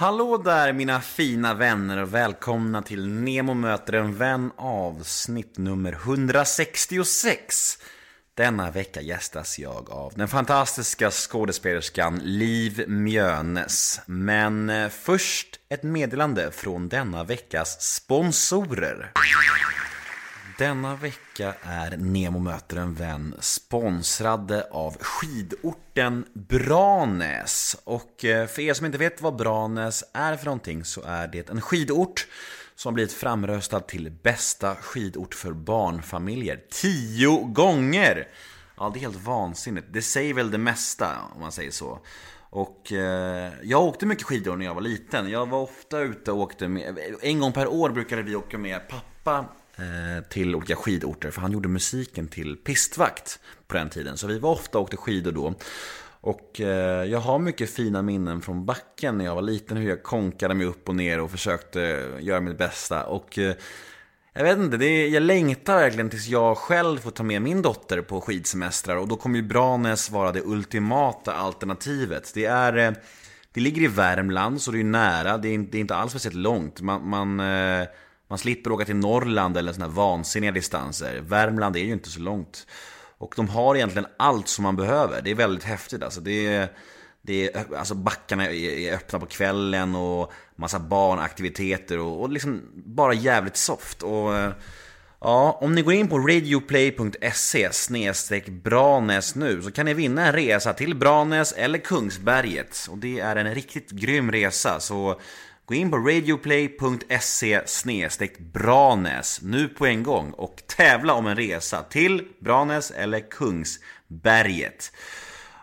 Hallå 0.00 0.36
där 0.36 0.72
mina 0.72 1.00
fina 1.00 1.54
vänner 1.54 2.02
och 2.02 2.14
välkomna 2.14 2.82
till 2.82 3.08
Nemo 3.08 3.54
möter 3.54 3.92
en 3.92 4.16
vän 4.16 4.52
avsnitt 4.56 5.58
nummer 5.58 5.92
166. 5.92 7.78
Denna 8.34 8.70
vecka 8.70 9.00
gästas 9.00 9.58
jag 9.58 9.90
av 9.90 10.12
den 10.16 10.28
fantastiska 10.28 11.10
skådespelerskan 11.10 12.20
Liv 12.22 12.84
Mjönes. 12.88 14.00
Men 14.06 14.70
eh, 14.70 14.88
först 14.88 15.60
ett 15.68 15.82
meddelande 15.82 16.50
från 16.52 16.88
denna 16.88 17.24
veckas 17.24 17.82
sponsorer. 17.82 19.12
Denna 20.60 20.96
vecka 20.96 21.54
är 21.62 21.96
Nemo 21.96 22.38
möter 22.38 22.76
en 22.76 22.94
vän 22.94 23.34
sponsrade 23.38 24.66
av 24.70 24.96
skidorten 25.00 26.24
Branäs. 26.32 27.76
Och 27.84 28.24
eh, 28.24 28.46
för 28.46 28.62
er 28.62 28.74
som 28.74 28.86
inte 28.86 28.98
vet 28.98 29.22
vad 29.22 29.36
Branäs 29.36 30.04
är 30.12 30.36
för 30.36 30.44
någonting 30.44 30.84
så 30.84 31.02
är 31.02 31.28
det 31.28 31.50
en 31.50 31.60
skidort 31.60 32.26
som 32.74 32.94
blivit 32.94 33.12
framröstad 33.12 33.80
till 33.80 34.10
bästa 34.22 34.74
skidort 34.74 35.34
för 35.34 35.52
barnfamiljer. 35.52 36.60
Tio 36.70 37.38
gånger! 37.44 38.28
Ja, 38.76 38.90
det 38.94 38.98
är 38.98 39.00
helt 39.00 39.24
vansinnigt. 39.24 39.86
Det 39.90 40.02
säger 40.02 40.34
väl 40.34 40.50
det 40.50 40.58
mesta 40.58 41.18
om 41.34 41.40
man 41.40 41.52
säger 41.52 41.70
så. 41.70 41.98
Och 42.50 42.92
eh, 42.92 43.52
jag 43.62 43.82
åkte 43.82 44.06
mycket 44.06 44.24
skidor 44.24 44.56
när 44.56 44.66
jag 44.66 44.74
var 44.74 44.82
liten. 44.82 45.30
Jag 45.30 45.48
var 45.48 45.60
ofta 45.60 46.00
ute 46.00 46.32
och 46.32 46.38
åkte 46.38 46.68
med, 46.68 46.98
en 47.22 47.40
gång 47.40 47.52
per 47.52 47.66
år 47.66 47.90
brukade 47.90 48.22
vi 48.22 48.36
åka 48.36 48.58
med 48.58 48.88
pappa 48.88 49.44
Eh, 49.80 50.24
till 50.24 50.54
olika 50.54 50.76
skidorter. 50.76 51.30
För 51.30 51.40
han 51.40 51.52
gjorde 51.52 51.68
musiken 51.68 52.28
till 52.28 52.56
pistvakt 52.56 53.40
på 53.66 53.76
den 53.76 53.90
tiden. 53.90 54.16
Så 54.16 54.26
vi 54.26 54.38
var 54.38 54.50
ofta 54.50 54.78
och 54.78 54.84
åkte 54.84 54.96
skidor 54.96 55.32
då. 55.32 55.54
Och 56.20 56.60
eh, 56.60 57.04
jag 57.04 57.18
har 57.18 57.38
mycket 57.38 57.70
fina 57.70 58.02
minnen 58.02 58.42
från 58.42 58.66
backen 58.66 59.18
när 59.18 59.24
jag 59.24 59.34
var 59.34 59.42
liten. 59.42 59.76
Hur 59.76 59.88
jag 59.88 60.02
konkade 60.02 60.54
mig 60.54 60.66
upp 60.66 60.88
och 60.88 60.94
ner 60.94 61.20
och 61.20 61.30
försökte 61.30 61.82
eh, 61.82 62.24
göra 62.24 62.40
mitt 62.40 62.58
bästa. 62.58 63.06
Och 63.06 63.38
eh, 63.38 63.54
jag 64.32 64.44
vet 64.44 64.58
inte, 64.58 64.76
det 64.76 64.86
är, 64.86 65.08
jag 65.08 65.22
längtar 65.22 65.76
verkligen 65.76 66.10
tills 66.10 66.26
jag 66.26 66.56
själv 66.56 66.98
får 66.98 67.10
ta 67.10 67.22
med 67.22 67.42
min 67.42 67.62
dotter 67.62 68.00
på 68.00 68.20
skidsemestrar. 68.20 68.96
Och 68.96 69.08
då 69.08 69.16
kommer 69.16 69.36
ju 69.36 69.42
Branäs 69.42 70.10
vara 70.10 70.32
det 70.32 70.42
ultimata 70.44 71.34
alternativet. 71.34 72.30
Det 72.34 72.44
är... 72.44 72.76
Eh, 72.76 72.92
det 73.52 73.60
ligger 73.60 73.82
i 73.82 73.86
Värmland, 73.86 74.62
så 74.62 74.70
det 74.70 74.80
är 74.80 74.84
nära. 74.84 75.38
Det 75.38 75.48
är, 75.48 75.58
det 75.58 75.78
är 75.78 75.80
inte 75.80 75.94
alls 75.94 76.10
speciellt 76.12 76.36
långt. 76.36 76.80
Man, 76.80 77.08
man 77.08 77.40
man 78.30 78.38
slipper 78.38 78.72
åka 78.72 78.84
till 78.84 78.96
Norrland 78.96 79.56
eller 79.56 79.72
sådana 79.72 79.92
här 79.92 79.96
vansinniga 79.96 80.52
distanser. 80.52 81.20
Värmland 81.20 81.76
är 81.76 81.80
ju 81.80 81.92
inte 81.92 82.10
så 82.10 82.20
långt. 82.20 82.66
Och 83.18 83.32
de 83.36 83.48
har 83.48 83.76
egentligen 83.76 84.08
allt 84.16 84.48
som 84.48 84.62
man 84.62 84.76
behöver. 84.76 85.22
Det 85.22 85.30
är 85.30 85.34
väldigt 85.34 85.64
häftigt 85.64 86.02
alltså. 86.02 86.20
Det 86.20 86.46
är, 86.46 86.68
det 87.22 87.44
är, 87.44 87.76
alltså 87.76 87.94
backarna 87.94 88.46
är 88.46 88.94
öppna 88.94 89.18
på 89.18 89.26
kvällen 89.26 89.94
och 89.94 90.32
massa 90.56 90.78
barnaktiviteter 90.78 91.98
och, 91.98 92.20
och 92.20 92.30
liksom 92.30 92.62
bara 92.74 93.14
jävligt 93.14 93.56
soft. 93.56 94.02
Och 94.02 94.32
ja, 95.20 95.58
om 95.60 95.74
ni 95.74 95.82
går 95.82 95.94
in 95.94 96.08
på 96.08 96.18
radioplay.se 96.18 97.72
snedstreck 97.72 98.48
Branäs 98.48 99.34
nu 99.34 99.62
så 99.62 99.70
kan 99.70 99.86
ni 99.86 99.94
vinna 99.94 100.26
en 100.26 100.32
resa 100.32 100.72
till 100.72 100.94
Branäs 100.94 101.52
eller 101.52 101.78
Kungsberget. 101.78 102.86
Och 102.90 102.98
det 102.98 103.20
är 103.20 103.36
en 103.36 103.54
riktigt 103.54 103.90
grym 103.90 104.32
resa. 104.32 104.80
Så 104.80 105.20
Gå 105.70 105.76
in 105.76 105.90
på 105.90 105.96
radioplay.se 105.96 107.60
Branäs 108.38 109.40
nu 109.42 109.68
på 109.68 109.86
en 109.86 110.02
gång 110.02 110.30
och 110.30 110.62
tävla 110.66 111.14
om 111.14 111.26
en 111.26 111.36
resa 111.36 111.82
till 111.82 112.28
Branäs 112.40 112.90
eller 112.90 113.30
Kungsberget. 113.30 114.92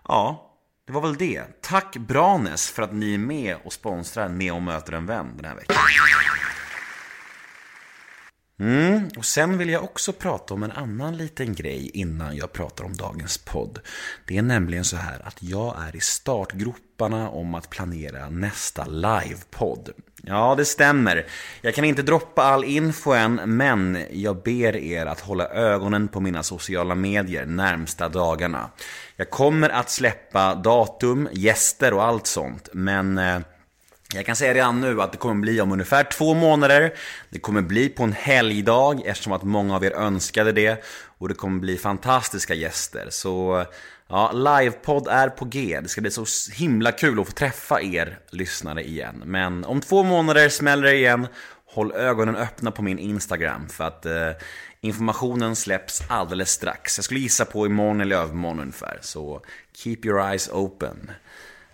Ja, 0.08 0.52
det 0.88 0.94
var 0.94 1.02
väl 1.02 1.16
det. 1.16 1.44
Tack 1.61 1.97
Branäs 1.97 2.69
för 2.69 2.83
att 2.83 2.94
ni 2.94 3.13
är 3.13 3.17
med 3.17 3.55
och 3.63 3.73
sponsrar 3.73 4.30
Neo 4.30 4.59
möter 4.59 4.94
en 4.94 5.05
vän 5.05 5.33
den 5.35 5.45
här 5.45 5.55
veckan. 5.55 5.78
Mm, 8.59 9.09
och 9.17 9.25
sen 9.25 9.58
vill 9.58 9.69
jag 9.69 9.83
också 9.83 10.13
prata 10.13 10.53
om 10.53 10.63
en 10.63 10.72
annan 10.72 11.17
liten 11.17 11.55
grej 11.55 11.91
innan 11.94 12.35
jag 12.35 12.53
pratar 12.53 12.84
om 12.84 12.94
dagens 12.95 13.38
podd. 13.38 13.79
Det 14.28 14.38
är 14.38 14.41
nämligen 14.41 14.85
så 14.85 14.97
här 14.97 15.28
att 15.28 15.44
jag 15.44 15.75
är 15.88 15.95
i 15.95 16.00
startgroparna 16.00 17.29
om 17.29 17.56
att 17.56 17.69
planera 17.69 18.29
nästa 18.29 18.85
livepodd. 18.85 19.90
Ja, 20.23 20.56
det 20.57 20.66
stämmer. 20.66 21.25
Jag 21.62 21.75
kan 21.75 21.85
inte 21.85 22.01
droppa 22.01 22.44
all 22.44 22.63
info 22.63 23.12
än, 23.12 23.35
men 23.45 24.06
jag 24.12 24.44
ber 24.44 24.75
er 24.75 25.06
att 25.06 25.19
hålla 25.19 25.47
ögonen 25.47 26.07
på 26.07 26.19
mina 26.19 26.44
sociala 26.44 26.95
medier 26.95 27.45
närmsta 27.45 28.09
dagarna. 28.09 28.69
Jag 29.16 29.29
kommer 29.29 29.69
att 29.69 29.89
släppa 29.89 30.56
datum, 30.56 31.29
gäster 31.31 31.94
och 31.94 32.03
allt 32.03 32.28
sånt, 32.28 32.69
men 32.74 33.18
eh, 33.18 33.39
jag 34.13 34.25
kan 34.25 34.35
säga 34.35 34.53
redan 34.53 34.81
nu 34.81 35.01
att 35.01 35.12
det 35.12 35.18
kommer 35.18 35.41
bli 35.41 35.62
om 35.62 35.72
ungefär 35.72 36.03
två 36.03 36.34
månader. 36.34 36.94
Det 37.29 37.40
kommer 37.40 37.62
bli 37.62 37.90
på 37.90 38.03
en 38.03 38.13
helgdag 38.13 39.01
eftersom 39.06 39.34
att 39.34 39.44
många 39.44 39.75
av 39.75 39.85
er 39.85 39.91
önskade 39.91 40.51
det. 40.51 40.84
Och 41.18 41.28
det 41.28 41.34
kommer 41.34 41.59
bli 41.59 41.78
fantastiska 41.78 42.53
gäster. 42.53 43.07
Så 43.09 43.66
ja, 44.07 44.31
livepodd 44.31 45.07
är 45.07 45.29
på 45.29 45.45
G. 45.45 45.79
Det 45.84 45.90
ska 45.90 46.01
bli 46.01 46.12
så 46.12 46.25
himla 46.53 46.91
kul 46.91 47.19
att 47.19 47.25
få 47.25 47.31
träffa 47.31 47.81
er 47.81 48.19
lyssnare 48.29 48.84
igen. 48.84 49.23
Men 49.25 49.66
om 49.66 49.81
två 49.81 50.03
månader 50.03 50.50
smäller 50.50 50.84
det 50.84 50.95
igen. 50.95 51.28
Håll 51.66 51.91
ögonen 51.91 52.35
öppna 52.35 52.72
på 52.72 52.81
min 52.81 53.00
Instagram 53.00 53.69
för 53.69 53.84
att 53.84 54.06
eh, 54.06 54.31
informationen 54.81 55.56
släpps 55.56 56.01
alldeles 56.09 56.51
strax. 56.51 56.97
Jag 56.97 57.06
skulle 57.06 57.19
gissa 57.19 57.45
på 57.45 57.66
imorgon 57.66 58.01
eller 58.01 58.16
övermorgon 58.16 58.59
ungefär. 58.59 59.00
Så 59.01 59.41
keep 59.75 59.97
your 60.03 60.22
eyes 60.22 60.50
open. 60.50 61.12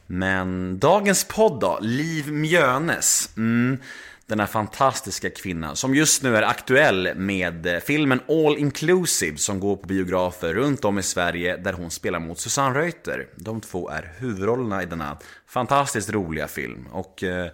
Men 0.07 0.79
dagens 0.79 1.23
podd 1.23 1.59
då, 1.59 1.79
Liv 1.81 2.31
Mjönes. 2.31 3.29
Mm, 3.37 3.77
den 4.25 4.39
här 4.39 4.47
fantastiska 4.47 5.29
kvinnan 5.29 5.75
som 5.75 5.95
just 5.95 6.23
nu 6.23 6.37
är 6.37 6.41
aktuell 6.41 7.15
med 7.15 7.65
eh, 7.65 7.79
filmen 7.79 8.19
All 8.27 8.57
Inclusive 8.57 9.37
som 9.37 9.59
går 9.59 9.75
på 9.75 9.87
biografer 9.87 10.53
runt 10.53 10.85
om 10.85 10.99
i 10.99 11.03
Sverige 11.03 11.57
där 11.57 11.73
hon 11.73 11.91
spelar 11.91 12.19
mot 12.19 12.39
Susanne 12.39 12.79
Reuter. 12.79 13.27
De 13.35 13.61
två 13.61 13.89
är 13.89 14.13
huvudrollerna 14.17 14.83
i 14.83 14.85
denna 14.85 15.17
fantastiskt 15.47 16.09
roliga 16.09 16.47
film. 16.47 16.87
Och 16.91 17.23
eh, 17.23 17.51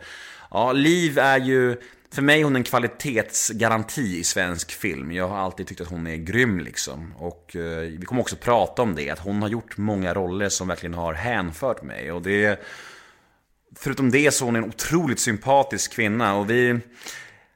ja, 0.51 0.71
Liv 0.71 1.19
är 1.19 1.39
ju 1.39 1.77
för 2.14 2.22
mig 2.22 2.40
är 2.40 2.44
hon 2.44 2.56
en 2.56 2.64
kvalitetsgaranti 2.64 4.20
i 4.20 4.24
svensk 4.24 4.72
film. 4.72 5.12
Jag 5.12 5.28
har 5.28 5.38
alltid 5.38 5.68
tyckt 5.68 5.81
att 5.81 5.88
hon 5.88 6.08
är 6.08 6.16
grym 6.16 6.59
liksom. 6.59 7.14
Och 7.18 7.56
eh, 7.56 7.80
vi 7.80 8.06
kommer 8.06 8.22
också 8.22 8.36
prata 8.36 8.81
om 8.81 8.96
det, 8.96 9.09
att 9.09 9.20
hon 9.20 9.42
har 9.42 9.50
gjort 9.50 9.78
många 9.78 10.14
roller 10.14 10.50
som 10.50 10.68
verkligen 10.68 10.94
har 10.94 11.14
hänfört 11.14 11.84
mig. 11.84 12.12
Och 12.12 12.22
det... 12.22 12.59
Förutom 13.75 14.12
det 14.12 14.31
så 14.31 14.44
är 14.44 14.46
hon 14.46 14.56
en 14.56 14.64
otroligt 14.64 15.20
sympatisk 15.20 15.94
kvinna 15.94 16.36
och 16.36 16.50
vi... 16.50 16.80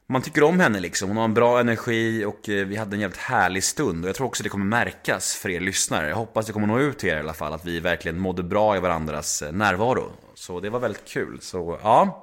Man 0.08 0.22
tycker 0.22 0.44
om 0.44 0.60
henne 0.60 0.80
liksom, 0.80 1.10
hon 1.10 1.18
har 1.18 1.24
en 1.24 1.34
bra 1.34 1.60
energi 1.60 2.26
och 2.26 2.50
eh, 2.50 2.66
vi 2.66 2.76
hade 2.76 2.96
en 2.96 3.00
jävligt 3.00 3.20
härlig 3.20 3.64
stund. 3.64 4.04
Och 4.04 4.10
jag 4.10 4.16
tror 4.16 4.28
också 4.28 4.44
det 4.44 4.50
kommer 4.50 4.66
märkas 4.66 5.36
för 5.36 5.50
er 5.50 5.60
lyssnare. 5.60 6.10
Jag 6.10 6.16
hoppas 6.16 6.46
det 6.46 6.54
kommer 6.54 6.68
nå 6.68 6.80
ut 6.80 7.00
till 7.00 7.10
er 7.10 7.18
i 7.18 7.20
alla 7.20 7.34
fall, 7.34 7.54
att 7.54 7.66
vi 7.66 7.80
verkligen 7.80 8.20
mådde 8.20 8.44
bra 8.44 8.78
i 8.78 8.80
varandras 8.80 9.42
eh, 9.42 9.52
närvaro. 9.52 10.12
Så 10.34 10.60
det 10.60 10.70
var 10.70 10.80
väldigt 10.80 11.06
kul. 11.06 11.38
Så 11.42 11.80
ja, 11.84 12.23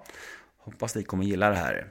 Hoppas 0.65 0.95
ni 0.95 1.03
kommer 1.03 1.25
gilla 1.25 1.49
det 1.49 1.57
här. 1.57 1.87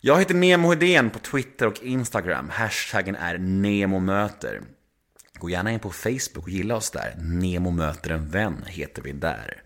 Jag 0.00 0.18
heter 0.18 0.34
Nemo 0.34 0.70
Hedén 0.70 1.10
på 1.10 1.18
Twitter 1.18 1.66
och 1.66 1.82
Instagram. 1.82 2.50
Hashtaggen 2.50 3.16
är 3.16 3.38
NEMOMÖTER. 3.38 4.60
Gå 5.38 5.50
gärna 5.50 5.72
in 5.72 5.80
på 5.80 5.90
Facebook 5.90 6.44
och 6.44 6.48
gilla 6.48 6.76
oss 6.76 6.90
där. 6.90 7.14
Nemo 7.18 7.70
möter 7.70 8.10
en 8.10 8.30
vän 8.30 8.64
heter 8.66 9.02
vi 9.02 9.12
där. 9.12 9.62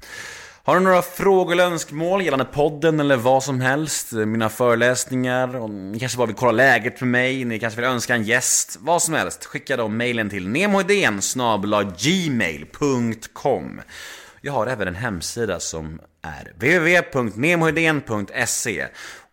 Har 0.62 0.74
du 0.74 0.80
några 0.80 1.02
frågor 1.02 1.52
eller 1.52 1.64
önskemål 1.64 2.22
gällande 2.22 2.44
podden 2.44 3.00
eller 3.00 3.16
vad 3.16 3.42
som 3.42 3.60
helst? 3.60 4.12
Mina 4.12 4.48
föreläsningar? 4.48 5.68
Ni 5.68 5.98
kanske 5.98 6.18
bara 6.18 6.26
vill 6.26 6.36
kolla 6.36 6.52
läget 6.52 6.98
för 6.98 7.06
mig? 7.06 7.44
Ni 7.44 7.58
kanske 7.58 7.80
vill 7.80 7.90
önska 7.90 8.14
en 8.14 8.22
gäst? 8.22 8.78
Vad 8.80 9.02
som 9.02 9.14
helst. 9.14 9.44
Skicka 9.44 9.76
då 9.76 9.88
mejlen 9.88 10.30
till 10.30 10.48
nemohedén 10.48 11.20
gmail.com 11.98 13.80
jag 14.42 14.52
har 14.52 14.66
även 14.66 14.88
en 14.88 14.94
hemsida 14.94 15.60
som 15.60 16.00
är 16.22 16.52
www.nemohedén.se 16.54 18.88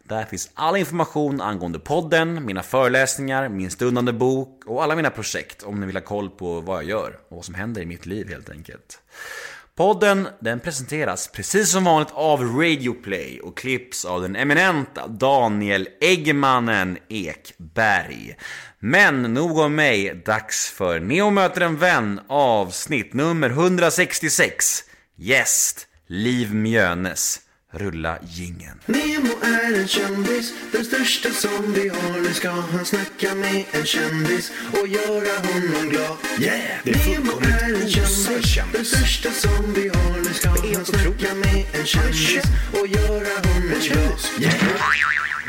där 0.10 0.26
finns 0.26 0.50
all 0.54 0.78
information 0.78 1.42
angående 1.42 1.80
podden, 1.80 2.46
mina 2.46 2.64
föreläsningar, 2.64 3.50
min 3.50 3.72
stundande 3.72 4.12
bok 4.12 4.64
och 4.66 4.84
alla 4.84 4.96
mina 4.96 5.10
projekt 5.10 5.64
om 5.64 5.80
ni 5.80 5.86
vill 5.86 5.96
ha 5.96 6.04
koll 6.04 6.30
på 6.30 6.62
vad 6.62 6.78
jag 6.78 6.90
gör 6.90 7.20
och 7.30 7.36
vad 7.36 7.46
som 7.46 7.56
händer 7.56 7.82
i 7.82 7.86
mitt 7.86 8.06
liv 8.06 8.30
helt 8.30 8.50
enkelt. 8.50 9.00
Podden 9.76 10.28
den 10.40 10.60
presenteras 10.60 11.28
precis 11.28 11.72
som 11.72 11.84
vanligt 11.84 12.14
av 12.14 12.44
Radioplay 12.44 13.40
och 13.40 13.58
klipps 13.58 14.06
av 14.06 14.22
den 14.22 14.36
eminenta 14.36 15.08
Daniel 15.08 15.88
Eggmannen 16.02 16.98
Ekberg. 17.10 18.38
Men 18.80 19.34
nog 19.34 19.58
om 19.58 19.76
mig, 19.76 20.22
dags 20.26 20.70
för 20.70 21.00
Neo 21.00 21.30
möter 21.30 21.62
en 21.62 21.78
vän 21.78 22.20
avsnitt 22.28 23.14
nummer 23.14 23.50
166. 23.50 24.84
Gäst 25.16 25.87
Liv 26.10 26.54
Mjönes. 26.54 27.40
Rulla 27.74 28.18
gingen. 28.22 28.80
Nemo 28.86 29.34
är 29.42 29.80
en 29.80 29.88
kändis, 29.88 30.54
den 30.72 30.86
största 30.86 31.30
som 31.30 31.74
vi 31.74 31.90
har. 31.90 32.22
Nu 32.22 32.34
ska 32.34 32.50
han 32.50 32.86
snacka 32.86 33.36
med 33.36 33.64
en 33.72 33.86
kändis 33.86 34.52
och 34.82 34.88
göra 34.88 35.38
honom 35.38 35.90
glad. 35.90 36.18
Yeah! 36.40 36.60
Det 36.84 36.92
är 36.92 37.20
Nemo 37.20 37.32
är 37.42 37.82
en 37.84 37.90
kändis. 37.90 38.60
den 38.74 38.86
största 38.86 39.32
som 39.32 39.74
vi 39.74 39.88
har. 39.90 40.18
Nu 40.18 40.34
ska 40.34 40.50
han 40.50 40.86
snacka 40.86 41.36
med 41.36 41.66
en 41.74 41.86
kändis 41.86 42.44
och 42.82 42.88
göra 42.88 43.48
honom 43.48 43.72
glad. 43.82 44.20
Yeah! 44.40 44.56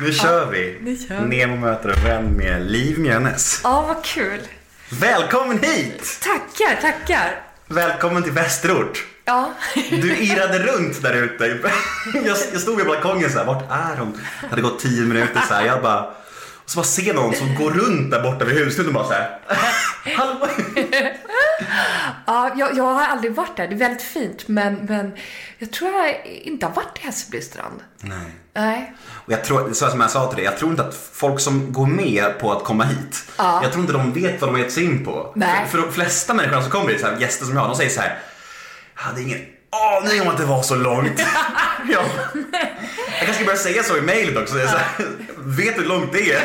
Nu 0.01 0.13
kör 0.13 0.51
vi! 0.51 0.79
nu 0.83 0.97
kör 1.09 1.21
vi. 1.21 1.37
Nemo 1.37 1.57
möter 1.57 1.89
en 1.89 2.05
vän 2.05 2.25
med 2.37 2.71
Liv 2.71 2.99
Mjönes. 2.99 3.61
Ja, 3.65 3.85
vad 3.89 4.05
kul. 4.05 4.41
Välkommen 4.91 5.59
hit! 5.63 6.21
Tackar, 6.23 6.81
tackar. 6.81 7.43
Välkommen 7.67 8.23
till 8.23 8.33
Västerort. 8.33 9.07
Ja, 9.29 9.51
Du 9.91 10.17
irrade 10.17 10.59
runt 10.59 11.03
där 11.03 11.13
ute. 11.15 11.47
Jag, 12.15 12.37
jag 12.53 12.61
stod 12.61 12.77
vid 12.77 12.87
balkongen 12.87 13.31
så 13.33 13.39
här, 13.39 13.45
vart 13.47 13.71
är 13.71 13.97
hon? 13.99 14.21
Det 14.41 14.47
hade 14.51 14.63
gått 14.63 14.79
tio 14.81 15.03
minuter 15.07 15.41
så 15.49 15.55
här. 15.55 15.67
Jag 15.67 15.83
bara, 15.83 16.01
och 16.65 16.71
så 16.71 16.77
bara 16.77 16.85
ser 16.87 17.15
någon 17.15 17.35
som 17.35 17.55
går 17.55 17.71
runt 17.71 18.11
där 18.11 18.23
borta 18.23 18.45
vid 18.45 18.57
husknuten 18.57 18.97
och 18.97 19.03
bara 19.03 19.07
så 19.07 19.13
här. 19.13 19.39
Hallå? 20.17 20.49
ja 22.27 22.53
jag, 22.57 22.77
jag 22.77 22.85
har 22.85 23.07
aldrig 23.07 23.35
varit 23.35 23.57
där. 23.57 23.69
Det 23.69 23.75
är 23.75 23.79
väldigt 23.79 24.03
fint, 24.03 24.49
men, 24.49 24.75
men 24.75 25.13
jag 25.59 25.71
tror 25.73 25.91
jag 25.91 26.27
inte 26.27 26.67
har 26.67 26.75
varit 26.75 26.99
i 27.01 27.07
Hässelbystrand. 27.07 27.81
Nej. 28.01 28.19
Nej. 28.55 28.95
Och 29.09 29.33
jag 29.33 29.45
tror, 29.45 29.73
så 29.73 29.87
som 29.91 30.01
jag 30.01 30.11
sa 30.11 30.27
till 30.27 30.37
dig, 30.37 30.45
jag 30.45 30.59
tror 30.59 30.71
inte 30.71 30.83
att 30.83 31.11
folk 31.13 31.41
som 31.41 31.73
går 31.73 31.87
med 31.87 32.39
på 32.41 32.53
att 32.53 32.65
komma 32.65 32.85
hit, 32.85 33.25
Ja. 33.37 33.61
jag 33.63 33.73
tror 33.73 33.81
inte 33.81 33.93
de 33.93 34.13
vet 34.13 34.41
vad 34.41 34.51
de 34.51 34.55
har 34.55 34.63
gett 34.63 34.73
sig 34.73 34.85
in 34.85 35.05
på. 35.05 35.33
Nej. 35.37 35.65
För, 35.65 35.71
för 35.79 35.87
de 35.87 35.93
flesta 35.93 36.35
människor 36.35 36.61
som 36.61 36.71
kommer 36.71 36.91
hit, 36.91 37.01
så 37.01 37.07
här, 37.07 37.17
gäster 37.21 37.45
som 37.47 37.55
jag 37.55 37.61
har, 37.63 37.69
de 37.69 37.77
säger 37.77 37.91
så 37.91 38.01
här, 38.01 38.19
hade 38.99 39.23
ingen 39.23 39.39
aning 39.71 40.23
om 40.23 40.29
att 40.29 40.39
det 40.39 40.45
var 40.45 40.63
så 40.63 40.75
långt. 40.75 41.21
jag, 41.89 42.05
jag 42.05 43.19
kanske 43.19 43.35
ska 43.35 43.45
börja 43.45 43.59
säga 43.59 43.83
så 43.83 43.97
i 43.97 44.01
mejlet 44.01 44.37
också. 44.37 44.55
Så 44.55 44.59
här, 44.59 44.89
vet 45.37 45.75
du 45.75 45.83
hur 45.83 45.89
långt 45.89 46.13
det 46.13 46.33
är? 46.33 46.43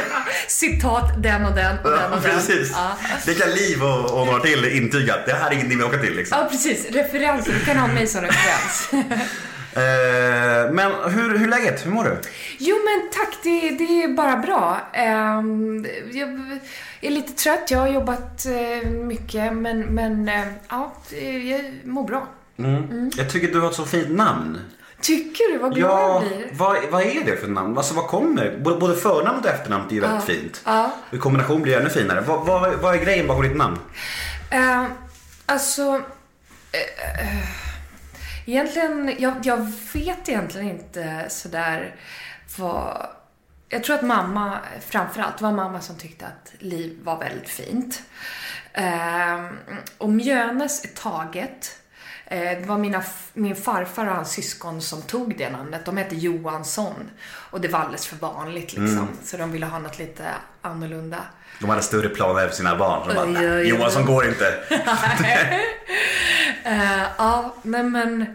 Citat 0.48 1.24
den 1.24 1.46
och 1.46 1.56
den 1.56 1.78
och 1.84 1.92
den 1.92 2.14
och 2.14 2.22
den. 2.22 2.36
precis. 2.36 2.72
Ja. 2.76 2.98
Det 3.26 3.34
kan 3.34 3.52
Liv 3.52 3.84
och, 3.84 4.20
och 4.20 4.26
några 4.26 4.40
till 4.40 4.66
intyga 4.66 5.16
det 5.26 5.34
här 5.34 5.50
är 5.50 5.54
ingenting 5.54 5.78
vi 5.78 5.84
åker 5.84 6.00
till. 6.00 6.16
Liksom. 6.16 6.38
ja, 6.38 6.48
precis. 6.50 6.92
Referenser. 6.92 7.54
Du 7.54 7.66
kan 7.66 7.78
ha 7.78 7.88
mig 7.88 8.08
som 8.08 8.22
referens. 8.22 8.90
Eh, 9.76 10.72
men 10.72 10.92
hur, 11.12 11.38
hur 11.38 11.44
är 11.44 11.48
läget? 11.48 11.86
Hur 11.86 11.92
mår 11.92 12.04
du? 12.04 12.18
Jo, 12.58 12.76
men 12.76 13.10
tack. 13.12 13.38
Det, 13.44 13.70
det 13.70 14.04
är 14.04 14.08
bara 14.08 14.38
bra. 14.38 14.82
Ehm, 14.94 15.88
jag 16.12 16.30
är 17.02 17.10
lite 17.12 17.34
trött. 17.34 17.72
Jag 17.72 17.80
har 17.80 17.88
jobbat 17.88 18.46
eh, 18.46 18.90
mycket, 18.90 19.54
men, 19.54 19.80
men 19.80 20.30
eh, 20.30 20.48
ja, 20.70 20.94
jag 21.44 21.80
mår 21.84 22.04
bra. 22.04 22.28
Mm. 22.58 23.12
Jag 23.18 23.30
tycker 23.30 23.48
du 23.54 23.60
har 23.60 23.70
ett 23.70 23.76
så 23.76 23.86
fint 23.86 24.10
namn. 24.10 24.60
Tycker 25.02 25.54
du? 25.54 25.58
Vad 25.58 25.76
glad 25.76 25.92
Ja, 25.92 26.24
jag 26.24 26.38
blir. 26.38 26.50
vad, 26.54 26.78
vad 26.92 27.02
är 27.02 27.24
det 27.26 27.38
för 27.38 27.48
namn? 27.48 27.78
Alltså 27.78 27.94
vad 27.94 28.08
kommer? 28.08 28.58
Både, 28.58 28.80
både 28.80 28.96
förnamnet 28.96 29.46
och 29.46 29.52
efternamnet 29.52 29.92
är 29.92 29.96
ju 29.96 30.02
väldigt 30.02 30.24
fint. 30.24 30.62
Ja. 30.66 30.92
I 31.12 31.18
kombination 31.18 31.62
blir 31.62 31.74
det 31.74 31.80
ännu 31.82 31.90
finare. 31.90 32.22
Vad, 32.22 32.46
vad, 32.46 32.74
vad 32.74 32.96
är 32.96 33.00
grejen 33.00 33.28
bakom 33.28 33.44
ditt 33.44 33.58
namn? 33.58 33.80
Eh, 34.50 34.86
alltså... 35.46 36.02
eh, 36.72 37.28
eh, 37.28 37.50
egentligen, 38.46 39.16
jag, 39.20 39.34
jag 39.44 39.72
vet 39.94 40.30
egentligen 40.30 40.70
inte 40.70 41.26
sådär 41.30 41.96
vad... 42.58 43.08
Jag 43.70 43.84
tror 43.84 43.96
att 43.96 44.02
mamma, 44.02 44.58
framförallt, 44.88 45.42
var 45.42 45.52
mamma 45.52 45.82
som 45.82 45.96
tyckte 45.96 46.26
att 46.26 46.54
liv 46.60 47.00
var 47.04 47.18
väldigt 47.20 47.50
fint. 47.50 48.02
Eh, 48.74 49.46
och 49.98 50.10
Mjönes 50.10 50.84
är 50.84 50.88
taget. 50.88 51.78
Eh, 52.26 52.40
Det 52.60 52.66
var 52.66 52.78
mina, 52.78 53.04
min 53.34 53.56
farfar 53.56 54.06
och 54.08 54.16
hans 54.16 54.32
syskon 54.32 54.82
som 54.82 55.02
tog 55.02 55.38
det 55.38 55.50
namnet. 55.50 55.86
De 55.86 55.98
hette 55.98 56.16
Johansson. 56.16 57.10
Och 57.26 57.62
det 57.62 57.68
var 57.68 57.80
alldeles 57.80 58.08
för 58.08 58.16
vanligt 58.16 58.74
liksom. 58.74 59.08
Så 59.24 59.38
de 59.38 59.52
ville 59.52 59.66
ha 59.66 59.80
något 59.80 60.00
lite 60.00 60.24
annorlunda. 60.62 61.18
De 61.60 61.70
hade 61.70 61.82
större 61.82 62.10
planer 62.10 62.48
för 62.48 62.56
sina 62.56 62.76
barn. 62.76 63.08
De 63.08 63.14
bara, 63.16 63.26
Oj, 63.26 63.32
"Nej, 63.34 63.48
oj, 63.50 63.56
oj." 63.62 63.68
Johansson 63.70 64.06
går 64.06 64.26
inte. 64.28 64.54
Eh, 66.66 67.04
ja, 67.18 67.56
nej 67.62 67.84
men... 67.84 68.22
eh, 68.22 68.28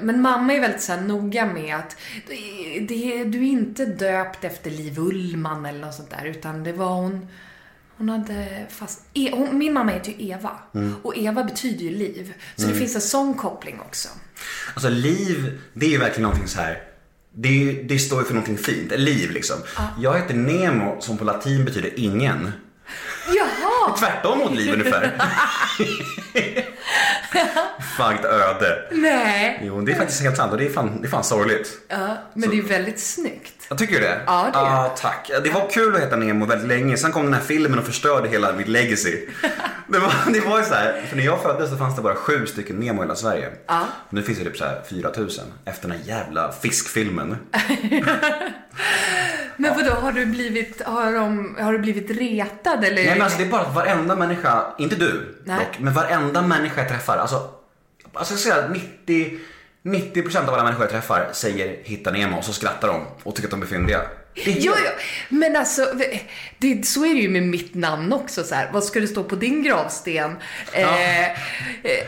Men 0.00 0.22
mamma 0.22 0.52
är 0.54 0.60
väldigt 0.60 0.82
så 0.82 0.96
noga 0.96 1.46
med 1.46 1.76
att 1.76 1.96
det, 2.26 2.80
det, 2.88 3.24
du 3.24 3.38
är 3.38 3.42
inte 3.50 3.84
döpt 3.86 4.44
efter 4.44 4.70
Liv 4.70 4.98
Ullman 4.98 5.66
eller 5.66 5.80
något 5.80 5.94
sånt 5.94 6.10
där, 6.10 6.24
utan 6.24 6.64
det 6.64 6.72
var 6.72 6.86
hon... 6.94 7.28
Hon 7.98 8.08
hade 8.08 8.66
fast... 8.70 9.00
E, 9.14 9.30
hon, 9.32 9.58
min 9.58 9.72
mamma 9.72 9.92
heter 9.92 10.12
ju 10.12 10.30
Eva. 10.30 10.50
Och 11.02 11.16
Eva 11.16 11.44
betyder 11.44 11.84
ju 11.84 11.90
liv. 11.90 12.34
Så 12.56 12.66
det 12.66 12.74
finns 12.74 12.94
en 12.94 13.00
sån 13.00 13.34
koppling 13.34 13.80
också. 13.80 14.08
Alltså 14.74 14.88
liv, 14.88 15.60
det 15.74 15.86
är 15.86 15.90
ju 15.90 15.98
verkligen 15.98 16.22
någonting 16.22 16.48
så 16.48 16.60
här. 16.60 16.82
Det, 17.34 17.72
det 17.72 17.98
står 17.98 18.18
ju 18.20 18.24
för 18.24 18.34
någonting 18.34 18.58
fint. 18.58 18.92
Liv 18.96 19.30
liksom. 19.30 19.56
Jag 20.00 20.16
heter 20.16 20.34
Nemo 20.34 21.00
som 21.00 21.18
på 21.18 21.24
latin 21.24 21.64
betyder 21.64 22.00
ingen. 22.00 22.52
Jaha! 23.36 23.96
Tvärtom 23.98 24.38
mot 24.38 24.54
liv 24.56 24.72
ungefär. 24.72 25.12
Vilket 28.08 28.24
öde. 28.24 28.88
Nej! 28.90 29.60
Jo, 29.64 29.80
det 29.80 29.92
är 29.92 29.96
faktiskt 29.96 30.22
helt 30.22 30.36
sant 30.36 30.52
och 30.52 30.58
det 30.58 30.66
är 30.66 30.70
fan, 30.70 31.00
det 31.00 31.06
är 31.06 31.10
fan 31.10 31.24
sorgligt. 31.24 31.68
Ja, 31.88 32.16
men 32.34 32.50
det 32.50 32.58
är 32.58 32.62
väldigt 32.62 33.00
snyggt. 33.00 33.66
Jag 33.68 33.78
tycker 33.78 34.00
det? 34.00 34.20
Ja, 34.26 34.50
det 34.52 34.58
är 34.58 34.62
ah, 34.62 34.88
Tack. 34.88 35.30
Det 35.44 35.50
var 35.50 35.70
kul 35.70 35.94
att 35.94 36.02
heta 36.02 36.16
Nemo 36.16 36.46
väldigt 36.46 36.68
länge. 36.68 36.96
Sen 36.96 37.12
kom 37.12 37.24
den 37.24 37.34
här 37.34 37.40
filmen 37.40 37.78
och 37.78 37.84
förstörde 37.84 38.28
hela 38.28 38.52
mitt 38.52 38.68
legacy. 38.68 39.26
Det 39.90 39.98
var, 39.98 40.12
det 40.32 40.40
var 40.40 40.58
ju 40.58 40.64
så 40.64 40.74
här, 40.74 41.02
för 41.08 41.16
när 41.16 41.24
jag 41.24 41.42
föddes 41.42 41.70
så 41.70 41.76
fanns 41.76 41.96
det 41.96 42.02
bara 42.02 42.14
sju 42.14 42.46
stycken 42.46 42.76
Nemo 42.76 43.02
i 43.02 43.04
hela 43.04 43.14
Sverige. 43.14 43.50
Ja. 43.66 43.84
Nu 44.10 44.22
finns 44.22 44.38
det 44.38 44.44
typ 44.44 44.56
så 44.56 44.64
här 44.64 44.82
4000 44.88 45.44
efter 45.64 45.88
den 45.88 45.98
här 45.98 46.06
jävla 46.06 46.52
fiskfilmen. 46.52 47.36
Men 49.60 49.74
vadå, 49.74 49.90
har 49.90 50.12
du 50.12 50.26
blivit, 50.26 50.82
har, 50.82 51.12
de, 51.12 51.56
har 51.60 51.72
du 51.72 51.78
blivit 51.78 52.10
retad 52.10 52.84
eller? 52.84 53.04
Nej 53.04 53.12
men 53.12 53.22
alltså 53.22 53.38
det 53.38 53.44
är 53.44 53.50
bara 53.50 53.60
att 53.60 53.74
varenda 53.74 54.16
människa, 54.16 54.62
inte 54.78 54.96
du 54.96 55.38
Nej. 55.44 55.58
dock, 55.58 55.78
men 55.78 55.94
varenda 55.94 56.42
människa 56.42 56.80
jag 56.80 56.88
träffar, 56.88 57.17
alltså, 57.18 57.50
alltså 58.12 58.34
jag 58.34 58.40
säger 58.40 58.64
att 58.64 58.70
90, 58.70 59.38
90% 59.82 60.48
av 60.48 60.54
alla 60.54 60.64
människor 60.64 60.82
jag 60.82 60.90
träffar 60.90 61.28
säger 61.32 61.76
hitta 61.82 62.10
Nemo 62.10 62.38
och 62.38 62.44
så 62.44 62.52
skrattar 62.52 62.88
de 62.88 63.06
och 63.22 63.34
tycker 63.34 63.46
att 63.46 63.50
de 63.50 63.62
är 63.62 63.66
fyndiga. 63.66 64.00
Jo, 64.34 64.72
jo, 64.84 64.90
men 65.28 65.56
alltså, 65.56 65.94
det, 66.58 66.86
så 66.86 67.04
är 67.04 67.14
det 67.14 67.20
ju 67.20 67.28
med 67.28 67.42
mitt 67.42 67.74
namn 67.74 68.12
också. 68.12 68.44
Så 68.44 68.54
här. 68.54 68.70
Vad 68.72 68.84
ska 68.84 69.00
det 69.00 69.08
stå 69.08 69.24
på 69.24 69.36
din 69.36 69.62
gravsten? 69.62 70.36
Eh, 70.72 71.24
eh, 71.24 71.32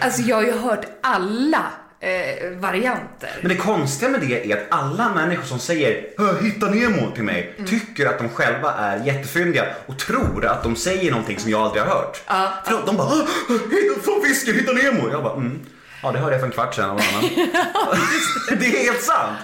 alltså, 0.01 0.23
jag 0.23 0.37
har 0.37 0.43
ju 0.43 0.53
hört 0.53 0.85
alla 1.01 1.67
eh, 2.01 2.51
varianter. 2.59 3.31
Men 3.41 3.49
det 3.49 3.57
konstiga 3.57 4.11
med 4.11 4.21
det 4.21 4.53
är 4.53 4.57
att 4.57 4.67
alla 4.71 5.15
människor 5.15 5.45
som 5.45 5.59
säger 5.59 6.07
"Hö, 6.19 6.41
hitta 6.43 6.67
Nemo 6.71 7.11
till 7.15 7.25
mig 7.25 7.55
Mm. 7.59 7.71
tycker 7.71 8.07
att 8.07 8.19
de 8.19 8.29
själva 8.29 8.73
är 8.73 9.05
jättefyndiga 9.05 9.65
och 9.87 9.99
tror 9.99 10.47
att 10.47 10.63
de 10.63 10.77
säger 10.77 11.11
någonting 11.11 11.39
som 11.39 11.51
jag 11.51 11.61
aldrig 11.61 11.83
har 11.83 11.91
hört. 11.91 12.23
Ja, 12.27 12.53
För 12.65 12.83
de, 12.87 12.97
bara 12.97 13.09
"Hö, 13.09 13.25
hitta, 13.49 14.01
från 14.03 14.23
fisken, 14.23 14.55
hitta 14.55 14.73
Nemo! 14.73 15.11
Jag 15.13 15.23
bara 15.23 15.35
mm. 15.35 15.61
Ja 16.03 16.13
det 16.13 16.19
hörde 16.19 16.33
jag 16.33 16.41
för 16.41 16.47
en 16.47 16.53
kvart 16.53 16.75
sedan 16.75 16.91
av 16.91 16.97
annan. 16.97 17.31
det 18.61 18.67
är 18.67 18.85
helt 18.85 19.03
sant! 19.03 19.37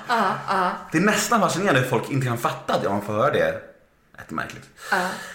Det 0.92 0.98
är 0.98 1.02
nästan 1.02 1.40
fascinerande 1.40 1.80
hur 1.80 1.88
folk 1.88 2.10
inte 2.10 2.26
kan 2.26 2.38
fatta 2.38 2.74
att 2.74 2.84
man 2.84 3.02
får 3.02 3.12
höra 3.12 3.30
det. 3.32 3.54
Jättemärkligt. 4.18 4.64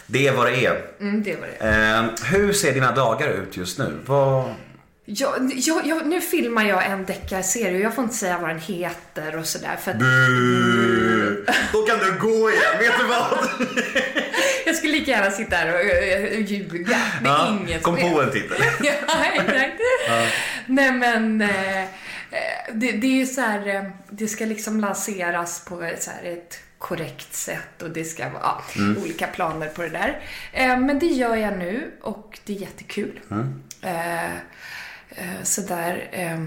Det 0.07 0.27
är 0.27 0.33
vad 0.35 0.45
det 0.47 0.65
är. 0.65 0.81
Mm, 0.99 1.23
det 1.23 1.35
var 1.35 1.47
det. 1.59 1.67
Eh, 1.69 2.25
hur 2.31 2.53
ser 2.53 2.73
dina 2.73 2.91
dagar 2.91 3.27
ut 3.27 3.57
just 3.57 3.77
nu? 3.79 3.93
Vad... 4.05 4.45
Jag, 5.13 5.51
jag, 5.55 5.87
jag, 5.87 6.07
nu 6.07 6.21
filmar 6.21 6.63
jag 6.63 6.85
en 6.85 7.05
deckarserie 7.05 7.75
och 7.75 7.81
jag 7.81 7.95
får 7.95 8.03
inte 8.03 8.15
säga 8.15 8.37
vad 8.37 8.49
den 8.49 8.59
heter 8.59 9.37
och 9.37 9.45
sådär. 9.45 9.75
För 9.75 9.91
att! 9.91 9.99
Då 11.73 11.81
kan 11.81 11.99
du 11.99 12.19
gå 12.19 12.49
igen, 12.49 12.77
vet 12.79 12.97
du 12.97 13.03
vad? 13.03 13.49
jag 14.65 14.75
skulle 14.75 14.93
lika 14.93 15.11
gärna 15.11 15.31
sitta 15.31 15.55
här 15.55 15.69
och, 15.69 16.35
och, 16.35 16.41
ljuga. 16.41 17.01
Det 17.21 17.29
är 17.29 17.31
Ja, 17.31 17.57
inget 17.61 17.83
kom 17.83 17.95
på 17.95 18.21
en 18.21 18.31
titel. 18.31 18.57
ja, 18.83 19.25
exakt. 19.33 19.79
Nej 20.65 20.91
men, 20.91 21.41
eh, 21.41 21.85
det, 22.73 22.91
det 22.91 23.07
är 23.07 23.17
ju 23.17 23.25
så 23.25 23.41
här, 23.41 23.75
eh, 23.75 23.83
det 24.09 24.27
ska 24.27 24.45
liksom 24.45 24.79
lanseras 24.79 25.65
på 25.65 25.91
så 25.99 26.11
här, 26.11 26.31
ett 26.31 26.59
korrekt 26.77 27.33
sätt 27.33 27.81
och 27.81 27.89
det 27.89 28.03
ska 28.03 28.29
vara 28.29 28.41
ja, 28.43 28.61
olika 29.03 29.27
planer 29.27 29.67
på 29.67 29.81
det 29.81 29.89
där. 29.89 30.21
Eh, 30.53 30.79
men 30.79 30.99
det 30.99 31.05
gör 31.05 31.35
jag 31.35 31.57
nu 31.57 31.91
och 32.01 32.39
det 32.45 32.53
är 32.55 32.57
jättekul. 32.57 33.19
Eh, 33.81 34.31
eh, 35.15 35.43
så 35.43 35.61
där, 35.61 36.09
eh, 36.11 36.39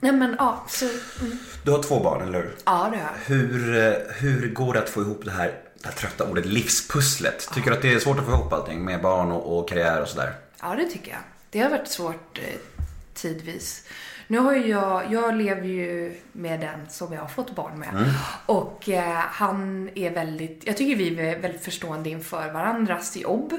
nej 0.00 0.12
men 0.12 0.36
ja, 0.38 0.64
så, 0.68 0.84
mm, 0.84 1.38
Du 1.64 1.70
har 1.70 1.82
två 1.82 2.00
barn, 2.02 2.22
eller 2.22 2.38
hur? 2.42 2.56
ja 2.66 2.88
det 2.92 2.96
har 2.98 3.10
jag. 3.12 3.34
Hur, 3.36 3.76
eh, 3.76 3.92
hur 4.14 4.48
går 4.54 4.74
det 4.74 4.78
att 4.82 4.88
få 4.88 5.00
ihop 5.00 5.24
det 5.24 5.30
här, 5.30 5.46
det 5.82 5.86
här 5.88 5.92
trötta 5.94 6.30
ordet 6.30 6.46
livspusslet? 6.46 7.48
Tycker 7.54 7.70
du 7.70 7.76
att 7.76 7.82
det 7.82 7.92
är 7.94 7.98
svårt 7.98 8.18
att 8.18 8.24
få 8.26 8.32
ihop 8.32 8.52
allting 8.52 8.84
med 8.84 9.02
barn 9.02 9.32
och, 9.32 9.58
och 9.58 9.68
karriär 9.68 10.02
och 10.02 10.08
sådär? 10.08 10.32
Ja, 10.62 10.74
det 10.74 10.84
tycker 10.84 11.10
jag. 11.10 11.20
Det 11.50 11.60
har 11.60 11.70
varit 11.70 11.88
svårt 11.88 12.38
eh, 12.38 12.58
tidvis. 13.14 13.84
Nu 14.26 14.38
har 14.38 14.52
ju 14.56 14.66
jag, 14.66 15.12
jag 15.12 15.34
lever 15.36 15.62
ju 15.66 16.14
med 16.32 16.60
den 16.60 16.88
som 16.90 17.12
jag 17.12 17.20
har 17.20 17.28
fått 17.28 17.54
barn 17.54 17.78
med. 17.78 18.14
Och 18.46 18.88
eh, 18.88 19.18
han 19.18 19.90
är 19.94 20.10
väldigt, 20.10 20.62
jag 20.66 20.76
tycker 20.76 20.96
vi 20.96 21.20
är 21.20 21.38
väldigt 21.38 21.64
förstående 21.64 22.10
inför 22.10 22.52
varandras 22.52 23.16
jobb. 23.16 23.52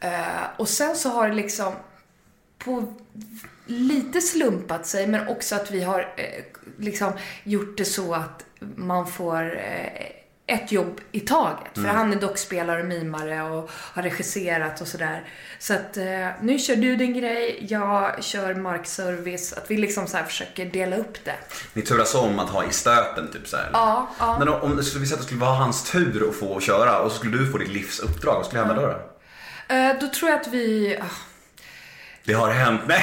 Eh, 0.00 0.10
och 0.56 0.68
sen 0.68 0.96
så 0.96 1.08
har 1.08 1.28
det 1.28 1.34
liksom 1.34 1.72
på 2.64 2.94
lite 3.66 4.20
slumpat 4.20 4.86
sig, 4.86 5.06
men 5.06 5.28
också 5.28 5.54
att 5.54 5.70
vi 5.70 5.82
har 5.82 6.00
eh, 6.16 6.44
liksom 6.78 7.12
gjort 7.44 7.78
det 7.78 7.84
så 7.84 8.14
att 8.14 8.44
man 8.76 9.06
får 9.06 9.56
eh, 9.56 10.20
ett 10.50 10.72
jobb 10.72 11.00
i 11.12 11.20
taget. 11.20 11.74
För 11.74 11.82
han 11.82 12.12
är 12.12 12.16
dockspelare 12.16 12.80
och 12.80 12.88
mimare 12.88 13.42
och 13.42 13.70
har 13.72 14.02
regisserat 14.02 14.80
och 14.80 14.86
sådär. 14.86 15.28
Så 15.58 15.74
att 15.74 15.96
eh, 15.96 16.28
nu 16.40 16.58
kör 16.58 16.76
du 16.76 16.96
din 16.96 17.14
grej, 17.14 17.66
jag 17.68 18.24
kör 18.24 18.54
markservice. 18.54 19.52
Att 19.52 19.70
vi 19.70 19.76
liksom 19.76 20.06
så 20.06 20.18
försöker 20.18 20.66
dela 20.66 20.96
upp 20.96 21.24
det. 21.24 21.36
Ni 21.72 21.82
turas 21.82 22.14
om 22.14 22.38
att 22.38 22.50
ha 22.50 22.64
i 22.64 22.72
stöten 22.72 23.32
typ 23.32 23.48
så 23.48 23.56
här. 23.56 23.70
Ja, 23.72 24.10
ja. 24.18 24.38
Men 24.38 24.48
om 24.48 24.82
skulle 24.82 25.00
vi 25.00 25.06
säga 25.06 25.14
att 25.14 25.20
det 25.20 25.26
skulle 25.26 25.40
vara 25.40 25.54
hans 25.54 25.90
tur 25.90 26.28
att 26.28 26.36
få 26.36 26.60
köra 26.60 27.00
och 27.00 27.12
så 27.12 27.18
skulle 27.18 27.38
du 27.38 27.52
få 27.52 27.58
ditt 27.58 27.72
livs 27.72 28.00
uppdrag, 28.00 28.34
vad 28.34 28.46
skulle 28.46 28.62
hända 28.64 28.82
då? 28.82 28.86
då? 28.88 29.74
Eh, 29.74 29.96
då 30.00 30.06
tror 30.08 30.30
jag 30.30 30.40
att 30.40 30.48
vi... 30.48 30.98
Det 32.24 32.32
har 32.32 32.50
hänt. 32.50 32.80
Nej, 32.88 33.02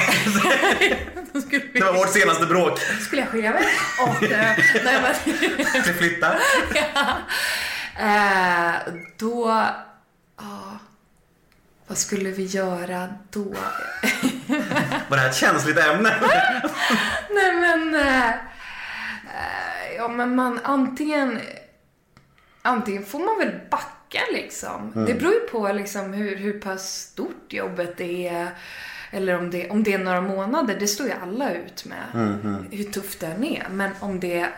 det 1.72 1.80
var 1.84 1.92
vårt 1.92 2.12
senaste 2.12 2.46
bråk. 2.46 2.78
skulle 2.78 3.22
jag 3.22 3.30
skilja 3.30 3.50
mig. 3.50 3.64
Och, 4.00 4.22
eh, 4.22 4.58
nej, 4.84 5.02
men, 5.02 5.14
Vi 5.86 5.92
flyttar. 5.92 6.38
Eh, 8.00 8.74
då... 9.16 9.64
Ja. 10.36 10.78
vad 11.86 11.98
skulle 11.98 12.30
vi 12.30 12.44
göra 12.44 13.08
då? 13.30 13.54
Var 15.08 15.16
det 15.16 15.22
här 15.22 15.28
ett 15.28 15.36
känsligt 15.36 15.78
ämne? 15.78 16.16
Nej 17.30 17.54
men... 17.54 17.94
eh, 17.94 18.28
eh, 18.28 18.34
ja 19.96 20.08
men 20.08 20.34
man 20.34 20.60
antingen... 20.64 21.40
Antingen 22.62 23.04
får 23.06 23.18
man 23.18 23.38
väl 23.38 23.60
backa 23.70 24.20
liksom. 24.32 24.92
Det 25.06 25.14
beror 25.14 25.32
ju 25.34 25.40
på 25.40 25.72
liksom 25.72 26.12
hur, 26.12 26.36
hur 26.36 26.60
pass 26.60 27.00
stort 27.00 27.52
jobbet 27.52 28.00
är. 28.00 28.48
Eller 29.10 29.38
om 29.38 29.50
det, 29.50 29.70
om 29.70 29.82
det 29.82 29.92
är 29.92 29.98
några 29.98 30.20
månader. 30.20 30.76
Det 30.80 30.86
står 30.86 31.06
ju 31.06 31.12
alla 31.22 31.52
ut 31.54 31.84
med. 31.84 32.04
Hur 32.70 32.84
tufft 32.84 33.20
den 33.20 33.44
är. 33.44 33.66
Men 33.70 33.90
om 34.00 34.20
det... 34.20 34.48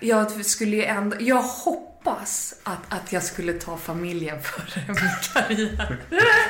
Jag 0.00 0.44
skulle 0.44 0.76
ju 0.76 0.84
ändå... 0.84 1.16
Jag 1.20 1.42
hoppas 1.42 2.54
att, 2.62 2.78
att 2.88 3.12
jag 3.12 3.22
skulle 3.22 3.52
ta 3.52 3.76
familjen 3.76 4.42
före 4.42 4.82
min 4.86 4.96
karriär. 5.34 5.96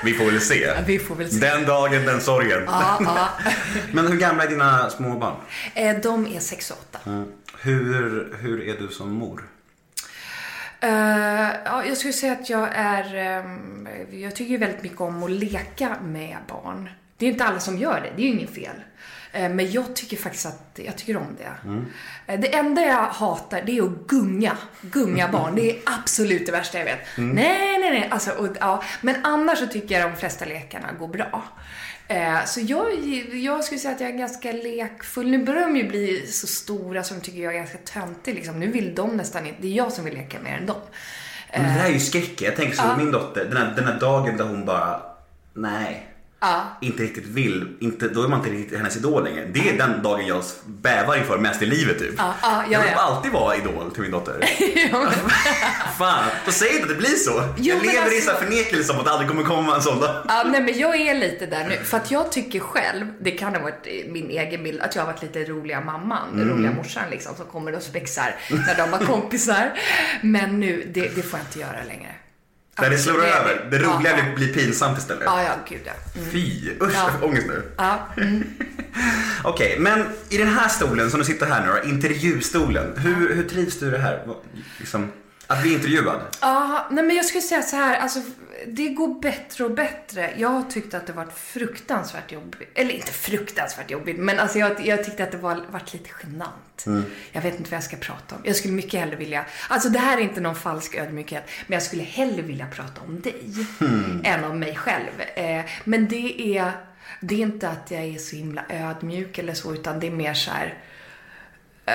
Vi 0.04 0.14
får 0.14 0.24
väl 0.24 0.40
se. 0.40 0.74
Vi 0.86 0.98
får 0.98 1.14
väl 1.14 1.30
se. 1.30 1.38
Den 1.38 1.64
dagen, 1.66 2.04
den 2.06 2.20
sorgen. 2.20 2.62
Ja, 2.66 2.98
ja. 3.04 3.28
Men 3.92 4.06
hur 4.08 4.16
gamla 4.18 4.44
är 4.44 4.48
dina 4.48 4.90
små 4.90 5.18
barn? 5.18 5.36
Eh, 5.74 5.96
De 6.02 6.26
är 6.26 6.40
6 6.40 6.70
och 6.70 6.76
8. 6.90 7.24
Hur, 7.60 8.36
hur 8.40 8.68
är 8.68 8.76
du 8.80 8.88
som 8.88 9.10
mor? 9.12 9.42
Eh, 10.80 11.50
ja, 11.64 11.84
jag 11.84 11.96
skulle 11.96 12.12
säga 12.12 12.32
att 12.32 12.50
jag 12.50 12.68
är... 12.72 13.14
ehm, 13.14 13.88
jag 14.10 14.36
tycker 14.36 14.58
väldigt 14.58 14.82
mycket 14.82 15.00
om 15.00 15.22
att 15.22 15.30
leka 15.30 15.96
med 16.02 16.36
barn. 16.48 16.90
Det 17.16 17.26
är 17.26 17.30
inte 17.30 17.44
alla 17.44 17.60
som 17.60 17.78
gör 17.78 18.00
det, 18.00 18.10
det 18.16 18.22
är 18.22 18.26
ju 18.26 18.32
inget 18.32 18.54
fel. 18.54 18.76
Eh, 19.32 19.48
men 19.50 19.70
jag 19.70 19.96
tycker 19.96 20.16
faktiskt 20.16 20.46
att 20.46 20.78
jag 20.84 20.96
tycker 20.96 21.16
om 21.16 21.36
det. 21.38 21.70
Eh, 22.32 22.40
det 22.40 22.54
enda 22.54 22.82
jag 22.82 23.02
hatar, 23.02 23.62
det 23.66 23.78
är 23.78 23.82
att 23.82 24.06
gunga. 24.06 24.56
Gunga 24.80 25.28
barn. 25.32 25.54
Det 25.54 25.70
är 25.70 25.78
absolut 25.84 26.46
det 26.46 26.52
värsta 26.52 26.78
jag 26.78 26.84
vet. 26.84 27.00
Nej, 27.16 27.78
nej, 27.78 27.90
nej. 27.90 28.08
Alltså, 28.10 28.30
och, 28.30 28.48
ja. 28.60 28.82
Men 29.00 29.16
annars 29.24 29.58
så 29.58 29.66
tycker 29.66 30.00
jag 30.00 30.10
de 30.10 30.16
flesta 30.16 30.44
lekarna 30.44 30.92
går 30.98 31.08
bra. 31.08 31.42
Eh, 32.08 32.44
Så 32.46 32.60
jag, 32.60 32.94
jag 33.32 33.64
skulle 33.64 33.78
säga 33.80 33.94
att 33.94 34.00
jag 34.00 34.10
är 34.10 34.14
ganska 34.18 34.52
lekfull. 34.52 35.30
Nu 35.30 35.44
börjar 35.44 35.60
de 35.66 35.76
ju 35.76 35.88
bli 35.88 36.26
så 36.26 36.46
stora 36.46 37.04
som 37.04 37.20
tycker 37.20 37.38
jag 37.42 37.54
är 37.54 37.58
ganska 37.58 37.78
töntig. 37.78 38.34
Liksom. 38.34 38.60
Nu 38.60 38.66
vill 38.66 38.94
de 38.94 39.16
nästan 39.16 39.46
inte, 39.46 39.62
det 39.62 39.68
är 39.68 39.72
jag 39.72 39.92
som 39.92 40.04
vill 40.04 40.14
leka 40.14 40.38
mer 40.40 40.56
än 40.56 40.66
dem. 40.66 40.80
Men 41.52 41.62
det 41.62 41.68
här 41.68 41.88
är 41.88 41.92
ju 41.92 42.00
skräck. 42.00 42.42
Jag 42.42 42.56
tänker 42.56 42.76
så, 42.76 42.82
min 42.98 43.10
dotter, 43.12 43.44
den 43.44 43.56
här, 43.56 43.72
den 43.76 43.84
här 43.84 44.00
dagen 44.00 44.36
där 44.36 44.44
hon 44.44 44.64
bara, 44.64 45.00
nej. 45.54 46.07
Ja. 46.40 46.78
Inte 46.80 47.02
riktigt 47.02 47.26
vill, 47.26 47.76
inte, 47.80 48.08
då 48.08 48.22
är 48.22 48.28
man 48.28 48.38
inte 48.38 48.50
riktigt 48.50 48.78
hennes 48.78 48.96
idol 48.96 49.24
längre. 49.24 49.46
Det 49.54 49.68
är 49.68 49.78
den 49.78 50.02
dagen 50.02 50.26
jag 50.26 50.42
bävar 50.66 51.16
inför 51.16 51.38
mest 51.38 51.62
i 51.62 51.66
livet 51.66 51.98
typ. 51.98 52.14
Ja, 52.18 52.34
ja, 52.42 52.48
ja, 52.50 52.64
jag 52.70 52.80
vill 52.82 52.92
alltid 52.96 53.32
vara 53.32 53.56
idol 53.56 53.90
till 53.90 54.02
min 54.02 54.10
dotter. 54.10 54.40
Fan, 55.98 56.24
då 56.46 56.52
säg 56.52 56.68
inte 56.70 56.82
att 56.82 56.88
det 56.88 56.94
blir 56.94 57.08
så. 57.08 57.42
Jo, 57.56 57.74
jag 57.76 57.86
lever 57.86 57.94
i 57.94 57.98
alltså- 58.16 58.20
så 58.20 58.30
här 58.30 58.38
förnekelse 58.38 58.92
om 58.92 58.98
att 58.98 59.04
det 59.04 59.10
aldrig 59.10 59.28
kommer 59.30 59.42
komma 59.42 59.74
en 59.76 59.82
sån 59.82 60.00
dag. 60.00 60.24
Ja, 60.28 60.44
nej 60.46 60.62
men 60.62 60.78
jag 60.78 60.96
är 61.00 61.14
lite 61.14 61.46
där 61.46 61.68
nu. 61.68 61.76
För 61.84 61.96
att 61.96 62.10
jag 62.10 62.32
tycker 62.32 62.60
själv, 62.60 63.06
det 63.20 63.30
kan 63.30 63.54
ha 63.54 63.62
varit 63.62 63.86
min 64.08 64.30
egen 64.30 64.62
bild, 64.64 64.80
att 64.80 64.94
jag 64.94 65.02
har 65.02 65.12
varit 65.12 65.22
lite 65.22 65.44
roliga 65.44 65.80
mamman, 65.80 66.28
Mm. 66.32 66.48
roliga 66.48 66.70
morsan 66.72 67.02
liksom, 67.10 67.36
som 67.36 67.46
kommer 67.46 67.74
och 67.76 67.82
spexar 67.82 68.34
när 68.66 68.74
de 68.76 68.90
var 68.90 68.98
kompisar. 68.98 69.72
Men 70.22 70.60
nu, 70.60 70.90
det, 70.94 71.00
det 71.14 71.22
får 71.22 71.38
jag 71.38 71.46
inte 71.46 71.58
göra 71.60 71.84
längre. 71.88 72.14
Där 72.80 72.90
det 72.90 72.98
slår 72.98 73.24
över. 73.24 73.66
Det 73.70 73.78
roliga 73.78 74.18
ja, 74.18 74.34
blir, 74.36 74.52
pinsamt 74.52 74.98
istället. 74.98 75.22
Ja, 75.26 75.42
ja, 75.42 75.52
gud 75.68 75.80
ja. 75.84 75.92
Mm. 76.16 76.30
Fy, 76.30 76.70
usch 76.80 76.94
Ja. 76.94 77.10
jag 77.12 77.20
får 77.20 77.26
ångest 77.26 77.46
nu. 77.46 77.62
Ja, 77.76 78.08
mm. 78.16 78.44
Okej, 79.44 79.76
men 79.78 80.04
i 80.28 80.36
den 80.36 80.48
här 80.48 80.68
stolen 80.68 81.10
som 81.10 81.20
du 81.20 81.26
sitter 81.26 81.46
här 81.46 81.66
nu 81.66 81.72
då, 81.72 81.88
intervjustolen. 81.88 82.98
Hur, 82.98 83.34
hur 83.34 83.48
trivs 83.48 83.78
du 83.78 83.86
i 83.86 83.90
det 83.90 83.98
här? 83.98 84.24
Liksom, 84.78 85.12
att 85.50 85.62
bli 85.62 85.72
intervjuad? 85.72 86.20
Ja, 86.40 86.86
nej 86.90 87.04
men 87.04 87.16
jag 87.16 87.24
skulle 87.24 87.42
säga 87.42 87.62
så 87.62 87.76
här, 87.76 87.98
alltså 87.98 88.20
det 88.66 88.88
går 88.88 89.20
bättre 89.20 89.64
och 89.64 89.70
bättre. 89.70 90.30
Jag 90.36 90.48
har 90.48 90.62
tyckt 90.62 90.94
att 90.94 91.06
det 91.06 91.12
varit 91.12 91.32
fruktansvärt 91.32 92.32
jobbigt. 92.32 92.68
Eller 92.74 92.94
inte 92.94 93.12
fruktansvärt 93.12 93.90
jobbigt, 93.90 94.18
men 94.18 94.38
alltså 94.38 94.58
jag, 94.58 94.86
jag 94.86 95.04
tyckte 95.04 95.24
att 95.24 95.30
det 95.30 95.38
var 95.38 95.64
varit 95.70 95.92
lite 95.92 96.10
genant. 96.22 97.06
Jag 97.32 97.42
vet 97.42 97.58
inte 97.58 97.70
vad 97.70 97.76
jag 97.76 97.84
ska 97.84 97.96
prata 97.96 98.34
om. 98.34 98.40
Jag 98.44 98.56
skulle 98.56 98.74
mycket 98.74 99.00
hellre 99.00 99.16
vilja, 99.16 99.44
alltså 99.68 99.88
det 99.88 99.98
här 99.98 100.18
är 100.18 100.22
inte 100.22 100.40
någon 100.40 100.54
falsk 100.54 100.94
ödmjukhet, 100.94 101.44
men 101.66 101.74
jag 101.74 101.82
skulle 101.82 102.02
hellre 102.02 102.42
vilja 102.42 102.66
prata 102.66 103.00
om 103.00 103.20
dig 103.20 103.66
än 104.24 104.44
om 104.44 104.58
mig 104.58 104.76
själv. 104.76 105.20
Eh, 105.34 105.64
men 105.84 106.08
det 106.08 106.56
är, 106.58 106.72
det 107.20 107.34
är 107.34 107.38
inte 107.38 107.68
att 107.68 107.90
jag 107.90 108.04
är 108.04 108.18
så 108.18 108.36
himla 108.36 108.64
ödmjuk 108.68 109.38
eller 109.38 109.54
så, 109.54 109.74
utan 109.74 110.00
det 110.00 110.06
är 110.06 110.10
mer 110.10 110.34
så 110.34 110.50
här 110.50 110.78
jag 111.84 111.94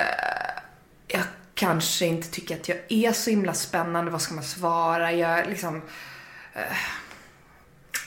kanske 1.67 2.05
inte 2.05 2.27
tycker 2.27 2.55
att 2.55 2.69
jag 2.69 2.77
är 2.89 3.11
så 3.11 3.29
himla 3.29 3.53
spännande. 3.53 4.11
Vad 4.11 4.21
ska 4.21 4.33
man 4.33 4.43
svara? 4.43 5.11
Jag 5.11 5.47
liksom... 5.49 5.81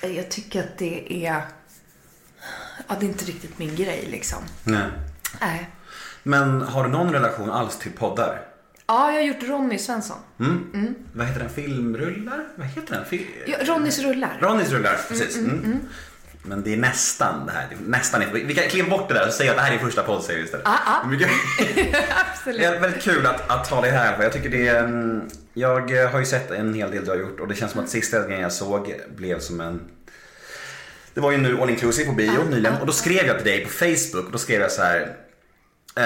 Eh, 0.01 0.11
jag 0.17 0.31
tycker 0.31 0.61
att 0.61 0.79
det 0.79 1.27
är... 1.27 1.43
Ja, 2.89 2.95
det 3.01 3.07
är 3.07 3.09
inte 3.09 3.25
riktigt 3.25 3.59
min 3.59 3.77
grej 3.77 4.09
liksom. 4.11 4.39
Nej. 4.65 4.87
Nej. 5.41 5.71
Men 6.23 6.63
har 6.63 6.85
du 6.85 6.91
någon 6.91 7.13
relation 7.13 7.51
alls 7.51 7.79
till 7.79 7.93
poddar? 7.93 8.41
Ja, 8.87 9.13
jag 9.13 9.19
har 9.21 9.27
gjort 9.27 9.43
Ronny 9.43 9.79
Svensson. 9.79 10.17
Mm. 10.41 10.95
Vad 11.13 11.27
heter 11.27 11.41
den? 11.41 11.51
Filmrullar? 11.51 12.45
Vad 12.57 12.67
heter 12.67 12.95
den? 12.95 13.05
Fil- 13.05 13.27
Ja, 13.47 13.57
Ronnys 13.61 13.99
rullar. 13.99 14.39
Ronnys 14.41 14.71
rullar, 14.71 15.01
precis. 15.09 15.37
Mm. 15.37 15.81
Men 16.47 16.62
det 16.62 16.73
är 16.73 16.76
nästan 16.76 17.47
det 17.47 17.53
här. 17.53 17.69
Nästan. 17.87 18.23
Vi 18.33 18.55
kan 18.55 18.69
klippa 18.69 18.91
bort 18.91 19.09
det 19.09 19.15
där 19.15 19.26
och 19.26 19.33
säga 19.33 19.50
att 19.50 19.57
det 19.57 19.62
här 19.62 19.75
är 19.75 19.79
första 19.79 20.03
poddserien 20.03 20.45
istället. 20.45 20.67
Ah, 20.69 20.79
ah. 20.87 21.03
Absolut. 22.31 22.61
Det 22.61 22.65
är 22.65 22.81
väldigt 22.81 23.03
kul 23.03 23.26
att, 23.26 23.50
att 23.50 23.69
ha 23.69 23.81
dig 23.81 23.91
här. 23.91 24.23
Jag 24.23 24.33
tycker 24.33 24.49
det 24.49 24.69
är, 24.69 24.85
mm, 24.85 25.29
Jag 25.55 26.09
har 26.12 26.19
ju 26.19 26.25
sett 26.25 26.50
en 26.50 26.75
hel 26.75 26.91
del 26.91 27.05
du 27.05 27.11
har 27.11 27.19
gjort 27.19 27.41
och 27.41 27.49
det 27.49 27.55
känns 27.55 27.73
som 27.73 27.81
att 27.81 27.88
sista 27.88 28.26
grejen 28.26 28.43
jag 28.43 28.53
såg 28.53 28.95
blev 29.17 29.41
som 29.41 29.61
en 29.61 29.81
Det 31.15 31.21
var 31.21 31.31
ju 31.31 31.38
nu 31.38 31.61
All 31.62 31.71
Inclusive 31.71 32.09
på 32.09 32.15
bio 32.15 32.45
nyligen 32.50 32.76
och 32.81 32.87
då 32.87 32.93
skrev 32.93 33.26
jag 33.26 33.37
till 33.37 33.47
dig 33.47 33.65
på 33.65 33.71
Facebook 33.71 34.26
och 34.26 34.33
då 34.33 34.38
skrev 34.38 34.61
jag 34.61 34.73
så 34.73 34.83
här. 34.83 35.17
Eh, 35.97 36.05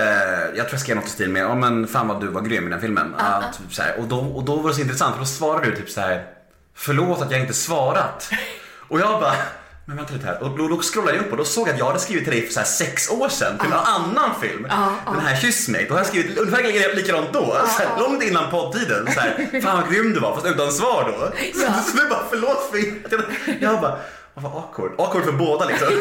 jag 0.55 0.55
tror 0.55 0.71
jag 0.71 0.81
skrev 0.81 0.97
något 0.97 1.07
i 1.07 1.11
stil 1.11 1.31
med, 1.31 1.43
ja 1.43 1.55
men 1.55 1.87
fan 1.87 2.09
vad 2.09 2.21
du 2.21 2.27
var 2.27 2.41
grym 2.41 2.67
i 2.67 2.71
den 2.71 2.81
filmen. 2.81 3.15
Ja, 3.19 3.43
typ 3.59 3.75
så 3.75 3.83
här. 3.83 3.99
Och, 3.99 4.09
då, 4.09 4.19
och 4.19 4.45
då 4.45 4.57
var 4.57 4.69
det 4.69 4.75
så 4.75 4.81
intressant 4.81 5.15
för 5.15 5.21
då 5.21 5.27
svarade 5.27 5.71
du 5.71 5.77
typ 5.77 5.91
så 5.91 6.01
här. 6.01 6.27
Förlåt 6.75 7.23
att 7.23 7.31
jag 7.31 7.41
inte 7.41 7.55
svarat. 7.55 8.31
Och 8.89 9.01
jag 9.01 9.21
bara, 9.21 9.35
men 9.85 9.97
vänta 9.97 10.13
lite 10.15 10.27
här. 10.27 10.43
Och 10.43 10.59
då, 10.59 10.69
då 10.69 10.79
scrollade 10.83 11.17
jag 11.17 11.25
upp 11.27 11.31
och 11.33 11.37
då 11.39 11.45
såg 11.45 11.69
jag 11.69 11.73
att 11.73 11.79
jag 11.79 11.87
hade 11.87 11.99
skrivit 11.99 12.25
till 12.25 12.33
dig 12.33 12.47
för 12.47 12.53
så 12.53 12.61
sex 12.67 13.11
år 13.11 13.29
sedan 13.29 13.59
till 13.59 13.67
en 13.67 13.79
annan 13.79 14.31
film. 14.41 14.63
Den 15.07 15.21
här 15.21 15.37
Kyss 15.41 15.69
mig. 15.69 15.87
Då 15.89 15.95
har 15.95 15.99
jag 16.01 16.07
skrivit 16.07 16.39
ungefär 16.39 16.63
lika- 16.63 16.93
likadant 16.95 17.33
då. 17.33 17.57
Så 17.77 17.83
här, 17.83 17.89
långt 18.01 18.23
innan 18.23 18.51
poddtiden. 18.51 19.07
Så 19.15 19.21
här, 19.21 19.61
fan 19.63 19.81
vad 19.83 19.93
grym 19.93 20.13
du 20.15 20.21
var 20.21 20.35
fast 20.35 20.47
utan 20.47 20.73
svar 20.73 21.05
då. 21.19 21.37
Så, 21.61 21.65
Ja. 21.67 21.73
så 21.83 21.97
du 21.97 22.09
bara 22.09 22.25
förlåt 22.31 22.71
för 22.71 22.79
att 22.79 23.13
jag, 23.13 23.23
jag 23.61 23.81
bara, 23.81 23.99
vad 24.35 24.53
awkward. 24.57 24.93
Awkward 24.99 25.25
för 25.25 25.33
båda 25.33 25.65
liksom. 25.65 25.89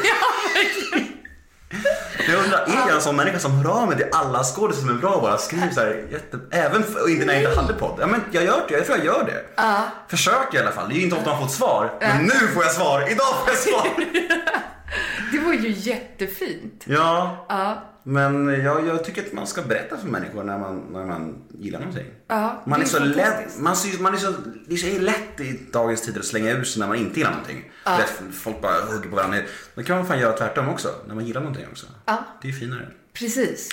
Jag 2.28 2.44
undrar, 2.44 2.60
är 2.60 2.88
jag 2.88 2.96
en 2.96 3.02
sån 3.02 3.16
människa 3.16 3.40
som 3.40 3.52
hör 3.52 3.72
av 3.82 3.88
mig 3.88 3.98
till 3.98 4.06
alla 4.12 4.44
skådespelare 4.44 4.74
som 4.88 4.90
är 4.90 5.02
bra 5.02 5.22
bara 5.22 5.38
skriver 5.38 5.70
så 5.72 5.80
här, 5.80 6.06
jätte, 6.12 6.40
även 6.52 6.84
för, 6.84 7.10
inte 7.10 7.26
när 7.26 7.34
jag 7.34 7.44
inte 7.44 7.62
hade 7.62 7.74
podd? 7.74 7.98
Ja 8.00 8.08
men 8.08 8.22
jag 8.32 8.44
gör 8.44 8.62
det, 8.68 8.74
jag 8.74 8.86
tror 8.86 8.98
jag 8.98 9.06
gör 9.06 9.24
det. 9.26 9.62
Försöker 10.08 10.58
i 10.58 10.62
alla 10.62 10.72
fall, 10.72 10.90
det 10.90 10.96
är 10.96 10.98
ju 10.98 11.04
inte 11.04 11.16
ofta 11.16 11.30
man 11.30 11.40
får 11.40 11.46
ett 11.46 11.52
svar. 11.52 11.92
Men 12.00 12.24
nu 12.24 12.48
får 12.54 12.64
jag 12.64 12.72
svar, 12.72 13.12
idag 13.12 13.26
får 13.40 13.50
jag 13.50 13.58
svar. 13.58 13.88
Det 15.32 15.40
var 15.40 15.54
ju 15.54 15.70
jättefint. 15.72 16.84
Ja, 16.86 17.46
Ja. 17.50 17.84
Men 18.10 18.48
jag, 18.64 18.88
jag 18.88 19.04
tycker 19.04 19.26
att 19.26 19.34
man 19.34 19.48
ska 19.48 19.62
berätta 19.62 19.98
för 19.98 20.08
människor 20.08 20.44
när 20.44 20.58
man, 20.58 20.80
när 20.92 21.06
man 21.06 21.36
gillar 21.60 21.80
någonting. 21.80 22.06
Ja, 22.28 22.64
man 22.66 22.82
är, 22.82 22.86
så 22.86 23.00
lätt, 23.00 23.60
man, 23.60 23.76
man 24.00 24.14
är 24.14 24.18
så, 24.18 24.34
det 24.68 24.74
är 24.74 24.78
så 24.78 25.02
lätt 25.02 25.40
i 25.40 25.60
dagens 25.72 26.02
tider 26.02 26.20
att 26.20 26.26
slänga 26.26 26.52
ur 26.52 26.64
sig 26.64 26.80
när 26.80 26.88
man 26.88 26.98
inte 26.98 27.18
gillar 27.20 27.32
någonting. 27.32 27.72
Lätt, 27.86 28.22
folk 28.34 28.62
bara 28.62 28.82
hugger 28.86 29.10
på 29.10 29.16
varandra. 29.16 29.38
Då 29.76 29.84
kan 29.84 29.98
man 29.98 30.08
fan 30.08 30.20
göra 30.20 30.38
tvärtom 30.38 30.70
också, 30.70 30.90
när 31.08 31.16
man 31.16 31.26
gillar 31.26 31.42
någonting 31.42 31.66
också. 31.72 31.86
Ja. 32.06 32.24
Det 32.42 32.48
är 32.50 32.52
finare. 32.54 32.88
Precis. 33.14 33.70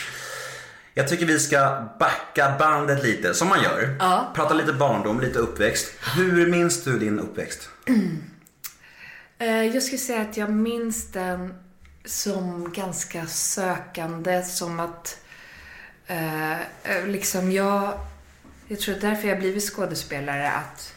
Jag 0.94 1.08
tycker 1.08 1.26
vi 1.26 1.38
ska 1.38 1.82
backa 1.98 2.56
bandet 2.58 3.04
lite, 3.04 3.34
som 3.34 3.48
man 3.48 3.62
gör. 3.62 3.96
Ja. 3.98 4.32
Prata 4.34 4.54
lite 4.54 4.72
barndom, 4.72 5.20
lite 5.20 5.38
uppväxt. 5.38 5.92
Hur 6.16 6.46
minns 6.46 6.84
du 6.84 6.98
din 6.98 7.20
uppväxt? 7.20 7.68
Eh, 9.38 9.64
Jag 9.64 9.82
skulle 9.82 9.98
säga 9.98 10.20
att 10.20 10.36
jag 10.36 10.50
minns 10.50 11.12
den 11.12 11.54
som 12.06 12.72
ganska 12.72 13.26
sökande, 13.26 14.42
som 14.42 14.80
att 14.80 15.20
eh, 16.06 16.60
eh, 16.60 17.06
liksom 17.06 17.52
jag, 17.52 18.00
jag 18.68 18.80
tror 18.80 18.94
att 18.94 19.00
därför 19.00 19.28
jag 19.28 19.38
blivit 19.38 19.62
skådespelare 19.62 20.50
att 20.50 20.94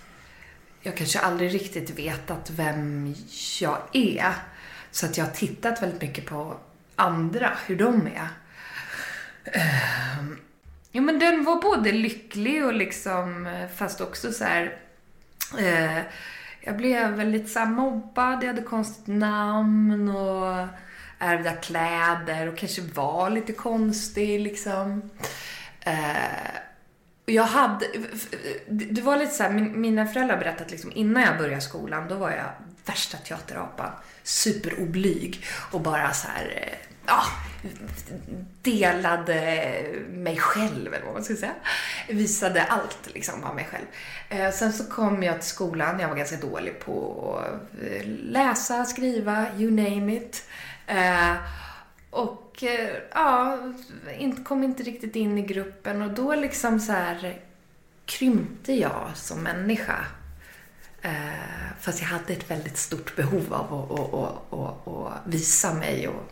jag 0.82 0.98
kanske 0.98 1.20
aldrig 1.20 1.54
riktigt 1.54 1.90
vetat 1.90 2.50
vem 2.50 3.16
jag 3.60 3.78
är. 3.94 4.34
Så 4.92 5.06
att 5.06 5.18
jag 5.18 5.26
har 5.26 5.32
tittat 5.32 5.82
väldigt 5.82 6.02
mycket 6.02 6.26
på 6.26 6.58
andra, 6.96 7.58
hur 7.68 7.76
de 7.76 8.08
är. 8.08 8.28
Eh, 9.44 10.24
Ja, 10.92 11.02
men 11.02 11.20
den 11.20 11.44
var 11.44 11.62
både 11.62 11.92
lycklig 11.92 12.66
och 12.66 12.74
liksom, 12.74 13.48
eh, 13.48 13.68
fast 13.76 14.02
också 14.02 14.32
så 14.32 14.44
här... 14.44 14.78
Eh, 15.58 16.02
jag 16.62 16.78
blev 16.78 17.26
lite 17.26 17.50
så 17.50 17.66
mobbad, 17.66 18.44
jag 18.44 18.48
hade 18.48 18.62
konstigt 18.62 19.08
namn 19.08 20.10
och 20.10 20.68
ärvda 21.20 21.52
kläder 21.52 22.48
och 22.48 22.58
kanske 22.58 22.82
var 22.82 23.30
lite 23.30 23.54
konstig 23.54 24.40
liksom. 24.40 25.10
Eh, 25.82 26.60
jag 27.26 27.44
hade, 27.44 27.86
det 28.68 29.02
var 29.02 29.18
lite 29.18 29.34
så 29.34 29.44
här, 29.44 29.52
mina 29.52 30.08
föräldrar 30.08 30.36
har 30.36 30.44
berättat 30.44 30.72
liksom 30.72 30.92
innan 30.96 31.24
jag 31.24 31.38
började 31.38 31.62
skolan, 31.62 32.08
då 32.08 32.16
var 32.16 32.32
jag 32.32 32.52
värsta 32.86 33.18
teaterapan. 33.18 33.92
Superoblyg 34.24 35.46
och 35.72 35.82
bara 35.82 36.14
så 36.14 36.28
här, 36.28 36.54
eh, 36.56 36.78
ja, 37.06 37.24
delade 38.62 39.84
mig 40.10 40.38
själv, 40.38 40.94
eller 40.94 41.06
vad 41.06 41.14
man 41.14 41.24
ska 41.24 41.36
säga. 41.36 41.54
Visade 42.10 42.64
allt 42.64 43.14
liksom 43.14 43.44
av 43.44 43.56
mig 43.56 43.68
själv. 43.72 43.86
Eh, 44.30 44.52
sen 44.52 44.74
så 44.74 44.84
kom 44.84 45.24
jag 45.24 45.42
till 45.42 45.50
skolan, 45.50 46.00
jag 46.00 46.08
var 46.08 46.16
ganska 46.16 46.38
dålig 46.38 46.80
på 46.80 47.38
att 47.46 47.84
eh, 47.84 48.08
läsa, 48.08 48.86
skriva, 48.86 49.46
you 49.58 49.72
name 49.72 50.16
it. 50.16 50.44
Eh, 50.90 51.36
och 52.10 52.64
eh, 52.64 52.90
ja, 53.14 53.58
kom 54.46 54.64
inte 54.64 54.84
riktigt 54.84 55.16
in 55.16 55.38
i 55.38 55.42
gruppen 55.42 56.02
och 56.02 56.12
då 56.12 56.36
liksom 56.36 56.80
så 56.80 56.92
här 56.92 57.40
krympte 58.06 58.74
jag 58.74 59.12
som 59.16 59.44
människa. 59.44 60.06
Eh, 61.02 61.12
fast 61.80 62.02
jag 62.02 62.08
hade 62.08 62.34
ett 62.34 62.52
väldigt 62.52 62.78
stort 62.78 63.16
behov 63.16 63.54
av 63.54 63.74
att, 63.74 63.92
att, 63.92 64.60
att, 64.60 64.88
att, 64.88 65.34
visa 65.34 65.74
mig 65.74 66.08
och 66.08 66.32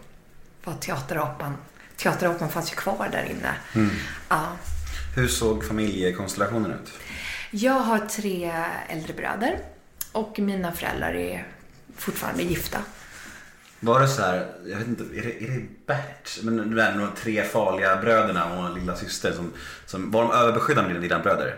vara 0.64 0.76
teaterapan. 0.76 1.58
Teaterapan 1.96 2.50
fanns 2.50 2.72
ju 2.72 2.76
kvar 2.76 3.10
där 3.12 3.24
inne. 3.24 3.56
Ja. 4.30 4.48
Hur 5.16 5.28
såg 5.28 5.66
familjekonstellationen 5.68 6.72
ut? 6.72 6.94
Jag 7.52 7.74
har 7.74 8.00
tre 8.00 8.54
äldre 8.88 9.14
bröder 9.14 9.60
och 10.12 10.40
mina 10.40 10.72
föräldrar 10.72 11.14
är 11.14 11.48
fortfarande 11.98 12.44
gifta. 12.44 12.80
Var 13.80 14.00
det 14.00 14.08
så 14.08 14.22
här, 14.22 14.46
jag 14.66 14.78
vet 14.78 14.88
inte, 14.88 15.04
är 15.04 15.22
det, 15.24 15.44
är 15.46 15.48
det 15.52 15.62
Bert? 15.88 16.40
Men 16.44 16.58
du 16.70 16.76
vet, 16.76 16.94
de 16.96 17.10
tre 17.22 17.44
farliga 17.44 17.96
bröderna 17.96 18.46
och 18.58 18.66
en 18.66 18.74
lilla 18.74 18.96
syster 18.96 19.32
som, 19.32 19.54
som 19.86 20.12
var 20.12 20.22
de 20.22 20.32
överbeskyddande 20.32 20.90
dina, 20.90 21.02
dina 21.02 21.20
bröder? 21.20 21.56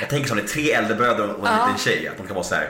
Jag 0.00 0.08
tänker 0.10 0.28
som 0.28 0.36
det 0.36 0.42
är 0.42 0.46
tre 0.46 0.72
äldre 0.72 0.94
bröder 0.94 1.30
och 1.34 1.48
en 1.48 1.54
Ja. 1.58 1.66
liten 1.66 1.78
tjej, 1.78 2.08
att 2.08 2.16
de 2.16 2.26
kan 2.26 2.34
vara 2.34 2.44
så 2.44 2.54
här 2.54 2.68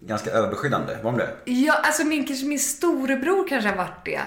ganska 0.00 0.30
överbeskyddande. 0.30 0.94
Var 1.02 1.12
de 1.12 1.18
det? 1.18 1.28
Ja, 1.44 1.72
alltså 1.82 2.04
min, 2.04 2.26
kanske 2.26 2.46
min 2.46 2.58
storebror 2.58 3.48
kanske 3.48 3.68
har 3.68 3.76
varit 3.76 4.04
det. 4.04 4.20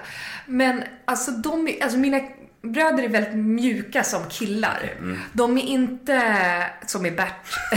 Men 0.45 0.83
alltså, 1.05 1.31
de, 1.31 1.77
alltså 1.81 1.97
mina 1.97 2.19
bröder 2.61 3.03
är 3.03 3.09
väldigt 3.09 3.35
mjuka 3.35 4.03
som 4.03 4.29
killar. 4.29 4.93
De 5.33 5.57
är 5.57 5.61
inte 5.61 6.67
som 6.87 7.05
i 7.05 7.11
Bert. 7.11 7.33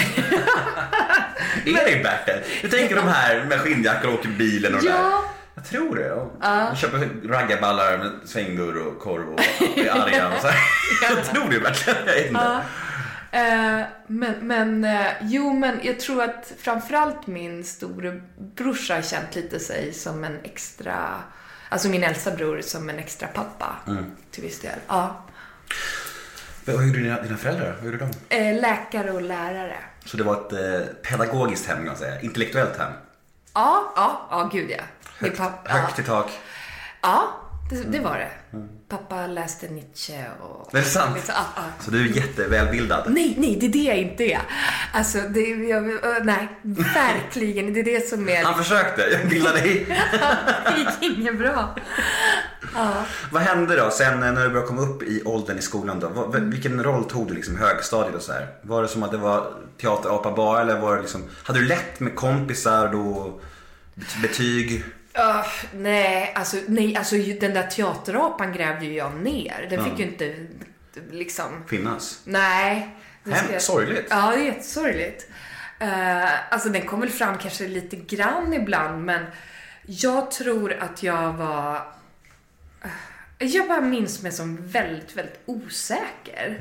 Är 1.67 1.91
det 1.97 2.03
Bert? 2.03 2.45
Du 2.63 2.69
tänker 2.69 2.97
de 2.97 3.09
här 3.09 3.45
med 3.45 3.61
skinnjackor 3.61 4.09
och 4.09 4.15
åker 4.19 4.29
bilen 4.29 4.75
och 4.75 4.83
det 4.83 4.89
där? 4.89 5.36
Tror 5.67 5.97
det. 5.97 6.09
De 6.71 6.77
köper 6.77 7.29
raggarballar 7.29 7.99
med 7.99 8.13
svängdörr 8.25 8.77
och 8.77 8.99
korv 8.99 9.29
och 9.29 9.41
är 9.79 9.91
arga 9.91 10.29
och 10.29 10.41
så 10.41 10.47
här. 10.49 10.61
Jag 11.17 11.25
tror 11.25 11.51
det 11.51 11.59
verkligen. 11.59 11.99
Jag 12.07 12.15
vet 12.15 12.27
inte. 12.27 12.63
Eh, 13.37 13.83
men, 14.07 14.35
men 14.47 14.85
eh, 14.85 15.07
jo, 15.21 15.53
men 15.53 15.81
jag 15.83 16.01
tror 16.01 16.23
att 16.23 16.53
framförallt 16.59 17.27
min 17.27 17.65
storebrorsa 17.65 18.95
har 18.95 19.03
känt 19.03 19.35
lite 19.35 19.61
sig 19.61 19.93
som 19.93 20.25
en 20.25 20.39
extra, 20.43 21.23
alltså 21.69 21.89
min 21.89 22.05
äldsta 22.05 22.31
bror 22.31 22.61
som 22.61 22.89
en 22.89 22.99
extra 22.99 23.29
pappa 23.29 23.77
till 24.31 24.43
viss 24.43 24.61
del. 24.61 24.79
Ja. 24.89 25.25
Vad 26.65 26.87
gjorde 26.87 26.99
dina, 26.99 27.23
dina 27.23 27.37
föräldrar? 27.37 27.77
Vad 27.77 27.93
gjorde 27.93 28.09
de? 28.29 28.37
Eh, 28.37 28.61
läkare 28.61 29.13
och 29.13 29.23
lärare. 29.23 29.77
Så 30.05 30.17
det 30.17 30.23
var 30.23 30.35
ett 30.35 31.03
pedagogiskt 31.03 31.67
hem 31.67 31.77
kan 31.77 31.87
man 31.87 31.97
säga. 31.97 32.21
Intellektuellt 32.21 32.79
hem. 32.79 32.93
Ja, 33.55 33.93
ja, 33.97 34.29
ja, 34.31 34.51
gud 34.53 34.71
ja. 34.71 34.83
Högt, 35.19 35.39
pappa, 35.39 35.73
högt 35.73 35.99
i 35.99 36.03
tak. 36.03 36.31
Ja, 37.03 37.43
det, 37.71 37.83
det 37.83 38.01
var 38.01 38.19
det. 38.19 38.31
Pappa 38.89 39.27
läste 39.27 39.69
Nietzsche 39.69 40.25
och... 40.41 40.69
Det 40.73 40.79
är 40.79 40.83
sant? 40.83 41.15
Liksom, 41.15 41.35
ja, 41.37 41.45
ja. 41.57 41.63
Så 41.85 41.91
du 41.91 42.01
är 42.01 42.17
jättevälbildad. 42.17 43.05
Nej, 43.09 43.35
nej, 43.39 43.57
det 43.61 43.67
är 43.67 43.71
det 43.71 43.79
jag 43.79 43.97
inte 43.97 44.25
är. 44.25 44.41
Alltså, 44.93 45.19
det, 45.19 45.41
jag, 45.41 45.85
nej, 46.25 46.49
verkligen. 46.95 47.73
Det 47.73 47.81
är 47.81 47.85
det 47.85 48.09
som 48.09 48.29
är... 48.29 48.45
Han 48.45 48.65
försökte, 48.65 49.03
jag 49.03 49.29
bildade 49.29 49.61
dig. 49.61 49.87
Det 50.65 50.79
gick 50.79 51.19
inget 51.19 51.39
bra. 51.39 51.77
Vad 53.31 53.43
hände 53.43 53.77
då 53.77 53.91
sen 53.91 54.21
när 54.21 54.33
du 54.33 54.49
började 54.49 54.67
komma 54.67 54.83
upp 54.83 55.03
i 55.03 55.23
åldern 55.25 55.59
i 55.59 55.63
skolan 55.63 56.01
då? 56.01 56.09
Vad, 56.09 56.45
vilken 56.45 56.83
roll 56.83 57.05
tog 57.05 57.29
du 57.29 57.35
liksom 57.35 57.55
i 57.57 57.59
högstadiet 57.59 58.15
och 58.15 58.23
så 58.23 58.33
här? 58.33 58.49
Var 58.63 58.83
det 58.83 58.89
som 58.89 59.03
att 59.03 59.11
det 59.11 59.19
var 59.19 59.53
teaterapa 59.81 60.33
bara 60.33 60.61
eller 60.61 60.79
var 60.79 60.97
det 60.97 61.03
liksom, 61.03 61.25
hade 61.45 61.59
du 61.59 61.65
lätt 61.67 62.01
med 62.01 62.15
kompisar 62.15 62.89
då? 62.93 63.41
Betyg? 64.23 64.85
Öh, 65.19 65.47
nej, 65.75 66.33
alltså, 66.35 66.57
nej, 66.67 66.97
alltså 66.97 67.17
den 67.17 67.55
där 67.55 67.67
teaterapan 67.67 68.53
grävde 68.53 68.85
ju 68.87 68.93
jag 68.95 69.15
ner. 69.15 69.67
Den 69.71 69.85
fick 69.85 69.99
ju 69.99 70.05
inte 70.05 70.47
liksom... 71.11 71.65
Finnas? 71.69 72.21
Nej. 72.25 72.97
Hem, 73.31 73.53
jag- 73.53 73.63
sorgligt. 73.63 74.07
Ja, 74.11 74.31
det 74.31 74.37
är 74.43 74.45
jättesorgligt. 74.45 75.27
Uh, 75.83 76.53
alltså 76.53 76.69
den 76.69 76.83
kom 76.87 77.01
väl 77.01 77.11
fram 77.11 77.39
kanske 77.39 77.69
lite 77.69 77.97
grann 77.97 78.53
ibland, 78.55 79.05
men 79.05 79.25
jag 79.87 80.31
tror 80.31 80.73
att 80.73 81.03
jag 81.03 81.33
var... 81.33 81.77
eh, 83.39 83.47
jag 83.47 83.69
bara 83.69 83.81
minns 83.81 84.23
mig 84.23 84.33
som 84.33 84.69
väldigt, 84.69 85.17
väldigt 85.17 85.41
osäker. 85.47 86.59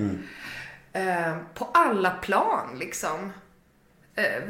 Eh, 0.93 1.37
på 1.53 1.65
alla 1.73 2.09
plan 2.11 2.77
liksom. 2.79 3.33
Eh, 4.15 4.43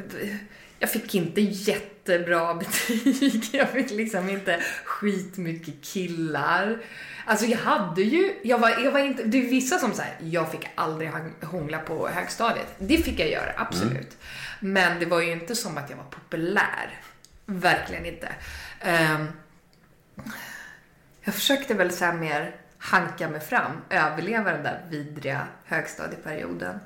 jag 0.79 0.89
fick 0.89 1.15
inte 1.15 1.41
jättebra 1.41 2.53
betyg. 2.59 3.49
Jag 3.51 3.69
fick 3.69 3.91
liksom 3.91 4.29
inte 4.29 4.61
skitmycket 4.85 5.81
killar. 5.81 6.77
Alltså 7.25 7.45
jag 7.45 7.57
hade 7.57 8.01
ju, 8.01 8.33
jag 8.43 8.59
var, 8.59 8.69
jag 8.69 8.91
var 8.91 8.99
inte, 8.99 9.23
det 9.23 9.37
är 9.37 9.49
vissa 9.49 9.79
som 9.79 9.93
säger 9.93 10.15
jag 10.19 10.51
fick 10.51 10.67
aldrig 10.75 11.11
hångla 11.41 11.79
på 11.79 12.07
högstadiet. 12.07 12.67
Det 12.77 12.97
fick 12.97 13.19
jag 13.19 13.29
göra, 13.29 13.51
absolut. 13.57 14.17
Men 14.59 14.99
det 14.99 15.05
var 15.05 15.21
ju 15.21 15.31
inte 15.31 15.55
som 15.55 15.77
att 15.77 15.89
jag 15.89 15.97
var 15.97 16.03
populär. 16.03 16.99
Verkligen 17.45 18.05
inte. 18.05 18.29
Ehm, 18.81 19.27
jag 21.23 21.33
försökte 21.35 21.73
väl 21.73 21.91
så 21.91 22.11
mer 22.11 22.55
hanka 22.77 23.29
mig 23.29 23.39
fram, 23.39 23.71
överleva 23.89 24.51
den 24.51 24.63
där 24.63 24.81
vidriga 24.89 25.47
högstadieperioden. 25.65 26.79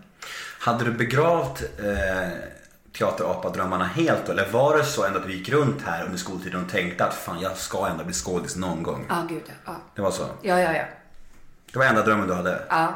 Hade 0.60 0.86
du 0.86 0.92
begravt 0.92 1.62
eh, 1.62 2.59
teaterapadrömmarna 3.00 3.86
helt? 3.86 4.30
Eller 4.30 4.50
var 4.52 4.78
det 4.78 4.84
så 4.84 5.06
ändå 5.06 5.20
att 5.20 5.26
du 5.28 5.34
gick 5.34 5.50
runt 5.50 5.82
här 5.86 6.06
under 6.06 6.18
skoltiden 6.18 6.64
och 6.66 6.72
tänkte 6.72 7.06
att 7.06 7.14
fan 7.14 7.40
jag 7.42 7.58
ska 7.58 7.88
ändå 7.88 8.04
bli 8.04 8.14
skådis 8.14 8.56
någon 8.56 8.84
gång? 8.84 9.06
Ja, 9.10 9.26
gud 9.30 9.42
ja. 9.46 9.54
ja. 9.66 9.76
Det 9.96 10.02
var 10.02 10.12
så? 10.12 10.24
Ja, 10.42 10.60
ja, 10.60 10.74
ja. 10.74 10.84
Det 11.74 11.80
var 11.80 11.86
enda 11.86 12.04
drömmen 12.04 12.28
du 12.28 12.34
hade? 12.34 12.62
Ja, 12.70 12.94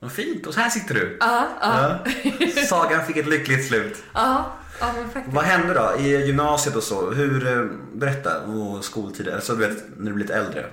Vad 0.00 0.12
fint, 0.12 0.46
och 0.46 0.54
så 0.54 0.60
här 0.60 0.70
sitter 0.70 0.94
du. 0.94 1.16
ja, 1.20 1.48
ja. 1.60 1.98
Ja. 2.24 2.62
Sagan 2.68 3.04
fick 3.06 3.16
ett 3.16 3.26
lyckligt 3.26 3.68
slut. 3.68 4.02
ja, 4.14 4.52
ja 4.80 4.90
men 4.96 5.10
faktiskt. 5.10 5.34
Vad 5.36 5.44
hände 5.44 5.74
då 5.74 5.92
i 6.00 6.26
gymnasiet 6.26 6.76
och 6.76 6.82
så? 6.82 7.10
Hur, 7.10 7.58
eh, 7.58 7.64
berätta, 7.92 8.40
och 8.40 8.84
skoltid, 8.84 9.28
alltså 9.28 9.54
du 9.54 9.66
vet 9.68 9.78
när 9.96 10.06
du 10.06 10.12
blev 10.14 10.18
lite 10.18 10.34
äldre. 10.34 10.66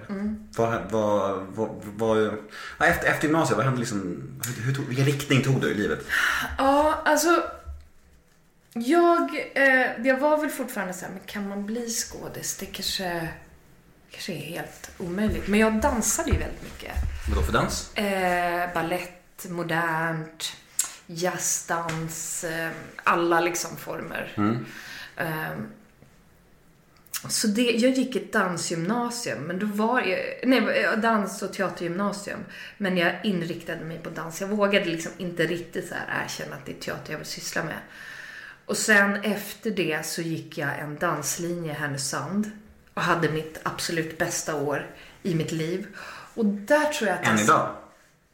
Vad, 0.57 0.73
vad, 0.89 1.45
vad, 1.55 1.69
vad, 1.83 2.17
ja, 2.77 2.85
efter, 2.85 3.07
efter 3.07 3.23
gymnasiet, 3.27 3.57
vad 3.57 3.65
hände 3.65 3.79
liksom, 3.79 4.23
hur, 4.45 4.63
hur 4.63 4.73
tog, 4.73 4.85
vilken 4.85 5.05
riktning 5.05 5.43
tog 5.43 5.61
du 5.61 5.71
i 5.71 5.73
livet? 5.73 5.99
Ja, 6.57 7.01
alltså. 7.05 7.43
Jag, 8.73 9.51
eh, 9.53 10.07
jag 10.07 10.17
var 10.17 10.37
väl 10.37 10.49
fortfarande 10.49 10.93
så 10.93 11.05
här, 11.05 11.11
men 11.11 11.21
kan 11.25 11.49
man 11.49 11.65
bli 11.65 11.89
skådis? 11.89 12.57
Det 12.57 12.65
kanske, 12.65 13.29
kanske 14.11 14.33
är 14.33 14.37
helt 14.37 14.91
omöjligt. 14.97 15.47
Men 15.47 15.59
jag 15.59 15.81
dansade 15.81 16.31
ju 16.31 16.37
väldigt 16.37 16.63
mycket. 16.63 16.91
Vadå 17.29 17.41
för 17.41 17.53
dans? 17.53 17.97
Eh, 17.97 18.73
ballett, 18.73 19.45
modernt, 19.49 20.53
jazzdans, 21.05 22.43
eh, 22.43 22.71
alla 23.03 23.39
liksom 23.39 23.77
former. 23.77 24.55
Eh, 25.17 25.57
så 27.29 27.47
det, 27.47 27.61
jag 27.61 27.91
gick 27.91 28.15
ett 28.15 28.33
dansgymnasium, 28.33 29.39
men 29.39 29.59
då 29.59 29.65
var 29.65 30.01
jag, 30.01 30.19
nej, 30.43 30.83
eh, 30.83 30.99
dans 30.99 31.41
och 31.41 31.53
teatergymnasium. 31.53 32.39
Men 32.77 32.97
jag 32.97 33.25
inriktade 33.25 33.85
mig 33.85 33.97
på 33.97 34.09
dans. 34.09 34.41
Jag 34.41 34.47
vågade 34.47 34.85
liksom 34.85 35.11
inte 35.17 35.45
riktigt 35.45 35.87
så 35.87 35.95
här 35.95 36.23
erkänna 36.23 36.55
att 36.55 36.65
det 36.65 36.71
är 36.71 36.79
teater 36.79 37.11
jag 37.11 37.17
vill 37.17 37.27
syssla 37.27 37.63
med. 37.63 37.77
Och 38.69 38.77
sen 38.77 39.23
efter 39.23 39.71
det 39.71 40.05
så 40.05 40.21
gick 40.21 40.57
jag 40.57 40.79
en 40.79 40.97
danslinje 40.99 41.71
i 41.71 41.75
Härnösand. 41.75 42.51
och 42.93 43.01
hade 43.01 43.29
mitt 43.29 43.59
absolut 43.63 44.17
bästa 44.17 44.55
år 44.55 44.87
i 45.23 45.35
mitt 45.35 45.51
liv. 45.51 45.87
Och 46.33 46.45
där 46.45 46.85
tror 46.85 47.09
jag 47.09 47.19
att... 47.19 47.27
Än 47.27 47.39
idag? 47.39 47.69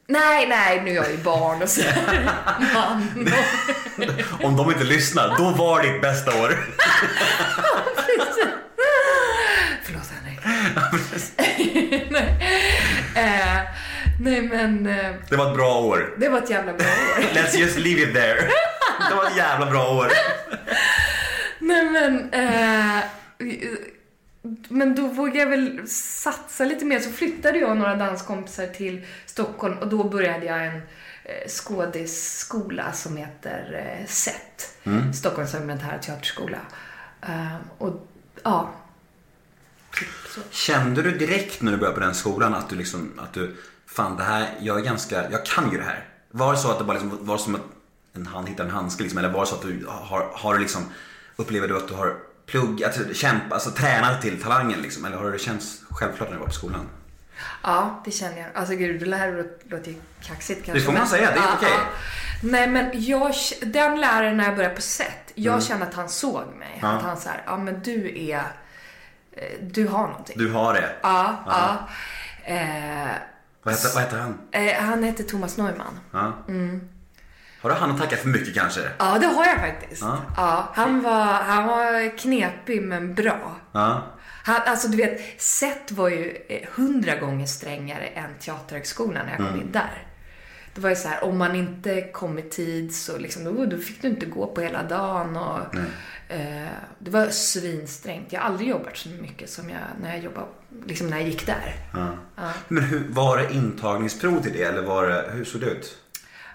Nej, 0.06 0.48
nej, 0.48 0.82
nu 0.82 0.90
är 0.90 0.94
jag 0.94 1.10
ju 1.10 1.16
barn 1.16 1.62
och 1.62 1.68
så 1.68 1.82
man. 2.74 3.28
Om 4.42 4.56
de 4.56 4.70
inte 4.70 4.84
lyssnar, 4.84 5.38
då 5.38 5.50
var 5.50 5.82
ditt 5.82 6.02
bästa 6.02 6.42
år. 6.42 6.58
Förlåt 9.84 10.10
Henrik. 10.10 10.40
Nej. 14.20 14.42
Men 14.42 14.86
eh, 14.86 15.14
Det 15.30 15.36
var 15.36 15.50
ett 15.50 15.56
bra 15.56 15.78
år. 15.80 16.14
det 16.18 16.28
var 16.28 16.38
ett 16.38 16.50
jävla 16.50 16.72
bra 16.72 16.86
år. 16.86 17.22
Let's 17.34 17.56
just 17.56 17.78
leave 17.78 18.02
it 18.02 18.14
there. 18.14 18.50
Det 19.10 19.14
var 19.16 19.26
ett 19.26 19.36
jävla 19.36 19.66
bra 19.70 19.94
år. 19.94 20.12
nej 21.58 21.84
men 21.90 22.30
eh, 22.32 23.04
men 24.68 24.94
då 24.94 25.06
vågade 25.06 25.38
jag 25.38 25.46
väl 25.46 25.88
satsa 25.88 26.64
lite 26.64 26.84
mer. 26.84 27.00
Så 27.00 27.10
flyttade 27.10 27.58
jag 27.58 27.70
och 27.70 27.76
några 27.76 27.94
danskompisar 27.96 28.66
till 28.66 29.06
Stockholm 29.26 29.78
och 29.78 29.88
då 29.88 30.04
började 30.04 30.46
jag 30.46 30.66
en 30.66 30.76
eh, 31.24 31.48
skådisskola 31.48 32.92
som 32.92 33.16
heter 33.16 33.84
eh, 34.00 34.06
SET. 34.06 34.76
Stockholms 35.14 35.54
elementära 35.54 35.98
teaterskola. 35.98 36.58
Eh, 37.22 37.56
och 37.78 38.08
ja. 38.42 38.72
Typ 39.98 40.08
så. 40.34 40.40
Kände 40.50 41.02
du 41.02 41.18
direkt 41.18 41.62
när 41.62 41.72
du 41.72 41.78
började 41.78 41.94
på 41.94 42.00
den 42.04 42.14
skolan 42.14 42.54
att 42.54 42.68
du 42.68 42.76
liksom, 42.76 43.12
att 43.18 43.32
du, 43.32 43.56
fan 43.96 44.16
det 44.16 44.24
här, 44.24 44.48
jag 44.60 44.78
är 44.78 44.82
ganska, 44.84 45.30
jag 45.30 45.46
kan 45.46 45.70
ju 45.72 45.78
det 45.78 45.84
här. 45.84 46.04
Var 46.30 46.52
det 46.52 46.58
så 46.58 46.70
att 46.70 46.78
det 46.78 46.84
bara 46.84 46.98
liksom, 46.98 47.18
var 47.26 47.38
som 47.38 47.54
att 47.54 47.60
en 48.14 48.26
hand 48.26 48.48
hittar 48.48 48.64
en 48.64 48.70
handske 48.70 49.02
liksom, 49.02 49.18
eller 49.18 49.28
var 49.32 49.40
det 49.40 49.46
så 49.46 49.54
att 49.54 49.62
du 49.62 49.86
har, 49.88 50.30
har 50.34 50.54
du 50.54 50.60
liksom, 50.60 50.82
upplever 51.36 51.68
du 51.68 51.76
att 51.76 51.88
du 51.88 51.94
har 51.94 52.16
pluggat, 52.46 52.98
kämpat, 53.12 53.52
alltså 53.52 53.70
tränat 53.70 54.22
till 54.22 54.42
talangen 54.42 54.80
liksom, 54.80 55.04
eller 55.04 55.16
har 55.16 55.30
det 55.30 55.38
känts 55.38 55.82
självklart 55.90 56.28
när 56.28 56.36
du 56.36 56.40
var 56.40 56.46
på 56.46 56.52
skolan? 56.52 56.88
Ja, 57.62 58.02
det 58.04 58.10
känner 58.10 58.38
jag. 58.38 58.46
Alltså 58.54 58.74
gud, 58.74 59.10
det 59.10 59.16
här 59.16 59.44
låter- 59.64 59.90
ju 59.90 59.96
kaxigt 60.22 60.64
kanske. 60.66 60.84
får 60.84 60.92
man 60.92 61.06
säga, 61.06 61.30
det 61.30 61.38
är 61.38 61.54
okej. 61.56 61.78
Nej, 62.42 62.68
men 62.68 62.90
jag, 62.92 63.34
den 63.62 64.00
läraren 64.00 64.36
när 64.36 64.44
jag 64.44 64.56
började 64.56 64.74
på 64.74 64.82
set, 64.82 65.32
jag 65.34 65.62
kände 65.62 65.86
att 65.86 65.94
han 65.94 66.08
såg 66.08 66.42
mig. 66.58 66.68
Mm. 66.68 66.78
Ja. 66.82 66.88
Att 66.96 67.02
han 67.02 67.16
så 67.16 67.28
här, 67.28 67.42
ja 67.46 67.56
men 67.56 67.82
du 67.82 68.28
är, 68.30 68.42
eh, 69.32 69.42
du 69.60 69.88
har 69.88 70.06
någonting. 70.06 70.38
Du 70.38 70.52
har 70.52 70.74
det. 70.74 70.96
Ja, 71.02 71.44
ja. 71.46 71.88
Eh, 72.54 73.10
Vad 73.66 73.74
heter, 73.74 73.88
vad 73.94 74.02
heter 74.04 74.18
han? 74.18 74.38
eh, 74.52 74.74
han 74.74 75.02
heter 75.02 75.24
Thomas 75.24 75.56
Neumann. 75.56 76.00
Ja. 76.12 76.32
Mm. 76.48 76.88
Har 77.62 77.70
du 77.70 77.76
han 77.76 77.90
att 77.90 77.98
tacka 78.00 78.16
för 78.16 78.28
mycket 78.28 78.54
kanske? 78.54 78.80
Ja, 78.98 79.18
det 79.18 79.26
har 79.26 79.44
jag 79.46 79.58
faktiskt. 79.60 80.02
Ja. 80.02 80.18
Ja, 80.36 80.68
han, 80.74 81.02
var, 81.02 81.24
han 81.24 81.66
var 81.66 82.18
knepig 82.18 82.82
men 82.82 83.14
bra. 83.14 83.56
Ja. 83.72 84.02
Han, 84.44 84.60
alltså 84.66 84.88
du 84.88 84.96
vet, 84.96 85.40
set 85.42 85.92
var 85.92 86.08
ju 86.08 86.36
eh, 86.48 86.68
hundra 86.74 87.16
gånger 87.16 87.46
strängare 87.46 88.06
än 88.06 88.34
Teaterhögskolan 88.40 89.24
när 89.26 89.32
jag 89.32 89.36
kom 89.38 89.46
Mm. 89.46 89.60
in 89.60 89.72
där. 89.72 90.06
Det 90.74 90.80
var 90.80 90.90
ju 90.90 90.96
så 90.96 91.08
här, 91.08 91.24
om 91.24 91.38
man 91.38 91.56
inte 91.56 92.00
kom 92.00 92.38
i 92.38 92.42
tid 92.42 92.94
så 92.94 93.18
liksom, 93.18 93.44
då, 93.44 93.64
då 93.64 93.78
fick 93.78 94.02
du 94.02 94.08
inte 94.08 94.26
gå 94.26 94.46
på 94.46 94.60
hela 94.60 94.82
dagen. 94.82 95.36
Och, 95.36 95.74
eh, 96.34 96.66
det 96.98 97.10
var 97.10 97.26
svinsträngt. 97.28 98.32
Jag 98.32 98.40
har 98.40 98.46
aldrig 98.48 98.68
jobbat 98.68 98.96
så 98.96 99.08
mycket 99.08 99.50
som 99.50 99.70
jag 99.70 99.78
när 100.02 100.10
jag 100.14 100.18
jobbade, 100.24 100.46
liksom 100.86 101.06
när 101.06 101.16
jag 101.18 101.28
gick 101.28 101.46
där. 101.46 101.74
Men 102.68 102.82
hur, 102.82 103.08
var 103.08 103.36
det 103.36 103.54
intagningsprov 103.54 104.42
till 104.42 104.52
det 104.52 104.62
eller 104.62 104.82
var 104.82 105.06
det, 105.06 105.30
hur 105.32 105.44
såg 105.44 105.60
det 105.60 105.66
ut? 105.66 105.98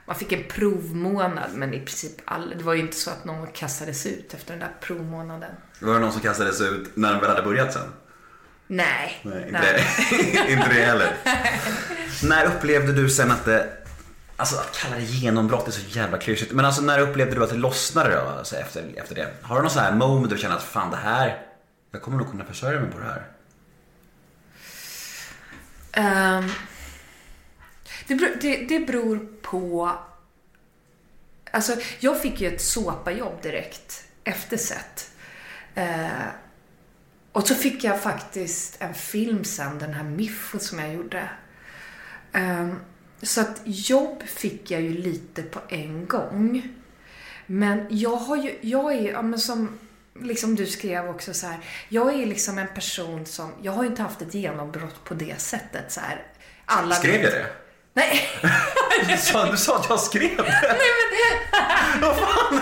Man 0.06 0.16
fick 0.16 0.32
en 0.32 0.44
provmånad, 0.44 1.50
men 1.54 1.74
i 1.74 1.80
princip 1.80 2.12
all, 2.26 2.54
det 2.58 2.64
var 2.64 2.74
ju 2.74 2.80
inte 2.80 2.96
så 2.96 3.12
att 3.12 3.26
någon 3.26 3.48
kastades 3.48 4.06
ut 4.06 4.34
efter 4.34 4.52
den 4.52 4.60
där 4.60 4.72
provmånaden. 4.82 5.52
Var 5.80 5.94
det 5.94 6.00
någon 6.00 6.12
som 6.12 6.22
kastades 6.22 6.62
ut 6.62 6.96
när 6.96 7.14
de 7.14 7.20
väl 7.22 7.30
hade 7.30 7.42
börjat 7.42 7.74
sen? 7.74 7.90
Nej. 8.68 9.20
Nej, 9.24 9.48
inte, 9.48 9.62
Det. 9.62 10.52
inte 10.52 10.70
det 10.70 10.86
heller. 10.86 11.14
när 12.24 12.46
upplevde 12.46 12.94
du 12.94 13.10
sen 13.10 13.32
att 13.32 13.46
det, 13.46 13.70
alltså 14.36 14.56
att 14.56 14.78
kalla 14.78 14.96
det 14.96 15.02
genombrott 15.02 15.68
är 15.68 15.72
så 15.72 15.98
jävla 16.00 16.18
klyschigt. 16.18 16.52
Men 16.52 16.66
alltså 16.66 16.82
när 16.82 17.00
upplevde 17.00 17.36
du 17.36 17.44
att 17.44 17.50
det 17.50 17.56
lossnade 17.56 18.16
då, 18.16 18.22
alltså 18.22 18.56
efter, 18.56 18.84
efter 18.96 19.16
det? 19.16 19.28
Har 19.42 19.56
du 19.56 19.62
någon 19.62 19.72
sån 19.72 19.84
här 19.84 19.96
moment 19.96 20.30
du 20.30 20.38
känner 20.38 20.56
att 20.56 20.64
fan 20.64 20.92
det 20.92 20.98
här, 20.98 21.42
jag 21.92 22.02
kommer 22.02 22.18
nog 22.18 22.32
kunna 22.32 22.46
försörja 22.46 22.80
mig 22.80 22.92
på 22.92 23.00
det 23.00 23.06
här? 23.06 23.28
Um, 25.98 26.52
det, 28.08 28.16
beror, 28.16 28.38
det, 28.42 28.58
det 28.58 28.80
beror 28.80 29.28
på... 29.42 29.92
Alltså, 31.52 31.76
jag 32.00 32.22
fick 32.22 32.42
ju 32.42 32.48
ett 32.48 32.62
såpajobb 32.62 33.42
direkt 33.42 34.04
efter 34.24 34.58
set. 34.58 35.12
Uh, 35.78 36.28
och 37.32 37.48
så 37.48 37.56
fick 37.56 37.84
jag 37.84 38.02
faktiskt 38.02 38.82
en 38.82 38.94
film 38.94 39.44
sen, 39.44 39.80
den 39.80 39.94
här 39.94 40.04
Miffo 40.04 40.60
som 40.60 40.80
jag 40.80 40.94
gjorde. 40.94 41.30
Um, 42.34 42.80
så 43.22 43.42
att 43.42 43.62
jobb 43.66 44.24
fick 44.24 44.72
jag 44.72 44.82
ju 44.82 44.98
lite 44.98 45.44
på 45.44 45.62
en 45.70 46.06
gång. 46.06 46.70
Men 47.46 47.86
jag 47.90 48.16
har 48.16 48.38
ju, 48.38 48.58
jag 48.62 48.94
är 48.94 49.12
ja, 49.12 49.22
men 49.22 49.40
som 49.40 49.80
liksom 50.24 50.56
du 50.56 50.66
skrev 50.68 51.10
också 51.10 51.34
så 51.34 51.48
här. 51.48 51.58
Jag 51.90 52.14
är 52.22 52.26
liksom 52.26 52.58
en 52.58 52.68
person 52.68 53.26
som, 53.26 53.54
jag 53.62 53.72
har 53.72 53.84
ju 53.84 53.90
inte 53.90 54.02
haft 54.02 54.22
ett 54.22 54.34
genombrott 54.34 55.04
på 55.04 55.14
det 55.14 55.42
sättet 55.42 55.92
så 55.92 56.00
här. 56.00 56.26
Alla 56.66 56.96
Skrev 56.96 57.22
jag 57.22 57.32
det? 57.32 57.46
Nej, 57.94 58.30
Du 59.08 59.18
sa, 59.18 59.52
du 59.52 59.58
sa 59.58 59.78
att 59.78 59.90
jag 59.90 60.00
skrev 60.00 60.38
det? 60.38 60.78
Vad 62.02 62.18
fan? 62.18 62.62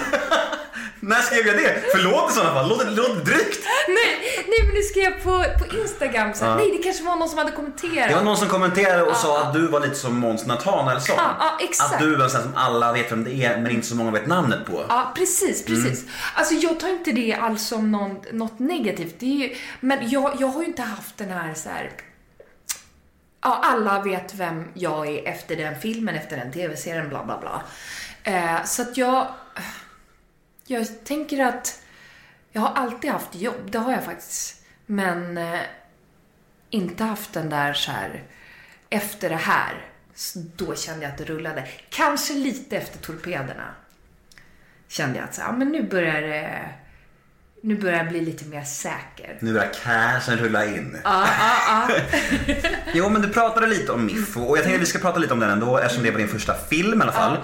När 1.09 1.21
skrev 1.21 1.47
jag 1.47 1.57
det? 1.57 1.83
Förlåt 1.91 2.31
i 2.31 2.33
sådana 2.33 2.53
fall, 2.53 2.69
låt 2.69 2.79
det 2.79 2.91
låter 2.91 3.25
drygt. 3.25 3.59
nej, 3.87 4.45
nej 4.47 4.59
men 4.65 4.75
du 4.75 4.81
skrev 4.81 5.23
på, 5.23 5.45
på 5.59 5.77
Instagram 5.77 6.33
så 6.33 6.45
här, 6.45 6.55
nej 6.55 6.71
det 6.77 6.83
kanske 6.83 7.03
var 7.03 7.15
någon 7.15 7.29
som 7.29 7.37
hade 7.37 7.51
kommenterat. 7.51 8.09
Det 8.09 8.15
var 8.15 8.23
någon 8.23 8.37
som 8.37 8.47
kommenterade 8.47 9.03
och 9.03 9.15
sa 9.15 9.41
att 9.41 9.53
du 9.53 9.67
var 9.67 9.79
lite 9.79 9.95
som 9.95 10.19
Måns 10.19 10.45
Nathanaelsson. 10.45 11.15
Ja, 11.17 11.35
ja, 11.39 11.57
exakt. 11.61 11.93
Att 11.93 11.99
du 11.99 12.15
var 12.15 12.27
sån 12.27 12.41
som 12.41 12.55
alla 12.55 12.93
vet 12.93 13.11
vem 13.11 13.23
det 13.23 13.33
är 13.33 13.57
men 13.57 13.71
inte 13.71 13.87
så 13.87 13.95
många 13.95 14.11
vet 14.11 14.27
namnet 14.27 14.65
på. 14.65 14.85
Ja, 14.89 15.11
precis, 15.15 15.65
precis. 15.65 16.01
Mm. 16.01 16.13
Alltså 16.35 16.53
jag 16.53 16.79
tar 16.79 16.89
inte 16.89 17.11
det 17.11 17.33
alls 17.33 17.67
som 17.67 17.91
någon, 17.91 18.19
något 18.31 18.59
negativt. 18.59 19.19
Det 19.19 19.25
ju, 19.25 19.55
men 19.79 20.09
jag, 20.09 20.31
jag 20.39 20.47
har 20.47 20.61
ju 20.61 20.67
inte 20.67 20.81
haft 20.81 21.17
den 21.17 21.29
här 21.29 21.53
så 21.53 21.69
här. 21.69 21.91
Ja, 23.41 23.61
alla 23.63 24.01
vet 24.01 24.35
vem 24.35 24.65
jag 24.73 25.07
är 25.07 25.27
efter 25.27 25.55
den 25.55 25.79
filmen, 25.79 26.15
efter 26.15 26.37
den 26.37 26.51
tv-serien, 26.51 27.09
bla 27.09 27.25
bla 27.25 27.39
bla. 27.39 27.63
Eh, 28.23 28.63
så 28.65 28.81
att 28.81 28.97
jag... 28.97 29.27
Jag 30.71 31.03
tänker 31.03 31.45
att 31.45 31.81
jag 32.51 32.61
har 32.61 32.73
alltid 32.73 33.11
haft 33.11 33.35
jobb, 33.35 33.71
det 33.71 33.77
har 33.77 33.91
jag 33.91 34.03
faktiskt. 34.03 34.63
Men 34.85 35.37
eh, 35.37 35.59
inte 36.69 37.03
haft 37.03 37.33
den 37.33 37.49
där 37.49 37.73
så 37.73 37.91
här 37.91 38.23
efter 38.89 39.29
det 39.29 39.35
här. 39.35 39.85
Då 40.55 40.75
kände 40.75 41.03
jag 41.03 41.11
att 41.11 41.17
det 41.17 41.25
rullade. 41.25 41.67
Kanske 41.89 42.33
lite 42.33 42.77
efter 42.77 42.99
torpederna 42.99 43.75
kände 44.87 45.19
jag 45.19 45.25
att 45.25 45.35
så, 45.35 45.41
ja, 45.41 45.51
men 45.51 45.69
nu 45.69 45.83
börjar 45.83 46.21
det 46.21 46.69
nu 47.61 47.77
börjar 47.77 47.97
jag 47.97 48.09
bli 48.09 48.21
lite 48.21 48.45
mer 48.45 48.63
säker. 48.63 49.37
Nu 49.39 49.53
börjar 49.53 49.73
cashen 49.83 50.37
rulla 50.37 50.65
in. 50.65 50.97
Ja, 51.03 51.27
ja, 51.39 51.89
ja. 51.89 52.55
Jo 52.93 53.09
men 53.09 53.21
du 53.21 53.29
pratade 53.29 53.67
lite 53.67 53.91
om 53.91 54.05
Miffo 54.05 54.41
och 54.41 54.57
jag 54.57 54.63
tänkte 54.63 54.75
att 54.75 54.81
vi 54.81 54.85
ska 54.85 54.99
prata 54.99 55.19
lite 55.19 55.33
om 55.33 55.39
den 55.39 55.49
ändå 55.49 55.77
eftersom 55.77 56.03
det 56.03 56.11
var 56.11 56.17
din 56.17 56.27
första 56.27 56.53
film 56.53 56.99
i 56.99 57.03
alla 57.03 57.11
fall. 57.11 57.37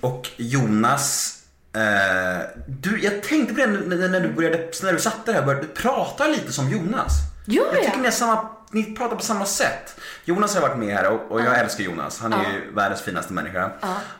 Och 0.00 0.28
Jonas, 0.36 1.41
eh, 1.76 2.42
du, 2.66 3.00
jag 3.02 3.22
tänkte 3.22 3.54
på 3.54 3.60
det 3.60 3.66
när, 3.66 4.08
när 4.08 4.20
du 4.20 4.32
började, 4.32 4.70
när 4.82 4.92
du 4.92 4.98
satte 4.98 5.32
det 5.32 5.32
här, 5.32 5.46
började, 5.46 5.66
du 5.66 5.72
pratar 5.82 6.28
lite 6.28 6.52
som 6.52 6.70
Jonas. 6.70 7.12
Gör 7.46 7.64
jag 7.64 7.74
tycker 7.74 7.92
jag? 7.92 8.00
ni, 8.00 8.06
är 8.06 8.10
samma, 8.10 8.48
ni 8.70 8.96
pratar 8.96 9.16
på 9.16 9.22
samma 9.22 9.44
sätt. 9.44 9.96
Jonas 10.24 10.54
har 10.54 10.62
varit 10.62 10.78
med 10.78 10.96
här 10.96 11.10
och, 11.10 11.32
och 11.32 11.40
jag 11.40 11.58
älskar 11.58 11.84
Jonas. 11.84 12.20
Han 12.20 12.32
är 12.32 12.52
ju 12.52 12.74
världens 12.74 13.02
finaste 13.02 13.32
människa. 13.32 13.70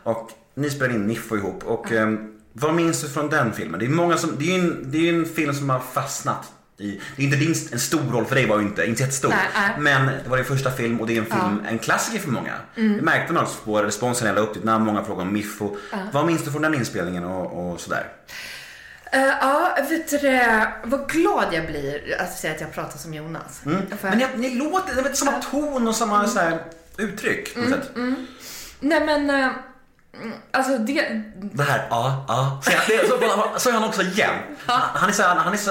Och 0.03 0.31
ni 0.55 0.71
spelade 0.71 0.95
in 0.95 1.07
Niffo 1.07 1.37
ihop 1.37 1.65
och 1.65 1.93
eh, 1.93 2.09
vad 2.53 2.75
minns 2.75 3.01
du 3.01 3.09
från 3.09 3.31
den 3.31 3.53
filmen? 3.53 3.81
Det 3.81 3.87
är 3.87 3.91
många 3.91 4.17
som, 4.17 4.39
det 4.39 4.45
är 4.45 4.59
ju 4.59 4.61
en, 4.61 4.91
det 4.91 5.09
är 5.09 5.15
en 5.15 5.27
film 5.27 5.55
som 5.55 5.71
har 5.71 5.79
fastnat 5.79 6.53
i, 6.83 7.01
det 7.17 7.23
är 7.23 7.25
inte 7.27 7.37
din, 7.37 7.55
en 7.73 7.79
stor 7.81 8.13
roll 8.13 8.25
för 8.27 8.35
dig 8.35 8.47
var 8.47 8.57
ju 8.59 8.63
inte, 8.63 8.85
inte 8.85 9.03
jättestor. 9.03 9.29
Nej, 9.29 9.39
nej. 9.55 9.71
Men 9.79 10.07
det 10.07 10.29
var 10.29 10.37
din 10.37 10.47
första 10.47 10.71
film 10.71 11.01
och 11.01 11.07
det 11.07 11.17
är 11.17 11.19
en 11.21 11.27
film, 11.27 11.63
en 11.69 11.79
klassiker 11.79 12.19
för 12.19 12.31
många. 12.31 12.53
Mm. 12.77 12.97
Det 12.97 13.03
märkte 13.03 13.33
man 13.33 13.43
också 13.43 13.59
på 13.65 13.83
responsen 13.83 14.27
jag 14.27 14.35
la 14.35 14.41
upp 14.43 14.55
ditt 14.55 14.65
namn, 14.65 14.85
många 14.85 15.05
frågade 15.05 15.29
om 15.29 15.33
Miffo. 15.35 15.77
Vad 16.13 16.27
minns 16.27 16.45
du 16.45 16.51
från 16.51 16.63
den 16.63 16.75
inspelningen 16.75 17.25
och, 17.25 17.73
och 17.73 17.81
sådär? 17.81 18.07
Eh, 19.13 19.21
ja, 19.41 19.77
vet 19.89 20.11
du 20.11 20.19
det, 20.19 20.73
vad 20.85 21.09
glad 21.09 21.45
jag 21.53 21.67
blir 21.67 22.17
att 22.21 22.33
säga 22.39 22.55
att 22.55 22.61
jag 22.61 22.73
pratar 22.73 22.99
som 22.99 23.15
Jonas. 23.15 23.61
För- 23.63 23.71
Mm. 23.71 23.87
Men 24.03 24.19
ni, 24.19 24.49
ni 24.49 24.55
låter, 24.55 25.03
det 25.03 25.09
är 25.11 25.13
samma 25.15 25.33
ton 25.43 25.89
och 25.89 25.97
samma 25.97 26.27
så 26.29 26.39
här, 26.39 26.59
uttryck 26.97 27.55
på 27.55 27.61
något 27.61 27.69
sätt. 27.71 27.91
Nej 28.81 29.07
men, 29.07 29.31
mm, 29.31 29.53
alltså 30.51 30.79
det, 30.79 31.23
Det 31.53 31.63
här, 31.63 31.87
ja, 31.91 32.25
ja. 32.29 32.61
Så, 32.65 32.71
jag- 32.73 32.83
det, 33.01 33.09
så, 33.09 33.59
så 33.59 33.69
är 33.69 33.73
han 33.73 33.85
också 33.85 34.03
igen. 34.03 34.35
Han 34.67 35.09
är 35.09 35.13
så, 35.13 35.23
han 35.23 35.53
är 35.53 35.57
så 35.57 35.71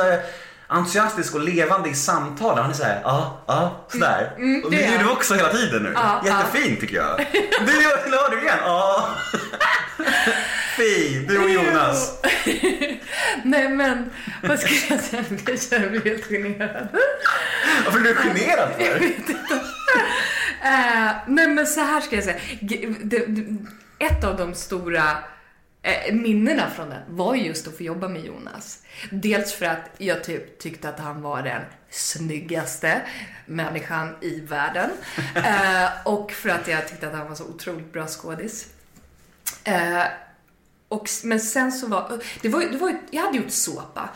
entusiastisk 0.72 1.36
och 1.36 1.42
levande 1.42 1.90
i 1.90 1.96
samtalen. 1.96 2.62
Han 2.62 2.72
är 2.72 2.76
så 2.76 2.84
här, 2.84 3.02
ja, 3.04 3.44
ja, 3.48 3.86
sådär. 3.92 4.32
och 4.64 4.72
det 4.72 4.78
det 4.78 4.84
är 4.84 4.92
gör 4.92 5.04
du 5.04 5.10
också 5.10 5.34
hela 5.34 5.50
tiden 5.50 5.84
nu. 5.84 5.92
Ja, 5.96 6.22
Jättefint 6.26 6.80
tycker 6.80 6.96
jag. 6.96 7.26
Du 7.66 7.84
gör, 7.84 8.32
du 8.32 8.42
igen? 8.42 8.58
Ja. 8.66 9.10
Fint, 10.78 11.28
du 11.28 11.44
och 11.44 11.50
Jonas. 11.50 12.22
Nej 13.44 13.70
men, 13.70 14.10
vad 14.44 14.60
skulle 14.60 14.80
jag 14.90 15.00
säga? 15.00 15.24
Jag 15.46 15.62
känner 15.62 15.90
mig 15.90 16.02
helt 16.04 16.28
generad. 16.28 16.88
Varför 17.86 18.00
är 18.00 18.04
du 18.04 18.16
generad 18.16 18.70
för? 18.78 19.04
Eh, 20.64 21.12
nej 21.28 21.48
men 21.48 21.68
så 21.68 21.82
här 21.82 22.02
ska 22.02 22.16
jag 22.16 22.26
säga. 22.26 22.40
Ett 24.00 24.24
av 24.24 24.38
de 24.38 24.54
stora 24.54 25.18
minnena 26.12 26.70
från 26.70 26.90
den 26.90 27.02
var 27.08 27.36
just 27.36 27.68
att 27.68 27.78
få 27.78 27.84
jobba 27.84 28.08
med 28.08 28.26
Jonas. 28.26 28.84
Dels 29.12 29.54
för 29.54 29.66
att 29.66 29.90
jag 29.98 30.24
typ 30.24 30.60
tyckte 30.60 30.90
att 30.90 31.00
han 31.00 31.22
var 31.22 31.42
den 31.42 31.62
snyggaste 31.90 33.02
människan 33.46 34.16
i 34.22 34.40
världen. 34.40 34.90
Eh, 35.36 35.90
och 36.06 36.32
för 36.32 36.50
att 36.50 36.68
jag 36.68 36.88
tyckte 36.88 37.08
att 37.08 37.14
han 37.14 37.28
var 37.28 37.36
så 37.36 37.46
otroligt 37.46 37.94
bra 37.94 38.08
skådis. 38.08 38.68
Eh, 39.64 40.04
och, 40.92 41.10
men 41.24 41.40
sen 41.40 41.72
så 41.72 41.88
var, 41.88 42.22
det 42.42 42.50
var, 42.50 42.60
det 42.60 42.78
var 42.78 42.96
jag 43.12 43.22
hade 43.22 43.38
gjort 43.38 43.52
såpa. 43.52 44.10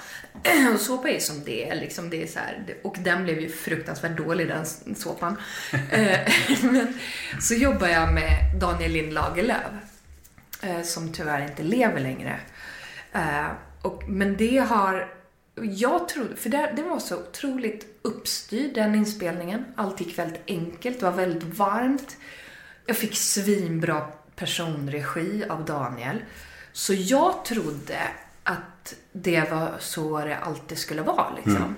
Och 0.74 0.80
såpa 0.80 1.10
är 1.10 1.20
som 1.20 1.44
det 1.44 1.70
är, 1.70 1.76
liksom 1.76 2.10
det 2.10 2.24
är 2.24 2.28
så 2.28 2.40
här, 2.40 2.78
och 2.84 2.96
den 3.00 3.24
blev 3.24 3.40
ju 3.40 3.50
fruktansvärt 3.50 4.18
dålig 4.18 4.48
den 4.48 4.66
såpan. 4.96 5.38
Eh, 5.92 6.20
men 6.62 7.00
så 7.42 7.54
jobbar 7.54 7.88
jag 7.88 8.14
med 8.14 8.60
Daniel 8.60 8.92
Lind 8.92 9.14
Lagerlöf, 9.14 9.58
eh, 9.58 9.95
som 10.84 11.14
tyvärr 11.14 11.42
inte 11.42 11.64
lever 11.64 12.00
längre. 12.00 12.40
Eh, 13.14 13.48
och, 13.82 14.10
men 14.10 14.38
det 14.38 14.58
har, 14.58 15.14
jag 15.56 16.10
trodde, 16.10 16.36
för 16.36 16.50
det, 16.50 16.74
det 16.76 16.84
var 16.84 17.00
så 17.00 17.18
otroligt 17.18 18.00
uppstyrd 18.02 18.74
den 18.74 18.96
inspelningen. 18.96 19.66
Allt 19.76 20.02
gick 20.02 20.20
väldigt 20.20 20.42
enkelt, 20.48 21.00
det 21.00 21.06
var 21.06 21.12
väldigt 21.12 21.58
varmt. 21.58 22.18
Jag 22.86 22.98
fick 22.98 23.16
svinbra 23.16 24.08
personregi 24.36 25.44
av 25.50 25.66
Daniel. 25.66 26.24
Så 26.72 26.94
jag 26.94 27.46
trodde 27.46 28.00
att 28.44 28.96
det 29.12 29.52
var 29.52 29.72
så 29.80 30.20
det 30.20 30.38
alltid 30.38 30.78
skulle 30.78 31.02
vara. 31.02 31.36
Liksom. 31.36 31.76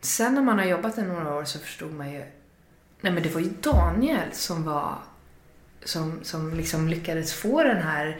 Sen 0.00 0.34
när 0.34 0.42
man 0.42 0.58
har 0.58 0.64
jobbat 0.64 0.98
i 0.98 1.02
några 1.02 1.34
år 1.34 1.44
så 1.44 1.58
förstod 1.58 1.92
man 1.92 2.12
ju... 2.12 2.24
Nej 3.00 3.12
men 3.12 3.22
det 3.22 3.28
var 3.28 3.40
ju 3.40 3.50
Daniel 3.60 4.32
som 4.32 4.64
var... 4.64 4.98
Som, 5.86 6.24
som 6.24 6.54
liksom 6.54 6.88
lyckades 6.88 7.34
få 7.34 7.62
den 7.62 7.82
här... 7.82 8.18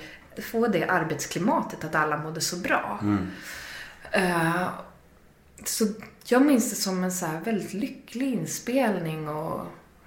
Få 0.52 0.66
det 0.66 0.84
arbetsklimatet 0.84 1.84
att 1.84 1.94
alla 1.94 2.16
mådde 2.16 2.40
så 2.40 2.56
bra. 2.56 3.00
Eh, 4.10 4.68
så 5.64 5.86
jag 6.24 6.42
minns 6.42 6.70
det 6.70 6.76
som 6.76 7.04
en 7.04 7.12
så 7.12 7.26
väldigt 7.44 7.72
lycklig 7.72 8.32
inspelning 8.32 9.28
och 9.28 9.60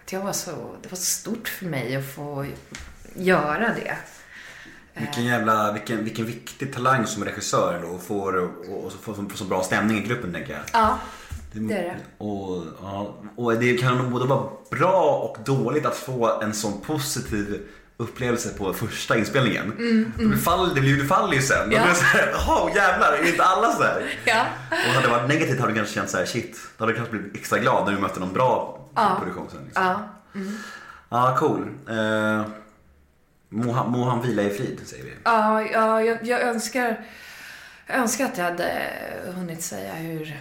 att 0.03 0.11
jag 0.11 0.21
var 0.21 0.33
så... 0.33 0.51
Det 0.81 0.91
var 0.91 0.97
så 0.97 1.05
stort 1.05 1.47
för 1.47 1.65
mig 1.65 1.95
att 1.95 2.13
få 2.15 2.45
göra 3.15 3.73
det. 3.73 3.97
Vilken 4.93 5.25
jävla, 5.25 5.71
vilken, 5.71 6.03
vilken 6.03 6.25
viktig 6.25 6.73
talang 6.73 7.07
som 7.07 7.25
regissör 7.25 7.79
då 7.81 7.87
och 7.87 8.03
får, 8.03 8.35
och, 8.71 8.91
så, 8.91 9.25
så 9.35 9.43
bra 9.43 9.63
stämning 9.63 9.97
i 9.97 10.01
gruppen 10.01 10.33
tänker 10.33 10.53
jag. 10.53 10.61
Ja, 10.73 10.99
det 11.51 11.73
är 11.75 11.83
det. 11.83 11.95
Och, 12.17 12.63
ja, 12.81 13.15
och 13.35 13.53
det 13.55 13.77
kan 13.77 13.97
nog 13.97 14.11
både 14.11 14.25
vara 14.25 14.49
bra 14.71 15.11
och 15.15 15.37
dåligt 15.45 15.85
att 15.85 15.95
få 15.95 16.39
en 16.41 16.53
sån 16.53 16.81
positiv 16.81 17.61
upplevelse 17.97 18.49
på 18.57 18.73
första 18.73 19.17
inspelningen. 19.17 19.73
Det, 20.31 20.37
fall, 20.37 20.75
det, 20.75 20.81
blir, 20.81 20.97
det 20.97 21.05
faller 21.05 21.33
ju 21.33 21.41
sen. 21.41 21.63
Mm, 21.63 21.71
Ja. 21.71 21.79
Då 21.81 21.83
blir 21.85 21.93
det 21.93 21.99
såhär, 21.99 22.29
jaha 22.33 22.71
jävlar, 22.75 23.13
är 23.13 23.27
inte 23.31 23.43
alla 23.43 23.71
så 23.71 23.83
här? 23.83 24.03
Ja. 24.25 24.45
Och 24.69 24.93
hade 24.93 25.07
det 25.07 25.11
varit 25.13 25.29
negativt 25.29 25.59
hade 25.59 25.71
du 25.71 25.75
kanske 25.75 25.93
känt 25.93 26.09
såhär, 26.09 26.25
shit. 26.25 26.57
Då 26.77 26.83
hade 26.83 26.91
du 26.93 26.95
kanske 26.97 27.17
blivit 27.17 27.35
extra 27.35 27.59
glad 27.59 27.85
när 27.85 27.93
du 27.93 27.99
mötte 28.01 28.19
någon 28.19 28.33
bra 28.33 28.79
Ja. 28.95 29.17
produktion 29.19 29.47
sen. 29.51 29.63
Liksom. 29.65 29.83
Ja. 29.83 29.99
Ja, 31.09 31.35
cool. 31.39 31.67
Eh, 31.89 32.45
må, 33.49 33.71
han, 33.71 33.91
må 33.91 34.03
han 34.09 34.21
vila 34.21 34.41
i 34.43 34.49
frid, 34.49 34.79
säger 34.85 35.03
vi. 35.03 35.11
Ja, 35.23 35.61
ja 35.61 36.01
jag, 36.03 36.25
jag 36.27 36.41
önskar, 36.41 37.05
jag 37.87 37.97
önskar 37.97 38.25
att 38.25 38.37
jag 38.37 38.45
hade 38.45 38.71
hunnit 39.35 39.61
säga 39.63 39.93
hur, 39.93 40.37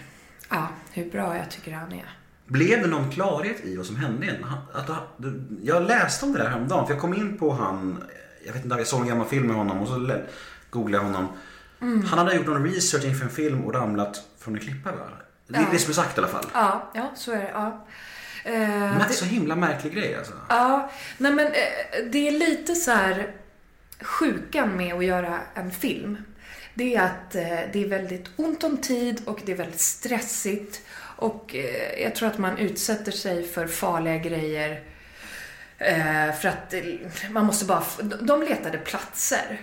ja, 0.48 0.68
hur 0.92 1.10
bra 1.10 1.36
jag 1.36 1.50
tycker 1.50 1.72
han 1.72 1.92
är. 1.92 2.14
Blev 2.46 2.82
det 2.82 2.86
någon 2.88 3.10
klarhet 3.10 3.64
i 3.64 3.76
vad 3.76 3.86
som 3.86 3.96
hände 3.96 4.26
igen? 4.26 4.46
Att, 4.72 4.88
han- 4.88 5.58
jag 5.62 5.82
läste 5.82 6.24
om 6.26 6.32
det 6.32 6.38
där 6.38 6.48
häromdagen, 6.48 6.86
för 6.86 6.92
jag 6.94 7.00
kom 7.00 7.14
in 7.14 7.38
på 7.38 7.52
han, 7.52 8.04
jag 8.46 8.52
vet 8.52 8.64
inte, 8.64 8.76
jag 8.76 8.86
såg 8.86 9.00
en 9.00 9.08
gammal 9.08 9.26
film 9.26 9.46
med 9.46 9.56
honom 9.56 9.78
och 9.80 9.88
så 9.88 10.10
googlade 10.70 11.04
jag 11.04 11.12
honom. 11.12 11.28
Han 12.06 12.18
hade 12.18 12.34
gjort 12.34 12.46
någon 12.46 12.64
research 12.66 13.04
inför 13.04 13.24
en 13.24 13.30
film 13.30 13.64
och 13.64 13.74
ramlat 13.74 14.22
från 14.38 14.54
en 14.54 14.60
klippa 14.60 14.90
va? 14.92 14.98
Det 15.46 15.56
är 15.56 15.60
Ja. 15.62 15.66
det 15.72 15.78
som 15.78 15.90
är 15.90 15.94
sagt 15.94 16.18
i 16.18 16.20
alla 16.20 16.28
fall. 16.28 16.44
Ja, 16.54 16.90
ja 16.94 17.10
så 17.16 17.32
är 17.32 17.36
det. 17.36 17.50
Ja. 17.54 17.86
Eh, 18.44 18.58
Men 18.58 18.98
det, 18.98 19.14
så 19.14 19.24
himla 19.24 19.56
märklig 19.56 19.94
grej 19.94 20.14
alltså. 20.16 20.32
ja, 20.48 20.90
nej 21.18 21.32
men 21.34 21.46
eh, 21.46 21.52
det 22.12 22.28
är 22.28 22.32
lite 22.32 22.74
så 22.74 22.90
här 22.90 23.30
sjukan 24.00 24.76
med 24.76 24.94
att 24.94 25.04
göra 25.04 25.38
en 25.54 25.70
film. 25.70 26.16
Det 26.78 26.94
är 26.96 27.02
att 27.02 27.34
eh, 27.34 27.42
det 27.72 27.84
är 27.84 27.88
väldigt 27.88 28.24
ont 28.36 28.64
om 28.64 28.76
tid 28.76 29.22
och 29.24 29.40
det 29.46 29.52
är 29.52 29.56
väldigt 29.56 29.80
stressigt. 29.80 30.80
Och 31.16 31.54
eh, 31.54 32.02
jag 32.02 32.14
tror 32.14 32.28
att 32.28 32.38
man 32.38 32.58
utsätter 32.58 33.12
sig 33.12 33.48
för 33.48 33.66
farliga 33.66 34.16
grejer 34.16 34.82
eh, 35.78 36.32
för 36.40 36.48
att 36.48 36.74
man 37.30 37.46
måste 37.46 37.64
bara... 37.64 37.82
De 38.20 38.42
letade 38.42 38.78
platser. 38.78 39.60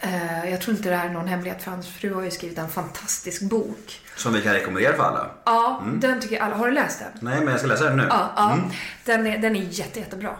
Eh, 0.00 0.50
Jag 0.50 0.60
tror 0.60 0.76
inte 0.76 0.88
det 0.88 0.96
här 0.96 1.08
är 1.08 1.12
någon 1.12 1.28
hemlighet 1.28 1.62
för 1.62 1.70
hans 1.70 1.88
fru 1.88 2.14
har 2.14 2.22
ju 2.22 2.30
skrivit 2.30 2.58
en 2.58 2.68
fantastisk 2.70 3.42
bok. 3.42 4.00
Som 4.16 4.32
vi 4.32 4.42
kan 4.42 4.52
rekommendera 4.52 4.96
för 4.96 5.02
alla. 5.02 5.30
Ja, 5.44 5.82
den 5.94 6.20
tycker 6.20 6.36
jag 6.36 6.44
alla... 6.44 6.56
Har 6.56 6.66
du 6.66 6.72
läst 6.72 6.98
den? 6.98 7.08
Nej 7.20 7.38
men 7.38 7.48
jag 7.48 7.58
ska 7.58 7.68
läsa 7.68 7.84
den 7.84 7.96
nu. 7.96 8.06
Ja, 8.10 8.32
ja. 8.36 8.58
Den, 9.04 9.26
är, 9.26 9.38
den 9.38 9.56
är 9.56 9.62
jätte, 9.62 10.00
jättebra. 10.00 10.36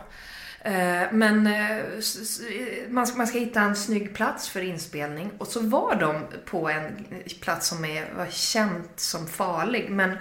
Eh, 0.63 1.03
Men 1.13 1.47
eh, 1.47 1.85
man 2.89 3.07
ska, 3.07 3.17
man 3.19 3.27
ska 3.27 3.39
hitta 3.39 3.61
en 3.61 3.77
snygg 3.77 4.15
plats 4.15 4.49
för 4.49 4.61
inspelning 4.61 5.31
och 5.39 5.47
så 5.47 5.61
var 5.61 5.95
de 5.95 6.23
på 6.45 6.69
en 6.69 7.07
plats 7.41 7.69
som 7.69 7.85
är, 7.85 8.13
var 8.17 8.27
känt 8.31 8.93
som 9.01 9.27
farlig. 9.27 9.91
Men 9.91 10.19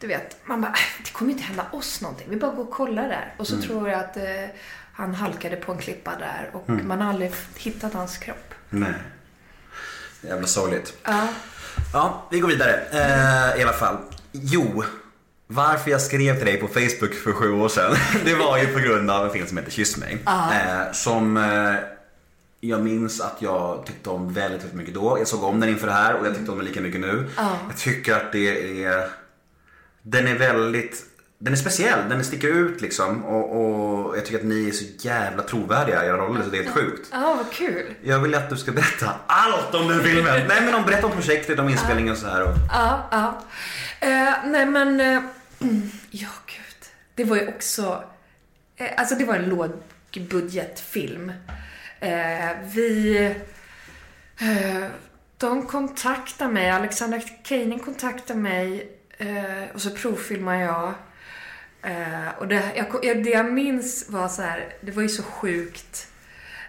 du 0.00 0.06
vet, 0.06 0.36
man 0.44 0.60
bara, 0.60 0.72
"Äh, 0.72 1.04
det 1.04 1.10
kommer 1.12 1.30
inte 1.32 1.42
hända 1.44 1.66
oss 1.72 2.00
någonting. 2.00 2.26
Vi 2.30 2.36
bara 2.36 2.50
går 2.54 2.62
och 2.64 2.70
kollar 2.70 3.08
där. 3.08 3.34
Och 3.36 3.46
så 3.46 3.60
tror 3.62 3.88
jag 3.88 4.00
att 4.00 4.16
eh, 4.16 4.22
han 4.92 5.14
halkade 5.14 5.56
på 5.56 5.72
en 5.72 5.78
klippa 5.78 6.16
där 6.18 6.50
och 6.52 6.68
man 6.70 7.00
har 7.00 7.08
aldrig 7.10 7.32
hittat 7.56 7.94
hans 7.94 8.18
kropp. 8.18 8.54
Nej. 8.70 8.92
Jävla 10.20 10.46
sorgligt. 10.46 10.94
Ja. 11.04 11.28
Ja, 11.92 12.28
vi 12.30 12.40
går 12.40 12.48
vidare. 12.48 12.80
Eh, 12.92 13.60
I 13.60 13.62
alla 13.62 13.72
fall. 13.72 13.96
Jo, 14.32 14.84
varför 15.50 15.90
jag 15.90 16.00
skrev 16.00 16.36
till 16.36 16.46
dig 16.46 16.56
på 16.56 16.68
Facebook 16.68 17.14
för 17.14 17.32
sju 17.32 17.52
år 17.52 17.68
sedan. 17.68 17.96
Det 18.24 18.34
var 18.34 18.58
ju 18.58 18.66
på 18.66 18.78
grund 18.78 19.10
av 19.10 19.24
en 19.26 19.32
film 19.32 19.46
som 19.46 19.56
heter 19.56 19.70
Kyss 19.70 19.96
mig. 19.96 20.18
Eh, 20.26 20.92
som 20.92 21.36
eh, 21.36 21.74
jag 22.60 22.80
minns 22.80 23.20
att 23.20 23.36
jag 23.38 23.86
tyckte 23.86 24.10
om 24.10 24.32
väldigt, 24.32 24.60
väldigt 24.60 24.78
mycket 24.78 24.94
då. 24.94 25.18
Jag 25.18 25.28
såg 25.28 25.44
om 25.44 25.60
den 25.60 25.68
inför 25.68 25.86
det 25.86 25.92
här 25.92 26.14
och 26.14 26.26
jag 26.26 26.34
tyckte 26.34 26.50
om 26.50 26.58
den 26.58 26.66
lika 26.66 26.80
mycket 26.80 27.00
nu. 27.00 27.26
Jag 27.68 27.76
tycker 27.78 28.14
att 28.16 28.32
det 28.32 28.84
är... 28.84 29.08
Den 30.02 30.26
är 30.26 30.38
väldigt... 30.38 31.04
Den 31.40 31.52
är 31.52 31.56
speciell, 31.56 31.98
den 32.08 32.24
sticker 32.24 32.48
ut 32.48 32.80
liksom. 32.80 33.24
Och, 33.24 33.60
och 33.60 34.16
jag 34.16 34.24
tycker 34.24 34.38
att 34.38 34.44
ni 34.44 34.68
är 34.68 34.72
så 34.72 34.84
jävla 34.98 35.42
trovärdiga 35.42 36.04
i 36.04 36.06
era 36.06 36.16
roller 36.16 36.42
så 36.42 36.50
det 36.50 36.58
är 36.58 36.62
helt 36.62 36.74
sjukt. 36.74 37.08
Ja, 37.12 37.34
vad 37.36 37.52
kul. 37.52 37.94
Jag 38.02 38.18
vill 38.18 38.34
att 38.34 38.50
du 38.50 38.56
ska 38.56 38.72
berätta 38.72 39.10
allt 39.26 39.74
om 39.74 39.88
den 39.88 40.02
filmen. 40.02 40.24
Nej 40.48 40.60
men 40.64 40.74
om, 40.74 40.84
berätta 40.84 41.06
om 41.06 41.12
projektet, 41.12 41.58
om 41.58 41.68
inspelningen 41.68 42.12
och 42.12 42.18
så 42.18 42.26
här. 42.26 42.42
Och... 42.42 42.54
Ja, 42.72 43.08
ja. 43.10 43.42
Eh, 44.00 44.34
nej 44.44 44.66
men, 44.66 45.00
Mm. 45.60 45.90
ja 46.10 46.28
gud. 46.46 46.86
Det 47.14 47.24
var 47.24 47.36
ju 47.36 47.48
också, 47.48 48.04
eh, 48.76 48.90
alltså 48.96 49.14
det 49.14 49.24
var 49.24 49.34
en 49.34 49.48
lågbudgetfilm. 49.48 51.32
Eh, 52.00 52.50
vi, 52.64 53.18
eh, 54.40 54.86
de 55.36 55.66
kontaktade 55.66 56.52
mig, 56.52 56.70
Alexandra 56.70 57.20
Keining 57.44 57.78
kontaktade 57.78 58.38
mig 58.40 58.92
eh, 59.18 59.64
och 59.74 59.82
så 59.82 59.90
provfilmade 59.90 60.58
jag. 60.60 60.94
Eh, 61.82 62.28
och 62.38 62.48
det 62.48 62.70
jag, 62.76 62.86
jag- 63.04 63.24
det 63.24 63.30
jag 63.30 63.52
minns 63.52 64.08
var 64.08 64.28
så 64.28 64.42
här, 64.42 64.72
det 64.80 64.92
var 64.92 65.02
ju 65.02 65.08
så 65.08 65.22
sjukt 65.22 66.08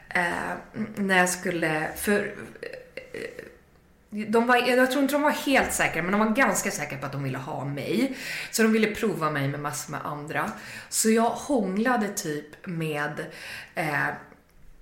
eh, 0.10 0.54
när 0.96 1.18
jag 1.18 1.30
skulle, 1.30 1.88
för 1.98 2.36
eh, 2.62 3.46
de 4.12 4.48
var, 4.48 4.56
jag 4.58 4.92
tror 4.92 5.02
inte 5.04 5.16
de 5.16 5.22
var 5.22 5.32
helt 5.32 5.74
säkra, 5.74 6.02
men 6.02 6.12
de 6.12 6.20
var 6.20 6.30
ganska 6.36 6.72
säkra 6.72 6.98
på 6.98 7.06
att 7.06 7.12
de 7.12 7.24
ville 7.24 7.38
ha 7.38 7.66
mig. 7.66 8.18
Så 8.52 8.64
de 8.64 8.72
ville 8.74 8.88
prova 8.96 9.30
mig 9.32 9.48
med 9.48 9.60
massor 9.60 9.92
med 9.92 10.00
andra. 10.06 10.52
Så 10.90 11.10
jag 11.10 11.30
hånglade 11.30 12.08
typ 12.08 12.46
med 12.68 13.26
eh, 13.76 14.08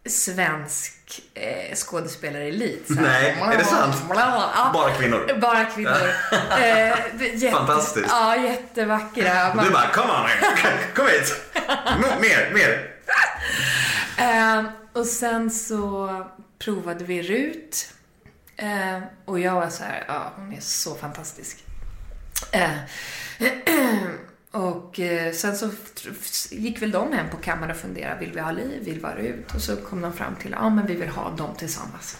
svensk 0.10 0.94
eh, 1.34 1.76
skådespelarelit. 1.76 2.86
Nej, 2.90 3.38
är 3.54 3.58
det 3.58 3.64
sant? 3.66 3.96
Ja. 4.16 4.72
Bara 4.74 4.92
kvinnor. 4.94 5.38
Bara 5.42 5.66
kvinnor. 5.66 5.92
eh, 6.62 6.88
jätte, 7.34 7.52
Fantastiskt. 7.52 8.08
Ja, 8.10 8.36
jättevackra. 8.36 9.54
Man- 9.56 9.66
Du 9.66 9.72
bara, 9.72 9.88
come 9.94 10.14
on, 10.14 10.30
kom 10.96 11.06
hit. 11.08 11.42
Mer, 12.22 12.52
mer. 12.54 12.92
Eh, 14.18 14.64
och 14.94 15.06
sen 15.06 15.52
så 15.52 16.10
provade 16.60 17.04
vi 17.06 17.22
Rut. 17.22 17.94
Eh, 18.58 19.00
och 19.26 19.40
jag 19.40 19.56
var 19.56 19.70
så 19.70 19.84
här, 19.84 20.04
ja 20.08 20.34
hon 20.36 20.54
är 20.54 20.62
så 20.62 20.96
fantastisk. 20.96 21.64
Eh, 22.52 22.70
och 24.62 25.00
eh, 25.00 25.34
sen 25.34 25.56
så 25.56 25.70
gick 26.52 26.82
väl 26.82 26.92
de 26.92 27.14
hem 27.14 27.30
på 27.30 27.38
kammaren 27.38 27.72
och 27.72 27.78
funderade, 27.78 28.20
vill 28.20 28.32
vi 28.34 28.40
ha 28.40 28.52
Liv, 28.52 28.84
vill 28.86 29.00
vi 29.00 29.06
ha 29.06 29.16
Rut? 29.16 29.56
Och 29.56 29.62
så 29.62 29.76
kom 29.76 30.02
de 30.02 30.14
fram 30.14 30.36
till, 30.36 30.52
ja 30.52 30.70
men 30.70 30.86
vi 30.86 30.96
vill 30.96 31.10
ha 31.10 31.30
dem 31.30 31.56
tillsammans. 31.58 32.18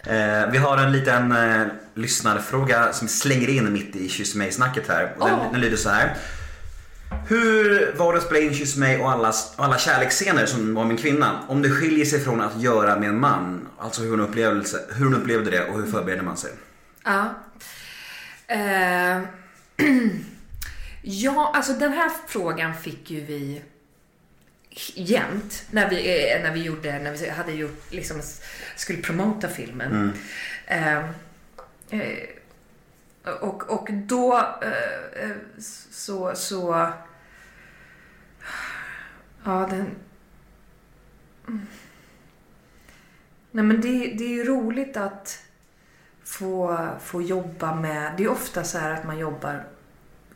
Eh, 0.00 0.50
vi 0.50 0.58
har 0.58 0.78
en 0.78 0.92
liten 0.92 1.32
eh, 1.32 1.66
lyssnarfråga 1.94 2.92
som 2.92 3.08
slänger 3.08 3.48
in 3.48 3.72
mitt 3.72 3.96
i 3.96 4.08
Kyss 4.08 4.34
mig-snacket 4.34 4.88
här. 4.88 5.14
Och 5.18 5.28
den, 5.28 5.38
den 5.52 5.60
lyder 5.60 5.76
så 5.76 5.88
här. 5.88 6.16
Hur 7.28 7.92
var 7.96 8.12
det 8.12 8.18
att 8.18 8.24
spela 8.24 8.40
in 8.40 8.54
Kyss 8.54 8.76
mig 8.76 8.98
och 8.98 9.10
alla, 9.10 9.32
alla 9.56 9.78
kärleksscener 9.78 10.46
som 10.46 10.74
var 10.74 10.84
en 10.84 10.96
kvinna? 10.96 11.44
Om 11.48 11.62
det 11.62 11.70
skiljer 11.70 12.04
sig 12.04 12.20
från 12.20 12.40
att 12.40 12.62
göra 12.62 12.98
med 12.98 13.08
en 13.08 13.20
man, 13.20 13.68
alltså 13.78 14.02
hur 14.02 14.10
hon, 14.10 14.20
upplevelse, 14.20 14.80
hur 14.96 15.04
hon 15.04 15.14
upplevde 15.14 15.50
det 15.50 15.68
och 15.68 15.78
hur 15.78 15.86
förbereder 15.86 16.22
man 16.22 16.36
sig? 16.36 16.50
Ja. 17.04 17.34
Eh, 18.46 19.22
ja, 21.02 21.52
alltså 21.54 21.72
den 21.72 21.92
här 21.92 22.10
frågan 22.26 22.74
fick 22.74 23.10
ju 23.10 23.24
vi 23.24 23.62
jämt 24.94 25.64
när 25.70 25.90
vi, 25.90 26.32
eh, 26.32 26.42
när 26.42 26.52
vi 26.52 26.62
gjorde, 26.62 26.98
när 26.98 27.12
vi 27.12 27.28
hade 27.28 27.52
gjort, 27.52 27.92
liksom 27.92 28.22
skulle 28.76 29.02
promota 29.02 29.48
filmen. 29.48 30.12
Eh, 30.66 30.98
eh, 31.90 32.37
och, 33.40 33.70
och 33.70 33.88
då 33.92 34.36
eh, 34.62 35.24
eh, 35.24 35.36
så, 35.90 36.34
så 36.34 36.92
ja 39.44 39.66
den 39.70 39.96
mm. 41.48 41.66
Nej 43.50 43.64
men 43.64 43.80
det, 43.80 44.14
det 44.18 44.24
är 44.24 44.28
ju 44.28 44.44
roligt 44.44 44.96
att 44.96 45.42
få, 46.24 46.88
få 47.00 47.22
jobba 47.22 47.74
med... 47.74 48.14
Det 48.16 48.24
är 48.24 48.28
ofta 48.28 48.64
så 48.64 48.78
här 48.78 48.90
att 48.90 49.06
man 49.06 49.18
jobbar 49.18 49.66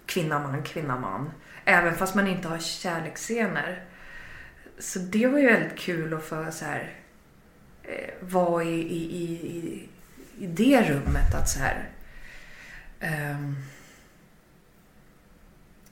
kvinna, 0.06 0.38
man, 0.38 0.62
kvinna, 0.62 0.98
man. 0.98 1.30
Även 1.64 1.94
fast 1.94 2.14
man 2.14 2.28
inte 2.28 2.48
har 2.48 2.58
kärleksscener. 2.58 3.84
Så 4.78 4.98
det 4.98 5.26
var 5.26 5.38
ju 5.38 5.46
väldigt 5.46 5.78
kul 5.78 6.14
att 6.14 6.24
få 6.24 6.46
så 6.50 6.64
här, 6.64 6.92
eh, 7.82 8.14
vara 8.20 8.64
i, 8.64 8.80
i, 8.80 9.02
i, 9.16 9.88
i, 10.38 10.46
det 10.46 10.82
rummet. 10.82 11.34
Att 11.34 11.48
så 11.48 11.58
här, 11.58 11.88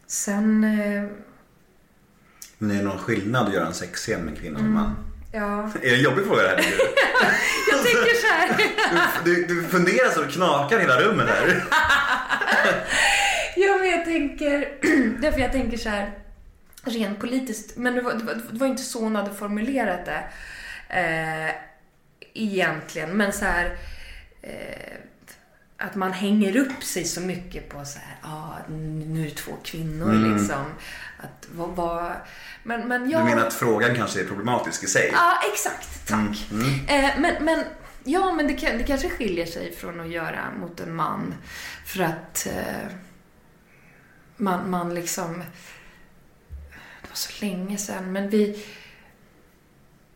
sen... 0.06 0.64
Eh, 0.64 1.04
Men 2.58 2.70
är 2.70 2.74
det 2.74 2.82
någon 2.82 2.98
skillnad 2.98 3.46
att 3.48 3.54
göra 3.54 3.66
en 3.66 3.74
sexscen 3.74 4.20
med 4.20 4.38
kvinna 4.38 4.58
och 4.58 4.64
en 4.64 4.72
man? 4.72 4.96
ja, 5.32 5.62
Är 5.82 5.90
det 5.90 5.94
en 5.96 6.02
jobbig 6.02 6.24
fråga 6.26 6.42
det 6.42 6.48
här? 6.48 6.56
jag 7.70 7.84
tänker 7.84 8.14
så 8.14 8.26
här. 8.26 8.70
Du, 9.24 9.46
du 9.46 9.62
funderar 9.64 10.10
så 10.10 10.22
det 10.22 10.32
knakar 10.32 10.78
hela 10.78 11.00
rummet 11.00 11.28
här. 11.28 11.64
Ja, 13.56 13.76
men 13.80 13.90
jag 13.90 14.04
tänker... 14.04 14.68
Därför 15.20 15.40
jag 15.40 15.52
tänker 15.52 15.76
så 15.78 15.88
här 15.88 16.12
rent 16.84 17.20
politiskt. 17.20 17.76
Men 17.76 17.94
det 17.94 18.00
var, 18.02 18.14
det 18.14 18.24
var, 18.24 18.34
det 18.34 18.58
var 18.58 18.66
inte 18.66 18.82
så 18.82 19.00
hon 19.00 19.16
hade 19.16 19.34
formulerat 19.34 20.06
det. 20.06 20.24
Eh, 20.88 21.54
egentligen. 22.34 23.10
Men 23.10 23.32
så 23.32 23.44
här... 23.44 23.76
Eh, 24.42 24.96
att 25.80 25.94
man 25.94 26.12
hänger 26.12 26.56
upp 26.56 26.84
sig 26.84 27.04
så 27.04 27.20
mycket 27.20 27.68
på 27.68 27.84
så 27.84 27.98
här, 27.98 28.16
ah, 28.22 28.54
nu 28.68 29.20
är 29.20 29.24
det 29.24 29.34
två 29.34 29.52
kvinnor 29.64 30.10
Mm. 30.14 30.36
liksom. 30.36 30.64
Att 31.18 31.48
vad, 31.52 31.68
vad, 31.68 32.12
men, 32.62 32.88
men 32.88 33.10
jag... 33.10 33.20
Du 33.20 33.24
menar 33.24 33.46
att 33.46 33.54
frågan 33.54 33.96
kanske 33.96 34.20
är 34.20 34.24
problematisk 34.24 34.84
i 34.84 34.86
sig? 34.86 35.10
Ja, 35.12 35.38
exakt. 35.52 36.08
Tack. 36.08 36.50
Mm, 36.50 36.64
mm. 36.64 37.04
Eh, 37.04 37.20
men, 37.20 37.44
men, 37.44 37.64
ja, 38.04 38.32
men 38.32 38.46
det, 38.46 38.54
kan, 38.54 38.78
det 38.78 38.84
kanske 38.84 39.08
skiljer 39.10 39.46
sig 39.46 39.72
från 39.76 40.00
att 40.00 40.08
göra 40.10 40.50
mot 40.60 40.80
en 40.80 40.94
man. 40.94 41.34
För 41.86 42.02
att 42.02 42.46
eh, 42.46 42.88
man, 44.36 44.70
man 44.70 44.94
liksom... 44.94 45.38
Det 47.02 47.08
var 47.08 47.14
så 47.14 47.44
länge 47.44 47.78
sedan, 47.78 48.12
men 48.12 48.30
vi... 48.30 48.64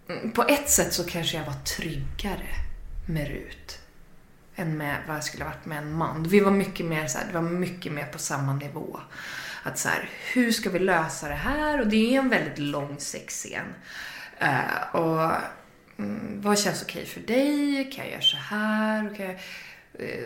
Mm, 0.08 0.32
På 0.32 0.42
ett 0.42 0.70
sätt 0.70 0.92
så 0.92 1.04
kanske 1.04 1.36
jag 1.36 1.44
var 1.44 1.64
tryggare 1.78 2.54
med 3.06 3.28
Rut 3.28 3.80
än 4.56 4.76
med 4.76 4.96
vad 5.06 5.16
jag 5.16 5.24
skulle 5.24 5.44
ha 5.44 5.50
varit 5.50 5.66
med 5.66 5.78
en 5.78 5.92
man. 5.92 6.22
Vi 6.28 6.40
var 6.40 6.50
mycket 6.50 6.86
mer 6.86 7.06
så 7.06 7.18
här, 7.18 7.26
det 7.26 7.34
var 7.34 7.42
mycket 7.42 7.92
mer 7.92 8.06
på 8.06 8.18
samma 8.18 8.54
nivå. 8.54 9.00
Att 9.62 9.78
så 9.78 9.88
här, 9.88 10.10
hur 10.32 10.52
ska 10.52 10.70
vi 10.70 10.78
lösa 10.78 11.28
det 11.28 11.34
här? 11.34 11.80
Och 11.80 11.86
det 11.86 12.14
är 12.14 12.18
en 12.18 12.28
väldigt 12.28 12.58
lång 12.58 12.96
sexscen. 12.98 13.74
Eh, 14.38 14.96
och 14.96 15.30
mm, 15.96 16.40
vad 16.40 16.58
känns 16.58 16.82
okej 16.82 17.06
för 17.06 17.20
dig? 17.20 17.90
Kan 17.92 18.04
jag 18.04 18.12
göra 18.12 18.22
så 18.22 18.36
här? 18.36 19.10
Och 19.10 19.16
Kan 19.16 19.26
jag, 19.26 19.34
eh, 19.98 20.24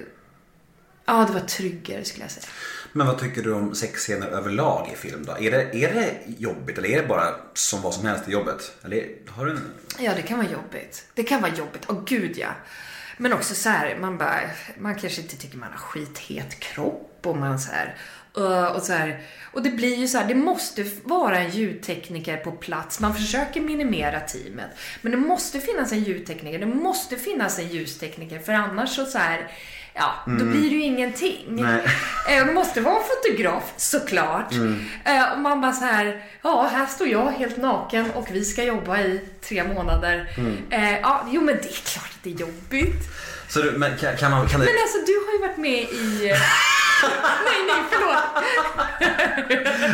ja, 1.05 1.25
det 1.29 1.33
var 1.33 1.47
tryggare 1.47 2.05
skulle 2.05 2.25
jag 2.25 2.31
säga. 2.31 2.47
Men 2.93 3.07
vad 3.07 3.19
tycker 3.19 3.43
du 3.43 3.53
om 3.53 3.75
sexscener 3.75 4.27
överlag 4.27 4.91
i 4.93 4.97
film 4.97 5.25
då? 5.25 5.33
Är 5.33 5.51
det, 5.51 5.85
är 5.85 5.95
det 5.95 6.15
jobbigt 6.39 6.79
eller 6.79 6.89
är 6.89 7.03
det 7.03 7.09
bara 7.09 7.35
som 7.55 7.83
vad 7.83 7.95
som 7.95 8.07
helst 8.07 8.29
i 8.29 8.33
jobbet? 8.33 8.73
Eller 8.85 9.09
har 9.29 9.47
du 9.47 9.51
en... 9.51 9.73
Ja, 9.99 10.15
det 10.17 10.23
kan 10.23 10.39
vara 10.39 10.51
jobbigt. 10.51 11.05
Det 11.15 11.23
kan 11.23 11.43
vara 11.43 11.55
jobbigt. 11.55 11.85
Åh 11.89 12.03
gud 12.07 12.37
ja. 12.39 12.51
Men 13.19 13.33
också 13.33 13.55
så 13.55 13.69
här, 13.69 13.97
man 13.97 14.19
bara, 14.19 14.41
man 14.79 14.95
kanske 14.95 15.21
inte 15.21 15.37
tycker 15.37 15.59
man 15.59 15.71
har 15.71 15.79
skithet 15.79 16.61
kropp 16.61 17.21
och 17.23 17.37
man 17.37 17.59
så 17.59 17.73
här, 17.73 17.97
eh, 18.37 18.77
och 18.77 18.83
så 18.83 18.93
här. 18.93 19.21
Och 19.53 19.63
det 19.63 19.71
blir 19.71 19.97
ju 19.97 20.09
så 20.09 20.19
här, 20.19 20.29
det 20.29 20.35
måste 20.35 20.85
vara 21.05 21.39
en 21.39 21.51
ljudtekniker 21.51 22.37
på 22.37 22.53
plats. 22.53 23.01
Man 23.01 23.15
försöker 23.15 23.61
minimera 23.61 24.21
teamet. 24.21 24.71
Men 25.03 25.13
det 25.13 25.19
måste 25.19 25.61
finnas 25.61 25.93
en 25.93 26.05
ljudtekniker, 26.05 26.59
det 26.59 26.67
måste 26.67 27.17
finnas 27.17 27.59
en 27.59 27.69
ljustekniker 27.69 28.39
för 28.39 28.53
annars 28.53 28.97
så, 28.97 29.07
så 29.07 29.19
här, 29.19 29.51
ja, 29.99 30.11
då 30.27 30.45
blir 30.45 30.71
det 30.71 30.77
ju 30.77 30.83
ingenting. 30.83 31.61
Eh, 32.29 32.47
Det 32.47 32.53
måste 32.53 32.81
vara 32.81 32.95
en 32.97 33.03
fotograf, 33.03 33.73
såklart. 33.77 34.53
Eh, 35.05 35.33
Och 35.33 35.39
man 35.41 35.61
bara 35.61 35.73
så 35.73 35.85
här, 35.85 36.23
ja, 36.43 36.69
här 36.73 36.87
står 36.87 37.09
jag 37.09 37.31
helt 37.31 37.57
naken 37.57 38.11
och 38.11 38.29
vi 38.33 38.45
ska 38.45 38.63
jobba 38.65 39.01
i 39.01 39.21
tre 39.49 39.65
månader. 39.65 40.31
Eh, 40.71 40.99
ja, 41.01 41.27
jo 41.31 41.41
men 41.41 41.55
det 41.55 41.69
är 41.69 41.83
klart 41.93 42.11
att 42.11 42.23
det 42.23 42.31
är 42.31 42.35
jobbigt. 42.35 43.09
Så 43.49 43.63
du, 43.63 43.71
men 43.73 43.99
kan, 43.99 44.17
kan 44.17 44.31
man... 44.31 44.49
Kan. 44.49 44.61
Men 44.61 44.69
alltså 44.69 44.99
du 45.07 45.25
har 45.27 45.33
ju 45.33 45.39
varit 45.39 45.57
med 45.57 45.83
i... 45.83 46.19
nej, 47.45 47.61
nej, 47.67 47.83
förlåt. 47.91 48.45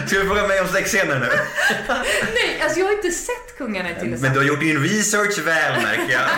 Ska 0.09 0.19
du 0.19 0.27
fråga 0.27 0.49
mig 0.49 0.61
om 0.61 0.69
sexscener 0.69 1.21
nu? 1.21 1.29
Nej, 2.35 2.61
alltså 2.63 2.79
jag 2.79 2.87
har 2.87 2.93
inte 2.93 3.11
sett 3.11 3.59
Kungarna 3.59 3.91
i 3.91 3.95
Tylösand. 3.95 4.23
Men 4.23 4.33
du 4.33 4.39
har 4.39 4.47
gjort 4.47 4.61
din 4.61 4.83
research 4.83 5.39
väl 5.39 5.83
märker 5.83 6.13
jag. 6.13 6.23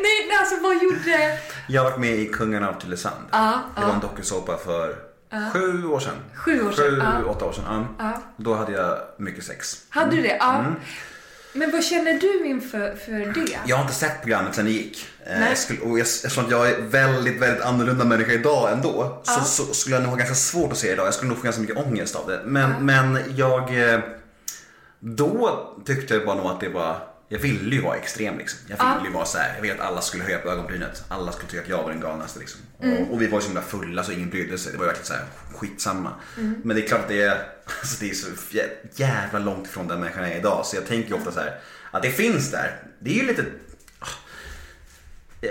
Nej, 0.00 0.26
men 0.28 0.38
alltså 0.38 0.56
vad 0.62 0.82
gjorde... 0.82 1.38
Jag 1.68 1.82
har 1.82 1.90
varit 1.90 2.00
med 2.00 2.14
i 2.14 2.26
Kungarna 2.26 2.68
av 2.68 2.80
Tylösand. 2.80 3.24
Ja, 3.32 3.60
Det 3.76 3.82
var 3.82 3.92
en 3.92 4.00
dokusåpa 4.00 4.56
för 4.56 4.96
sju 5.52 5.86
år 5.86 6.00
sedan. 6.00 6.14
Sju 6.34 6.68
år 6.68 6.72
sedan, 6.72 6.84
Sju, 6.84 7.02
ja. 7.24 7.30
åtta 7.30 7.44
år 7.44 7.52
sedan. 7.52 7.86
Ja. 7.98 8.22
Då 8.36 8.54
hade 8.54 8.72
jag 8.72 8.98
mycket 9.18 9.44
sex. 9.44 9.76
Hade 9.88 10.16
du 10.16 10.22
det? 10.22 10.36
Ja. 10.40 10.58
Mm. 10.58 10.74
Men 11.56 11.70
vad 11.70 11.84
känner 11.84 12.12
du 12.20 12.46
inför 12.46 12.94
för 12.94 13.12
det? 13.34 13.58
Jag 13.66 13.76
har 13.76 13.82
inte 13.82 13.94
sett 13.94 14.20
programmet 14.22 14.54
sen 14.54 14.64
det 14.64 14.70
gick. 14.70 15.06
Eh, 15.26 15.38
Nej. 15.38 15.48
Jag 15.48 15.58
skulle, 15.58 15.80
och 15.80 15.98
jag, 15.98 16.00
eftersom 16.06 16.44
att 16.44 16.50
jag 16.50 16.68
är 16.70 16.80
väldigt, 16.80 17.40
väldigt 17.42 17.62
annorlunda 17.62 18.04
människa 18.04 18.32
idag 18.32 18.72
ändå. 18.72 19.22
Så, 19.24 19.32
Ja. 19.38 19.44
så 19.44 19.62
skulle 19.74 19.96
jag 19.96 20.02
nog 20.02 20.10
ha 20.10 20.16
ganska 20.16 20.34
svårt 20.34 20.72
att 20.72 20.78
se 20.78 20.86
det 20.86 20.92
idag. 20.92 21.06
Jag 21.06 21.14
skulle 21.14 21.28
nog 21.28 21.38
få 21.38 21.44
ganska 21.44 21.60
mycket 21.62 21.76
ångest 21.76 22.16
av 22.16 22.26
det. 22.28 22.40
Men, 22.44 22.86
men 22.86 23.18
jag... 23.36 23.92
eh, 23.94 24.00
Då 25.00 25.68
tyckte 25.86 26.14
jag 26.14 26.26
bara 26.26 26.36
nog 26.36 26.46
att 26.46 26.60
det 26.60 26.68
var... 26.68 26.96
Jag 27.34 27.40
ville 27.40 27.74
ju 27.76 27.82
vara 27.82 27.96
extrem 27.96 28.38
liksom. 28.38 28.58
Jag 28.68 28.76
ville 28.76 28.90
Ja. 29.00 29.04
ju 29.06 29.12
vara 29.12 29.24
så 29.24 29.38
här. 29.38 29.54
Jag 29.54 29.62
ville 29.62 29.74
att 29.74 29.80
alla 29.80 30.00
skulle 30.00 30.24
höja 30.24 30.38
på 30.38 30.48
ögonbrynet. 30.50 31.04
Alla 31.08 31.32
skulle 31.32 31.48
tycka 31.50 31.62
att 31.62 31.68
jag 31.68 31.82
var 31.82 31.90
den 31.90 32.00
galnaste 32.00 32.38
liksom. 32.40 32.60
Mm. 32.82 33.02
Och, 33.02 33.12
och 33.14 33.22
vi 33.22 33.26
var 33.26 33.38
ju 33.38 33.42
så 33.42 33.46
himla 33.48 33.62
fulla 33.62 34.04
så 34.04 34.12
ingen 34.12 34.30
brydde 34.30 34.58
sig. 34.58 34.72
Det 34.72 34.78
var 34.78 34.84
ju 34.84 34.88
verkligen 34.88 35.06
så 35.06 35.12
här 35.14 35.24
skitsamma. 35.54 36.10
Mm. 36.38 36.54
Men 36.64 36.76
det 36.76 36.82
är 36.84 36.88
klart 36.88 37.00
att 37.00 37.08
det 37.08 37.22
är, 37.22 37.30
alltså 37.80 37.96
det 38.00 38.10
är 38.10 38.14
så 38.14 38.26
jä- 38.50 38.70
jävla 38.94 39.38
långt 39.38 39.66
ifrån 39.66 39.88
den 39.88 40.00
människan 40.00 40.22
jag 40.22 40.32
är 40.32 40.38
idag. 40.38 40.66
Så 40.66 40.76
jag 40.76 40.86
tänker 40.86 41.08
ju 41.08 41.14
ofta 41.14 41.32
så 41.32 41.40
här. 41.40 41.58
Att 41.90 42.02
det 42.02 42.10
finns 42.10 42.50
där. 42.50 42.82
Det 42.98 43.10
är 43.10 43.14
ju 43.22 43.26
lite 43.26 43.44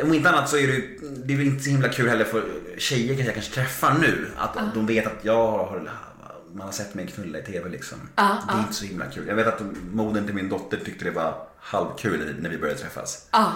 om 0.03 0.13
inte 0.13 0.29
annat 0.29 0.49
så 0.49 0.57
är 0.57 0.67
det 0.67 0.81
det 1.25 1.33
är 1.33 1.37
väl 1.37 1.45
inte 1.47 1.63
så 1.63 1.69
himla 1.69 1.89
kul 1.89 2.09
heller 2.09 2.25
för 2.25 2.43
tjejer 2.77 3.07
kanske 3.07 3.25
jag 3.25 3.33
kanske 3.33 3.53
träffar 3.53 3.93
nu. 4.01 4.27
Att 4.37 4.57
de 4.73 4.85
vet 4.85 5.07
att 5.07 5.19
jag 5.21 5.47
har, 5.47 5.91
man 6.53 6.65
har 6.65 6.71
sett 6.71 6.93
mig 6.93 7.07
knulla 7.07 7.39
i 7.39 7.43
TV 7.43 7.69
liksom. 7.69 7.97
Ja, 8.15 8.43
det 8.47 8.53
är 8.53 8.59
inte 8.59 8.73
så 8.73 8.85
himla 8.85 9.05
kul. 9.05 9.27
Jag 9.27 9.35
vet 9.35 9.47
att 9.47 9.61
modern 9.91 10.25
till 10.25 10.35
min 10.35 10.49
dotter 10.49 10.77
tyckte 10.85 11.05
det 11.05 11.11
var 11.11 11.47
halvkul 11.63 12.35
när 12.39 12.49
vi 12.49 12.57
började 12.57 12.79
träffas. 12.79 13.27
Ja. 13.31 13.53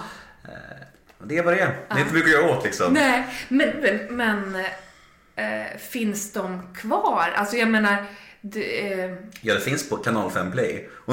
Och 1.19 1.27
Det 1.27 1.37
är 1.37 1.43
vad 1.43 1.53
det 1.53 1.59
är. 1.59 1.67
Det 1.89 1.95
är 1.95 1.99
inte 1.99 2.13
mycket 2.13 2.35
att 2.35 2.41
göra 2.41 2.57
åt 2.57 2.63
liksom. 2.63 2.93
Nej, 2.93 3.27
men, 3.47 4.07
men, 4.09 4.55
eh, 5.35 5.77
finns 5.91 6.33
de 6.33 6.73
kvar? 6.75 7.33
Alltså 7.35 7.55
jag 7.55 7.69
menar, 7.69 8.05
det, 8.41 8.93
eh, 8.93 9.15
Ja, 9.41 9.53
det 9.53 9.59
finns 9.59 9.89
på 9.89 9.97
kanal 9.97 10.31
5 10.31 10.51
Play. 10.51 10.89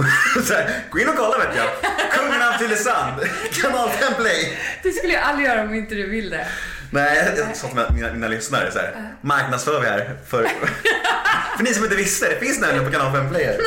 Här, 0.51 0.85
gå 0.91 0.99
in 0.99 1.09
och 1.09 1.17
kolla 1.17 1.39
vet 1.39 1.57
jag. 1.57 1.67
Kungen 2.13 2.43
av 2.43 2.59
Tylösand. 2.59 3.23
Kanal 3.63 3.91
5 3.91 4.15
Play. 4.15 4.59
det 4.83 4.93
skulle 4.93 5.13
jag 5.13 5.23
aldrig 5.23 5.49
göra 5.49 5.63
om 5.63 5.75
inte 5.75 5.95
du 5.95 6.09
vill 6.09 6.31
det. 6.31 6.47
Nej, 6.91 7.35
jag 7.37 7.57
sa 7.57 7.69
till 7.69 7.77
mina, 7.95 8.13
mina, 8.13 8.29
lyssnare 8.29 8.73
så 8.73 8.79
här. 8.79 9.15
Marknadsför 9.21 9.81
vi 9.81 9.87
här 9.87 10.17
för, 10.27 10.43
för 11.57 11.65
ni 11.65 11.75
som 11.75 11.85
inte 11.85 11.97
visste. 11.97 12.29
Det 12.29 12.37
finns 12.41 12.61
nämligen 12.61 12.85
på 12.85 12.91
kanal 12.91 13.13
5 13.13 13.29
Play. 13.31 13.45
här. 13.45 13.59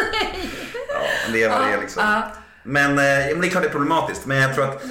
Ja, 0.89 1.31
det 1.33 1.43
är 1.43 1.49
vad 1.49 1.67
det 1.67 1.73
är 1.73 1.81
liksom. 1.81 2.03
Ja. 2.03 2.31
Men, 2.67 2.99
eh, 2.99 3.05
ja, 3.27 3.31
men 3.33 3.41
det 3.41 3.47
är 3.47 3.49
klart 3.51 3.63
det 3.63 3.69
är 3.69 3.71
problematiskt. 3.71 4.25
Men 4.25 4.37
jag 4.37 4.55
tror 4.55 4.65
att 4.69 4.83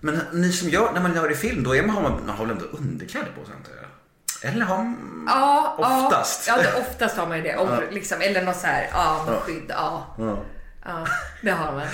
men 0.00 0.20
ni 0.32 0.52
som 0.52 0.68
gör, 0.68 0.92
när 0.92 1.00
man 1.00 1.14
gör 1.14 1.30
i 1.32 1.34
film, 1.34 1.62
då 1.62 1.76
är 1.76 1.82
man, 1.82 1.96
har 1.96 2.02
man, 2.02 2.12
man 2.26 2.36
har 2.36 2.44
väl 2.46 2.54
ändå 2.56 2.64
underkläder 2.64 3.28
på 3.38 3.44
sig 3.44 3.54
antar 3.56 3.72
jag? 3.72 4.52
Eller 4.52 4.64
har 4.66 4.76
man... 4.76 5.24
Ja, 5.28 5.76
Oftast. 5.78 6.48
Ja, 6.48 6.54
ja 6.56 6.62
det, 6.62 6.80
oftast 6.80 7.16
har 7.16 7.26
man 7.26 7.36
ju 7.36 7.42
det. 7.42 7.56
Och, 7.56 7.68
liksom, 7.92 8.20
eller 8.20 8.42
något 8.42 8.56
så 8.56 8.66
här, 8.66 8.88
ja, 8.92 9.24
Ja. 9.28 9.40
skydd. 9.40 9.64
Ja, 9.68 10.14
Ja. 10.18 10.38
ja, 10.84 11.06
det 11.42 11.50
har 11.50 11.72
man. 11.72 11.86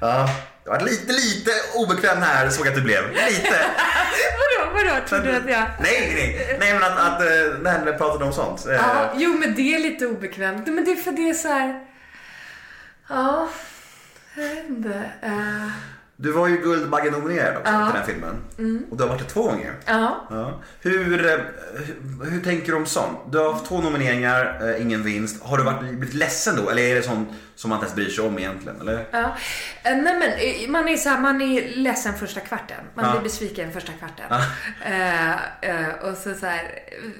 Ja, 0.00 0.28
jag 0.64 0.72
var 0.72 0.80
lite, 0.80 1.12
lite 1.12 1.50
obekväm 1.74 2.22
här 2.22 2.50
såg 2.50 2.66
jag 2.66 2.70
att 2.72 2.78
du 2.78 2.82
blev. 2.82 3.10
Lite. 3.12 3.50
Vadå, 4.58 4.70
vadå? 4.74 5.06
Tror 5.08 5.18
du 5.18 5.36
att 5.36 5.48
jag... 5.50 5.64
Nej, 5.80 6.12
nej, 6.14 6.56
nej 6.60 6.72
men 6.74 6.82
att, 6.82 6.98
att 6.98 7.20
eh, 7.20 7.58
när 7.62 7.84
vi 7.84 7.92
pratade 7.92 8.24
om 8.24 8.32
sånt. 8.32 8.66
eh, 8.66 8.72
Ja, 8.74 9.12
jo 9.16 9.32
men 9.32 9.54
det 9.54 9.74
är 9.74 9.78
lite 9.78 10.06
obekvämt. 10.06 10.66
Men 10.66 10.84
det 10.84 10.92
är 10.92 10.96
för 10.96 11.12
det 11.12 11.30
är 11.30 11.34
så 11.34 11.48
här... 11.48 11.80
Ja, 13.08 13.48
jag 14.36 14.48
vet 14.54 14.68
inte. 14.68 15.10
Eh, 15.22 15.68
Du 16.18 16.32
var 16.32 16.48
ju 16.48 16.56
Guldbaggenominerad 16.56 17.56
också 17.56 17.72
Ja. 17.72 17.78
till 17.78 17.92
den 17.92 17.96
här 18.02 18.06
filmen. 18.06 18.84
Och 18.90 18.96
du 18.96 19.02
har 19.04 19.08
varit 19.10 19.18
det 19.22 19.28
två 19.34 19.42
gånger. 19.42 19.74
ja. 19.86 20.26
Ja. 20.30 20.60
Hur, 20.80 21.26
eh, 21.26 21.38
hur, 21.74 22.30
hur 22.30 22.40
tänker 22.44 22.66
du 22.72 22.74
om 22.78 22.86
sånt? 22.86 23.18
Du 23.32 23.38
har 23.38 23.52
haft 23.52 23.66
två 23.66 23.80
nomineringar, 23.80 24.68
eh, 24.70 24.82
ingen 24.82 25.02
vinst. 25.02 25.42
Har 25.42 25.58
du 25.58 25.64
varit, 25.64 25.80
blivit 25.80 26.14
ledsen 26.14 26.56
då? 26.56 26.70
Eller 26.70 26.82
är 26.82 26.94
det 26.94 27.02
sånt 27.02 27.28
som 27.54 27.68
man 27.70 27.76
inte 27.76 27.84
ens 27.86 27.94
bryr 27.96 28.08
sig 28.10 28.24
om 28.24 28.38
egentligen? 28.38 28.80
Eller? 28.80 29.04
Ja. 29.10 29.18
Eh, 29.82 29.96
Nej 29.96 30.02
men 30.62 30.72
man 30.72 30.88
är 30.88 30.96
så 30.96 31.08
här, 31.08 31.20
man 31.20 31.40
är 31.42 31.76
ledsen 31.76 32.14
första 32.14 32.40
kvarten. 32.40 32.80
Man 32.94 33.04
Ja. 33.04 33.10
blir 33.10 33.20
besviken 33.22 33.72
första 33.72 33.92
kvarten. 33.92 34.40
Eh, 34.86 35.32
eh, 35.70 35.94
och 36.02 36.16
så 36.16 36.34
så 36.34 36.46
här, 36.46 36.62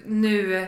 nu 0.07 0.67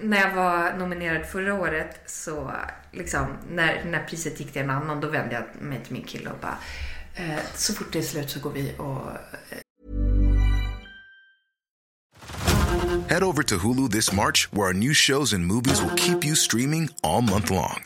när 0.00 0.20
jag 0.20 0.34
var 0.34 0.72
nominerad 0.78 1.26
förra 1.26 1.54
året 1.54 2.00
så 2.06 2.52
liksom 2.92 3.26
när, 3.50 3.84
när 3.84 4.04
priset 4.04 4.40
gick 4.40 4.52
till 4.52 4.62
en 4.62 4.70
annan 4.70 5.00
då 5.00 5.08
vände 5.08 5.34
jag 5.34 5.62
mig 5.62 5.84
till 5.84 5.92
min 5.92 6.04
kille 6.04 6.30
och 6.30 6.38
bara 6.38 6.58
eh, 7.14 7.40
så 7.54 7.74
fort 7.74 7.92
det 7.92 7.98
är 7.98 8.02
slut 8.02 8.30
så 8.30 8.40
går 8.40 8.50
vi 8.50 8.74
och 8.78 9.10
Head 13.08 13.22
over 13.22 13.42
to 13.44 13.58
Hulu 13.58 13.88
this 13.88 14.12
March, 14.12 14.52
where 14.52 14.66
our 14.66 14.72
new 14.72 14.92
shows 14.92 15.32
and 15.32 15.46
movies 15.46 15.80
will 15.80 15.94
keep 15.94 16.24
you 16.24 16.34
streaming 16.34 16.90
all 17.02 17.22
month 17.22 17.50
long. 17.50 17.84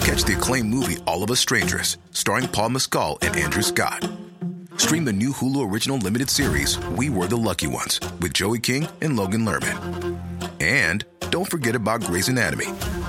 Catch 0.00 0.24
the 0.24 0.34
acclaimed 0.36 0.68
movie 0.68 0.98
All 1.06 1.22
of 1.22 1.30
Us 1.30 1.40
Strangers, 1.40 1.96
starring 2.10 2.48
Paul 2.48 2.70
Mescal 2.70 3.18
and 3.22 3.36
Andrew 3.36 3.62
Scott. 3.62 4.06
Stream 4.76 5.04
the 5.04 5.12
new 5.12 5.32
Hulu 5.32 5.70
original 5.70 5.98
limited 5.98 6.28
series 6.28 6.78
We 6.96 7.08
Were 7.10 7.26
the 7.26 7.36
Lucky 7.36 7.66
Ones 7.66 8.00
with 8.20 8.34
Joey 8.34 8.60
King 8.60 8.88
and 9.00 9.16
Logan 9.16 9.44
Lerman. 9.44 10.29
And 10.60 11.04
don't 11.30 11.50
forget 11.50 11.74
about 11.74 12.04
Grey's 12.04 12.28
Anatomy. 12.28 12.66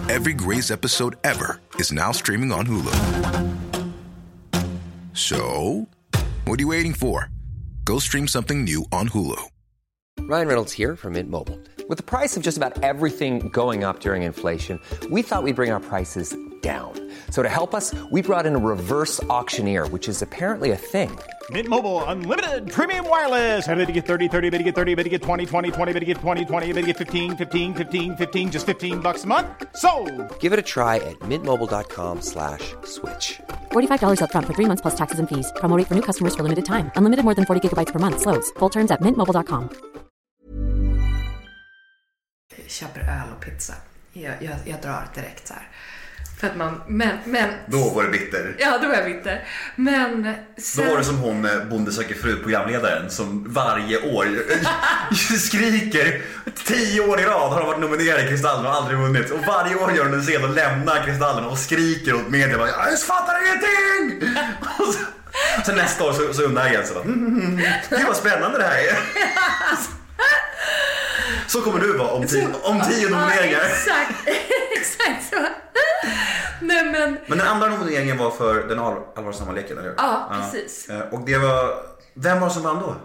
Every 0.09 0.33
Grey's 0.33 0.71
episode 0.71 1.17
ever 1.23 1.61
is 1.75 1.91
now 1.91 2.11
streaming 2.11 2.51
on 2.51 2.65
Hulu. 2.65 2.95
So, 5.13 5.87
what 6.45 6.59
are 6.59 6.61
you 6.61 6.69
waiting 6.69 6.93
for? 6.93 7.29
Go 7.83 7.99
stream 7.99 8.27
something 8.27 8.63
new 8.63 8.85
on 8.91 9.09
Hulu. 9.09 9.41
Ryan 10.21 10.47
Reynolds 10.47 10.71
here 10.71 10.95
from 10.95 11.13
Mint 11.13 11.29
Mobile. 11.29 11.59
With 11.89 11.97
the 11.97 12.03
price 12.03 12.37
of 12.37 12.43
just 12.43 12.57
about 12.57 12.81
everything 12.83 13.49
going 13.49 13.83
up 13.83 13.99
during 13.99 14.23
inflation, 14.23 14.79
we 15.09 15.21
thought 15.21 15.43
we'd 15.43 15.57
bring 15.57 15.71
our 15.71 15.79
prices 15.81 16.35
down. 16.61 16.93
So 17.31 17.41
to 17.41 17.49
help 17.49 17.73
us, 17.73 17.95
we 18.11 18.21
brought 18.21 18.45
in 18.45 18.55
a 18.55 18.59
reverse 18.59 19.21
auctioneer, 19.23 19.87
which 19.87 20.07
is 20.07 20.21
apparently 20.21 20.71
a 20.71 20.75
thing. 20.77 21.17
Mint 21.49 21.67
Mobile 21.67 22.03
unlimited 22.03 22.71
premium 22.71 23.09
wireless. 23.09 23.67
Ready 23.67 23.87
to 23.87 23.91
get 23.91 24.05
30, 24.05 24.27
30, 24.27 24.49
bit 24.51 24.59
to 24.59 24.63
get 24.63 24.75
30, 24.75 24.93
bit 24.93 25.03
to 25.03 25.09
get 25.09 25.23
20, 25.23 25.45
20, 25.47 25.71
20, 25.71 25.93
bit 25.93 25.99
to 25.99 26.05
get 26.05 26.17
20, 26.17 26.45
20, 26.45 26.73
bit 26.73 26.81
to 26.81 26.87
get 26.87 26.97
15, 26.97 27.35
15, 27.37 27.73
15, 27.73 28.15
15 28.15 28.51
just 28.51 28.65
15 28.67 28.99
bucks 28.99 29.23
a 29.23 29.27
month. 29.27 29.47
So, 29.75 29.89
Give 30.39 30.53
it 30.53 30.59
a 30.59 30.67
try 30.75 30.97
at 30.97 31.17
mintmobile.com 31.21 32.21
slash 32.21 32.75
switch. 32.83 33.41
$45 33.71 34.19
upfront 34.21 34.45
for 34.45 34.53
three 34.53 34.69
months 34.69 34.81
plus 34.81 34.95
taxes 34.95 35.17
and 35.17 35.27
fees. 35.27 35.51
Promo 35.55 35.75
rate 35.75 35.87
for 35.87 35.95
new 35.95 36.05
customers 36.09 36.35
for 36.35 36.43
limited 36.43 36.65
time. 36.65 36.91
Unlimited 36.95 37.25
more 37.25 37.33
than 37.33 37.45
40 37.45 37.67
gigabytes 37.67 37.91
per 37.91 37.99
month. 37.99 38.21
Slows. 38.21 38.51
Full 38.59 38.69
terms 38.69 38.91
at 38.91 39.01
mintmobile.com. 39.01 39.91
köper 42.71 42.99
öl 42.99 43.33
och 43.37 43.43
pizza. 43.45 43.73
Jag, 44.13 44.43
jag, 44.43 44.55
jag 44.65 44.81
drar 44.81 45.07
direkt 45.15 45.47
så 45.47 45.53
här. 45.53 45.67
För 46.41 46.47
att 46.47 46.55
man, 46.55 46.81
men, 46.87 47.17
men. 47.25 47.49
Då 47.67 47.89
var 47.89 48.03
du 48.03 48.09
bitter. 48.09 48.55
Ja, 48.59 48.77
då 48.81 48.87
var 48.87 48.95
jag 48.95 49.05
bitter. 49.05 49.43
Men 49.75 50.23
Då 50.23 50.61
sen... 50.61 50.87
var 50.87 50.97
det 50.97 51.03
som 51.03 51.17
hon 51.17 51.47
Bonde 51.69 51.91
söker 51.91 52.15
fru 52.15 52.35
programledaren 52.43 53.09
som 53.09 53.53
varje 53.53 54.01
år 54.01 54.27
skriker. 55.39 56.21
Tio 56.65 57.01
år 57.01 57.19
i 57.19 57.23
rad 57.25 57.51
har 57.51 57.57
hon 57.59 57.67
varit 57.67 57.79
nominerad 57.79 58.25
i 58.25 58.27
Kristallen 58.27 58.65
och 58.65 58.73
aldrig 58.75 58.97
vunnit. 58.97 59.31
Och 59.31 59.39
varje 59.47 59.75
år 59.75 59.91
gör 59.91 60.03
hon 60.05 60.13
en 60.13 60.21
scen 60.21 60.43
och 60.43 60.49
lämnar 60.49 61.05
Kristallen 61.05 61.43
och 61.45 61.57
skriker 61.57 62.13
åt 62.13 62.29
media. 62.29 62.57
bara, 62.57 62.67
Jag 62.89 62.99
fattar 62.99 63.35
ingenting! 63.45 64.29
Och 64.79 64.93
så, 64.93 64.99
sen 65.65 65.75
nästa 65.75 66.03
år 66.03 66.13
så, 66.13 66.33
så 66.33 66.41
undrar 66.43 66.63
jag 66.63 66.71
igen 66.73 66.87
så 66.87 66.93
bara, 66.93 67.03
mm, 67.03 67.27
mm, 67.27 67.41
mm, 67.41 67.57
Gud 67.89 68.07
vad 68.07 68.17
spännande 68.17 68.57
det 68.57 68.63
här 68.63 68.77
är. 68.77 68.97
Så 71.47 71.61
kommer 71.61 71.79
du 71.79 71.97
vara 71.97 72.11
om 72.11 72.27
tio, 72.27 72.47
om 72.63 72.81
tio 72.81 73.09
nomineringar. 73.09 73.59
Ja, 73.59 73.65
exakt, 73.65 74.29
exakt 74.81 75.29
så. 75.29 75.35
Nej 76.61 76.85
men, 76.85 77.17
Men 77.27 77.37
den 77.37 77.47
andra 77.47 77.67
nomineringen 77.69 78.17
var 78.17 78.31
för 78.31 78.67
den 78.67 78.79
all- 78.79 79.03
allvarsamma 79.15 79.51
leken, 79.51 79.77
eller 79.77 79.87
hur? 79.89 79.95
Ja, 79.97 80.31
precis. 80.51 80.89
Eh, 80.89 80.99
Och 80.99 81.25
det 81.25 81.37
var, 81.37 81.73
vem 82.13 82.39
var 82.39 82.47
det 82.47 82.53
som 82.53 82.63
vann 82.63 82.79
då? 82.79 82.95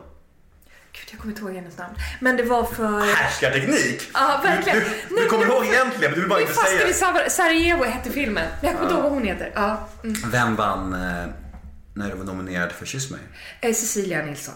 gud 0.92 1.04
jag 1.10 1.20
kommer 1.20 1.32
inte 1.32 1.42
ihåg 1.44 1.54
hennes 1.54 1.78
namn. 1.78 1.94
Men 2.20 2.36
det 2.36 2.42
var 2.42 2.64
för... 2.64 3.14
Härskarteknik! 3.14 4.10
Ja, 4.14 4.40
verkligen. 4.44 4.78
Du, 4.78 4.84
du, 4.84 4.90
Nej, 5.14 5.24
du 5.24 5.28
kommer 5.28 5.46
ihåg 5.46 5.64
egentligen 5.66 6.00
men 6.10 6.12
du 6.14 6.20
vill 6.20 6.28
bara 6.28 6.36
Vi 6.38 6.42
inte 6.42 6.54
fastnade 6.54 6.92
säga. 6.94 6.94
Sar- 6.94 7.28
Sarajevo 7.28 7.84
hette 7.84 8.10
filmen. 8.10 8.48
Men 8.60 8.70
jag 8.70 8.72
kommer 8.72 8.82
inte 8.82 8.94
ihåg 8.94 9.02
vad 9.02 9.12
hon 9.12 9.24
heter. 9.24 9.52
Ja. 9.54 9.88
Mm. 10.04 10.16
Vem 10.30 10.56
vann 10.56 10.92
eh, 10.92 11.26
när 11.94 12.10
du 12.10 12.16
var 12.16 12.24
nominerad 12.24 12.72
för 12.72 12.86
Kyss 12.86 13.10
mig? 13.10 13.20
Eh, 13.60 13.72
Cecilia 13.74 14.22
Nilsson. 14.22 14.54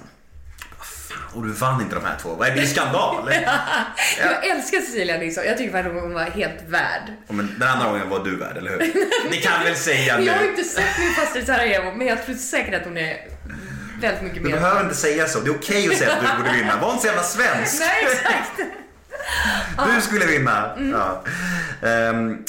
Och 1.35 1.43
du 1.47 1.53
vann 1.53 1.81
inte 1.81 1.95
de 1.95 2.05
här 2.05 2.17
två. 2.23 2.35
Vad 2.35 2.49
är 2.49 2.55
det 2.55 2.67
skandal? 2.67 3.33
Jag 4.21 4.47
älskar 4.47 4.79
Cecilia 4.81 5.19
Nilsson. 5.19 5.45
Jag 5.45 5.59
tycker 5.59 5.79
att 5.79 6.03
hon 6.03 6.15
var 6.15 6.25
helt 6.25 6.63
värd. 6.69 7.03
Ja, 7.27 7.33
men 7.33 7.55
den 7.59 7.69
andra 7.69 7.87
gången 7.89 8.09
var 8.09 8.25
du 8.25 8.37
värd, 8.37 8.57
eller 8.57 8.71
hur? 8.71 8.79
Ni 9.31 9.37
kan 9.37 9.65
väl 9.65 9.77
säga 9.77 10.21
Jag 10.21 10.33
har 10.35 10.43
nu? 10.43 10.51
inte 10.51 10.65
sett 10.65 10.99
min 10.99 11.15
faster 11.15 11.41
i 11.41 11.45
Sarajevo, 11.45 11.93
men 11.97 12.07
jag 12.07 12.27
tror 12.27 12.35
säkert 12.35 12.75
att 12.75 12.85
hon 12.85 12.97
är 12.97 13.17
väldigt 14.01 14.23
mycket 14.23 14.43
Du 14.43 14.49
mer. 14.51 14.57
behöver 14.57 14.81
inte 14.83 14.95
säga 14.95 15.27
så. 15.29 15.41
Det 15.41 15.51
är 15.51 15.55
okej 15.55 15.89
att 15.89 15.97
säga 15.99 16.13
att 16.13 16.21
du 16.21 16.43
borde 16.43 16.57
vinna. 16.59 16.77
Var 16.81 16.91
inte 16.91 17.01
så 17.03 17.07
jävla 17.07 17.23
svensk. 17.23 17.81
Nej, 17.81 18.07
exakt. 18.13 18.71
Du 19.95 20.01
skulle 20.01 20.27
vinna. 20.27 20.77
Ja. 20.93 21.23
Ehm, 21.89 22.45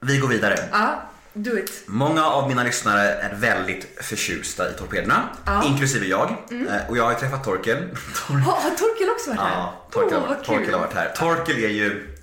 vi 0.00 0.18
går 0.18 0.28
vidare. 0.28 0.58
Ja, 0.72 1.02
do 1.32 1.58
it. 1.58 1.82
Många 1.86 2.24
av 2.26 2.48
mina 2.48 2.64
lyssnare 2.64 3.02
är 3.14 3.34
väldigt 3.34 3.98
förtjusta 4.04 4.70
i 4.70 4.72
Torpederna, 4.72 5.28
inklusive 5.64 6.06
jag. 6.06 6.30
Eh, 6.50 6.88
Och 6.90 6.96
jag 6.96 7.04
har 7.04 7.12
ju 7.12 7.18
träffat 7.18 7.44
Torkel. 7.44 7.76
Tor- 8.26 8.34
Har, 8.38 8.52
har 8.52 8.70
Torkel 8.70 9.08
också 9.10 9.30
varit 9.30 9.40
här? 9.40 9.50
Ja, 9.50 9.86
Torkel, 9.92 10.18
Åh, 10.22 10.28
har. 10.28 10.34
Torkel 10.34 10.72
har 10.74 10.80
varit 10.80 10.94
här. 10.94 11.12
Torkel 11.16 11.64
är 11.64 11.68
ju... 11.68 12.16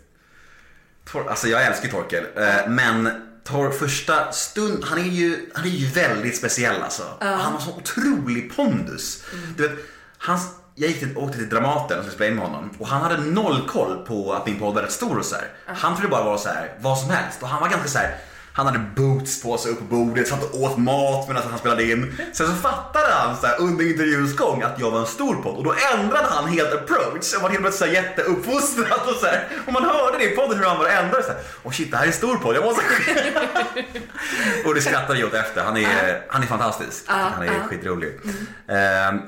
Tor, 1.11 1.29
alltså 1.29 1.47
jag 1.47 1.65
älskar 1.65 1.89
Torkel, 1.89 2.23
eh, 2.35 2.67
men 2.67 3.09
Tor, 3.43 3.71
första 3.71 4.31
stund, 4.31 4.83
han 4.85 4.97
är 4.97 5.03
ju, 5.03 5.49
han 5.53 5.63
är 5.65 5.69
ju 5.69 5.87
väldigt 5.87 6.37
speciell 6.37 6.81
alltså. 6.81 7.03
Han 7.19 7.53
har 7.53 7.59
sån 7.59 7.73
otrolig 7.73 8.55
pondus. 8.55 9.23
Du 9.57 9.67
vet, 9.67 9.77
hans, 10.17 10.41
jag 10.75 10.89
gick 10.89 10.99
till, 10.99 11.17
åkte 11.17 11.37
till 11.37 11.49
Dramaten 11.49 11.97
och 11.99 12.03
skulle 12.03 12.15
spela 12.15 12.29
in 12.29 12.35
med 12.35 12.45
honom 12.45 12.69
och 12.79 12.87
han 12.87 13.01
hade 13.01 13.17
noll 13.17 13.67
koll 13.69 14.05
på 14.07 14.33
att 14.33 14.45
min 14.45 14.59
podd 14.59 14.75
var 14.75 14.81
rätt 14.81 14.91
stor 14.91 15.17
och 15.17 15.25
så 15.25 15.35
här. 15.35 15.47
Han 15.65 15.95
trodde 15.95 16.09
bara 16.09 16.23
vara 16.23 16.37
så 16.37 16.49
här, 16.49 16.73
vad 16.79 16.97
som 16.99 17.09
helst 17.09 17.41
och 17.41 17.47
han 17.49 17.61
var 17.61 17.69
ganska 17.69 17.87
så 17.89 17.97
här. 17.97 18.17
Han 18.57 18.65
hade 18.65 18.79
boots 18.79 19.41
på 19.41 19.57
sig 19.57 19.71
upp 19.71 19.79
på 19.79 19.85
bordet, 19.85 20.27
satt 20.27 20.43
och 20.43 20.61
åt 20.61 20.77
mat 20.77 21.27
medan 21.27 21.43
han 21.49 21.59
spelade 21.59 21.91
in. 21.91 22.17
Sen 22.33 22.47
så 22.47 22.53
fattade 22.53 23.13
han 23.13 23.37
så 23.37 23.47
här, 23.47 23.61
under 23.61 23.91
intervjuns 23.91 24.35
gång 24.35 24.61
att 24.61 24.79
jag 24.79 24.91
var 24.91 24.99
en 24.99 25.05
stor 25.05 25.35
podd 25.35 25.55
och 25.55 25.63
då 25.63 25.73
ändrade 25.93 26.27
han 26.29 26.47
helt 26.47 26.73
approach. 26.73 27.33
Och 27.35 27.41
var 27.41 27.49
helt 27.49 27.61
plötsligt 27.61 27.93
jätteuppfostrad 27.93 29.01
och 29.07 29.15
så 29.15 29.25
här. 29.25 29.47
Och 29.65 29.73
man 29.73 29.83
hörde 29.83 30.17
det 30.17 30.23
i 30.23 30.35
podden 30.35 30.57
hur 30.57 30.65
han 30.65 30.77
bara 30.77 30.91
ändrade 30.91 31.23
så 31.23 31.29
här. 31.29 31.41
Åh 31.63 31.71
shit, 31.71 31.91
det 31.91 31.97
här 31.97 32.03
är 32.03 32.07
en 32.07 32.13
stor 32.13 32.37
podd, 32.37 32.55
jag 32.55 32.63
måste... 32.63 32.81
och 34.65 34.75
det 34.75 34.81
skrattade 34.81 35.19
jag 35.19 35.27
åt 35.27 35.33
efter. 35.33 35.63
Han 35.63 35.77
är, 35.77 36.25
han 36.29 36.43
är 36.43 36.47
fantastisk. 36.47 37.03
han 37.07 37.43
är 37.43 37.59
skitrolig. 37.69 38.19
Ehm, 38.67 39.21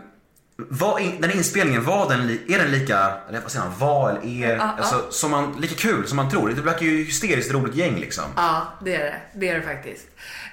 var 0.70 1.00
in, 1.00 1.22
den 1.22 1.32
inspelningen, 1.32 1.84
var 1.86 2.10
den, 2.10 2.28
li- 2.28 2.42
är 2.56 2.60
den 2.60 2.72
lika, 2.72 3.12
eller 3.30 3.42
vad 3.42 3.52
säger 3.52 3.66
man, 3.66 3.80
var 3.80 4.10
eller 4.10 4.46
är, 4.50 4.58
alltså, 4.58 5.12
som 5.12 5.32
man, 5.32 5.56
lika 5.62 5.76
kul 5.76 6.08
som 6.08 6.16
man 6.16 6.30
tror? 6.30 6.50
Det 6.50 6.62
verkar 6.62 6.86
ju 6.86 7.04
hysteriskt 7.04 7.52
roligt 7.54 7.76
gäng 7.76 7.96
liksom. 8.00 8.24
Ja, 8.36 8.68
det 8.86 8.96
är 8.96 9.00
det. 9.04 9.16
Det 9.34 9.50
är 9.50 9.56
det 9.56 9.62
faktiskt. 9.62 10.06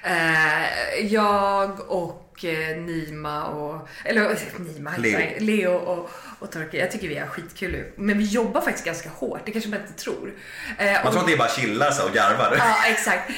Eh, 0.03 1.05
jag 1.05 1.79
och 1.91 2.45
eh, 2.45 2.77
Nima 2.81 3.45
och... 3.45 3.87
Eller 4.05 4.21
eh, 4.31 4.37
Nima, 4.57 4.91
Leo. 4.97 5.19
Leo, 5.39 5.71
och, 5.73 6.09
och 6.39 6.51
Torkel. 6.51 6.79
Jag 6.79 6.91
tycker 6.91 7.07
vi 7.07 7.17
har 7.17 7.27
skitkul. 7.27 7.83
Men 7.95 8.17
vi 8.17 8.23
jobbar 8.25 8.61
faktiskt 8.61 8.85
ganska 8.85 9.09
hårt. 9.09 9.41
Det 9.45 9.51
kanske 9.51 9.69
man 9.69 9.79
inte 9.81 9.93
tror. 9.93 10.33
Eh, 10.77 10.85
Man 10.93 11.05
och- 11.05 11.11
tror 11.11 11.21
att 11.21 11.27
det 11.27 11.33
är 11.33 11.37
bara 11.37 11.49
chillar 11.49 11.91
så 11.91 12.05
och 12.07 12.13
garvar. 12.13 12.55
Ja, 12.59 12.75
exakt. 12.87 13.31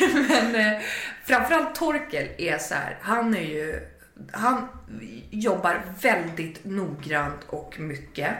Men 0.28 0.54
eh, 0.54 0.80
framförallt 1.26 1.74
Torkel 1.74 2.28
är 2.38 2.58
så 2.58 2.74
här, 2.74 2.96
han 3.02 3.34
är 3.34 3.40
ju, 3.42 3.80
han 4.32 4.68
jobbar 5.30 5.82
väldigt 6.00 6.64
noggrant 6.64 7.40
och 7.46 7.80
mycket. 7.80 8.30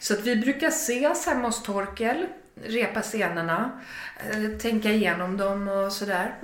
Så 0.00 0.14
att 0.14 0.20
vi 0.20 0.36
brukar 0.36 0.68
ses 0.68 1.26
hemma 1.26 1.48
hos 1.48 1.62
Torkel, 1.62 2.26
repa 2.64 3.02
scenerna, 3.02 3.80
eh, 4.30 4.58
tänka 4.58 4.90
igenom 4.90 5.36
dem 5.36 5.68
och 5.68 5.92
sådär. 5.92 6.34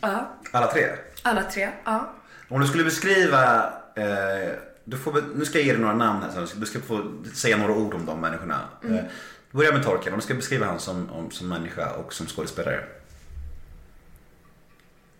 Ja, 0.00 0.36
Alla 0.50 0.66
tre. 0.72 0.82
alla 1.22 1.42
tre. 1.42 1.68
Ja. 1.84 2.12
Om 2.48 2.60
du 2.60 2.66
skulle 2.66 2.84
beskriva, 2.84 3.64
eh, 3.96 4.52
du 4.84 4.98
får, 4.98 5.22
nu 5.36 5.44
ska 5.44 5.58
jag 5.58 5.66
ge 5.66 5.72
dig 5.72 5.80
några 5.80 5.94
namn 5.96 6.22
här, 6.22 6.46
så 6.46 6.56
du 6.56 6.66
ska 6.66 6.80
få 6.80 7.12
säga 7.34 7.56
några 7.56 7.72
ord 7.74 7.94
om 7.94 8.06
de 8.06 8.20
människorna. 8.20 8.60
Eh, 8.84 9.04
börja 9.50 9.72
med 9.72 9.84
Torkel, 9.84 10.12
om 10.12 10.18
du 10.18 10.24
ska 10.24 10.34
beskriva 10.34 10.66
honom 10.66 10.80
som, 10.80 11.10
om, 11.10 11.30
som 11.30 11.48
människa 11.48 11.90
och 11.92 12.12
som 12.12 12.26
skådespelare. 12.26 12.84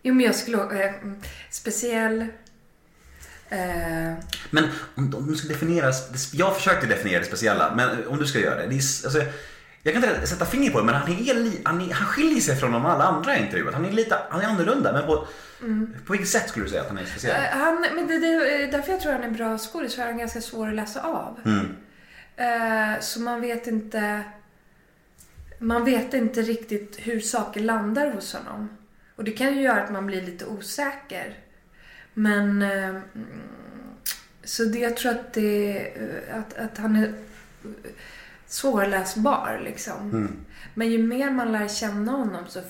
Jo, 0.03 0.15
men 0.15 0.27
jag 0.27 0.35
skulle... 0.35 0.59
Eh, 0.59 0.95
mm, 0.95 1.21
speciell... 1.51 2.27
Eh, 3.49 4.15
Men 4.51 4.65
om, 4.95 5.15
om 5.15 5.27
du 5.27 5.35
ska 5.37 5.49
definiera, 5.49 5.93
jag 6.33 6.57
försökte 6.57 6.87
definiera 6.87 7.21
det 7.21 7.27
speciella, 7.27 7.75
men 7.75 8.07
om 8.07 8.19
du 8.19 8.27
ska 8.27 8.39
göra 8.39 8.55
det. 8.57 8.67
det 8.67 8.75
är, 8.75 9.05
alltså, 9.05 9.23
jag 9.83 9.95
kan 9.95 10.05
inte 10.05 10.27
sätta 10.27 10.45
finger 10.45 10.71
på 10.71 10.79
det, 10.79 10.85
men 10.85 10.95
han, 10.95 11.13
är, 11.13 11.65
han, 11.65 11.81
är, 11.81 11.95
han 11.95 12.07
skiljer 12.07 12.41
sig 12.41 12.57
från 12.57 12.73
de 12.73 12.87
alla 12.87 13.05
andra 13.05 13.37
i 13.37 13.43
intervjuet. 13.43 13.75
Han 13.75 13.85
är 13.85 13.93
lite 13.93 14.19
han 14.31 14.41
är 14.41 14.47
annorlunda, 14.47 14.93
men 14.93 15.07
på, 15.07 15.27
på 16.07 16.13
vilket 16.13 16.29
sätt 16.29 16.49
skulle 16.49 16.65
du 16.65 16.69
säga 16.71 16.83
att 16.83 16.89
han 16.89 16.99
är 16.99 17.05
speciell? 17.05 17.45
Eh, 17.45 17.59
Han, 17.59 17.87
men 17.95 18.07
det, 18.07 18.19
det, 18.19 18.63
eh, 18.63 18.71
därför 18.71 18.93
jag 18.93 19.01
tror 19.01 19.13
han 19.13 19.23
är 19.23 19.31
bra 19.31 19.59
skådis, 19.59 19.95
för 19.95 20.03
han 20.03 20.15
är 20.15 20.19
ganska 20.19 20.41
svår 20.41 20.69
att 20.69 20.75
läsa 20.75 21.03
av. 21.03 21.41
Eh, 22.37 23.01
så 23.01 23.21
man 23.21 23.41
vet 23.41 23.67
inte... 23.67 24.23
Man 25.59 25.85
vet 25.85 26.15
inte 26.15 26.43
riktigt 26.43 26.97
hur 27.03 27.21
saker 27.21 27.61
landar 27.61 28.11
hos 28.11 28.33
honom. 28.35 28.69
Och 29.17 29.25
det 29.25 29.31
kan 29.31 29.55
ju 29.57 29.63
göra 29.63 29.83
att 29.83 29.91
man 29.93 30.07
blir 30.07 30.23
lite 30.23 30.45
osäker. 30.47 31.35
Men... 32.19 32.63
Eh, 32.63 32.89
mm, 32.89 33.03
så 34.45 34.65
det, 34.65 34.79
jag 34.79 34.97
tror 34.97 35.13
att 35.13 35.33
det... 35.33 35.79
eh, 35.79 36.39
Att, 36.39 36.59
att 36.59 36.79
han 36.79 36.97
är 36.97 37.15
svårläsbar 38.47 39.61
liksom. 39.65 40.29
Men 40.75 40.91
ju 40.91 40.99
mer 41.03 41.31
man 41.31 41.53
lär 41.53 41.69
känna 41.69 42.13
honom 42.13 42.45
så... 42.49 42.61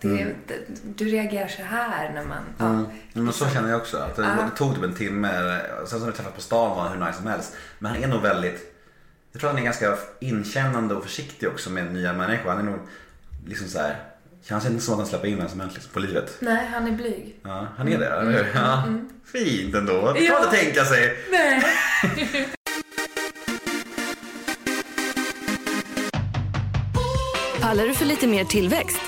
Det, 0.00 0.34
det, 0.46 0.54
du 0.96 1.04
reagerar 1.04 1.48
så 1.48 1.62
här 1.62 2.12
när 2.14 2.24
man... 2.24 2.42
Ja. 2.58 2.66
Mm. 2.66 2.86
Men 3.12 3.32
så 3.32 3.46
känner 3.48 3.70
jag 3.70 3.80
också. 3.80 3.96
Att 3.96 4.16
det, 4.16 4.22
det 4.22 4.50
tog 4.56 4.74
typ 4.74 4.84
en 4.84 4.94
timme. 4.94 5.60
Sen 5.86 6.00
när 6.00 6.06
vi 6.06 6.12
träffade 6.12 6.34
på 6.34 6.40
stan 6.40 6.76
var 6.76 6.82
han 6.82 6.98
hur 6.98 7.06
nice 7.06 7.18
som 7.18 7.26
helst. 7.26 7.56
Men 7.78 7.92
han 7.92 8.02
är 8.02 8.08
nog 8.08 8.22
väldigt... 8.22 8.74
Jag 9.32 9.40
tror 9.40 9.50
han 9.50 9.58
är 9.58 9.64
ganska 9.64 9.96
inkännande 10.20 10.94
och 10.94 11.02
försiktig 11.02 11.48
också 11.48 11.70
med 11.70 11.92
nya 11.92 12.12
människor. 12.12 12.50
Han 12.50 12.58
är 12.58 12.70
nog 12.70 12.80
liksom 13.46 13.68
så 13.68 13.78
här. 13.78 13.96
Känns 14.48 14.66
inte 14.66 14.80
som 14.84 14.94
att 14.94 14.98
han 15.00 15.06
släpper 15.08 15.28
in 15.28 15.36
vem 15.38 15.48
som 15.48 15.60
helst 15.60 15.74
liksom, 15.74 15.92
på 15.92 15.98
livet. 16.00 16.36
Nej, 16.40 16.66
han 16.72 16.86
är 16.86 16.92
blyg. 16.92 17.34
Ja, 17.42 17.68
han 17.76 17.88
är 17.88 17.98
det, 17.98 18.06
eller 18.06 18.32
hur? 18.32 18.46
Ja. 18.54 18.82
Fint 19.24 19.74
ändå. 19.74 20.12
Det 20.12 20.20
Ja. 20.20 20.32
kan 20.34 20.42
man 20.44 20.54
inte 20.54 20.64
tänka 20.64 20.84
sig. 20.84 21.16
Nej. 21.30 21.62
Pallar 27.60 27.86
du 27.86 27.94
för 27.94 28.04
lite 28.06 28.26
mer 28.26 28.44
tillväxt? 28.44 29.00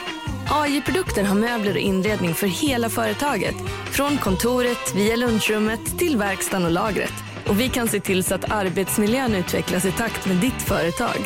AI 0.51 0.80
Produkter 0.80 1.24
har 1.24 1.35
möbler 1.35 1.70
och 1.72 1.76
inredning 1.78 2.35
för 2.35 2.47
hela 2.47 2.89
företaget. 2.89 3.55
Från 3.91 4.18
kontoret 4.18 4.95
via 4.95 5.16
lunchrummet 5.16 5.99
till 5.99 6.16
verkstaden 6.16 6.64
och 6.66 6.72
lagret. 6.72 7.12
Och 7.47 7.61
vi 7.61 7.69
kan 7.69 7.89
se 7.89 8.01
till 8.01 8.25
så 8.25 8.35
att 8.35 8.51
arbetsmiljön 8.51 9.35
utvecklas 9.35 9.85
i 9.85 9.93
takt 9.93 10.27
med 10.27 10.37
ditt 10.37 10.63
företag. 10.63 11.17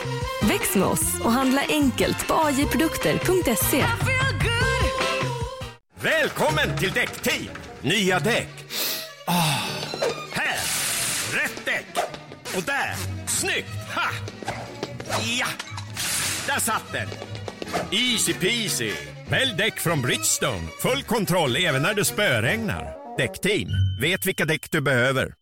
Väx 0.43 0.75
med 0.77 0.87
oss 0.89 1.21
och 1.25 1.33
handla 1.33 1.63
enkelt 1.69 2.29
på 2.29 2.35
ajprodukter.se. 2.35 3.85
Välkommen 6.01 6.79
till 6.79 6.91
Däckteam! 6.91 7.49
Nya 7.83 8.19
däck. 8.19 8.49
Oh. 9.27 9.65
här! 10.33 10.59
Rätt 11.35 11.65
däck! 11.65 11.87
Och 12.57 12.63
där! 12.63 12.95
Snyggt! 13.27 13.69
Ha! 13.95 14.11
Ja! 15.39 15.47
Där 16.47 16.61
satt 16.61 16.93
den! 16.93 17.09
Easy 17.91 18.35
peasy! 18.35 18.93
Välj 19.29 19.55
däck 19.59 19.81
från 19.81 20.03
Bridgestone. 20.03 20.69
Full 20.83 21.03
kontroll 21.03 21.57
även 21.57 21.83
när 21.83 21.95
det 21.95 22.05
spöregnar. 22.05 22.95
Däckteam, 23.19 23.69
vet 24.01 24.27
vilka 24.27 24.45
däck 24.45 24.71
du 24.71 24.81
behöver. 24.81 25.38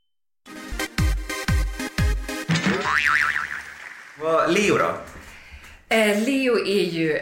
Vad- 4.20 4.52
Leo 4.52 4.78
då? 4.78 4.90
Eh, 5.88 6.18
Leo 6.22 6.58
är 6.58 6.84
ju... 6.84 7.16
eh, 7.16 7.20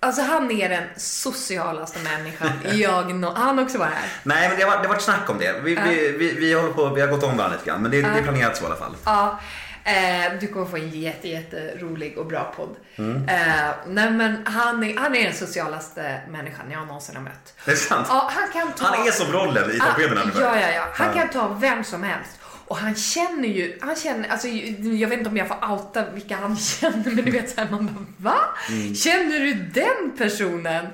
Alltså 0.00 0.22
han 0.22 0.50
är 0.50 0.68
den 0.68 0.84
socialaste 0.96 1.98
människan 1.98 2.50
jag 2.78 3.14
nå- 3.14 3.34
Han 3.36 3.58
också 3.58 3.78
var 3.78 3.86
här. 3.86 4.08
Nej 4.22 4.48
men 4.48 4.58
det 4.58 4.64
har 4.64 4.70
varit, 4.70 4.82
det 4.82 4.88
har 4.88 4.94
varit 4.94 5.02
snack 5.02 5.30
om 5.30 5.38
det. 5.38 5.60
Vi, 5.62 5.74
vi, 5.74 6.12
vi, 6.18 6.32
vi 6.34 6.52
håller 6.54 6.72
på, 6.72 6.88
vi 6.88 7.00
har 7.00 7.08
gått 7.08 7.22
om 7.22 7.36
varandra 7.36 7.56
lite 7.58 7.70
grann. 7.70 7.82
Men 7.82 7.90
det, 7.90 8.02
det 8.02 8.08
är 8.08 8.22
planerat 8.22 8.56
så 8.56 8.62
i 8.62 8.66
alla 8.66 8.76
fall. 8.76 8.96
Ja, 9.04 9.40
eh, 9.84 10.32
du 10.40 10.46
kommer 10.46 10.66
få 10.66 10.76
en 10.76 10.90
jätte, 11.00 11.28
jätte 11.28 11.76
rolig 11.78 12.18
och 12.18 12.26
bra 12.26 12.54
podd. 12.56 12.76
Mm. 12.96 13.28
Eh, 13.28 13.70
nej 13.86 14.10
men 14.10 14.46
han 14.46 14.84
är, 14.84 14.96
han 14.96 15.14
är 15.16 15.24
den 15.24 15.34
socialaste 15.34 16.20
människan 16.28 16.70
jag 16.70 16.86
någonsin 16.86 17.16
har 17.16 17.22
mött. 17.22 17.54
Det 17.64 17.70
är 17.72 17.76
sant. 17.76 18.06
Ja, 18.10 18.30
han 18.34 18.48
kan 18.52 18.72
ta... 18.72 18.84
Han 18.86 19.06
är 19.06 19.10
som 19.12 19.32
rollen 19.32 19.70
i 19.70 19.78
Ah, 19.80 19.94
ungefär. 19.96 20.40
Ja, 20.40 20.60
ja, 20.60 20.68
ja. 20.74 20.84
Han 20.94 21.14
kan 21.14 21.28
ta 21.28 21.48
vem 21.48 21.84
som 21.84 22.02
helst. 22.02 22.30
Och 22.66 22.76
han 22.76 22.94
känner 22.94 23.48
ju, 23.48 23.78
han 23.80 23.96
känner, 23.96 24.28
alltså 24.28 24.48
jag 24.48 25.08
vet 25.08 25.18
inte 25.18 25.30
om 25.30 25.36
jag 25.36 25.48
får 25.48 25.70
outa 25.72 26.10
vilka 26.10 26.36
han 26.36 26.56
känner, 26.80 27.04
men 27.10 27.24
du 27.24 27.30
vet 27.30 27.50
såhär, 27.54 27.70
man 27.70 27.86
bara 27.86 28.30
va? 28.32 28.40
Mm. 28.68 28.94
Känner 28.94 29.40
du 29.40 29.54
den 29.54 30.16
personen? 30.18 30.86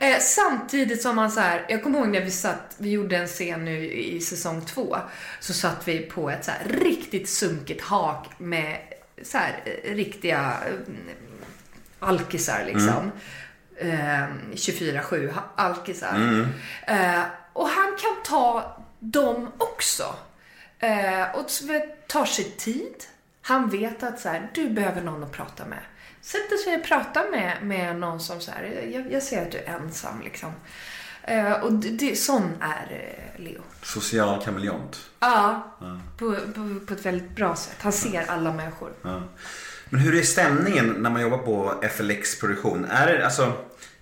Eh, 0.00 0.18
samtidigt 0.20 1.02
som 1.02 1.18
han 1.18 1.30
så 1.30 1.40
här, 1.40 1.66
jag 1.68 1.82
kommer 1.82 1.98
ihåg 1.98 2.08
när 2.08 2.20
vi 2.20 2.30
satt, 2.30 2.74
vi 2.78 2.90
gjorde 2.90 3.16
en 3.16 3.26
scen 3.26 3.64
nu 3.64 3.90
i 3.92 4.20
säsong 4.20 4.64
två, 4.64 4.96
så 5.40 5.52
satt 5.52 5.88
vi 5.88 5.98
på 5.98 6.30
ett 6.30 6.44
så 6.44 6.50
här 6.50 6.68
riktigt 6.68 7.28
sunkigt 7.28 7.82
hak 7.84 8.26
med 8.38 8.76
så 9.22 9.38
här 9.38 9.62
eh, 9.64 9.94
riktiga 9.94 10.54
eh, 10.66 10.72
alkisar 12.00 12.64
liksom. 12.66 13.12
Eh, 13.76 14.24
24-7 14.54 15.32
ha- 15.32 15.52
alkisar. 15.56 16.46
Eh, 16.86 17.22
och 17.52 17.68
han 17.68 17.96
kan 18.00 18.16
ta 18.24 18.76
dem 19.00 19.48
också. 19.58 20.14
Eh, 20.78 21.34
och 21.34 21.46
tar 22.06 22.24
sig 22.24 22.44
tid. 22.44 23.04
Han 23.42 23.70
vet 23.70 24.02
att 24.02 24.20
så 24.20 24.28
här, 24.28 24.50
du 24.54 24.70
behöver 24.70 25.02
någon 25.02 25.24
att 25.24 25.32
prata 25.32 25.64
med. 25.64 25.78
Sätter 26.20 26.56
sig 26.56 26.76
och 26.76 26.84
pratar 26.84 27.30
med, 27.30 27.56
med 27.62 27.96
någon 27.96 28.20
som 28.20 28.40
så 28.40 28.50
här, 28.50 28.88
jag, 28.92 29.12
jag 29.12 29.22
ser 29.22 29.42
att 29.42 29.52
du 29.52 29.58
är 29.58 29.74
ensam 29.74 30.20
liksom. 30.22 30.52
Eh, 31.22 31.52
och 31.52 31.72
det, 31.72 31.88
det, 31.88 32.16
sån 32.16 32.52
är 32.60 32.86
eh, 32.90 33.44
Leo. 33.44 33.62
Social 33.82 34.44
kameleont. 34.44 35.10
Ja, 35.20 35.76
på, 36.18 36.36
på, 36.54 36.80
på 36.86 36.94
ett 36.94 37.06
väldigt 37.06 37.30
bra 37.30 37.56
sätt. 37.56 37.76
Han 37.80 37.92
ser 37.92 38.30
alla 38.30 38.52
människor. 38.52 38.92
Ja. 39.02 39.22
Men 39.90 40.00
hur 40.00 40.14
är 40.14 40.22
stämningen 40.22 40.86
när 40.98 41.10
man 41.10 41.22
jobbar 41.22 41.38
på 41.38 41.74
FLX 41.90 42.40
produktion? 42.40 42.84
Är 42.84 43.06
det 43.06 43.24
alltså, 43.24 43.52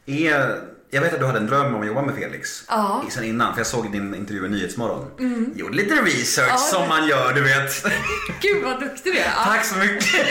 är, 0.06 0.60
jag 0.90 1.00
vet 1.00 1.12
att 1.14 1.20
du 1.20 1.26
hade 1.26 1.38
en 1.38 1.46
dröm 1.46 1.74
om 1.74 1.80
att 1.80 1.86
jobba 1.86 2.02
med 2.02 2.14
Felix. 2.14 2.64
Ja. 2.68 3.04
Sen 3.10 3.24
innan, 3.24 3.52
för 3.52 3.60
jag 3.60 3.66
såg 3.66 3.92
din 3.92 4.14
intervju 4.14 4.46
i 4.46 4.48
Nyhetsmorgon. 4.48 5.10
Gjorde 5.54 5.74
lite 5.76 5.94
research 5.94 6.58
som 6.60 6.88
man 6.88 7.08
gör, 7.08 7.32
du 7.32 7.40
vet. 7.40 7.84
Gud 8.40 8.64
vad 8.64 8.80
duktig 8.80 9.12
du 9.12 9.18
är. 9.18 9.24
Ja. 9.24 9.44
Tack 9.44 9.64
så 9.64 9.78
mycket. 9.78 10.04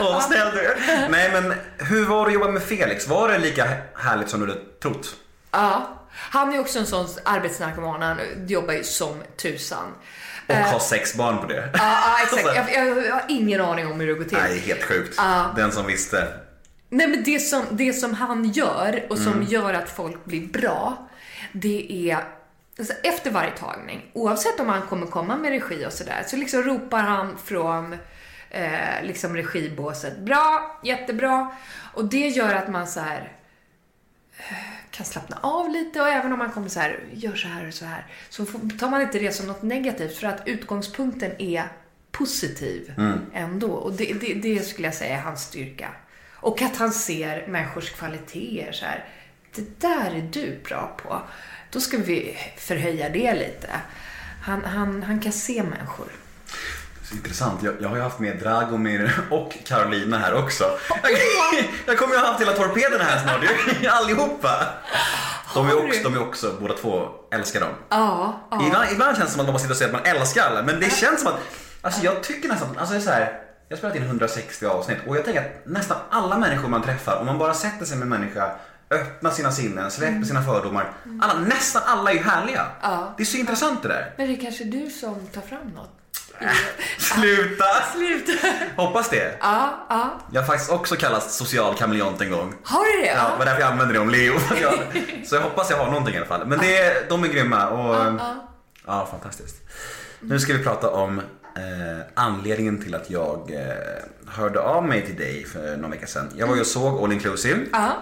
Åh, 0.00 0.12
vad 0.12 0.22
snäll 0.22 0.50
du 0.54 0.60
är. 0.60 1.08
Nej 1.08 1.30
men, 1.32 1.54
hur 1.78 2.04
var 2.04 2.20
det 2.20 2.26
att 2.26 2.32
jobba 2.34 2.48
med 2.48 2.62
Felix? 2.62 3.08
Var 3.08 3.28
det 3.28 3.38
lika 3.38 3.68
härligt 3.94 4.28
som 4.28 4.40
du 4.40 4.46
hade 4.46 4.60
trott? 4.82 5.16
Ja. 5.50 6.00
Han 6.16 6.54
är 6.54 6.58
också 6.60 6.78
en 6.78 6.86
sån 6.86 7.06
arbetsnarkoman. 7.24 8.02
Han 8.02 8.18
jobbar 8.46 8.74
ju 8.74 8.84
som 8.84 9.22
tusan. 9.42 9.92
Och 10.46 10.54
ha 10.54 10.80
sex 10.80 11.14
barn 11.14 11.38
på 11.38 11.46
det. 11.46 11.70
Ja, 11.72 11.78
ja, 11.80 12.22
exakt. 12.22 12.56
Jag, 12.56 12.88
jag, 12.88 13.06
jag 13.06 13.14
har 13.14 13.24
ingen 13.28 13.60
aning 13.60 13.86
om 13.86 14.00
hur 14.00 14.06
det 14.06 14.14
går 14.14 14.24
till. 14.24 14.38
Nej, 14.38 14.58
helt 14.58 14.82
sjukt. 14.82 15.20
Den 15.56 15.72
som 15.72 15.86
visste. 15.86 16.28
Nej 16.94 17.08
men 17.08 17.22
det 17.22 17.38
som, 17.38 17.64
det 17.70 17.92
som 17.92 18.14
han 18.14 18.50
gör 18.50 19.06
och 19.10 19.18
som 19.18 19.42
gör 19.42 19.74
att 19.74 19.90
folk 19.90 20.24
blir 20.24 20.46
bra, 20.46 21.08
det 21.52 22.10
är 22.10 22.24
alltså 22.78 22.94
efter 23.02 23.30
varje 23.30 23.50
tagning, 23.50 24.10
oavsett 24.12 24.60
om 24.60 24.68
han 24.68 24.82
kommer 24.82 25.06
komma 25.06 25.36
med 25.36 25.50
regi 25.50 25.86
och 25.86 25.92
sådär, 25.92 26.24
så 26.26 26.36
liksom 26.36 26.62
ropar 26.62 27.02
han 27.02 27.38
från 27.38 27.96
eh, 28.50 29.02
liksom 29.02 29.36
regibåset, 29.36 30.18
bra, 30.18 30.80
jättebra. 30.84 31.50
Och 31.94 32.04
det 32.04 32.28
gör 32.28 32.54
att 32.54 32.68
man 32.68 32.86
så 32.86 33.00
här 33.00 33.32
eh, 34.38 34.56
kan 34.90 35.06
slappna 35.06 35.38
av 35.42 35.70
lite 35.70 36.00
och 36.00 36.08
även 36.08 36.32
om 36.32 36.38
man 36.38 36.50
kommer 36.50 36.68
så 36.68 36.80
här, 36.80 37.04
gör 37.12 37.34
så 37.34 37.48
här 37.48 37.68
och 37.68 37.74
så 37.74 37.84
här, 37.84 38.06
så 38.28 38.46
tar 38.78 38.90
man 38.90 39.02
inte 39.02 39.18
det 39.18 39.32
som 39.32 39.46
något 39.46 39.62
negativt 39.62 40.16
för 40.16 40.26
att 40.26 40.48
utgångspunkten 40.48 41.30
är 41.38 41.64
positiv 42.10 42.94
ändå. 43.32 43.70
Och 43.70 43.92
det, 43.92 44.12
det, 44.12 44.34
det 44.34 44.60
skulle 44.60 44.88
jag 44.88 44.94
säga 44.94 45.18
är 45.18 45.22
hans 45.22 45.42
styrka. 45.42 45.88
Och 46.44 46.62
att 46.62 46.76
han 46.76 46.92
ser 46.92 47.46
människors 47.46 47.90
kvaliteter 47.90 48.72
så 48.72 48.84
här. 48.84 49.04
Det 49.54 49.80
där 49.80 50.10
är 50.14 50.28
du 50.32 50.58
bra 50.68 50.96
på. 51.02 51.22
Då 51.70 51.80
ska 51.80 51.96
vi 51.96 52.38
förhöja 52.58 53.08
det 53.08 53.34
lite. 53.34 53.68
Han, 54.42 54.64
han, 54.64 55.02
han 55.02 55.20
kan 55.20 55.32
se 55.32 55.62
människor. 55.62 56.06
Så 57.04 57.14
intressant. 57.14 57.62
Jag, 57.62 57.74
jag 57.80 57.88
har 57.88 57.96
ju 57.96 58.02
haft 58.02 58.18
med 58.18 58.38
Dragomir 58.38 59.20
och 59.30 59.56
Carolina 59.64 60.18
här 60.18 60.34
också. 60.34 60.64
Jag, 60.88 61.10
jag 61.86 61.98
kommer 61.98 62.14
ju 62.14 62.20
ha 62.20 62.26
haft 62.26 62.40
hela 62.40 62.52
torpederna 62.52 63.04
här 63.04 63.22
snart. 63.22 63.92
Allihopa. 64.02 64.66
De 65.54 65.68
är, 65.68 65.86
också, 65.86 66.02
de 66.02 66.14
är 66.14 66.22
också, 66.22 66.56
båda 66.60 66.74
två, 66.74 67.08
älskar 67.30 67.60
dem. 67.60 67.74
Ja, 67.88 68.40
ja. 68.50 68.66
Ibland, 68.66 68.92
ibland 68.92 69.16
känns 69.16 69.28
det 69.28 69.32
som 69.32 69.40
att 69.40 69.46
de 69.46 69.52
bara 69.52 69.58
sitter 69.58 69.72
och 69.72 69.78
säger 69.78 69.94
att 69.94 70.04
man 70.04 70.16
älskar 70.16 70.42
alla. 70.42 70.62
Men 70.62 70.80
det 70.80 70.92
känns 70.92 71.20
som 71.20 71.28
att, 71.28 71.40
alltså 71.82 72.04
jag 72.04 72.22
tycker 72.22 72.48
nästan, 72.48 72.78
alltså 72.78 72.94
det 72.94 73.00
är 73.00 73.04
så 73.04 73.10
här. 73.10 73.43
Jag 73.74 73.76
har 73.76 73.90
spelat 73.90 73.96
in 73.96 74.02
160 74.02 74.66
avsnitt 74.66 74.98
och 75.06 75.16
jag 75.16 75.24
tänker 75.24 75.40
att 75.40 75.66
nästan 75.66 75.96
alla 76.10 76.38
människor 76.38 76.68
man 76.68 76.82
träffar, 76.82 77.16
om 77.20 77.26
man 77.26 77.38
bara 77.38 77.54
sätter 77.54 77.86
sig 77.86 77.96
med 77.96 78.02
en 78.02 78.08
människa, 78.08 78.50
öppnar 78.90 79.30
sina 79.30 79.52
sinnen, 79.52 79.90
släpper 79.90 80.22
sina 80.24 80.42
fördomar. 80.42 80.92
Alla, 81.22 81.40
nästan 81.40 81.82
alla 81.86 82.10
är 82.10 82.14
ju 82.14 82.20
härliga. 82.22 82.66
Ja. 82.82 83.14
Det 83.16 83.22
är 83.22 83.24
så 83.24 83.36
intressant 83.36 83.82
det 83.82 83.88
där. 83.88 84.14
Men 84.16 84.26
det 84.28 84.34
är 84.34 84.40
kanske 84.40 84.64
du 84.64 84.90
som 84.90 85.26
tar 85.26 85.40
fram 85.40 85.68
något? 85.74 85.90
Sluta! 86.98 87.64
Sluta. 87.94 88.32
Hoppas 88.76 89.08
det. 89.10 89.38
Ja, 89.40 89.86
ja. 89.88 90.10
Jag 90.32 90.40
har 90.40 90.46
faktiskt 90.46 90.70
också 90.70 90.96
kallats 90.96 91.36
social 91.36 91.74
kameleont 91.74 92.20
en 92.20 92.30
gång. 92.30 92.54
Har 92.64 92.84
du 92.96 93.00
det? 93.02 93.06
Ja, 93.06 93.30
det 93.32 93.38
var 93.38 93.44
därför 93.44 93.60
jag 93.60 93.72
använde 93.72 93.94
det 93.94 94.00
om 94.00 94.10
Leo. 94.10 94.34
Så 95.26 95.34
jag 95.34 95.42
hoppas 95.42 95.70
jag 95.70 95.76
har 95.76 95.86
någonting 95.86 96.14
i 96.14 96.16
alla 96.16 96.26
fall. 96.26 96.46
Men 96.46 96.58
det, 96.58 96.76
är- 96.78 97.08
de 97.08 97.24
är 97.24 97.28
grymma 97.28 97.68
och 97.68 98.20
ja, 98.86 99.08
fantastiskt. 99.10 99.56
Nu 100.20 100.40
ska 100.40 100.52
vi 100.52 100.64
prata 100.64 100.90
om 100.90 101.20
eh, 101.56 102.06
anledningen 102.14 102.82
till 102.82 102.94
att 102.94 103.10
jag 103.10 103.50
eh, 103.54 103.60
hörde 104.26 104.60
av 104.60 104.84
mig 104.84 105.06
till 105.06 105.16
dig 105.16 105.44
för 105.44 105.76
någon 105.76 105.90
vecka 105.90 106.06
sedan. 106.06 106.28
Jag 106.36 106.46
var 106.46 106.54
ju 106.54 106.60
och 106.60 106.66
såg 106.66 107.04
All 107.04 107.12
Inclusive 107.12 107.60
Ja. 107.72 107.96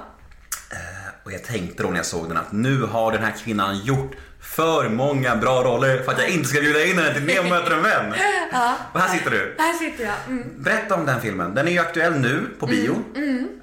och 1.24 1.32
jag 1.32 1.44
tänkte 1.44 1.82
då 1.82 1.88
när 1.88 1.96
jag 1.96 2.06
såg 2.06 2.28
den 2.28 2.36
att 2.36 2.52
nu 2.52 2.82
har 2.82 3.12
den 3.12 3.22
här 3.22 3.34
kvinnan 3.44 3.78
gjort 3.78 4.12
för 4.40 4.88
många 4.88 5.36
bra 5.36 5.62
roller 5.62 6.02
för 6.02 6.12
att 6.12 6.18
jag 6.18 6.28
inte 6.28 6.48
ska 6.48 6.60
bjuda 6.60 6.84
in 6.84 6.98
henne 6.98 7.14
till 7.14 7.24
Nemo 7.24 7.48
möter 7.48 7.70
en 7.76 7.82
vän. 7.82 8.14
Och 8.92 9.00
här 9.00 9.08
sitter 9.18 9.30
du. 9.30 9.54
Här 9.58 9.72
sitter 9.72 10.04
jag. 10.04 10.14
Mm. 10.28 10.44
Berätta 10.62 10.94
om 10.94 11.06
den 11.06 11.20
filmen. 11.20 11.54
Den 11.54 11.68
är 11.68 11.72
ju 11.72 11.78
aktuell 11.78 12.12
nu 12.20 12.46
på 12.60 12.66
bio. 12.66 12.92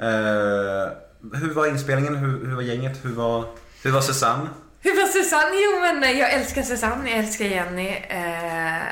Eh, 0.01 0.91
hur 1.33 1.53
var 1.53 1.67
inspelningen? 1.67 2.15
Hur, 2.15 2.45
hur 2.45 2.55
var 2.55 2.61
gänget? 2.61 2.99
Hur 3.05 3.09
var, 3.13 3.45
hur 3.83 3.91
var 3.91 4.01
Susanne? 4.01 4.49
Hur 4.81 4.95
var 5.01 5.07
Susanne? 5.07 5.51
Jo 5.53 5.79
men 5.81 6.17
jag 6.17 6.33
älskar 6.33 6.61
Susanne, 6.61 7.09
jag 7.09 7.19
älskar 7.19 7.45
Jenny. 7.45 7.87
Eh, 7.89 8.83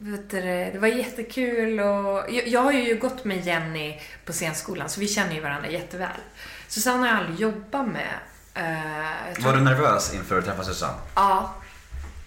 vet 0.00 0.30
du, 0.30 0.40
det 0.40 0.78
var 0.78 0.88
jättekul 0.88 1.80
och 1.80 2.24
jag, 2.28 2.48
jag 2.48 2.60
har 2.62 2.72
ju 2.72 2.98
gått 2.98 3.24
med 3.24 3.46
Jenny 3.46 4.00
på 4.24 4.32
scenskolan 4.32 4.88
så 4.88 5.00
vi 5.00 5.08
känner 5.08 5.34
ju 5.34 5.40
varandra 5.40 5.68
jätteväl. 5.70 6.08
Susanne 6.68 6.98
har 6.98 7.06
jag 7.06 7.16
aldrig 7.16 7.40
jobbat 7.40 7.86
med. 7.88 8.14
Tror- 9.34 9.44
Var 9.44 9.52
du 9.56 9.60
nervös 9.60 10.14
inför 10.14 10.38
att 10.38 10.44
träffa 10.44 10.64
Susanne? 10.64 10.98
Ja. 11.14 11.54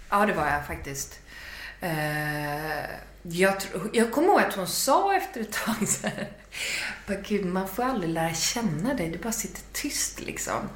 Ja, 0.10 0.26
det 0.26 0.34
var 0.34 0.48
jag 0.48 0.66
faktiskt. 0.68 1.20
Eh, 1.82 2.86
jag, 3.22 3.60
tro, 3.60 3.90
jag 3.94 4.12
kommer 4.12 4.28
ihåg 4.28 4.42
att 4.42 4.54
hon 4.56 4.68
sa 4.68 5.16
efter 5.16 5.42
ett 5.42 5.52
tag 5.52 5.88
så 5.88 6.08
här, 6.08 6.28
Gud, 7.28 7.46
man 7.46 7.68
får 7.68 7.84
aldrig 7.84 8.10
lära 8.14 8.34
känna 8.34 8.94
dig, 8.94 9.10
du 9.10 9.18
bara 9.18 9.34
sitter 9.34 9.62
tyst 9.74 10.20
liksom. 10.22 10.70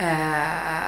Eh, 0.00 0.82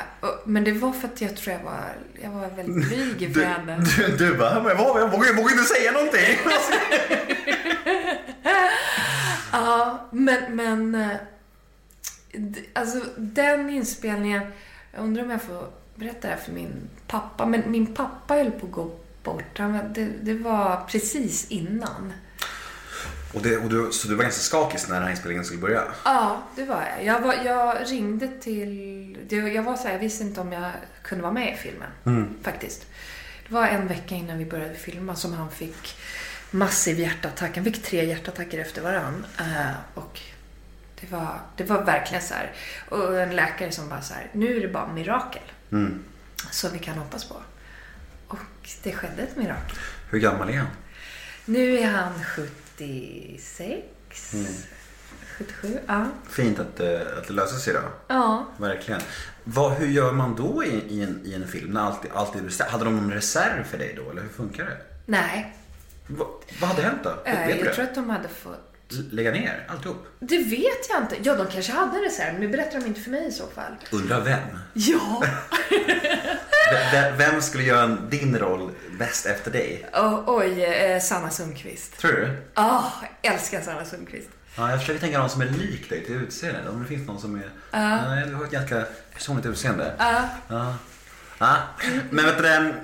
men 0.45 0.65
det 0.65 0.73
var 0.73 0.93
för 0.93 1.09
att 1.09 1.21
jag 1.21 1.37
tror 1.37 1.57
jag 1.57 1.65
var, 1.65 1.95
jag 2.23 2.31
var 2.31 2.57
väldigt 2.57 2.89
blyg 2.89 3.23
inför 3.23 3.45
henne. 3.45 3.85
Du, 3.97 4.17
du 4.17 4.37
bara, 4.37 4.63
men 4.63 4.77
vad, 4.77 5.01
jag 5.01 5.11
vågar, 5.11 5.27
jag 5.27 5.37
vågar 5.37 5.51
inte 5.51 5.65
säga 5.65 5.93
någonting. 5.93 6.39
Ja, 9.53 10.09
men, 10.11 10.57
men 10.57 10.95
eh, 10.95 11.17
alltså 12.73 13.01
den 13.17 13.71
inspelningen, 13.71 14.43
jag 14.93 15.03
undrar 15.05 15.23
om 15.25 15.31
jag 15.31 15.43
får 15.43 15.67
berätta 15.95 16.21
det 16.21 16.35
här 16.35 16.37
för 16.41 16.53
min 16.53 16.73
pappa, 17.07 17.47
men 17.47 17.63
min 17.67 17.95
pappa 17.95 18.35
höll 18.35 18.51
på 18.51 18.67
att 18.67 18.73
gå 18.73 18.91
bort. 19.23 19.59
Han, 19.59 19.93
det, 19.93 20.09
det 20.23 20.35
var 20.35 20.85
precis 20.89 21.51
innan. 21.51 22.13
Och 23.35 23.43
det, 23.43 23.57
och 23.57 23.71
du, 23.71 23.93
så 23.93 24.09
du 24.09 24.15
var 24.15 24.23
ganska 24.23 24.41
skakig 24.41 24.81
när 24.89 24.95
den 24.95 25.03
här 25.03 25.11
inspelningen 25.11 25.45
skulle 25.45 25.61
börja? 25.61 25.85
Ja, 26.05 26.43
det 26.57 26.65
var 26.65 26.83
jag. 26.97 27.05
Jag, 27.05 27.21
var, 27.21 27.35
jag 27.45 27.77
ringde 27.91 28.29
till... 28.29 29.19
Det, 29.29 29.37
jag 29.37 29.63
var 29.63 29.77
så 29.77 29.83
här, 29.83 29.93
jag 29.93 30.01
visste 30.01 30.25
inte 30.25 30.41
om 30.41 30.53
jag 30.53 30.71
kunde 31.03 31.23
vara 31.23 31.33
med 31.33 31.55
i 31.55 31.57
filmen. 31.57 31.91
Faktiskt. 32.43 32.87
Det 33.49 33.55
var 33.55 33.67
en 33.67 33.89
vecka 33.89 34.15
innan 34.15 34.39
vi 34.39 34.45
började 34.45 34.75
filma 34.75 35.17
som 35.17 35.33
han 35.33 35.51
fick 35.51 35.97
massiv 36.51 36.99
hjärtattack. 36.99 37.57
Han 37.57 37.65
fick 37.65 37.83
tre 37.83 38.05
hjärtattacker 38.05 38.59
efter 38.59 38.83
varann. 38.83 39.27
Eh, 39.39 39.71
och 39.95 40.21
det 41.01 41.11
var, 41.11 41.41
det 41.57 41.65
var 41.65 41.85
verkligen 41.85 42.23
så 42.23 42.35
här. 42.35 42.53
Och 42.89 43.21
en 43.21 43.37
läkare 43.37 43.73
som 43.73 43.89
bara 43.89 44.03
så 44.03 44.15
här, 44.15 44.31
nu 44.33 44.57
är 44.57 44.61
det 44.61 44.69
bara 44.69 44.93
mirakel. 44.93 45.43
Så 46.51 46.69
vi 46.69 46.79
kan 46.79 46.99
hoppas 46.99 47.25
på. 47.25 47.37
Och 48.29 48.39
det 48.83 48.93
skedde 48.93 49.23
ett 49.23 49.37
mirakel. 49.37 49.77
Hur 50.11 50.19
gammal 50.19 50.51
är 50.51 50.59
han? 50.59 50.67
Nu 51.45 51.79
är 51.79 51.87
han 51.87 52.13
76. 52.83 53.83
77, 55.39 55.79
ja. 55.87 56.07
Fint 56.31 56.59
att, 56.59 56.81
eh, 56.81 57.01
att 57.19 57.27
det 57.27 57.33
löser 57.33 57.57
sig 57.57 57.75
då. 57.75 57.81
Ja. 58.09 58.47
Verkligen. 58.57 59.01
Vad, 59.45 59.73
hur 59.73 59.87
gör 59.87 60.13
man 60.13 60.35
då 60.37 60.65
i, 60.65 60.69
i, 60.89 61.03
en, 61.03 61.21
i 61.25 61.35
en 61.35 61.49
film? 61.49 61.71
När 61.71 61.81
allt, 61.81 62.01
allt 62.15 62.37
är? 62.37 62.71
Hade 62.71 62.85
de 62.85 62.97
någon 62.97 63.13
reserv 63.13 63.65
för 63.65 63.79
dig 63.79 63.95
då? 64.05 64.11
Eller 64.11 64.23
hur 64.23 64.29
funkar 64.29 64.65
det? 64.65 64.77
Nej, 65.07 65.57
Va, 66.07 66.27
vad 66.61 66.71
hade 66.71 66.83
hänt 66.83 66.99
då? 67.05 67.11
Eh, 67.25 67.47
Vet 67.47 67.59
du 67.61 67.65
jag 67.67 67.75
tror 67.75 67.85
att 67.85 67.95
de 67.95 68.11
hade 68.11 68.29
fått... 68.29 68.72
Lägga 69.11 69.31
ner 69.31 69.67
alltihop? 69.69 70.07
Det 70.21 70.39
vet 70.39 70.89
jag 70.91 71.03
inte. 71.03 71.17
Ja, 71.23 71.35
de 71.35 71.47
kanske 71.47 71.73
hade 71.73 71.97
en 71.97 72.05
reserv, 72.05 72.33
men 72.33 72.43
det 72.43 72.49
berättar 72.49 72.81
de 72.81 72.87
inte 72.87 73.01
för 73.01 73.11
mig 73.11 73.27
i 73.27 73.33
så 73.33 73.47
fall. 73.47 73.73
Undrar 73.91 74.21
vem? 74.21 74.59
Ja. 74.73 75.23
Vem 77.17 77.43
skulle 77.43 77.65
göra 77.65 77.87
din 77.87 78.39
roll 78.39 78.71
bäst 78.99 79.27
efter 79.27 79.51
dig? 79.51 79.87
Oh, 79.93 80.23
oj, 80.27 80.65
eh, 80.65 81.01
Sanna 81.01 81.31
Sundqvist. 81.31 81.99
Tror 81.99 82.13
du? 82.13 82.37
Ja, 82.55 82.93
jag 83.23 83.35
älskar 83.35 83.61
Sanna 83.61 83.85
Sundqvist. 83.85 84.29
Ja, 84.57 84.71
jag 84.71 84.81
försöker 84.81 85.01
tänka 85.01 85.19
någon 85.19 85.31
som 85.31 85.41
är 85.43 85.47
lik 85.47 85.89
dig 85.89 86.05
till 86.05 86.15
utseende. 86.15 86.71
Om 86.71 86.83
det 86.83 86.89
finns 86.89 87.09
någon 87.09 87.21
som 87.21 87.35
är... 87.35 87.51
Nej, 87.73 88.27
du 88.27 88.35
har 88.35 88.45
ett 88.45 88.51
ganska 88.51 88.85
personligt 89.15 89.47
utseende. 89.47 89.95
Ja. 89.99 90.29
Ja. 90.49 90.75
Ja. 91.39 91.57
Men 92.11 92.25
vet 92.25 92.39
du 92.39 92.75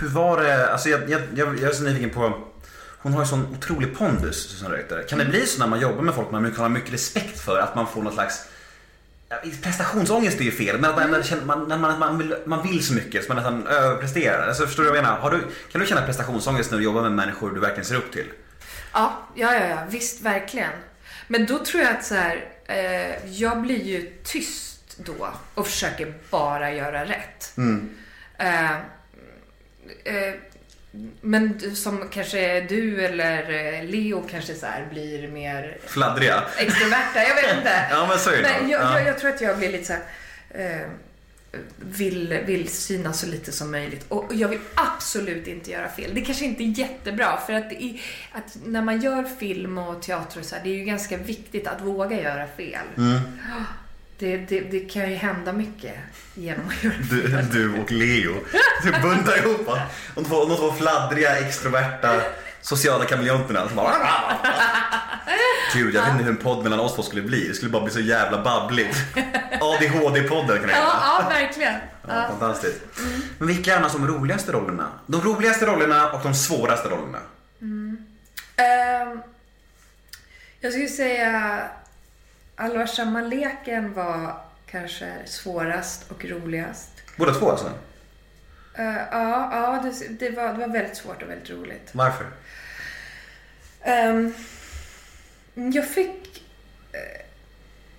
Hur 0.00 0.08
var 0.08 0.42
det? 0.42 0.72
Alltså 0.72 0.88
jag, 0.88 1.10
jag, 1.10 1.20
jag, 1.34 1.58
jag 1.58 1.70
är 1.70 1.74
så 1.74 1.82
nyfiken 1.82 2.10
på... 2.10 2.44
Hon 3.08 3.14
har 3.14 3.22
ju 3.22 3.28
sån 3.28 3.46
otrolig 3.56 3.98
pondus, 3.98 4.50
Susanne 4.50 4.76
Reuter. 4.76 5.02
Kan 5.08 5.18
det 5.18 5.24
bli 5.24 5.46
så 5.46 5.58
när 5.58 5.66
man 5.66 5.80
jobbar 5.80 6.02
med 6.02 6.14
folk 6.14 6.30
man 6.30 6.52
kan 6.52 6.60
ha 6.64 6.68
mycket 6.68 6.92
respekt 6.92 7.40
för? 7.40 7.58
Att 7.58 7.74
man 7.74 7.86
får 7.86 8.02
någon 8.02 8.12
slags... 8.12 8.44
Prestationsångest 9.62 10.40
är 10.40 10.44
ju 10.44 10.50
fel, 10.52 10.80
men 10.80 10.90
att 10.90 11.10
man, 11.10 11.22
känner- 11.22 11.44
man, 11.44 11.80
man, 11.80 11.98
man, 11.98 12.18
vill, 12.18 12.34
man 12.46 12.68
vill 12.68 12.86
så 12.86 12.92
mycket 12.94 13.24
så 13.24 13.28
man 13.28 13.36
nästan 13.36 13.66
överpresterar. 13.66 14.48
Alltså, 14.48 14.66
förstår 14.66 14.82
du 14.82 14.88
vad 14.88 14.98
jag 14.98 15.02
menar? 15.04 15.18
Har 15.18 15.30
du, 15.30 15.40
kan 15.72 15.80
du 15.80 15.86
känna 15.86 16.02
prestationsångest 16.02 16.70
när 16.70 16.78
du 16.78 16.84
jobbar 16.84 17.02
med 17.02 17.12
människor 17.12 17.50
du 17.54 17.60
verkligen 17.60 17.84
ser 17.84 17.94
upp 17.96 18.12
till? 18.12 18.26
Ja, 18.92 19.28
ja, 19.34 19.54
ja, 19.54 19.66
ja, 19.66 19.78
visst, 19.90 20.20
verkligen. 20.22 20.70
Men 21.28 21.46
då 21.46 21.58
tror 21.64 21.82
jag 21.82 21.92
att 21.96 22.04
så 22.04 22.14
här, 22.14 22.44
eh, 22.66 23.30
jag 23.32 23.62
blir 23.62 23.82
ju 23.84 24.12
tyst 24.24 24.96
då 24.98 25.28
och 25.54 25.66
försöker 25.66 26.14
bara 26.30 26.72
göra 26.72 27.04
rätt. 27.04 27.52
Eh, 28.38 28.72
eh, 30.04 30.34
men 31.20 31.58
du- 31.58 31.74
som 31.74 32.08
kanske 32.12 32.60
du 32.60 33.04
eller 33.04 33.42
eh, 33.74 33.84
Leo 33.84 34.22
kanske 34.30 34.54
så 34.54 34.66
blir 34.90 35.28
mer 35.28 35.78
Fladdriga? 35.86 36.42
extroverta, 36.58 37.22
jag 37.28 37.34
vet 37.34 37.56
inte. 37.56 37.86
Ja, 37.90 38.06
men 38.08 38.18
så 38.18 38.30
är 38.30 38.42
det 38.42 38.60
nog. 38.62 38.70
jag, 38.70 38.82
Ja. 38.82 38.98
jag, 38.98 39.08
jag 39.08 39.18
tror 39.18 39.30
att 39.30 39.40
jag 39.40 39.58
blir 39.58 39.72
lite 39.72 39.84
så 39.84 39.92
här, 39.92 40.02
eh, 40.50 40.86
vill, 41.78 42.38
vill 42.46 42.68
synas 42.68 43.20
så 43.20 43.26
lite 43.26 43.52
som 43.52 43.70
möjligt. 43.70 44.04
Och 44.08 44.30
jag 44.34 44.48
vill 44.48 44.58
absolut 44.74 45.46
inte 45.46 45.70
göra 45.70 45.88
fel. 45.88 46.10
Det 46.14 46.20
kanske 46.20 46.44
inte 46.44 46.62
är 46.62 46.78
jättebra 46.78 47.36
för 47.46 47.52
att, 47.52 47.72
är, 47.72 48.00
att 48.32 48.56
när 48.66 48.82
man 48.82 49.00
gör 49.00 49.24
film 49.24 49.78
och 49.78 50.02
teater 50.02 50.40
och 50.40 50.46
så 50.46 50.56
här, 50.56 50.64
det 50.64 50.70
är 50.70 50.74
ju 50.74 50.84
ganska 50.84 51.16
viktigt 51.16 51.66
att 51.66 51.80
våga 51.80 52.22
göra 52.22 52.46
fel. 52.56 52.86
Mm. 52.96 53.18
Det, 54.18 54.36
det, 54.36 54.60
det 54.60 54.80
kan 54.80 55.10
ju 55.10 55.16
hända 55.16 55.52
mycket 55.52 55.94
genom 56.34 56.68
att 56.68 56.84
göra. 56.84 56.94
Du, 57.10 57.42
du 57.52 57.80
och 57.80 57.90
Leo. 57.92 58.34
Du 58.84 58.90
buntar 58.92 59.38
ihop? 59.38 59.68
De 60.14 60.24
två, 60.24 60.44
de 60.44 60.56
två 60.56 60.72
fladdriga, 60.72 61.36
extroverta, 61.38 62.20
sociala 62.60 63.04
kameleonterna. 63.04 63.68
Gud, 65.74 65.94
jag 65.94 66.02
vet 66.02 66.10
inte 66.12 66.24
hur 66.24 66.30
en 66.30 66.36
podd 66.36 66.62
mellan 66.62 66.80
oss 66.80 66.94
två 66.94 67.02
skulle 67.02 67.22
bli. 67.22 67.48
Det 67.48 67.54
skulle 67.54 67.70
bara 67.70 67.82
bli 67.84 67.92
så 67.92 68.00
jävla 68.00 68.42
babbligt. 68.42 68.96
ADHD-podden 69.60 70.58
kan 70.58 70.66
det 70.66 70.72
Ja, 70.72 71.18
ja, 71.20 71.28
verkligen. 71.28 71.74
Ja, 72.08 72.26
fantastiskt. 72.28 72.80
Men 73.38 73.48
vilka 73.48 73.72
är 73.72 73.76
annars 73.76 73.92
de 73.92 74.06
roligaste 74.08 74.52
rollerna? 74.52 74.88
De 75.06 75.20
roligaste 75.20 75.66
rollerna 75.66 76.10
och 76.12 76.20
de 76.22 76.34
svåraste 76.34 76.88
rollerna. 76.88 77.18
Ehm, 78.56 79.20
jag 80.60 80.72
skulle 80.72 80.88
säga 80.88 81.62
Allvarsamma-leken 82.60 83.92
var 83.94 84.40
kanske 84.66 85.12
svårast 85.24 86.10
och 86.10 86.24
roligast. 86.24 86.90
Båda 87.16 87.34
två 87.34 87.50
alltså? 87.50 87.70
Eh, 88.74 88.96
ja, 89.10 89.48
ja 89.52 89.82
det, 89.82 90.08
det, 90.08 90.30
var, 90.30 90.52
det 90.52 90.58
var 90.58 90.68
väldigt 90.68 90.96
svårt 90.96 91.22
och 91.22 91.30
väldigt 91.30 91.50
roligt. 91.50 91.90
Varför? 91.92 92.26
Ehm, 93.82 94.34
jag 95.54 95.88
fick... 95.88 96.44
eh, 96.92 97.24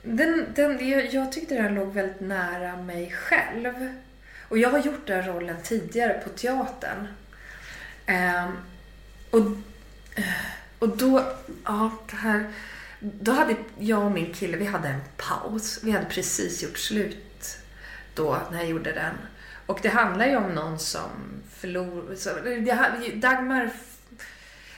den, 0.04 0.46
den, 0.56 0.90
jag, 0.90 1.14
jag 1.14 1.32
tyckte 1.32 1.56
den 1.56 1.76
låg 1.76 1.94
väldigt 1.94 2.20
nära 2.20 2.78
mig 2.78 3.12
själv. 3.12 3.94
Och 4.50 4.58
jag 4.58 4.70
har 4.70 4.80
gjort 4.80 5.08
den 5.08 5.26
rollen 5.26 5.58
tidigare 5.64 6.14
på 6.14 6.30
teatern. 6.30 7.08
Ehm, 8.06 8.52
och, 9.32 9.40
eh, 10.16 10.24
och 10.80 10.98
då, 10.98 11.24
ja, 11.66 11.92
det 12.10 12.16
här... 12.16 12.46
Då 13.00 13.32
hade 13.32 13.56
jag 13.78 14.06
och 14.06 14.12
min 14.12 14.34
kille, 14.34 14.58
vi 14.58 14.66
hade 14.66 14.88
en 14.88 15.02
paus. 15.18 15.80
Vi 15.84 15.92
hade 15.92 16.06
precis 16.06 16.64
gjort 16.64 16.78
slut 16.78 17.58
då 18.14 18.42
när 18.52 18.58
jag 18.58 18.68
gjorde 18.68 18.92
den. 18.92 19.16
Och 19.66 19.80
det 19.82 19.90
handlar 19.90 20.28
ju 20.28 20.36
om 20.36 20.56
någon 20.56 20.80
som 20.80 21.10
förlorar... 21.56 23.16
Dagmar 23.16 23.70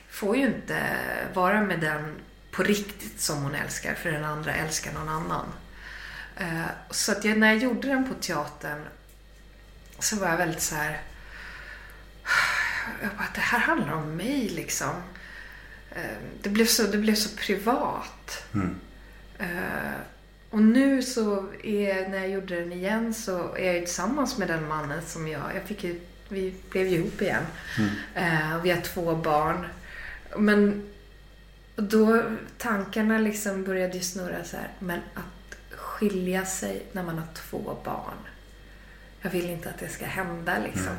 får 0.09 0.37
ju 0.37 0.45
inte 0.45 0.97
vara 1.33 1.61
med 1.61 1.79
den 1.79 2.15
på 2.51 2.63
riktigt 2.63 3.21
som 3.21 3.43
hon 3.43 3.55
älskar, 3.55 3.93
för 3.93 4.11
den 4.11 4.25
andra 4.25 4.53
älskar 4.53 4.93
någon 4.93 5.09
annan. 5.09 5.45
Eh, 6.37 6.65
så 6.89 7.11
att 7.11 7.25
jag, 7.25 7.37
när 7.37 7.47
jag 7.47 7.57
gjorde 7.57 7.87
den 7.87 8.09
på 8.09 8.13
teatern 8.13 8.85
så 9.99 10.15
var 10.15 10.27
jag 10.27 10.37
väldigt 10.37 10.61
så 10.61 10.75
här... 10.75 11.01
jag 13.01 13.11
bara, 13.17 13.27
det 13.35 13.41
här 13.41 13.59
handlar 13.59 13.93
om 13.93 14.15
mig 14.15 14.49
liksom. 14.49 14.95
Eh, 15.95 16.17
Det 16.41 16.49
blev 16.49 16.65
så, 16.65 16.83
det 16.83 16.97
blev 16.97 17.15
så 17.15 17.37
privat. 17.37 18.43
Eh, 19.39 19.47
Och 20.49 20.61
nu 20.61 21.01
så 21.03 21.45
är, 21.63 22.09
när 22.09 22.17
jag 22.17 22.29
gjorde 22.29 22.59
den 22.59 22.71
igen 22.73 23.13
så 23.13 23.55
är 23.55 23.65
jag 23.65 23.75
ju 23.75 23.79
tillsammans 23.85 24.37
med 24.37 24.47
den 24.47 24.67
mannen 24.67 25.01
som 25.07 25.27
jag, 25.27 25.41
jag 25.55 25.63
fick 25.63 25.83
ju, 25.83 25.99
vi 26.29 26.53
blev 26.69 26.87
ju 26.87 26.97
ihop 26.97 27.21
igen. 27.21 27.43
Eh, 28.15 28.55
och 28.55 28.65
vi 28.65 28.71
har 28.71 28.81
två 28.81 29.15
barn. 29.15 29.65
Men 30.37 30.89
då 31.75 32.23
tankarna 32.57 33.17
liksom 33.17 33.63
började 33.63 33.93
ju 33.93 34.03
snurra 34.03 34.43
så 34.43 34.57
här, 34.57 34.69
men 34.79 34.99
att 35.13 35.55
skilja 35.79 36.45
sig 36.45 36.85
när 36.91 37.03
man 37.03 37.17
har 37.17 37.27
två 37.33 37.77
barn. 37.83 38.17
Jag 39.21 39.29
vill 39.31 39.49
inte 39.49 39.69
att 39.69 39.79
det 39.79 39.89
ska 39.89 40.05
hända 40.05 40.57
liksom. 40.63 40.95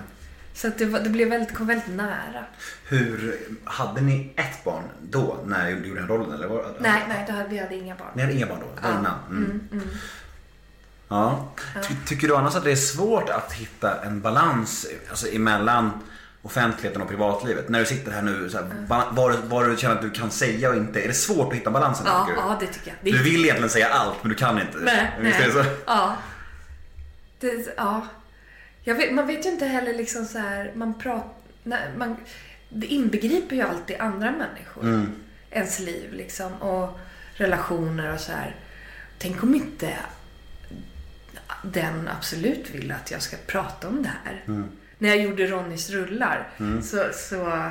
Så 0.55 0.69
att 0.69 0.79
det, 0.79 0.87
var, 0.87 1.01
det 1.01 1.11
blev 1.11 1.29
väldigt, 1.29 1.55
kom 1.55 1.67
väldigt 1.67 1.97
nära. 1.97 2.45
Hur, 2.89 3.39
hade 3.65 4.01
ni 4.01 4.33
ett 4.37 4.65
barn 4.65 4.83
då 5.03 5.39
när 5.47 5.73
du 5.73 5.87
gjorde 5.89 6.01
den 6.01 6.09
rollen? 6.09 6.33
Eller 6.33 6.47
var, 6.49 6.65
Nej, 6.81 7.03
nej, 7.09 7.25
då 7.29 7.33
hade, 7.33 7.49
vi 7.49 7.59
hade 7.59 7.75
inga 7.77 7.95
barn. 7.95 8.09
Ni 8.15 8.23
hade 8.23 8.35
inga 8.35 8.47
barn 8.47 8.59
då? 8.61 8.67
Det 8.83 8.89
var 8.89 8.99
innan? 8.99 9.19
Mm. 9.31 9.89
Ja. 11.09 11.49
Ty, 11.89 11.95
tycker 12.07 12.29
du 12.29 12.37
annars 12.37 12.55
att 12.57 12.65
det 12.65 12.73
är 12.73 12.77
svårt 12.77 13.29
att 13.29 13.53
hitta 13.53 14.03
en 14.05 14.21
balans 14.21 14.87
alltså, 15.11 15.27
emellan 15.29 15.91
offentligheten 16.43 17.03
och 17.03 17.09
privatlivet? 17.09 17.69
När 17.69 17.79
du 17.79 17.87
sitter 17.87 18.13
här 18.13 18.23
nu, 18.23 18.51
så 18.51 18.57
här, 18.57 18.67
ba- 18.89 19.09
vad, 19.11 19.37
vad 19.39 19.71
du 19.71 19.77
känner 19.77 19.95
att 19.95 20.03
du 20.03 20.11
kan 20.11 20.31
säga 20.31 20.71
och 20.71 20.77
inte. 20.77 21.01
Är 21.03 21.09
det 21.09 21.15
svårt 21.15 21.53
att 21.53 21.59
hitta 21.59 21.71
balansen? 21.71 22.07
Ja, 22.07 22.25
tycker 22.27 22.43
du? 22.43 22.49
ja, 22.49 22.57
det 22.61 22.67
tycker 22.67 22.89
jag. 22.89 22.97
Det 23.03 23.11
är 23.11 23.15
Du 23.15 23.23
vill 23.23 23.45
egentligen 23.45 23.71
säga 23.71 23.89
allt 23.89 24.17
men 24.23 24.29
du 24.29 24.35
kan 24.35 24.61
inte. 24.61 24.79
Nej, 24.79 25.11
nej. 25.23 25.51
Ja. 25.87 26.17
Det, 27.41 27.75
ja. 27.77 28.07
Vet, 28.85 29.15
man 29.15 29.27
vet 29.27 29.47
ju 29.47 29.51
inte 29.51 29.67
heller 29.67 29.95
liksom 29.95 30.25
så 30.25 30.39
här, 30.39 30.73
man 30.75 30.99
pratar, 30.99 31.97
man, 31.97 32.17
det 32.69 32.87
inbegriper 32.87 33.57
ju 33.57 33.63
alltid 33.63 33.97
andra 34.01 34.31
människor. 34.31 34.83
Mm. 34.83 35.13
Ens 35.51 35.79
liv 35.79 36.13
liksom 36.13 36.53
och 36.63 36.99
relationer 37.35 38.15
och 38.15 38.21
så 38.21 38.33
här. 38.33 38.57
Tänk 39.19 39.43
om 39.43 39.55
inte 39.55 39.97
den 41.63 42.09
absolut 42.09 42.71
vill 42.71 42.93
att 42.93 43.11
jag 43.11 43.23
ska 43.23 43.37
prata 43.47 43.89
om 43.89 44.03
det 44.03 44.13
här. 44.25 44.45
Mm. 44.47 44.69
När 44.99 45.09
jag 45.09 45.19
gjorde 45.19 45.47
Ronnys 45.47 45.91
rullar 45.91 46.49
så, 46.83 47.05
så 47.13 47.47
eh, 47.47 47.71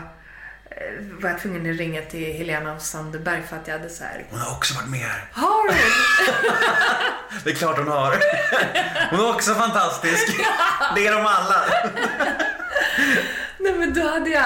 var 1.22 1.30
jag 1.30 1.39
tvungen 1.39 1.72
att 1.72 1.78
ringa 1.78 2.01
till 2.01 2.34
Helena 2.34 2.72
af 2.76 2.82
Sanderberg 2.82 3.41
för 3.49 3.55
att 3.55 3.67
jag 3.67 3.78
hade 3.78 3.89
så 3.89 4.03
här 4.03 4.26
Hon 4.30 4.39
har 4.39 4.55
också 4.55 4.74
varit 4.74 4.89
med 4.89 4.99
här. 4.99 5.30
Har 5.32 5.67
du? 5.67 5.74
Det 7.43 7.49
är 7.49 7.55
klart 7.55 7.78
hon 7.78 7.88
har. 7.88 8.15
Hon 9.09 9.19
är 9.19 9.36
också 9.36 9.53
fantastisk. 9.53 10.38
Det 10.95 11.07
är 11.07 11.11
de 11.11 11.26
alla. 11.26 11.63
Nej 13.57 13.74
men 13.74 13.93
då 13.93 14.01
hade 14.01 14.30
jag... 14.30 14.45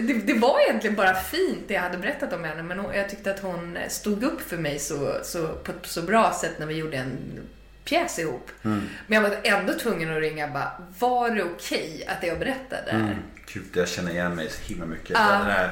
Det, 0.00 0.12
det 0.12 0.34
var 0.34 0.60
egentligen 0.60 0.96
bara 0.96 1.14
fint 1.14 1.68
det 1.68 1.74
jag 1.74 1.80
hade 1.80 1.98
berättat 1.98 2.32
om 2.32 2.44
henne 2.44 2.62
men 2.62 2.78
hon, 2.78 2.94
jag 2.94 3.10
tyckte 3.10 3.30
att 3.30 3.40
hon 3.40 3.78
stod 3.88 4.24
upp 4.24 4.48
för 4.48 4.56
mig 4.56 4.78
så, 4.78 5.18
så, 5.22 5.48
på 5.48 5.72
ett 5.72 5.86
så 5.86 6.02
bra 6.02 6.32
sätt 6.40 6.58
när 6.58 6.66
vi 6.66 6.74
gjorde 6.74 6.96
en 6.96 7.40
pjäs 7.84 8.18
ihop. 8.18 8.50
Men 8.62 8.88
jag 9.06 9.20
var 9.20 9.36
ändå 9.42 9.72
tvungen 9.74 10.12
att 10.14 10.20
ringa 10.20 10.46
och 10.46 10.52
bara, 10.52 10.72
var 10.98 11.30
det 11.30 11.42
okej 11.44 12.04
att 12.08 12.26
jag 12.26 12.38
berättade 12.38 12.82
det 12.86 12.92
här? 12.92 13.18
Gud, 13.52 13.64
jag 13.74 13.88
känner 13.88 14.10
igen 14.10 14.34
mig 14.34 14.50
så 14.50 14.62
himla 14.72 14.86
mycket. 14.86 15.10
Ja. 15.10 15.18
Den 15.32 15.46
här 15.46 15.70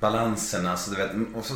balansen, 0.00 0.66
alltså, 0.66 0.90
du 0.90 0.96
vet, 0.96 1.10
och 1.34 1.44
så 1.44 1.54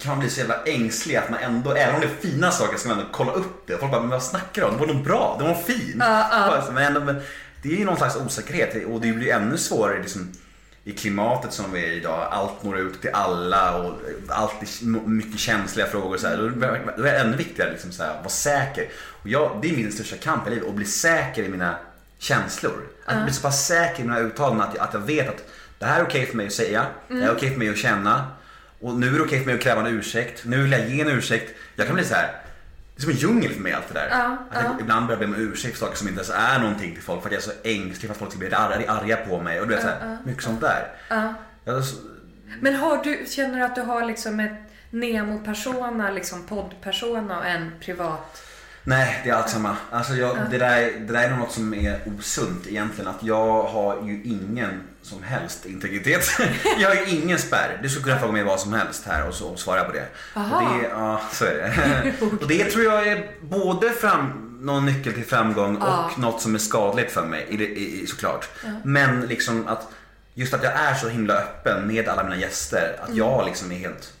kan 0.00 0.10
man 0.10 0.20
bli 0.20 0.30
så 0.30 0.40
jävla 0.40 0.62
ängslig 0.66 1.16
att 1.16 1.30
man 1.30 1.38
ändå, 1.40 1.72
även 1.74 1.94
om 1.94 2.00
det 2.00 2.06
är 2.06 2.30
fina 2.30 2.50
saker, 2.50 2.78
ska 2.78 2.88
man 2.88 2.98
ändå 2.98 3.10
kolla 3.12 3.32
upp 3.32 3.66
det. 3.66 3.78
Folk 3.78 3.92
bara, 3.92 4.00
men 4.00 4.10
vad 4.10 4.22
snackar 4.22 4.62
du 4.62 4.68
om? 4.68 4.74
Det 4.74 4.86
var 4.86 4.94
nog 4.94 5.04
bra, 5.04 5.36
det 5.38 5.44
var 5.44 5.54
nog 5.54 5.64
fin. 5.64 5.98
Bara 6.30 6.62
så, 6.66 6.72
Men 6.72 6.84
ändå, 6.86 7.00
men 7.00 7.20
det 7.62 7.68
är 7.72 7.76
ju 7.76 7.84
någon 7.84 7.96
slags 7.96 8.16
osäkerhet 8.16 8.86
och 8.86 9.00
det 9.00 9.12
blir 9.12 9.32
ännu 9.32 9.56
svårare 9.58 9.98
liksom, 9.98 10.32
i 10.84 10.92
klimatet 10.92 11.52
som 11.52 11.72
vi 11.72 11.84
är 11.84 11.90
idag. 11.92 12.28
Allt 12.30 12.62
når 12.62 12.78
ut 12.78 13.00
till 13.00 13.10
alla 13.12 13.76
och 13.78 13.92
allt 14.28 14.52
är 14.62 14.86
mycket 15.08 15.40
känsliga 15.40 15.86
frågor. 15.86 16.14
och 16.14 16.20
Så 16.20 16.28
här. 16.28 16.36
Då 16.96 17.02
är 17.04 17.12
det- 17.12 17.18
ännu 17.18 17.36
viktigare 17.36 17.70
liksom, 17.70 17.92
så 17.92 18.02
här, 18.02 18.10
att 18.10 18.16
vara 18.16 18.28
säker. 18.28 18.88
Jag, 19.28 19.58
det 19.62 19.70
är 19.70 19.76
min 19.76 19.92
största 19.92 20.16
kamp 20.16 20.46
i 20.46 20.50
livet, 20.50 20.68
att 20.68 20.74
bli 20.74 20.84
säker 20.84 21.42
i 21.42 21.48
mina 21.48 21.76
känslor. 22.18 22.82
Att 23.04 23.24
bli 23.24 23.32
så 23.32 23.42
pass 23.42 23.66
säker 23.66 24.02
i 24.02 24.06
mina 24.06 24.18
uttalanden 24.20 24.68
att, 24.68 24.78
att 24.78 24.94
jag 24.94 25.00
vet 25.00 25.28
att 25.28 25.44
det 25.78 25.86
här 25.86 26.00
är 26.00 26.04
okej 26.04 26.26
för 26.26 26.36
mig 26.36 26.46
att 26.46 26.52
säga, 26.52 26.86
det 27.08 27.14
här 27.14 27.28
är 27.28 27.34
okej 27.36 27.50
för 27.50 27.58
mig 27.58 27.68
att 27.68 27.76
känna. 27.76 28.26
Och 28.80 28.94
nu 28.94 29.08
är 29.08 29.12
det 29.12 29.20
okej 29.20 29.38
för 29.38 29.46
mig 29.46 29.54
att 29.54 29.60
kräva 29.60 29.80
en 29.80 29.86
ursäkt, 29.86 30.44
nu 30.44 30.62
vill 30.62 30.72
jag 30.72 30.88
ge 30.88 31.00
en 31.00 31.08
ursäkt. 31.08 31.54
Jag 31.76 31.86
kan 31.86 31.94
bli 31.94 32.04
så 32.04 32.14
här. 32.14 32.32
Det 32.96 33.00
är 33.00 33.02
som 33.02 33.10
en 33.10 33.16
djungel 33.16 33.52
för 33.52 33.60
mig 33.60 33.72
allt 33.72 33.88
det 33.88 33.94
där. 33.94 34.08
att 34.50 34.64
jag, 34.64 34.80
Ibland 34.80 35.06
börjar 35.06 35.20
jag 35.20 35.30
be 35.30 35.36
om 35.36 35.42
ursäkt 35.42 35.78
för 35.78 35.86
saker 35.86 35.96
som 35.96 36.08
inte 36.08 36.20
ens 36.20 36.34
är 36.34 36.58
någonting 36.58 36.94
till 36.94 37.02
folk 37.02 37.22
för 37.22 37.28
att 37.28 37.32
jag 37.32 37.42
är 37.42 37.44
så 37.44 37.52
ängslig 37.64 38.00
för 38.00 38.10
att 38.10 38.16
folk 38.16 38.30
ska 38.30 38.38
bli 38.38 38.54
arga, 38.54 38.92
arga 38.92 39.16
på 39.16 39.40
mig. 39.40 39.60
Och 39.60 39.68
du 39.68 39.74
vet 39.74 39.82
så 39.82 39.88
här, 39.88 40.18
mycket 40.24 40.42
sånt 40.42 40.60
där. 40.60 40.88
Jag 41.64 41.78
är 41.78 41.82
så, 41.82 41.96
Men 42.60 42.74
har 42.74 43.04
du, 43.04 43.24
känner 43.28 43.58
du 43.58 43.64
att 43.64 43.74
du 43.74 43.80
har 43.80 44.04
liksom 44.04 44.40
ett 44.40 44.52
Nemo-persona, 44.90 46.10
liksom 46.10 46.46
podd-persona 46.46 47.38
och 47.38 47.46
en 47.46 47.72
privat? 47.80 48.42
Nej, 48.88 49.20
det 49.24 49.30
är 49.30 49.34
allt 49.34 49.48
samma. 49.48 49.76
Alltså 49.90 50.14
jag, 50.14 50.36
det, 50.50 50.58
där, 50.58 50.92
det 50.98 51.12
där 51.12 51.22
är 51.22 51.30
nog 51.30 51.38
något 51.38 51.52
som 51.52 51.74
är 51.74 52.00
osunt 52.18 52.66
egentligen. 52.66 53.10
Att 53.10 53.22
jag 53.22 53.62
har 53.62 54.06
ju 54.06 54.22
ingen 54.24 54.80
som 55.02 55.22
helst 55.22 55.66
integritet. 55.66 56.24
jag 56.78 56.88
har 56.88 56.94
ju 56.94 57.06
ingen 57.08 57.38
spärr. 57.38 57.78
Du 57.82 57.88
skulle 57.88 58.04
kunna 58.04 58.18
fråga 58.18 58.32
mig 58.32 58.44
vad 58.44 58.60
som 58.60 58.72
helst 58.72 59.06
här 59.06 59.28
och 59.28 59.34
så 59.34 59.48
och 59.48 59.58
svara 59.58 59.84
på 59.84 59.92
det. 59.92 60.06
Och 60.34 60.62
det 60.62 60.88
ja, 60.88 61.20
så 61.32 61.44
är 61.44 61.54
det. 61.54 62.12
och 62.40 62.48
det 62.48 62.64
tror 62.64 62.84
jag 62.84 63.08
är 63.08 63.30
både 63.40 63.90
fram, 63.90 64.56
någon 64.60 64.86
nyckel 64.86 65.12
till 65.12 65.24
framgång 65.24 65.76
och 65.76 66.18
något 66.18 66.42
som 66.42 66.54
är 66.54 66.58
skadligt 66.58 67.10
för 67.10 67.26
mig 67.26 67.46
i, 67.48 67.62
i, 67.62 68.06
såklart. 68.06 68.48
Men 68.82 69.20
liksom 69.20 69.66
att 69.66 69.88
just 70.34 70.54
att 70.54 70.62
jag 70.62 70.72
är 70.72 70.94
så 70.94 71.08
himla 71.08 71.34
öppen 71.34 71.86
med 71.86 72.08
alla 72.08 72.24
mina 72.24 72.36
gäster. 72.36 73.00
Att 73.02 73.14
jag 73.14 73.46
liksom 73.46 73.72
är 73.72 73.76
helt 73.76 74.12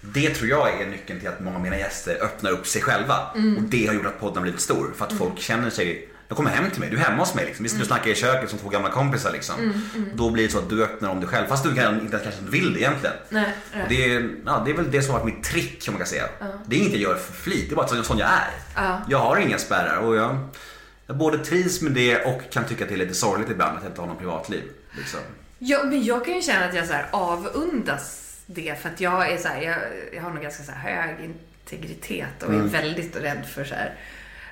det 0.00 0.30
tror 0.34 0.48
jag 0.50 0.80
är 0.80 0.86
nyckeln 0.86 1.20
till 1.20 1.28
att 1.28 1.40
många 1.40 1.56
av 1.56 1.62
mina 1.62 1.78
gäster 1.78 2.18
öppnar 2.22 2.50
upp 2.50 2.66
sig 2.66 2.82
själva. 2.82 3.16
Och 3.56 3.62
det 3.62 3.86
har 3.86 3.94
gjort 3.94 4.06
att 4.06 4.20
podden 4.20 4.36
har 4.36 4.42
blivit 4.42 4.60
stor. 4.60 4.92
För 4.96 5.04
att 5.04 5.12
folk 5.12 5.38
känner 5.38 5.70
sig, 5.70 6.08
de 6.28 6.34
kommer 6.34 6.50
hem 6.50 6.70
till 6.70 6.80
mig, 6.80 6.90
du 6.90 6.96
är 6.96 7.00
hemma 7.00 7.18
hos 7.22 7.34
mig 7.34 7.44
liksom. 7.44 7.62
Vi 7.62 7.68
sitter 7.68 7.82
och 7.82 7.86
snackar 7.86 8.10
i 8.10 8.14
köket 8.14 8.50
som 8.50 8.58
två 8.58 8.68
gamla 8.68 8.90
kompisar 8.90 9.32
liksom. 9.32 9.54
Då 10.14 10.30
blir 10.30 10.44
det 10.44 10.50
så 10.52 10.58
att 10.58 10.68
du 10.70 10.84
öppnar 10.84 11.08
om 11.10 11.20
dig 11.20 11.28
själv. 11.28 11.46
Fast 11.46 11.64
du 11.64 11.74
kan, 11.74 12.00
inte 12.00 12.18
kanske 12.18 12.40
inte 12.40 12.52
vill 12.52 12.72
det 12.74 12.80
egentligen. 12.80 13.16
Nej, 13.28 13.54
nej. 13.74 13.86
Det, 13.88 14.14
är, 14.14 14.30
ja, 14.46 14.62
det 14.64 14.70
är 14.70 14.74
väl 14.76 14.90
det 14.90 15.02
som 15.02 15.14
har 15.14 15.20
varit 15.20 15.34
mitt 15.34 15.44
trick 15.44 15.82
kan 15.82 15.94
man 15.94 15.98
kan 15.98 16.06
säga. 16.06 16.24
Det 16.66 16.76
är 16.76 16.80
inget 16.80 16.92
jag 16.92 17.00
gör 17.00 17.14
för 17.14 17.32
flit, 17.32 17.68
det 17.68 17.72
är 17.74 17.76
bara 17.76 17.88
så- 17.88 18.02
sån 18.02 18.18
jag 18.18 18.28
är. 18.28 19.00
Jag 19.08 19.18
har 19.18 19.36
inga 19.36 19.58
spärrar 19.58 19.96
och 19.96 20.16
jag, 20.16 20.48
jag 21.06 21.16
både 21.16 21.38
trivs 21.38 21.80
med 21.82 21.92
det 21.92 22.24
och 22.24 22.42
kan 22.52 22.64
tycka 22.64 22.84
att 22.84 22.88
det 22.90 22.94
är 22.94 22.98
lite 22.98 23.14
sorgligt 23.14 23.50
ibland 23.50 23.76
att 23.76 23.82
jag 23.82 23.90
inte 23.90 24.00
har 24.00 24.08
något 24.08 24.18
privatliv. 24.18 24.62
Liksom. 24.98 25.20
Ja, 25.58 25.82
men 25.84 26.04
jag 26.04 26.24
kan 26.24 26.34
ju 26.34 26.42
känna 26.42 26.64
att 26.64 26.74
jag 26.74 26.86
så 26.86 26.92
här 26.92 27.06
avundas 27.10 28.19
det 28.54 28.82
för 28.82 28.88
att 28.88 29.00
jag 29.00 29.32
är 29.32 29.38
så 29.38 29.48
här, 29.48 29.62
jag, 29.62 29.76
jag 30.12 30.22
har 30.22 30.30
nog 30.30 30.42
ganska 30.42 30.62
så 30.62 30.72
hög 30.72 31.16
integritet 31.20 32.42
och 32.42 32.54
är 32.54 32.58
väldigt 32.58 33.16
rädd 33.16 33.46
för 33.54 33.64
så 33.64 33.74
här 33.74 33.94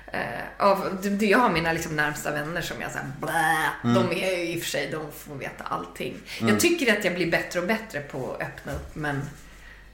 eh, 0.07 0.65
av, 0.65 0.99
jag 1.21 1.39
har 1.39 1.49
mina 1.49 1.73
liksom 1.73 1.95
närmsta 1.95 2.31
vänner 2.31 2.61
som 2.61 2.81
jag 2.81 2.91
såhär 2.91 3.11
blä, 3.21 3.69
De 3.93 4.11
är 4.11 4.37
ju 4.37 4.43
i 4.43 4.57
och 4.57 4.63
för 4.63 4.69
sig, 4.69 4.89
de 4.91 5.11
får 5.11 5.35
veta 5.35 5.63
allting. 5.63 6.17
Jag 6.41 6.59
tycker 6.59 6.97
att 6.97 7.05
jag 7.05 7.15
blir 7.15 7.31
bättre 7.31 7.59
och 7.59 7.67
bättre 7.67 7.99
på 8.01 8.33
att 8.33 8.41
öppna 8.41 8.71
upp 8.73 8.95
men 8.95 9.21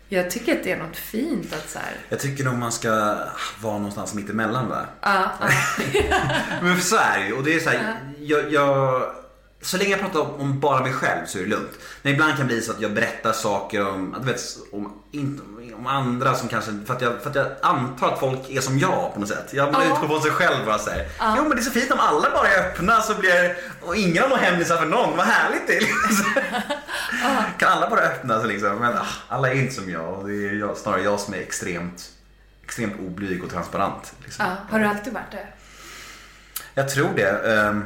jag 0.10 0.32
tycker 0.32 0.58
att 0.58 0.64
det 0.64 0.72
är 0.72 0.78
något 0.78 0.98
fint 0.98 1.54
att 1.54 1.70
så 1.70 1.80
här, 1.80 1.94
Jag 2.10 2.20
tycker 2.20 2.44
nog 2.44 2.54
man 2.54 2.72
ska 2.72 2.90
vara 3.62 3.78
någonstans 3.78 4.14
mitt 4.14 4.30
emellan 4.30 4.70
va? 4.70 4.86
ja, 5.02 5.32
ja, 5.40 5.50
Men 6.62 6.82
så 6.82 6.96
är 6.96 7.20
det 7.20 7.26
ju. 7.28 7.34
Och 7.34 7.44
det 7.44 7.56
är 7.56 7.60
så 7.60 7.70
här, 7.70 7.98
jag, 8.20 8.52
jag, 8.54 9.02
så 9.66 9.78
länge 9.78 9.92
jag 9.92 10.00
pratar 10.00 10.20
om, 10.42 10.60
bara 10.60 10.80
mig 10.84 10.94
själv 10.94 11.26
så 11.26 11.38
är 11.38 11.42
det 11.44 11.50
lugnt. 11.50 11.72
Men 12.02 12.14
ibland 12.14 12.32
kan 12.32 12.40
det 12.40 12.46
bli 12.54 12.62
så 12.62 12.72
att 12.72 12.82
jag 12.82 12.94
berättar 12.94 13.32
saker 13.32 13.88
om, 13.88 14.16
vet, 14.26 14.42
om, 14.72 15.02
om 15.78 15.88
andra 15.88 16.36
som 16.36 16.50
kanske, 16.50 16.72
för 16.86 16.94
att, 16.94 17.02
jag, 17.02 17.22
för 17.22 17.30
att 17.30 17.36
jag 17.36 17.48
antar 17.62 18.12
att 18.14 18.20
folk 18.20 18.50
är 18.50 18.62
som 18.62 18.80
jag 18.80 19.14
på 19.14 19.20
något 19.20 19.30
sätt. 19.30 19.48
Jag 19.54 19.68
Ja. 19.74 19.84
utgår 19.84 20.08
från 20.08 20.22
sig 20.22 20.32
själv 20.32 20.66
bara 20.66 20.80
såhär. 20.80 21.08
Jo 21.38 21.42
men 21.44 21.50
det 21.50 21.58
är 21.58 21.62
så 21.62 21.72
fint 21.72 21.92
om 21.92 22.00
alla 22.00 22.30
bara 22.32 22.48
är 22.48 22.60
öppna 22.60 23.02
så 23.02 23.16
blir 23.16 23.58
och 23.82 23.96
ingen 23.96 24.24
har 24.24 24.30
någon 24.30 24.40
hemlisar 24.40 24.78
för 24.78 24.86
någon. 24.86 25.18
Vad 25.18 25.26
härligt 25.26 25.68
det 25.68 25.78
är. 25.78 25.82
Liksom. 25.82 26.26
Kan 27.58 27.72
alla 27.72 27.90
bara 27.90 28.02
öppna 28.02 28.40
sig 28.40 28.48
liksom. 28.48 28.76
Men 28.76 28.94
ah, 28.98 29.06
alla 29.28 29.50
är 29.50 29.56
inte 29.56 29.74
som 29.74 29.90
jag 29.90 30.14
och 30.20 30.28
det 30.28 30.34
är 30.50 30.54
jag, 30.54 30.78
snarare 30.78 31.02
jag 31.02 31.20
som 31.20 31.34
är 31.34 31.38
extremt, 31.38 32.10
extremt 32.64 33.00
oblyg 33.00 33.44
och 33.44 33.50
transparent. 33.52 34.14
Liksom. 34.24 34.46
ja. 34.46 34.52
Har 34.72 34.80
du 34.80 34.86
alltid 34.86 35.14
varit 35.14 35.32
det? 35.32 35.48
Jag 36.74 36.90
tror 36.90 37.10
det. 37.16 37.54
Ehm, 37.54 37.86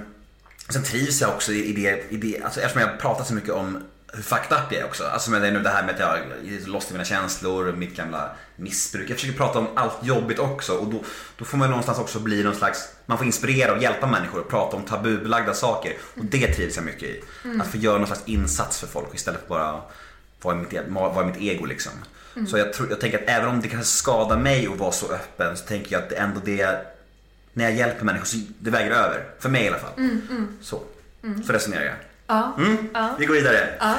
Sen 0.70 0.84
trivs 0.84 1.22
jag 1.22 1.30
också 1.30 1.52
i 1.52 1.74
det, 1.74 2.04
i 2.10 2.18
det 2.18 2.44
alltså 2.44 2.62
eftersom 2.62 2.82
jag 2.82 3.00
pratat 3.00 3.28
så 3.28 3.34
mycket 3.34 3.50
om 3.50 3.84
hur 4.14 4.24
fucked 4.24 4.58
up 4.58 4.72
jag 4.72 4.82
är 4.82 4.86
också. 4.86 5.04
Alltså 5.04 5.32
med 5.32 5.42
det, 5.42 5.52
nu 5.52 5.60
det 5.60 5.70
här 5.70 5.84
med 5.84 5.94
att 5.94 6.00
jag 6.00 6.18
är 6.18 6.68
lost 6.68 6.90
i 6.90 6.94
mina 6.94 7.06
känslor, 7.06 7.72
mitt 7.72 7.96
gamla 7.96 8.32
missbruk. 8.56 9.10
Jag 9.10 9.18
försöker 9.18 9.38
prata 9.38 9.60
om 9.60 9.68
allt 9.76 9.94
jobbigt 10.02 10.40
också 10.40 10.74
och 10.74 10.88
då, 10.88 11.04
då 11.38 11.46
får 11.46 11.58
man 11.58 11.70
någonstans 11.70 12.00
också 12.00 12.20
bli 12.20 12.44
någon 12.44 12.56
slags, 12.56 12.90
man 13.06 13.18
får 13.18 13.28
inspirera 13.28 13.74
och 13.76 13.82
hjälpa 13.82 14.08
människor 14.08 14.40
att 14.40 14.48
prata 14.50 14.78
om 14.78 14.84
tabubelagda 14.84 15.54
saker. 15.54 15.94
Och 16.18 16.26
det 16.26 16.54
trivs 16.54 16.76
jag 16.76 16.86
mycket 16.86 17.04
i. 17.04 17.22
Att 17.62 17.68
få 17.68 17.78
göra 17.78 17.98
någon 17.98 18.08
slags 18.08 18.24
insats 18.26 18.80
för 18.80 18.88
folk 18.88 19.16
istället 19.16 19.42
för 19.42 19.50
bara 19.50 19.82
vara 20.42 20.56
mitt, 20.56 20.74
e- 20.74 20.84
vara 20.90 21.26
mitt 21.26 21.38
ego 21.42 21.66
liksom. 21.66 21.92
Så 22.48 22.58
jag, 22.58 22.74
tror, 22.74 22.90
jag 22.90 23.00
tänker 23.00 23.18
att 23.18 23.30
även 23.30 23.50
om 23.50 23.62
det 23.62 23.68
kan 23.68 23.84
skada 23.84 24.38
mig 24.38 24.68
att 24.68 24.78
vara 24.80 24.92
så 24.92 25.12
öppen 25.14 25.58
så 25.58 25.66
tänker 25.66 25.94
jag 25.94 26.04
att 26.04 26.10
det 26.10 26.16
ändå 26.16 26.42
det 26.46 26.86
när 27.54 27.64
jag 27.64 27.74
hjälper 27.74 28.06
människor 28.06 28.26
så 28.26 28.38
det 28.60 28.70
väger 28.70 28.92
över. 28.92 29.24
För 29.40 29.50
mig 29.50 29.64
i 29.64 29.68
alla 29.68 29.78
fall. 29.80 29.92
Så, 30.62 30.84
så 31.48 31.54
resonerar 31.54 31.84
jag. 31.84 31.96
Ja. 32.28 32.56
Mm, 32.58 32.90
Ja. 32.94 33.16
Vi 33.20 33.26
går 33.26 33.34
vidare. 33.34 33.70
Ja. 33.80 33.96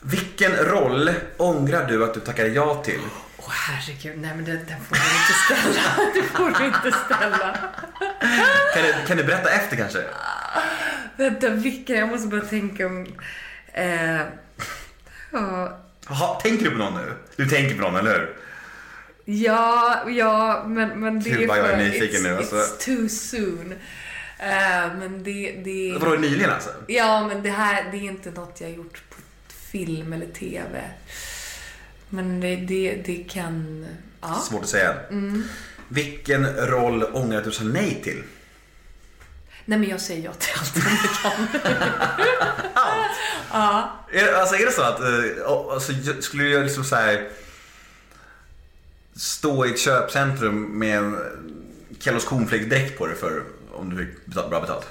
Vilken 0.00 0.52
roll 0.56 1.10
ångrar 1.36 1.86
du 1.88 2.04
att 2.04 2.14
du 2.14 2.20
tackade 2.20 2.48
ja 2.48 2.82
till? 2.84 3.00
Åh 3.38 3.50
herregud, 3.50 4.18
nej 4.20 4.32
men 4.36 4.44
den, 4.44 4.56
den 4.68 4.80
får 4.88 4.94
du 4.94 5.00
inte 5.00 5.32
ställa. 5.46 6.10
Det 6.14 6.22
får 6.22 6.58
du 6.58 6.66
inte 6.66 6.98
ställa. 7.04 7.58
Kan 8.74 8.82
du, 8.82 8.94
kan 9.06 9.16
du 9.16 9.24
berätta 9.24 9.50
efter 9.50 9.76
kanske? 9.76 10.04
Vänta, 11.16 11.48
vilken? 11.48 11.96
Jag 11.96 12.08
måste 12.08 12.28
bara 12.28 12.40
tänka 12.40 12.86
om... 12.86 13.06
Eh, 13.72 14.20
ja, 15.30 15.78
Jaha, 16.08 16.40
tänker 16.40 16.64
du 16.64 16.70
på 16.70 16.76
någon 16.76 16.94
nu? 16.94 17.12
Du 17.36 17.46
tänker 17.46 17.74
på 17.74 17.80
någon, 17.82 17.96
eller 17.96 18.10
hur? 18.18 18.36
Ja, 19.24 20.02
ja, 20.08 20.64
men, 20.66 21.00
men 21.00 21.20
det 21.22 21.30
Gud, 21.30 21.42
är 21.42 21.46
vad 21.46 21.58
jag 21.58 21.66
är 21.66 21.76
för- 21.76 21.84
nyfiken 21.84 22.22
nu, 22.22 22.36
alltså. 22.36 22.56
It's 22.56 22.84
too 22.84 23.08
soon. 23.08 23.72
Eh, 24.38 24.94
men 24.98 25.22
det, 25.22 25.52
det... 25.64 25.96
Vadå, 26.00 26.16
nyligen 26.16 26.50
alltså? 26.50 26.70
Ja, 26.86 27.28
men 27.28 27.42
det 27.42 27.50
här 27.50 27.84
det 27.90 27.96
är 27.96 28.02
inte 28.02 28.30
något 28.30 28.60
jag 28.60 28.68
har 28.68 28.74
gjort 28.74 29.02
på 29.10 29.16
film 29.72 30.12
eller 30.12 30.26
TV. 30.26 30.82
Men 32.08 32.40
det, 32.40 32.56
det, 32.56 33.02
det 33.06 33.24
kan... 33.30 33.86
Ja. 34.20 34.34
Svårt 34.48 34.62
att 34.62 34.68
säga. 34.68 34.94
Mm. 35.10 35.44
Vilken 35.88 36.46
roll 36.56 37.04
ångrar 37.04 37.30
du 37.30 37.36
att 37.38 37.44
du 37.44 37.50
sa 37.50 37.64
nej 37.64 38.00
till? 38.04 38.22
Nej, 39.64 39.78
men 39.78 39.88
jag 39.88 40.00
säger 40.00 40.24
ja 40.24 40.32
till 40.32 40.52
allt 40.58 40.76
jag 40.76 41.32
kan. 41.32 41.60
ja. 43.52 43.90
Är, 44.12 44.32
alltså 44.34 44.54
är 44.56 44.66
det 44.66 44.72
så 44.72 44.82
att, 44.82 45.00
alltså, 45.72 45.92
skulle 46.22 46.44
du 46.44 46.64
liksom 46.64 46.84
så 46.84 46.96
här 46.96 47.28
stå 49.16 49.66
i 49.66 49.70
ett 49.70 49.78
köpcentrum 49.80 50.78
med 50.78 50.98
en 50.98 51.16
Kellogg's 52.00 52.26
cornflakes-dräkt 52.28 52.98
på 52.98 53.06
dig 53.06 53.16
för 53.16 53.42
om 53.72 53.90
du 53.90 54.06
fick 54.06 54.26
betalt, 54.26 54.50
bra 54.50 54.60
betalt? 54.60 54.86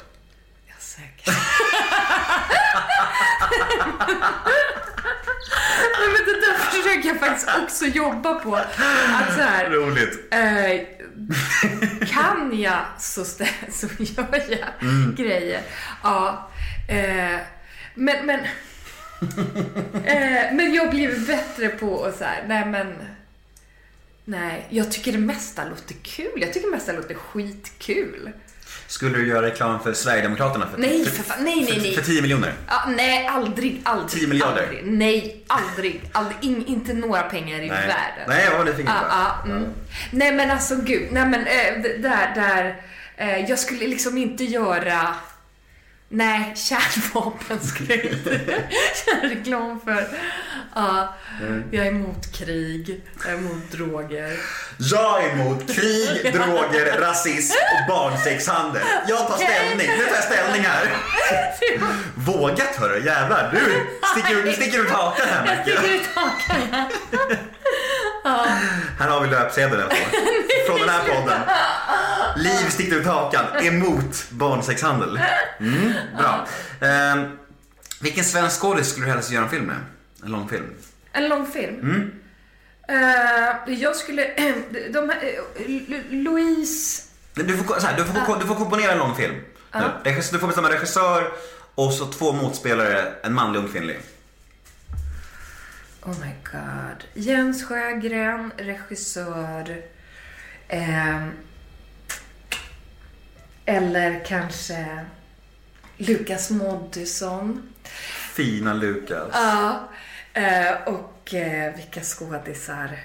Ja, 0.67 0.73
säkert. 0.79 1.27
Nej, 5.99 6.07
men 6.13 6.25
det 6.25 6.39
där 6.45 6.57
försöker 6.57 7.07
jag 7.09 7.19
faktiskt 7.19 7.49
också 7.63 7.85
jobba 7.85 8.33
på. 8.33 8.55
Att 8.55 8.73
så 9.35 9.41
här, 9.41 9.69
Roligt. 9.69 10.19
eh, 10.33 10.81
kan 12.07 12.59
jag 12.61 12.79
så, 12.99 13.25
så 13.71 13.87
gör 13.99 14.43
jag 14.49 14.59
Mm. 14.81 15.15
grejer. 15.15 15.61
Ja, 16.03 16.49
eh, 16.89 17.39
men, 17.95 18.25
men, 18.25 18.39
eh, 20.05 20.53
men 20.53 20.73
jag 20.73 20.89
blir 20.89 21.27
bättre 21.27 21.69
på 21.69 22.05
att 22.05 22.17
så 22.17 22.23
här, 22.23 22.43
nej 22.47 22.65
men, 22.65 22.93
nej, 24.25 24.67
jag 24.69 24.91
tycker 24.91 25.11
det 25.11 25.17
mesta 25.17 25.65
låter 25.65 25.95
kul. 26.03 26.31
Jag 26.35 26.53
tycker 26.53 26.67
det 26.67 26.75
mesta 26.75 26.91
låter 26.91 27.15
skitkul. 27.15 28.31
Skulle 28.87 29.17
du 29.17 29.27
göra 29.27 29.45
reklam 29.45 29.79
för 29.79 29.93
Sverigedemokraterna 29.93 30.67
för, 30.71 30.77
Nej, 30.77 31.05
för, 31.05 31.23
fan. 31.23 31.43
Nej, 31.43 31.55
nej, 31.55 31.65
för, 31.73 31.81
nej. 31.81 31.95
för 31.95 32.01
10 32.01 32.21
miljoner? 32.21 32.53
Ja, 32.67 32.83
nej, 32.97 33.27
aldrig, 33.27 33.81
aldrig. 33.83 34.09
10 34.21 34.27
miljarder? 34.27 34.63
Aldrig. 34.63 34.83
Nej, 34.85 35.43
aldrig. 35.47 36.09
aldrig 36.11 36.37
in, 36.41 36.65
inte 36.65 36.93
några 36.93 37.21
pengar 37.23 37.57
i 37.57 37.59
Nej. 37.59 37.69
världen. 37.69 38.25
Nej, 38.27 38.45
jag 38.45 38.57
var 38.57 38.65
Ja, 38.65 38.73
det. 38.77 38.83
ja, 38.87 39.43
mm. 39.45 39.63
Nej 40.11 40.31
men 40.31 40.51
alltså 40.51 40.75
gud, 40.75 41.07
nej 41.11 41.25
men 41.27 41.39
äh, 41.39 41.81
där, 41.99 42.35
där. 42.35 42.81
eh, 43.17 43.49
jag 43.49 43.59
skulle 43.59 43.87
liksom 43.87 44.17
inte 44.17 44.43
göra 44.43 45.15
Nej, 46.15 46.53
kärnvapen 46.55 47.59
skulle 47.59 47.95
jag 47.95 48.05
inte 48.05 48.29
göra 49.07 49.29
reklam 49.29 49.79
för. 49.85 50.07
Ja, 50.75 51.13
Mm. 51.41 51.63
jag 51.71 51.85
är 51.87 51.91
emot 51.91 52.31
krig, 52.35 53.01
jag 53.23 53.33
är 53.33 53.37
emot 53.37 53.71
droger. 53.71 54.37
Jag 54.77 55.23
är 55.25 55.29
emot 55.31 55.75
krig, 55.75 56.33
droger, 56.33 56.99
rasism 56.99 57.55
och 57.73 57.95
barnsexhandel. 57.95 58.81
Jag 59.07 59.27
tar 59.27 59.35
ställning. 59.37 59.87
Nu 59.87 60.05
tar 60.05 60.15
jag 60.15 60.23
ställning 60.23 60.61
här. 60.61 60.87
Vågat 62.15 62.75
hörru, 62.75 63.05
jävlar. 63.05 63.51
Du 63.51 63.87
sticker, 64.21 64.43
du 64.43 64.53
sticker 64.53 64.79
ut 64.79 64.89
hakan 64.89 65.27
här 65.29 65.45
märker 65.45 65.71
jag. 65.71 65.79
sticker 65.83 65.95
ut 65.95 66.07
hakan. 66.15 66.85
Här 68.99 69.09
har 69.09 69.21
vi 69.21 69.27
löpsedeln 69.27 69.83
alltså. 69.83 69.97
Från 70.67 70.79
den 70.79 70.89
här 70.89 71.15
podden. 71.15 71.41
Liv 72.35 72.69
sticker 72.69 72.95
ut 72.95 73.05
hakan 73.05 73.45
emot 73.65 74.29
barnsexhandel. 74.29 75.19
Mm, 75.59 75.93
bra. 76.17 76.47
Ehm, 76.81 77.37
vilken 78.01 78.23
svensk 78.23 78.61
skådis 78.61 78.89
skulle 78.89 79.05
du 79.05 79.11
helst 79.11 79.31
göra 79.31 79.43
en 79.43 79.49
film 79.49 79.65
med? 79.65 79.77
En 80.23 80.31
långfilm? 80.31 80.65
En 81.11 81.29
lång 81.29 81.47
film? 81.47 81.79
Mm. 81.79 82.11
Eh, 82.87 83.73
jag 83.73 83.95
skulle... 83.95 84.21
de 84.89 85.09
här, 85.09 85.17
eh, 85.55 86.01
Louise... 86.09 87.03
Du 87.33 87.57
får, 87.57 87.79
så 87.79 87.87
här, 87.87 87.97
du, 87.97 88.03
får, 88.03 88.39
du 88.39 88.45
får 88.45 88.55
komponera 88.55 88.91
en 88.91 88.97
långfilm. 88.97 89.35
Nu. 89.73 89.81
Regissör, 90.03 90.33
du 90.33 90.39
får 90.39 90.47
bestämma 90.47 90.69
regissör 90.69 91.31
och 91.75 91.93
så 91.93 92.05
två 92.05 92.31
motspelare, 92.33 93.13
en 93.23 93.33
manlig 93.33 93.61
och 93.61 93.67
en 93.67 93.73
kvinnlig. 93.73 93.99
Oh 96.05 96.19
my 96.19 96.33
god. 96.51 97.03
Jens 97.13 97.63
Sjögren, 97.65 98.51
regissör. 98.57 99.81
ehm, 100.67 101.31
eller 103.65 104.25
kanske 104.25 105.05
Lukas 105.97 106.49
Moodysson. 106.49 107.73
Fina 108.33 108.73
Lukas. 108.73 109.29
Ja. 109.33 109.89
eh, 110.33 110.73
och 110.85 111.33
eh, 111.33 111.75
vilka 111.75 112.01
skådisar. 112.01 112.99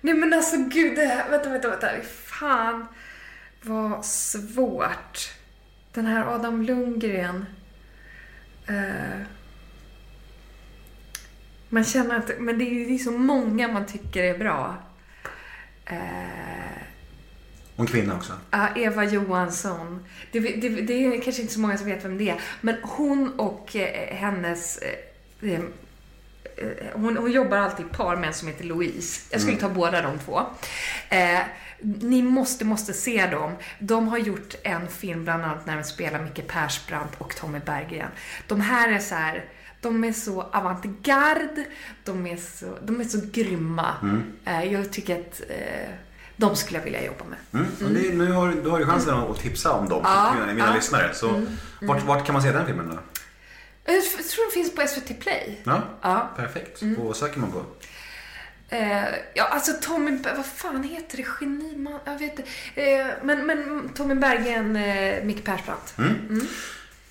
Nej 0.00 0.14
men 0.14 0.32
alltså 0.32 0.56
gud, 0.56 0.96
det 0.96 1.04
här, 1.06 1.30
vänta, 1.30 1.48
vänta, 1.50 1.68
vänta. 1.70 1.90
Fan 2.24 2.86
vad 3.62 4.04
svårt. 4.04 5.32
Den 5.92 6.06
här 6.06 6.34
Adam 6.34 6.62
Lundgren. 6.62 7.46
Eh, 8.66 9.20
man 11.70 11.84
känner 11.84 12.16
att, 12.18 12.30
men 12.38 12.58
det 12.58 12.64
är, 12.64 12.88
det 12.88 12.94
är 12.94 12.98
så 12.98 13.10
många 13.10 13.68
man 13.68 13.86
tycker 13.86 14.22
är 14.22 14.38
bra. 14.38 14.76
Eh, 15.86 15.96
Och 17.76 17.80
en 17.80 17.86
kvinna 17.86 18.14
också. 18.16 18.32
Ja, 18.50 18.68
Eva 18.76 19.04
Johansson. 19.04 20.04
Det, 20.32 20.40
det, 20.40 20.68
det 20.68 21.06
är 21.06 21.20
kanske 21.22 21.42
inte 21.42 21.54
så 21.54 21.60
många 21.60 21.78
som 21.78 21.86
vet 21.86 22.04
vem 22.04 22.18
det 22.18 22.30
är. 22.30 22.40
Men 22.60 22.76
hon 22.82 23.32
och 23.40 23.76
eh, 23.76 24.14
hennes... 24.16 24.78
Eh, 24.78 25.52
eh, 25.52 25.60
hon, 26.92 27.16
hon 27.16 27.32
jobbar 27.32 27.56
alltid 27.56 27.86
i 27.86 27.88
par 27.88 28.16
med 28.16 28.26
en 28.28 28.34
som 28.34 28.48
heter 28.48 28.64
Louise. 28.64 29.20
Jag 29.30 29.40
skulle 29.40 29.56
ta 29.56 29.68
båda 29.68 30.02
de 30.02 30.18
två. 30.18 30.40
Eh, 31.08 31.40
ni 31.82 32.22
måste, 32.22 32.64
måste 32.64 32.92
se 32.92 33.26
dem. 33.26 33.52
De 33.78 34.08
har 34.08 34.18
gjort 34.18 34.54
en 34.62 34.88
film 34.88 35.24
bland 35.24 35.44
annat 35.44 35.66
när 35.66 35.76
de 35.76 35.84
spelar 35.84 36.22
Micke 36.22 36.46
Persbrandt 36.46 37.14
och 37.18 37.36
Tommy 37.36 37.58
Berggren. 37.58 38.10
De 38.46 38.60
här 38.60 38.92
är 38.92 38.98
så 38.98 39.14
här... 39.14 39.44
De 39.80 40.04
är 40.04 40.12
så 40.12 40.42
avantgarde, 40.42 41.66
de 42.04 42.26
är 42.26 42.36
så, 42.36 42.78
de 42.82 43.00
är 43.00 43.04
så 43.04 43.18
grymma. 43.32 43.94
Eh, 44.44 44.64
jag 44.72 44.92
tycker 44.92 45.20
att 45.20 45.40
eh, 45.48 45.90
de 46.36 46.56
skulle 46.56 46.78
jag 46.78 46.84
vilja 46.84 47.04
jobba 47.04 47.24
med. 47.24 47.38
Mm. 47.60 47.66
Och 47.84 47.90
det, 47.90 48.14
nu 48.14 48.32
har 48.32 48.48
du 48.64 48.70
har 48.70 48.78
ju 48.78 48.86
chansen 48.86 49.14
att 49.14 49.40
tipsa 49.40 49.72
om 49.72 49.88
dem 49.88 50.00
Ja, 50.04 50.30
till 50.30 50.40
mina, 50.40 50.52
mina 50.54 50.66
ja. 50.68 50.74
lyssnare. 50.74 51.14
Så 51.14 51.46
vart, 51.82 52.02
vart 52.04 52.26
kan 52.26 52.32
man 52.32 52.42
se 52.42 52.52
den 52.52 52.66
filmen 52.66 52.88
då? 52.88 52.98
Jag 53.84 54.02
tror 54.02 54.44
den 54.46 54.52
finns 54.52 54.74
på 54.74 54.86
SVT 54.86 55.20
Play. 55.20 55.60
Ja, 55.64 55.82
Ja. 56.02 56.30
perfekt. 56.36 56.82
Och 56.98 57.04
vad 57.06 57.16
söker 57.16 57.40
man 57.40 57.52
på? 57.52 57.64
Eh, 58.68 59.04
ja, 59.34 59.44
alltså 59.44 59.72
Tommy, 59.80 60.18
vad 60.36 60.46
fan 60.46 60.82
heter 60.82 61.16
det? 61.16 61.26
Geniman? 61.40 62.00
Jag 62.04 62.18
vet 62.18 62.38
inte. 62.38 62.50
Eh, 62.82 63.06
men, 63.22 63.46
men 63.46 63.88
Tommy 63.94 64.14
Berggren, 64.14 64.76
eh, 64.76 65.24
Micke 65.24 65.44
Persbrandt. 65.44 65.94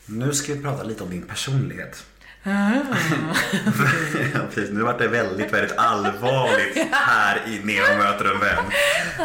Nu 0.06 0.34
ska 0.34 0.54
vi 0.54 0.62
prata 0.62 0.84
lite 0.84 1.04
om 1.04 1.10
din 1.10 1.22
personlighet. 1.22 2.06
ja, 4.34 4.40
precis. 4.54 4.70
Nu 4.72 4.82
vart 4.82 5.00
det 5.00 5.08
väldigt, 5.08 5.54
väldigt 5.54 5.78
allvarligt 5.78 6.88
här 6.92 7.42
i 7.48 7.60
Nemo 7.64 7.98
möter 8.04 8.26
en 8.34 8.40
vän. 8.40 8.66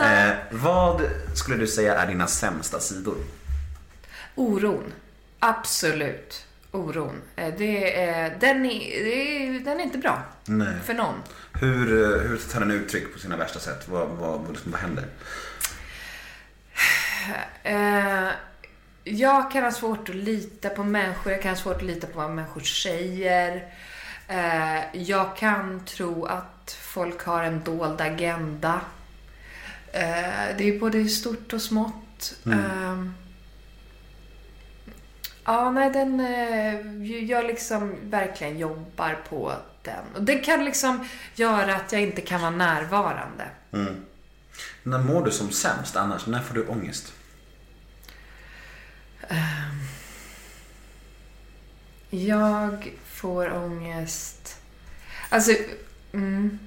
Eh, 0.02 0.34
vad 0.50 1.02
skulle 1.34 1.56
du 1.56 1.66
säga 1.66 1.94
är 2.00 2.06
dina 2.06 2.26
sämsta 2.26 2.80
sidor? 2.80 3.16
Oron. 4.34 4.92
Absolut. 5.38 6.46
Oron. 6.70 7.22
Eh, 7.36 7.54
det, 7.58 8.02
är- 8.04 8.36
den, 8.40 8.66
är, 8.66 9.60
den 9.64 9.80
är 9.80 9.84
inte 9.84 9.98
bra. 9.98 10.22
Nej. 10.44 10.74
För 10.84 10.94
någon. 10.94 11.14
Hur, 11.52 12.02
eh, 12.02 12.20
hur 12.28 12.36
tar 12.52 12.60
den 12.60 12.70
uttryck 12.70 13.12
på 13.12 13.18
sina 13.18 13.36
värsta 13.36 13.58
sätt? 13.58 13.88
Vad, 13.88 14.08
vad, 14.08 14.40
vad, 14.40 14.50
liksom, 14.52 14.72
vad 14.72 14.80
händer? 14.80 15.04
Eh, 17.62 18.28
jag 19.04 19.50
kan 19.50 19.64
ha 19.64 19.72
svårt 19.72 20.08
att 20.08 20.14
lita 20.14 20.68
på 20.68 20.84
människor. 20.84 21.32
Jag 21.32 21.42
kan 21.42 21.50
ha 21.50 21.56
svårt 21.56 21.76
att 21.76 21.82
lita 21.82 22.06
på 22.06 22.18
vad 22.18 22.30
människor 22.30 22.60
säger. 22.60 23.68
Eh, 24.28 25.02
jag 25.02 25.36
kan 25.36 25.84
tro 25.84 26.24
att 26.24 26.76
folk 26.80 27.24
har 27.24 27.42
en 27.42 27.62
dold 27.64 28.00
agenda. 28.00 28.80
Eh, 29.92 30.56
det 30.58 30.64
är 30.64 30.80
både 30.80 31.08
stort 31.08 31.52
och 31.52 31.62
smått. 31.62 32.34
Eh, 32.46 33.04
ja, 35.44 35.70
nej, 35.70 35.90
den... 35.90 36.20
Eh, 36.20 37.24
jag 37.24 37.44
liksom 37.44 37.94
verkligen 38.02 38.58
jobbar 38.58 39.18
på 39.28 39.52
den. 39.82 40.04
Och 40.14 40.22
det 40.22 40.38
kan 40.38 40.64
liksom 40.64 41.08
göra 41.34 41.76
att 41.76 41.92
jag 41.92 42.02
inte 42.02 42.20
kan 42.20 42.40
vara 42.40 42.50
närvarande. 42.50 43.44
När 44.82 44.98
mår 44.98 45.24
du 45.24 45.30
som 45.30 45.50
sämst 45.50 45.96
annars? 45.96 46.26
När 46.26 46.40
får 46.40 46.54
du 46.54 46.66
ångest? 46.66 47.13
Jag 52.10 52.92
får 53.06 53.52
ångest. 53.54 54.60
Alltså, 55.28 55.52
mm. 56.12 56.58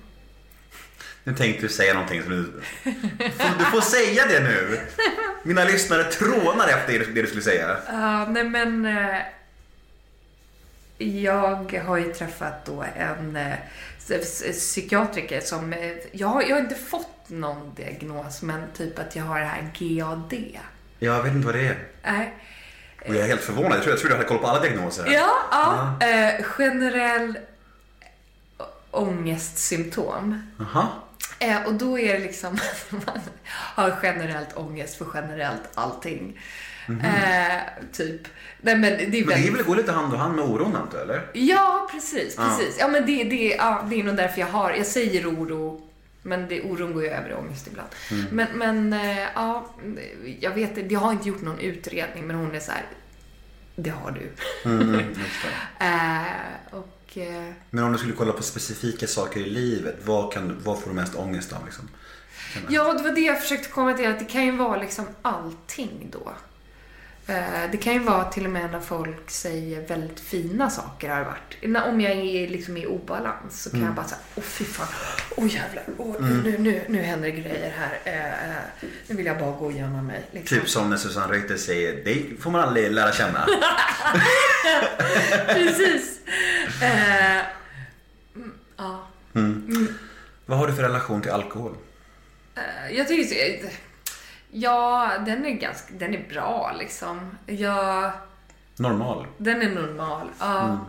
Nu 1.23 1.35
tänkte 1.35 1.61
du 1.61 1.69
säga 1.69 1.93
någonting 1.93 2.21
som 2.23 2.31
du... 2.31 2.61
Du 3.59 3.65
får 3.65 3.81
säga 3.81 4.25
det 4.27 4.39
nu! 4.39 4.79
Mina 5.43 5.63
lyssnare 5.63 6.03
trånar 6.03 6.67
efter 6.67 6.99
det 6.99 7.21
du 7.21 7.27
skulle 7.27 7.41
säga. 7.41 7.77
Ja, 7.87 8.25
nej 8.25 8.43
men... 8.43 8.85
eh, 8.85 9.19
Jag 10.97 11.73
har 11.85 11.97
ju 11.97 12.13
träffat 12.13 12.65
då 12.65 12.85
en 12.97 13.37
s- 14.09 14.43
psykiatriker 14.51 15.41
som... 15.41 15.73
eh, 15.73 15.91
Jag 16.11 16.27
har, 16.27 16.41
jag 16.41 16.55
har 16.55 16.61
inte 16.61 16.75
fått 16.75 17.29
någon 17.29 17.73
diagnos, 17.75 18.41
men 18.41 18.61
typ 18.77 18.99
att 18.99 19.15
jag 19.15 19.23
har 19.23 19.39
det 19.39 19.45
här 19.45 19.71
GAD. 19.79 20.33
Jag 20.99 21.23
vet 21.23 21.33
inte 21.33 21.45
vad 21.45 21.55
det 21.55 21.67
är. 21.67 21.77
Nej. 22.03 22.33
Och 23.07 23.15
jag 23.15 23.23
är 23.23 23.27
helt 23.27 23.41
förvånad. 23.41 23.71
Jag 23.71 23.81
tror 23.81 23.91
jag, 23.93 23.99
tror 23.99 24.09
du 24.09 24.15
hade 24.15 24.27
koll 24.27 24.37
på 24.37 24.47
alla 24.47 24.59
diagnoser. 24.59 25.03
här. 25.03 25.13
Ja, 25.13 25.29
ja. 25.51 26.07
Eh, 26.07 26.43
generell 26.43 27.37
ångestsymptom. 28.91 30.41
Jaha. 30.59 30.87
Eh, 31.39 31.67
och 31.67 31.73
då 31.73 31.99
är 31.99 32.13
det 32.13 32.19
liksom 32.19 32.53
att 32.53 32.91
man 33.05 33.19
har 33.49 33.99
generellt 34.03 34.57
ångest 34.57 34.97
för 34.97 35.07
generellt 35.13 35.61
allting. 35.73 36.39
Eh, 36.89 37.61
typ. 37.93 38.21
Nej 38.61 38.75
men 38.75 39.11
det 39.11 39.19
är. 39.19 39.25
Men 39.25 39.41
det 39.41 39.47
är 39.47 39.51
väl 39.51 39.63
går 39.63 39.75
lite 39.75 39.91
hand 39.91 40.13
i 40.13 40.17
hand 40.17 40.35
med 40.35 40.45
oron 40.45 40.75
antar 40.75 40.97
jag, 40.97 41.09
eller? 41.09 41.29
Ja, 41.33 41.87
precis. 41.91 42.35
precis. 42.35 42.75
Ja, 42.79 42.87
men 42.87 43.05
det, 43.05 43.23
det, 43.23 43.55
ja, 43.57 43.85
det 43.89 43.99
är 43.99 44.03
nog 44.03 44.15
därför 44.15 44.39
jag 44.39 44.47
har... 44.47 44.71
Jag 44.71 44.85
säger 44.85 45.29
oro, 45.29 45.86
men 46.27 46.47
det, 46.47 46.61
oron 46.61 46.93
går 46.93 47.03
ju 47.03 47.09
över 47.09 47.29
i 47.29 47.33
ångest 47.33 47.67
ibland. 47.67 47.89
Mm. 48.11 48.25
Men, 48.31 48.47
men 48.57 48.93
eh, 48.93 49.27
ja, 49.35 49.69
jag 50.39 50.51
vet 50.51 50.77
inte. 50.77 50.93
Jag 50.93 50.99
har 50.99 51.11
inte 51.11 51.29
gjort 51.29 51.41
någon 51.41 51.59
utredning, 51.59 52.27
men 52.27 52.35
hon 52.35 52.55
är 52.55 52.59
så 52.59 52.71
här... 52.71 52.85
Det 53.75 53.89
har 53.89 54.11
du. 54.11 54.31
Mm, 54.69 54.93
just 55.09 55.19
det. 55.79 55.85
Eh, 55.85 56.77
och... 56.77 57.17
Eh, 57.17 57.53
Men 57.69 57.83
om 57.83 57.91
du 57.91 57.97
skulle 57.97 58.13
kolla 58.13 58.33
på 58.33 58.43
specifika 58.43 59.07
saker 59.07 59.39
i 59.39 59.49
livet, 59.49 59.95
vad, 60.05 60.33
kan, 60.33 60.61
vad 60.63 60.79
får 60.81 60.89
du 60.89 60.95
mest 60.95 61.15
ångest 61.15 61.53
av? 61.53 61.65
Liksom? 61.65 61.89
Ja, 62.69 62.93
det 62.93 63.03
var 63.03 63.11
det 63.11 63.21
jag 63.21 63.41
försökte 63.41 63.69
komma 63.69 63.93
till. 63.93 64.07
Att 64.07 64.19
det 64.19 64.25
kan 64.25 64.45
ju 64.45 64.51
vara 64.51 64.81
liksom 64.81 65.05
allting 65.21 66.09
då. 66.11 66.33
Eh, 67.27 67.71
Det 67.71 67.77
kan 67.77 67.93
ju 67.93 67.99
vara 67.99 68.23
till 68.23 68.45
och 68.45 68.51
med 68.51 68.71
när 68.71 68.79
folk 68.79 69.29
säger 69.29 69.87
väldigt 69.87 70.19
fina 70.19 70.69
saker 70.69 71.09
har 71.09 71.19
det 71.19 71.25
varit. 71.25 71.85
Om 71.87 72.01
jag 72.01 72.11
är 72.11 72.47
liksom 72.47 72.77
i 72.77 72.85
obalans 72.85 73.61
så 73.63 73.69
kan 73.69 73.81
jag 73.83 73.93
bara 73.93 74.05
säga, 74.07 74.19
åh 74.35 74.43
fy 74.43 74.63
fan, 74.65 74.87
åh 75.35 75.47
jävlar, 75.55 75.83
åh, 75.97 76.15
nu, 76.43 76.55
nu, 76.57 76.81
nu 76.87 77.01
händer 77.01 77.29
grejer 77.29 77.73
här. 77.77 77.99
Eh, 78.03 78.49
eh, 78.49 78.55
Nu 79.07 79.15
vill 79.15 79.25
jag 79.25 79.37
bara 79.39 79.51
gå 79.51 79.65
och 79.65 79.71
gömma 79.71 80.01
mig. 80.01 80.21
Liksom. 80.31 80.57
Typ 80.57 80.69
som 80.69 80.89
när 80.89 80.97
Susanne 80.97 81.33
Reuter 81.33 81.57
säger, 81.57 82.03
det 82.05 82.41
får 82.41 82.51
man 82.51 82.61
aldrig 82.61 82.91
lära 82.91 83.11
känna. 83.11 83.47
Precis. 85.47 86.19
Eh, 86.81 87.37
mm, 88.35 88.51
Ja. 88.77 89.07
vad 90.45 90.57
har 90.57 90.67
du 90.67 90.73
för 90.73 90.81
relation 90.83 91.21
till 91.21 91.31
alkohol? 91.31 91.75
Jag 92.91 93.07
tycker 93.07 93.23
Ja, 94.59 95.11
den 95.25 95.45
är 95.45 95.51
ganska, 95.51 95.93
den 95.93 96.13
är 96.15 96.29
bra 96.29 96.75
liksom. 96.79 97.37
Jag, 97.45 98.11
Normal. 98.75 99.27
den 99.37 99.61
är 99.61 99.69
normal. 99.69 100.27
Ja. 100.39 100.79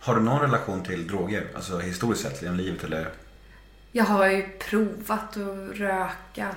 Har 0.00 0.14
du 0.14 0.20
någon 0.20 0.40
relation 0.40 0.82
till 0.82 1.06
droger? 1.06 1.46
Alltså 1.54 1.78
historiskt 1.78 2.22
sett 2.22 2.42
genom 2.42 2.56
livet 2.56 2.84
eller? 2.84 3.08
Jag 3.92 4.04
har 4.04 4.26
ju 4.26 4.48
provat 4.70 5.36
att 5.36 5.78
röka. 5.78 6.48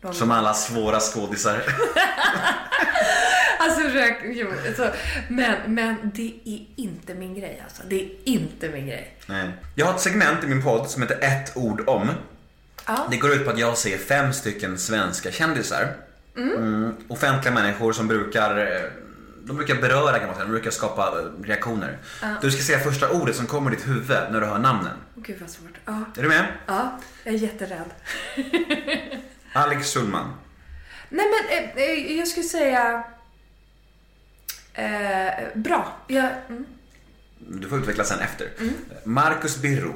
De- 0.00 0.14
Som 0.14 0.30
alla 0.30 0.54
svåra 0.54 1.00
skådisar. 1.00 1.62
Alltså 3.58 3.80
rök, 3.88 4.18
jo, 4.24 4.48
alltså, 4.68 4.92
men, 5.28 5.74
men 5.74 6.10
det 6.14 6.34
är 6.44 6.66
inte 6.76 7.14
min 7.14 7.34
grej 7.34 7.60
alltså. 7.64 7.82
Det 7.86 8.02
är 8.04 8.08
inte 8.24 8.68
min 8.68 8.86
grej. 8.86 9.16
Nej. 9.26 9.50
Jag 9.74 9.86
har 9.86 9.94
ett 9.94 10.00
segment 10.00 10.44
i 10.44 10.46
min 10.46 10.62
podd 10.62 10.90
som 10.90 11.02
heter 11.02 11.18
ett 11.22 11.56
ord 11.56 11.88
om. 11.88 12.10
Ja. 12.86 13.06
Det 13.10 13.16
går 13.16 13.32
ut 13.32 13.44
på 13.44 13.50
att 13.50 13.58
jag 13.58 13.78
ser 13.78 13.98
fem 13.98 14.32
stycken 14.32 14.78
svenska 14.78 15.32
kändisar. 15.32 15.96
Mm, 16.36 16.96
offentliga 17.08 17.54
människor 17.54 17.92
som 17.92 18.08
brukar 18.08 18.58
eh, 18.58 18.90
de 19.44 19.56
brukar 19.56 19.74
beröra 19.74 20.18
kan 20.18 20.26
man 20.26 20.36
säga, 20.36 20.44
de 20.44 20.52
brukar 20.52 20.70
skapa 20.70 21.20
eh, 21.20 21.44
reaktioner. 21.44 21.98
Du 22.40 22.50
ska 22.50 22.62
säga 22.62 22.78
första 22.78 23.10
ordet 23.10 23.36
som 23.36 23.46
kommer 23.46 23.72
i 23.72 23.76
ditt 23.76 23.88
huvud 23.88 24.18
när 24.30 24.40
du 24.40 24.46
hör 24.46 24.58
namnen. 24.58 24.96
Gud 25.14 25.36
vad 25.40 25.50
svårt. 25.50 25.78
Ja, 25.84 26.04
Är 26.16 26.22
du 26.22 26.28
med? 26.28 26.46
ja 26.66 26.98
jag 27.24 27.34
är 27.34 27.38
jätterädd. 27.38 27.90
Alex 29.52 29.94
Schulman. 29.94 30.32
Nej 31.08 31.26
men 31.26 31.58
eh, 31.58 31.82
eh, 31.82 32.18
jag 32.18 32.28
skulle 32.28 32.46
säga... 32.46 33.04
Eh, 34.74 35.44
bra. 35.54 35.96
Jag, 36.06 36.30
mm. 36.48 36.66
Du 37.38 37.68
får 37.68 37.78
utveckla 37.78 38.04
sen 38.04 38.20
efter. 38.20 38.50
Marcus 39.04 39.56
Birro, 39.56 39.94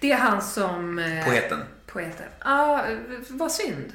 Det 0.00 0.12
är 0.12 0.16
han 0.16 0.42
som... 0.42 0.98
Eh, 0.98 1.24
poeten. 1.24 1.58
Poeten. 1.92 2.26
Ja, 2.44 2.86
eh, 2.88 2.98
vad 3.28 3.52
synd. 3.52 3.92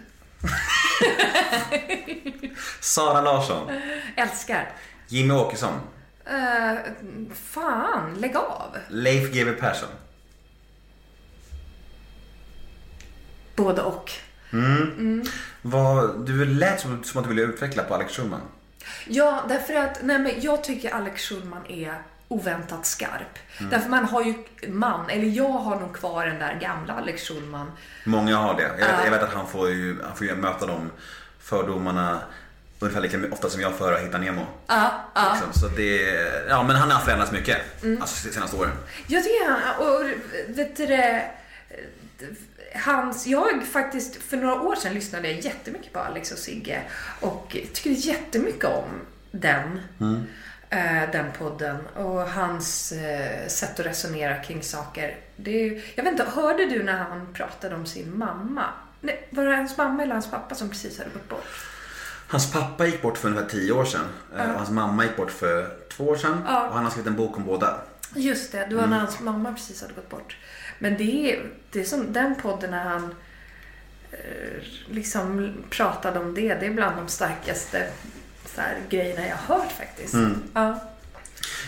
Sara 2.79 3.21
Larsson. 3.21 3.71
Älskar. 4.15 4.71
Jimmy 5.07 5.33
Åkesson. 5.33 5.73
Eh, 6.25 6.75
fan, 7.35 8.15
lägg 8.19 8.35
av. 8.35 8.77
Leif 8.89 9.31
GW 9.33 9.51
Persson. 9.51 9.89
Både 13.55 13.81
och. 13.81 14.11
Vad, 15.61 16.25
du 16.25 16.45
lät 16.45 16.79
som, 16.79 17.03
som 17.03 17.19
att 17.19 17.27
du 17.27 17.35
ville 17.35 17.41
utveckla 17.47 17.83
på 17.83 17.93
Alex 17.95 18.13
Schulman. 18.13 18.41
Ja, 19.07 19.43
därför 19.49 19.73
att 19.73 19.99
nej, 20.03 20.19
men 20.19 20.41
jag 20.41 20.63
tycker 20.63 20.93
Alex 20.93 21.21
Schulman 21.21 21.65
är 21.69 22.01
oväntat 22.27 22.85
skarp. 22.85 23.39
Därför 23.71 23.89
man 23.89 24.05
har 24.05 24.23
ju 24.23 24.33
man, 24.67 25.09
eller 25.09 25.27
jag 25.27 25.49
har 25.49 25.79
nog 25.79 25.93
kvar 25.95 26.25
den 26.25 26.39
där 26.39 26.59
gamla 26.61 26.93
Alex 26.93 27.27
Schulman. 27.27 27.71
Många 28.03 28.37
har 28.37 28.53
det. 28.53 28.63
Jag 28.63 28.87
vet, 28.87 29.03
jag 29.03 29.11
vet 29.11 29.23
att 29.23 29.33
han 29.33 29.47
får 29.47 29.69
ju, 29.69 30.01
han 30.03 30.15
får 30.15 30.27
ju 30.27 30.35
möta 30.35 30.65
de 30.65 30.91
fördomarna 31.39 32.19
ungefär 32.79 33.01
lika 33.01 33.17
ofta 33.31 33.49
som 33.49 33.61
jag 33.61 33.73
får 33.75 33.85
höra 33.85 33.97
Hitta 33.97 34.17
Nemo. 34.17 34.45
Ja, 34.67 34.91
ja. 35.15 35.33
Liksom. 35.33 35.53
Så 35.61 35.67
det, 35.75 36.01
ja 36.49 36.63
men 36.63 36.75
han 36.75 36.91
har 36.91 37.01
förändrats 37.01 37.31
mycket. 37.31 37.57
Alltså 38.01 38.27
de 38.27 38.33
senaste 38.33 38.57
åren. 38.57 38.71
Jag 39.07 39.23
tycker 39.23 39.49
han, 39.49 39.87
och 39.87 40.05
vet 40.47 40.77
du 40.77 40.85
det, 40.85 41.31
hans, 42.75 43.27
jag 43.27 43.63
faktiskt, 43.71 44.15
för 44.15 44.37
några 44.37 44.61
år 44.61 44.75
sedan 44.75 44.93
lyssnade 44.93 45.31
jag 45.31 45.39
jättemycket 45.39 45.93
på 45.93 45.99
Alex 45.99 46.31
och 46.31 46.37
Sigge 46.37 46.81
och 47.19 47.57
tyckte 47.73 47.89
jättemycket 47.89 48.65
om 48.65 48.89
den. 49.31 49.79
eh, 49.99 50.21
den 51.11 51.25
podden 51.37 51.77
och 51.95 52.21
hans 52.29 52.91
eh, 52.91 53.47
sätt 53.47 53.79
att 53.79 53.85
resonera 53.85 54.35
kring 54.43 54.63
saker. 54.63 55.17
Är- 55.45 55.81
jag 55.95 56.03
vet 56.03 56.11
inte, 56.11 56.23
hörde 56.23 56.65
du 56.65 56.83
när 56.83 56.97
han 56.97 57.33
pratade 57.33 57.75
om 57.75 57.85
sin 57.85 58.17
mamma? 58.17 58.65
Nej, 59.01 59.27
var 59.31 59.45
det 59.45 59.55
hans 59.55 59.77
mamma 59.77 60.03
eller 60.03 60.13
hans 60.13 60.31
pappa 60.31 60.55
som 60.55 60.69
precis 60.69 60.97
hade 60.97 61.09
gått 61.09 61.29
bort? 61.29 61.45
Hans 62.27 62.51
pappa 62.53 62.85
gick 62.85 63.01
bort 63.01 63.17
för 63.17 63.27
ungefär 63.29 63.49
tio 63.49 63.71
år 63.71 63.85
sedan. 63.85 64.05
eh, 64.37 64.49
Och 64.51 64.57
hans 64.57 64.69
mamma 64.69 65.03
gick 65.03 65.15
bort 65.15 65.31
för 65.31 65.69
två 65.89 66.03
år 66.07 66.15
sedan. 66.15 66.41
Ja. 66.47 66.67
Och 66.67 66.73
han 66.75 66.83
har 66.83 66.91
skrivit 66.91 67.07
en 67.07 67.15
bok 67.15 67.37
om 67.37 67.45
båda. 67.45 67.81
Just 68.15 68.51
det, 68.51 68.65
det 68.69 68.75
var 68.75 68.87
när 68.87 68.99
hans 68.99 69.19
mamma 69.19 69.53
precis 69.53 69.81
hade 69.81 69.93
gått 69.93 70.09
bort. 70.09 70.37
Men 70.79 70.97
det 70.97 71.33
är, 71.33 71.45
det 71.71 71.79
är 71.79 71.83
som 71.83 72.13
den 72.13 72.35
podden 72.41 72.71
när 72.71 72.83
han 72.83 73.15
eh, 74.11 74.63
liksom 74.87 75.53
pratade 75.69 76.19
om 76.19 76.33
det. 76.33 76.53
Det 76.55 76.65
är 76.65 76.73
bland 76.73 76.95
de 76.97 77.07
starkaste 77.07 77.87
så 78.57 78.61
här, 78.61 78.77
grejerna 78.89 79.27
jag 79.27 79.35
har 79.37 79.55
hört 79.55 79.71
faktiskt. 79.71 80.13
Ja. 80.53 80.79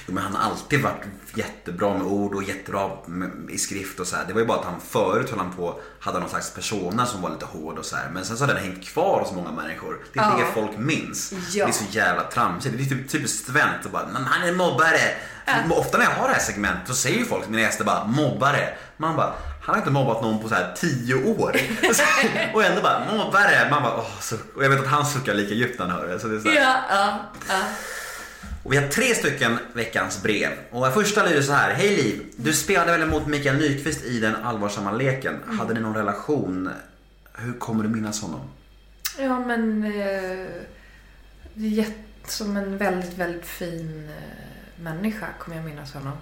Jo, 0.07 0.13
men 0.13 0.23
han 0.23 0.35
har 0.35 0.51
alltid 0.51 0.81
varit 0.81 1.03
jättebra 1.35 1.93
med 1.93 2.07
ord 2.07 2.35
och 2.35 2.43
jättebra 2.43 2.89
med, 3.05 3.31
i 3.49 3.57
skrift 3.57 3.99
och 3.99 4.07
så 4.07 4.15
här. 4.15 4.25
Det 4.27 4.33
var 4.33 4.41
ju 4.41 4.47
bara 4.47 4.59
att 4.59 4.65
han 4.65 4.81
förut 4.81 5.29
höll 5.29 5.39
han 5.39 5.53
på, 5.53 5.79
hade 5.99 6.19
någon 6.19 6.29
slags 6.29 6.53
persona 6.53 7.05
som 7.05 7.21
var 7.21 7.29
lite 7.29 7.45
hård 7.45 7.77
och 7.77 7.85
så 7.85 7.95
här. 7.95 8.09
Men 8.13 8.25
sen 8.25 8.37
så 8.37 8.45
har 8.45 8.53
den 8.53 8.63
hängt 8.63 8.83
kvar 8.85 9.19
hos 9.19 9.31
många 9.31 9.51
människor. 9.51 9.97
Det 10.13 10.19
är 10.19 10.23
Ja. 10.23 10.37
det 10.37 10.61
folk 10.61 10.77
minns. 10.77 11.33
Ja. 11.53 11.65
Det 11.65 11.71
är 11.71 11.73
så 11.73 11.83
jävla 11.91 12.23
tramsigt. 12.23 12.77
Det 12.77 12.83
är 12.83 12.85
typ, 12.85 13.09
typiskt 13.09 13.45
svenskt 13.47 13.85
och 13.85 13.91
bara, 13.91 14.07
men 14.13 14.23
han 14.25 14.47
är 14.49 14.53
mobbare. 14.53 14.99
Ofta 15.69 15.97
när 15.97 16.05
jag 16.05 16.11
har 16.11 16.27
det 16.27 16.33
här 16.33 16.41
segmentet 16.41 16.87
så 16.87 16.93
säger 16.95 17.17
ju 17.17 17.25
folk, 17.25 17.49
mina 17.49 17.61
gäster 17.61 17.83
bara, 17.83 18.05
mobbare. 18.05 18.69
Man 18.97 19.15
bara, 19.15 19.33
han 19.69 19.75
har 19.75 19.81
inte 19.81 19.91
mobbat 19.91 20.21
någon 20.21 20.39
på 20.39 20.49
så 20.49 20.55
här 20.55 20.73
tio 20.75 21.15
år. 21.15 21.51
och 22.53 22.63
ändå 22.63 22.81
bara, 22.81 23.15
mobbare. 23.15 23.69
Man 23.69 23.83
bara, 23.83 23.97
åh, 23.97 24.19
så, 24.21 24.35
och 24.55 24.63
jag 24.63 24.69
vet 24.69 24.79
att 24.79 24.87
han 24.87 25.05
suckar 25.05 25.33
lika 25.33 25.53
djupt 25.53 25.79
när 25.79 25.85
han 25.85 25.95
hör 25.95 26.07
det. 26.07 26.19
Så 26.19 26.27
det 26.27 26.35
är 26.35 26.39
så 26.39 26.49
här. 26.49 26.55
Ja, 26.55 26.81
ja, 26.89 27.19
ja. 27.49 27.61
Och 28.63 28.73
vi 28.73 28.77
har 28.77 28.87
tre 28.87 29.15
stycken 29.15 29.59
veckans 29.73 30.23
brev. 30.23 30.49
Och 30.71 30.85
det 30.85 30.91
första 30.91 31.23
lyder 31.23 31.41
så 31.41 31.53
här. 31.53 31.73
Hej 31.73 31.95
Liv! 31.95 32.23
Du 32.35 32.53
spelade 32.53 32.91
väl 32.91 33.01
emot 33.01 33.27
Mikael 33.27 33.57
Nyqvist 33.57 34.05
i 34.05 34.19
den 34.19 34.35
allvarsamma 34.35 34.91
leken. 34.91 35.35
Hade 35.59 35.73
ni 35.73 35.79
någon 35.79 35.95
relation? 35.95 36.69
Hur 37.33 37.53
kommer 37.53 37.83
du 37.83 37.89
minnas 37.89 38.21
honom? 38.21 38.41
ja 39.19 39.39
men 39.39 39.83
eh, 39.83 40.47
som 42.27 42.57
en 42.57 42.77
väldigt, 42.77 43.17
väldigt 43.17 43.45
fin 43.45 44.09
eh, 44.09 44.83
människa 44.83 45.27
kommer 45.39 45.57
jag 45.57 45.65
minnas 45.65 45.93
honom. 45.93 46.17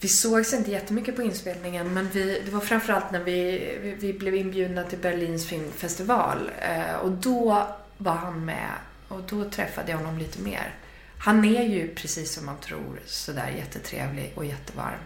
Vi 0.00 0.08
sågs 0.08 0.52
inte 0.52 0.70
jättemycket 0.70 1.16
på 1.16 1.22
inspelningen 1.22 1.94
men 1.94 2.08
vi, 2.08 2.42
det 2.44 2.50
var 2.50 2.60
framförallt 2.60 3.10
när 3.10 3.24
vi, 3.24 3.58
vi, 3.82 3.94
vi 3.94 4.12
blev 4.12 4.34
inbjudna 4.34 4.84
till 4.84 4.98
Berlins 4.98 5.46
filmfestival 5.46 6.50
eh, 6.60 6.94
och 6.94 7.10
då 7.10 7.68
var 7.98 8.14
han 8.14 8.44
med 8.44 8.70
och 9.08 9.20
då 9.28 9.50
träffade 9.50 9.90
jag 9.90 9.98
honom 9.98 10.18
lite 10.18 10.40
mer. 10.40 10.74
Han 11.18 11.44
är 11.44 11.62
ju 11.62 11.94
precis 11.94 12.34
som 12.34 12.46
man 12.46 12.60
tror 12.60 13.00
sådär 13.06 13.48
jättetrevlig 13.48 14.32
och 14.34 14.44
jättevarm. 14.44 15.00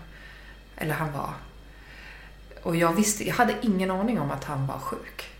Eller 0.77 0.95
han 0.95 1.13
var. 1.13 1.35
Och 2.63 2.77
jag 2.77 2.93
visste, 2.93 3.29
jag 3.29 3.35
hade 3.35 3.55
ingen 3.63 3.91
aning 3.91 4.21
om 4.21 4.31
att 4.31 4.45
han 4.45 4.67
var 4.67 4.79
sjuk. 4.79 5.31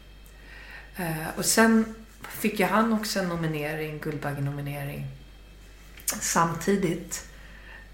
Eh, 0.97 1.29
och 1.37 1.45
sen 1.45 1.95
fick 2.29 2.61
ju 2.61 2.67
han 2.67 2.93
också 2.93 3.19
en 3.19 3.29
nominering, 3.29 3.99
Guldbaggenominering, 3.99 5.07
samtidigt 6.21 7.29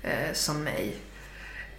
eh, 0.03 0.33
som 0.33 0.65
mig. 0.65 0.97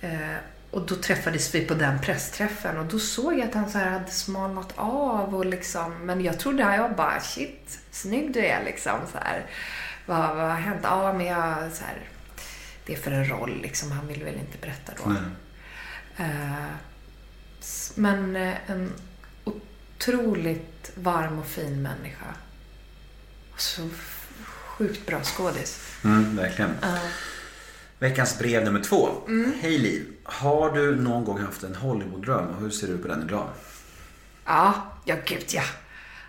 Eh, 0.02 0.36
och 0.72 0.86
då 0.86 0.96
träffades 0.96 1.56
vi 1.56 1.66
på 1.66 1.74
den 1.74 2.00
pressträffen 2.02 2.78
och 2.78 2.86
då 2.86 3.00
såg 3.00 3.34
jag 3.40 3.48
att 3.48 3.54
han 3.54 3.70
så 3.70 3.78
hade 3.78 4.12
smalnat 4.12 4.74
av 4.76 5.36
och 5.36 5.46
liksom, 5.46 5.94
men 6.06 6.22
jag 6.22 6.40
trodde, 6.40 6.64
jag 6.76 6.96
bara 6.96 7.20
shit, 7.20 7.80
snygg 7.92 8.34
du 8.34 8.40
är 8.46 8.64
liksom 8.64 9.00
så 9.12 9.18
här. 9.18 9.46
Vad, 10.06 10.36
vad 10.36 10.48
har 10.50 10.56
hänt? 10.56 10.80
Ja, 10.84 11.14
men 11.14 11.26
jag 11.26 11.72
så 11.74 11.84
här, 11.84 11.98
det 12.86 12.94
är 12.94 12.98
för 12.98 13.12
en 13.12 13.30
roll 13.30 13.60
liksom, 13.62 13.92
han 13.92 14.08
ville 14.08 14.26
väl 14.26 14.36
inte 14.36 14.58
berätta 14.62 14.94
då. 15.04 15.16
S- 17.60 17.92
men 17.96 18.36
eh, 18.36 18.54
en 18.68 18.92
otroligt 19.44 20.92
varm 20.96 21.40
och 21.40 21.48
fin 21.48 21.82
människa. 21.82 22.26
Och 23.54 23.62
så 23.62 23.90
sjukt 24.44 25.06
bra 25.06 25.24
skådis. 25.24 25.80
Mm, 26.04 26.36
verkligen. 26.36 26.76
Veckans 28.02 28.40
brev 28.40 28.64
nummer 28.64 28.80
två. 28.80 29.10
Hej 29.62 29.78
Liv. 29.78 30.06
Har 30.24 30.72
du 30.72 30.96
någon 30.96 31.26
gång 31.26 31.40
haft 31.40 31.64
en 31.64 31.76
Hollywood-dröm 31.76 32.48
och 32.48 32.62
hur 32.62 32.70
ser 32.70 32.88
du 32.88 32.98
på 32.98 33.08
den 33.08 33.24
idag? 33.24 33.48
Ja, 34.46 34.74
ja 35.06 35.16
gud 35.26 35.46
ja. 35.48 35.62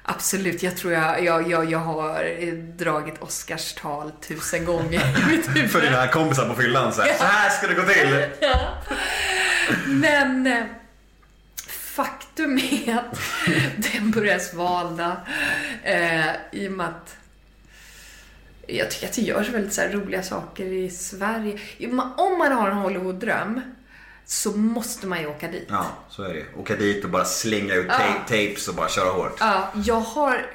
Absolut. 0.02 0.62
Jag 0.62 0.76
tror 0.76 0.92
jag, 0.92 1.24
jag, 1.24 1.50
jag, 1.50 1.70
jag 1.72 1.78
har 1.78 2.24
eh, 2.38 2.54
dragit 2.54 3.22
Oscarstal 3.22 4.12
tusen 4.28 4.64
gånger 4.64 5.18
i 5.18 5.36
mitt 5.36 5.48
huvud. 5.56 5.70
För 5.70 5.80
dina 5.80 6.08
kompisar 6.08 6.48
på 6.48 6.54
fyllan 6.54 6.92
så 6.92 7.02
här, 7.02 7.14
så 7.18 7.24
här 7.24 7.50
ska 7.50 7.66
det 7.66 7.74
gå 7.74 7.82
till. 7.82 8.26
Men 9.86 10.46
eh, 10.46 10.64
faktum 11.68 12.58
är 12.58 12.96
att 12.96 13.20
den 13.92 14.10
börjar 14.10 14.38
svalna 14.38 15.16
eh, 15.82 16.30
i 16.52 16.68
och 16.68 16.72
med 16.72 16.86
att 16.86 17.16
jag 18.78 18.90
tycker 18.90 19.06
att 19.06 19.12
det 19.12 19.22
görs 19.22 19.48
väldigt 19.48 19.74
så 19.74 19.82
roliga 19.82 20.22
saker 20.22 20.64
i 20.64 20.90
Sverige. 20.90 21.58
Om 22.16 22.38
man 22.38 22.52
har 22.52 22.70
en 22.70 22.76
Hollywood-dröm 22.76 23.60
så 24.26 24.52
måste 24.56 25.06
man 25.06 25.20
ju 25.20 25.26
åka 25.26 25.48
dit. 25.48 25.66
Ja, 25.70 25.86
så 26.08 26.22
är 26.22 26.34
det. 26.34 26.44
Åka 26.60 26.76
dit 26.76 27.04
och 27.04 27.10
bara 27.10 27.24
slänga 27.24 27.74
ut 27.74 27.88
ta- 27.88 28.18
tapes 28.28 28.68
och 28.68 28.74
bara 28.74 28.88
köra 28.88 29.10
hårt. 29.10 29.36
Ja, 29.40 29.72
jag 29.84 30.00
har... 30.00 30.46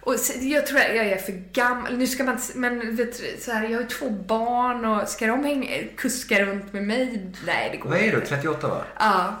Och 0.00 0.14
jag 0.40 0.66
tror 0.66 0.80
jag 0.80 1.06
är 1.06 1.16
för 1.16 1.32
gammal. 1.32 1.96
Nu 1.98 2.06
ska 2.06 2.24
man 2.24 2.38
Men 2.54 2.96
vet 2.96 3.18
du, 3.18 3.36
så 3.40 3.52
här, 3.52 3.62
jag 3.62 3.70
har 3.72 3.80
ju 3.82 3.88
två 3.88 4.10
barn 4.10 4.84
och 4.84 5.08
ska 5.08 5.26
de 5.26 5.44
hänga, 5.44 5.68
kuska 5.96 6.42
runt 6.44 6.72
med 6.72 6.82
mig? 6.82 7.32
Nej, 7.46 7.68
det 7.72 7.76
går 7.76 7.90
Vad 7.90 7.98
är 7.98 8.10
du? 8.10 8.16
inte. 8.16 8.26
38 8.26 8.68
va? 8.68 8.82
Ja. 8.98 9.34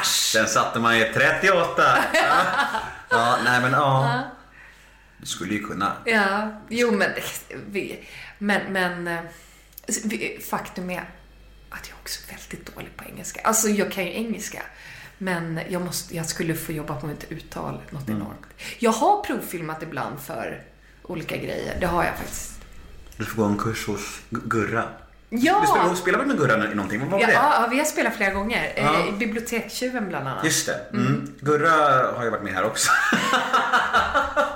Äsch. 0.00 0.32
Den 0.34 0.46
satte 0.46 0.78
man 0.80 0.98
ju 0.98 1.04
38. 1.12 1.82
Ja, 2.12 2.20
ja 3.10 3.38
nej 3.44 3.60
men 3.60 3.72
ja. 3.72 4.20
Du 5.18 5.26
skulle 5.26 5.54
ju 5.54 5.64
kunna. 5.66 5.92
Ja, 6.04 6.60
jo 6.68 6.90
men... 6.90 7.10
Vi, 7.70 8.04
men, 8.38 8.72
men... 8.72 9.08
eh, 9.08 9.20
vi- 10.04 10.40
Faktum 10.50 10.90
är 10.90 11.10
att 11.70 11.88
jag 11.88 11.96
också 12.02 12.20
är 12.28 12.36
väldigt 12.36 12.74
dålig 12.74 12.96
på 12.96 13.04
engelska. 13.04 13.40
Alltså, 13.44 13.68
jag 13.68 13.92
kan 13.92 14.04
ju 14.04 14.12
engelska. 14.14 14.62
Men 15.18 15.60
jag, 15.68 15.82
måste, 15.82 16.16
jag 16.16 16.26
skulle 16.26 16.54
få 16.54 16.72
jobba 16.72 17.00
på 17.00 17.06
mitt 17.06 17.32
uttal 17.32 17.80
något 17.90 18.08
enormt. 18.08 18.46
Jag 18.78 18.90
har 18.90 19.22
provfilmat 19.24 19.82
ibland 19.82 20.20
för 20.20 20.62
olika 21.02 21.36
grejer. 21.36 21.76
Det 21.80 21.86
har 21.86 22.04
jag 22.04 22.16
faktiskt. 22.16 22.52
Du 23.16 23.24
får 23.24 23.36
gå 23.42 23.44
en 23.48 23.58
kurs 23.58 23.86
hos 23.86 24.20
Gu- 24.30 24.48
Gurra. 24.48 24.84
Ja! 25.30 25.86
Du 25.90 25.96
spelar 25.96 26.18
väl 26.18 26.28
med 26.28 26.38
Gurra 26.38 26.72
i 26.72 26.74
någonting? 26.74 27.00
Vad 27.00 27.08
var 27.10 27.20
Ja, 27.20 27.26
det? 27.26 27.32
ja, 27.32 27.68
vi 27.70 27.78
har 27.78 27.84
spelat 27.84 28.16
flera 28.16 28.30
gånger. 28.34 28.72
Ja. 28.76 28.94
Eh, 29.00 29.08
I 29.08 29.12
Bibliotekstjuven 29.12 30.08
bland 30.08 30.28
annat. 30.28 30.44
Just 30.44 30.66
det. 30.66 30.80
Mm. 30.92 31.32
Gurra 31.40 31.70
har 32.16 32.24
ju 32.24 32.30
varit 32.30 32.42
med 32.42 32.54
här 32.54 32.64
också. 32.64 32.90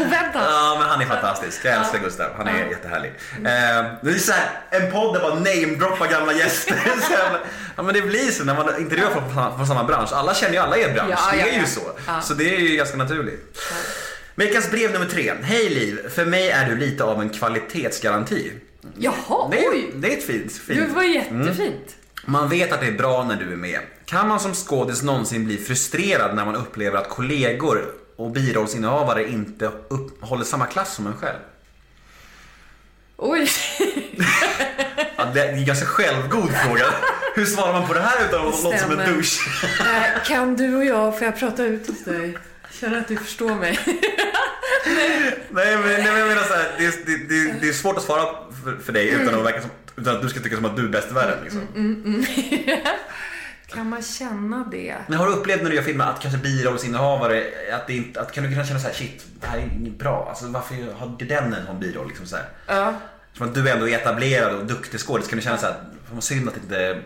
Oväntat. 0.00 0.42
Ja, 0.50 0.76
men 0.80 0.88
han 0.88 1.00
är 1.00 1.06
fantastisk. 1.06 1.64
Jag 1.64 1.74
älskar 1.74 1.98
Gustav. 1.98 2.26
Han 2.36 2.48
är 2.48 2.66
jättehärlig. 2.70 3.12
Eh, 3.36 3.92
det 4.02 4.10
är 4.10 4.18
så 4.18 4.32
här, 4.32 4.50
en 4.70 4.92
podd 4.92 5.14
där 5.14 5.20
bara 5.20 5.34
namedroppar 5.34 6.06
gamla 6.08 6.32
gäster. 6.32 6.78
Ja, 7.76 7.82
men 7.82 7.94
det 7.94 8.02
blir 8.02 8.30
så 8.30 8.44
när 8.44 8.54
man 8.54 8.80
intervjuar 8.80 9.10
folk 9.10 9.32
från, 9.32 9.56
från 9.56 9.66
samma 9.66 9.84
bransch. 9.84 10.12
Alla 10.12 10.34
känner 10.34 10.52
ju 10.52 10.58
alla 10.58 10.76
i 10.76 10.82
er 10.82 10.92
bransch. 10.94 11.10
Ja, 11.10 11.30
det 11.32 11.38
ja, 11.38 11.46
är 11.46 11.52
ju 11.52 11.60
ja. 11.60 11.66
så. 11.66 11.80
Ja. 12.06 12.20
Så 12.20 12.34
det 12.34 12.54
är 12.54 12.58
ju 12.60 12.76
ganska 12.76 12.96
naturligt. 12.96 13.58
Veckans 14.34 14.70
brev 14.70 14.92
nummer 14.92 15.06
tre. 15.06 15.32
Hej 15.42 15.68
Liv. 15.68 16.08
För 16.08 16.24
mig 16.24 16.50
är 16.50 16.68
du 16.68 16.76
lite 16.76 17.04
av 17.04 17.20
en 17.22 17.30
kvalitetsgaranti. 17.30 18.52
Jaha, 18.98 19.48
Det 19.50 19.64
är, 19.64 19.70
oj! 19.70 19.90
det 19.94 20.12
är 20.12 20.18
ett 20.18 20.26
fint. 20.26 20.52
fint. 20.52 20.88
Det 20.88 20.94
var 20.94 21.02
jättefint. 21.02 21.96
Man 22.26 22.48
vet 22.48 22.72
att 22.72 22.80
det 22.80 22.86
är 22.86 22.92
bra 22.92 23.24
när 23.24 23.36
du 23.36 23.52
är 23.52 23.56
med. 23.56 23.80
Kan 24.04 24.28
man 24.28 24.40
som 24.40 24.54
skådis 24.54 25.02
någonsin 25.02 25.44
bli 25.44 25.56
frustrerad 25.56 26.36
när 26.36 26.44
man 26.44 26.56
upplever 26.56 26.98
att 26.98 27.08
kollegor 27.08 27.84
och 28.16 28.30
birollsinnehavare 28.30 29.28
inte 29.30 29.66
upp, 29.88 30.22
håller 30.24 30.44
samma 30.44 30.66
klass 30.66 30.94
som 30.94 31.06
en 31.06 31.16
själv? 31.16 31.38
Oj. 33.16 33.48
Ja, 35.16 35.24
det 35.34 35.40
är 35.40 35.52
en 35.52 35.64
ganska 35.64 35.86
självgod 35.86 36.50
fråga. 36.64 36.84
Hur 37.34 37.44
svarar 37.46 37.72
man 37.72 37.86
på 37.88 37.94
det 37.94 38.00
här 38.00 38.26
utan 38.28 38.48
att 38.48 38.62
låta 38.62 38.78
som 38.78 38.90
en 38.90 38.96
douche? 39.14 39.40
Eh, 39.80 40.22
Kan 40.24 40.56
du 40.56 40.76
och 40.76 40.84
jag, 40.84 41.18
får 41.18 41.24
jag 41.26 41.38
prata 41.38 41.64
ut 41.64 41.86
hos 41.86 42.04
dig? 42.04 42.38
Känner 42.80 42.98
att 42.98 43.08
du 43.08 43.16
förstår 43.16 43.54
mig. 43.54 43.78
Nej 45.50 45.76
men, 45.76 45.86
nej, 45.86 46.02
men 46.04 46.18
jag 46.18 46.28
menar 46.28 46.42
så 46.42 46.54
här, 46.54 46.74
det, 46.78 46.84
är, 46.84 46.92
det, 47.06 47.16
det, 47.28 47.54
det 47.60 47.68
är 47.68 47.72
svårt 47.72 47.96
att 47.96 48.02
svara 48.02 48.26
för, 48.64 48.76
för 48.76 48.92
dig 48.92 49.08
utan 49.08 49.34
att, 49.34 49.44
verka 49.46 49.60
som, 49.60 49.70
utan 49.96 50.16
att 50.16 50.22
du 50.22 50.28
ska 50.28 50.40
tycka 50.40 50.56
som 50.56 50.64
att 50.64 50.76
du 50.76 50.84
är 50.84 50.88
bäst 50.88 51.10
i 51.10 51.14
världen. 51.14 51.38
Liksom. 51.44 51.60
Kan 53.74 53.88
man 53.88 54.02
känna 54.02 54.64
det? 54.70 54.96
Men 55.08 55.18
har 55.18 55.26
du 55.26 55.32
upplevt 55.32 55.62
när 55.62 55.70
du 55.70 55.76
gör 55.76 55.82
filmer 55.82 56.04
att 56.04 56.20
kanske 56.20 56.38
birollsinnehavare, 56.40 57.44
att, 57.72 57.86
det 57.86 57.96
inte, 57.96 58.20
att 58.20 58.32
kan 58.32 58.44
du 58.44 58.50
kunna 58.50 58.64
känna 58.64 58.80
så 58.80 58.86
här, 58.86 58.94
shit, 58.94 59.24
det 59.40 59.46
här 59.46 59.58
är 59.58 59.62
inget 59.62 59.98
bra. 59.98 60.26
Alltså 60.28 60.46
varför 60.46 60.74
har 60.74 61.16
den 61.18 61.54
en 61.54 61.66
sån 61.66 61.80
biroll? 61.80 62.08
Liksom 62.08 62.26
så 62.26 62.36
här. 62.36 62.46
Ja. 62.66 62.94
Som 63.32 63.48
att 63.48 63.54
du 63.54 63.70
ändå 63.70 63.88
är 63.88 63.94
etablerad 63.94 64.54
och 64.54 64.66
duktig 64.66 65.00
skådis, 65.00 65.28
kan 65.28 65.38
du 65.38 65.44
känna 65.44 65.58
så 65.58 65.66
här, 65.66 65.74
vad 66.12 66.24
synd 66.24 66.48
att 66.48 66.56
inte... 66.56 67.02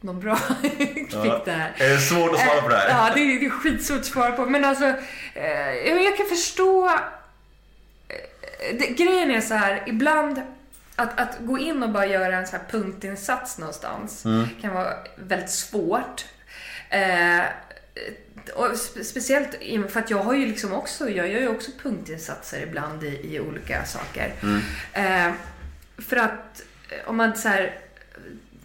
Någon 0.00 0.20
bra 0.20 0.36
fick 0.62 1.44
det 1.44 1.52
här. 1.52 1.72
Är 1.76 1.88
det 1.88 1.98
svårt 1.98 2.34
att 2.34 2.40
svara 2.40 2.62
på 2.62 2.68
det 2.68 2.76
här? 2.76 2.88
Ja, 2.88 3.14
det 3.14 3.20
är, 3.20 3.40
det 3.40 3.46
är 3.46 3.50
skitsvårt 3.50 3.98
att 3.98 4.06
svara 4.06 4.32
på. 4.32 4.46
Men 4.46 4.64
alltså, 4.64 4.84
eh, 5.34 6.04
jag 6.04 6.16
kan 6.16 6.26
förstå... 6.26 6.86
Eh, 8.08 8.94
grejen 8.96 9.30
är 9.30 9.40
så 9.40 9.54
här, 9.54 9.82
ibland 9.86 10.42
att, 10.96 11.20
att 11.20 11.36
gå 11.40 11.58
in 11.58 11.82
och 11.82 11.90
bara 11.90 12.06
göra 12.06 12.36
en 12.36 12.46
så 12.46 12.56
här 12.56 12.64
punktinsats 12.70 13.58
någonstans 13.58 14.24
kan 14.60 14.74
vara 14.74 14.94
väldigt 15.16 15.50
svårt. 15.50 16.24
Eh, 16.90 17.40
och 18.54 18.66
spe- 18.66 19.02
speciellt 19.02 19.50
för 19.92 20.00
att 20.00 20.10
jag 20.10 20.18
har 20.18 20.34
ju 20.34 20.46
liksom 20.46 20.72
också, 20.72 21.08
jag 21.10 21.28
gör 21.28 21.40
ju 21.40 21.48
också 21.48 21.70
punktinsatser 21.82 22.62
ibland 22.62 23.04
i, 23.04 23.34
i 23.34 23.40
olika 23.40 23.84
saker. 23.84 24.32
Eh, 24.92 25.32
för 25.98 26.16
att 26.16 26.62
eh, 26.90 27.08
om 27.08 27.16
man 27.16 27.36
så 27.36 27.48
här 27.48 27.78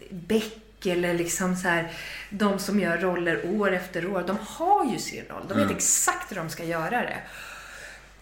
Beck 0.09 0.85
eller 0.85 1.13
liksom 1.13 1.55
så 1.55 1.67
här, 1.67 1.91
de 2.29 2.59
som 2.59 2.79
gör 2.79 2.97
roller 2.97 3.41
år 3.59 3.71
efter 3.73 4.07
år, 4.07 4.23
de 4.27 4.37
har 4.47 4.91
ju 4.91 4.99
sin 4.99 5.23
roll. 5.29 5.45
De 5.49 5.57
vet 5.57 5.71
exakt 5.71 6.31
hur 6.31 6.35
de 6.35 6.49
ska 6.49 6.63
göra 6.63 7.01
det. 7.01 7.17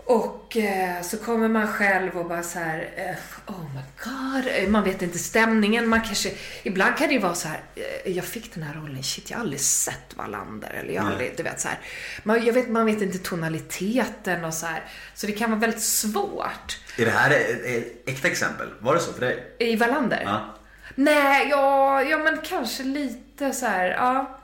Och 0.08 0.58
eh, 0.58 1.02
så 1.02 1.18
kommer 1.18 1.48
man 1.48 1.68
själv 1.68 2.18
och 2.18 2.26
bara 2.26 2.44
så 2.44 2.60
här, 2.60 2.90
eh, 2.96 3.54
oh 3.54 3.64
my 3.76 3.82
god, 4.04 4.28
Eh, 4.46 4.70
man 4.70 4.84
vet 4.84 5.02
inte 5.02 5.18
stämningen. 5.18 5.88
Man 5.88 6.02
kanske, 6.02 6.32
ibland 6.64 6.98
kan 6.98 7.08
det 7.08 7.14
ju 7.14 7.20
vara 7.20 7.36
så 7.36 7.48
här, 7.48 7.62
eh, 7.76 8.12
jag 8.12 8.26
fick 8.26 8.54
den 8.54 8.64
här 8.64 8.74
rollen, 8.74 9.04
shit 9.04 9.30
jag 9.30 9.38
har 9.38 9.44
aldrig 9.44 9.62
sett 9.62 10.16
Wallander. 10.16 10.70
Eller 10.70 10.94
jag 10.94 11.02
har 11.02 11.12
aldrig, 11.12 11.34
du 11.38 11.44
vet 11.44 11.60
så 11.60 11.68
här. 11.68 11.80
Man, 12.24 12.46
jag 12.46 12.54
vet, 12.54 12.70
man 12.70 12.86
vet 12.86 13.02
inte 13.02 13.18
tonaliteten 13.18 14.46
och 14.46 14.54
så 14.54 14.66
här. 14.66 14.84
Så 15.14 15.28
det 15.28 15.34
kan 15.34 15.50
vara 15.50 15.60
väldigt 15.60 15.84
svårt. 15.84 16.80
Är 16.98 17.06
det 17.06 17.12
här 17.12 17.32
ett, 17.32 17.66
ett 17.66 18.10
äkta 18.10 18.28
exempel? 18.28 18.68
Var 18.80 18.94
det 18.96 19.00
så 19.00 19.14
för 19.14 19.22
dig? 19.22 19.56
I 19.60 19.76
Wallander? 19.76 20.22
Ja. 20.26 20.56
Nej, 20.96 21.48
ja, 21.50 22.04
ja 22.04 22.18
men 22.18 22.38
kanske 22.44 22.84
lite 22.84 23.52
så 23.54 23.66
här, 23.66 23.90
ja. 23.90 24.37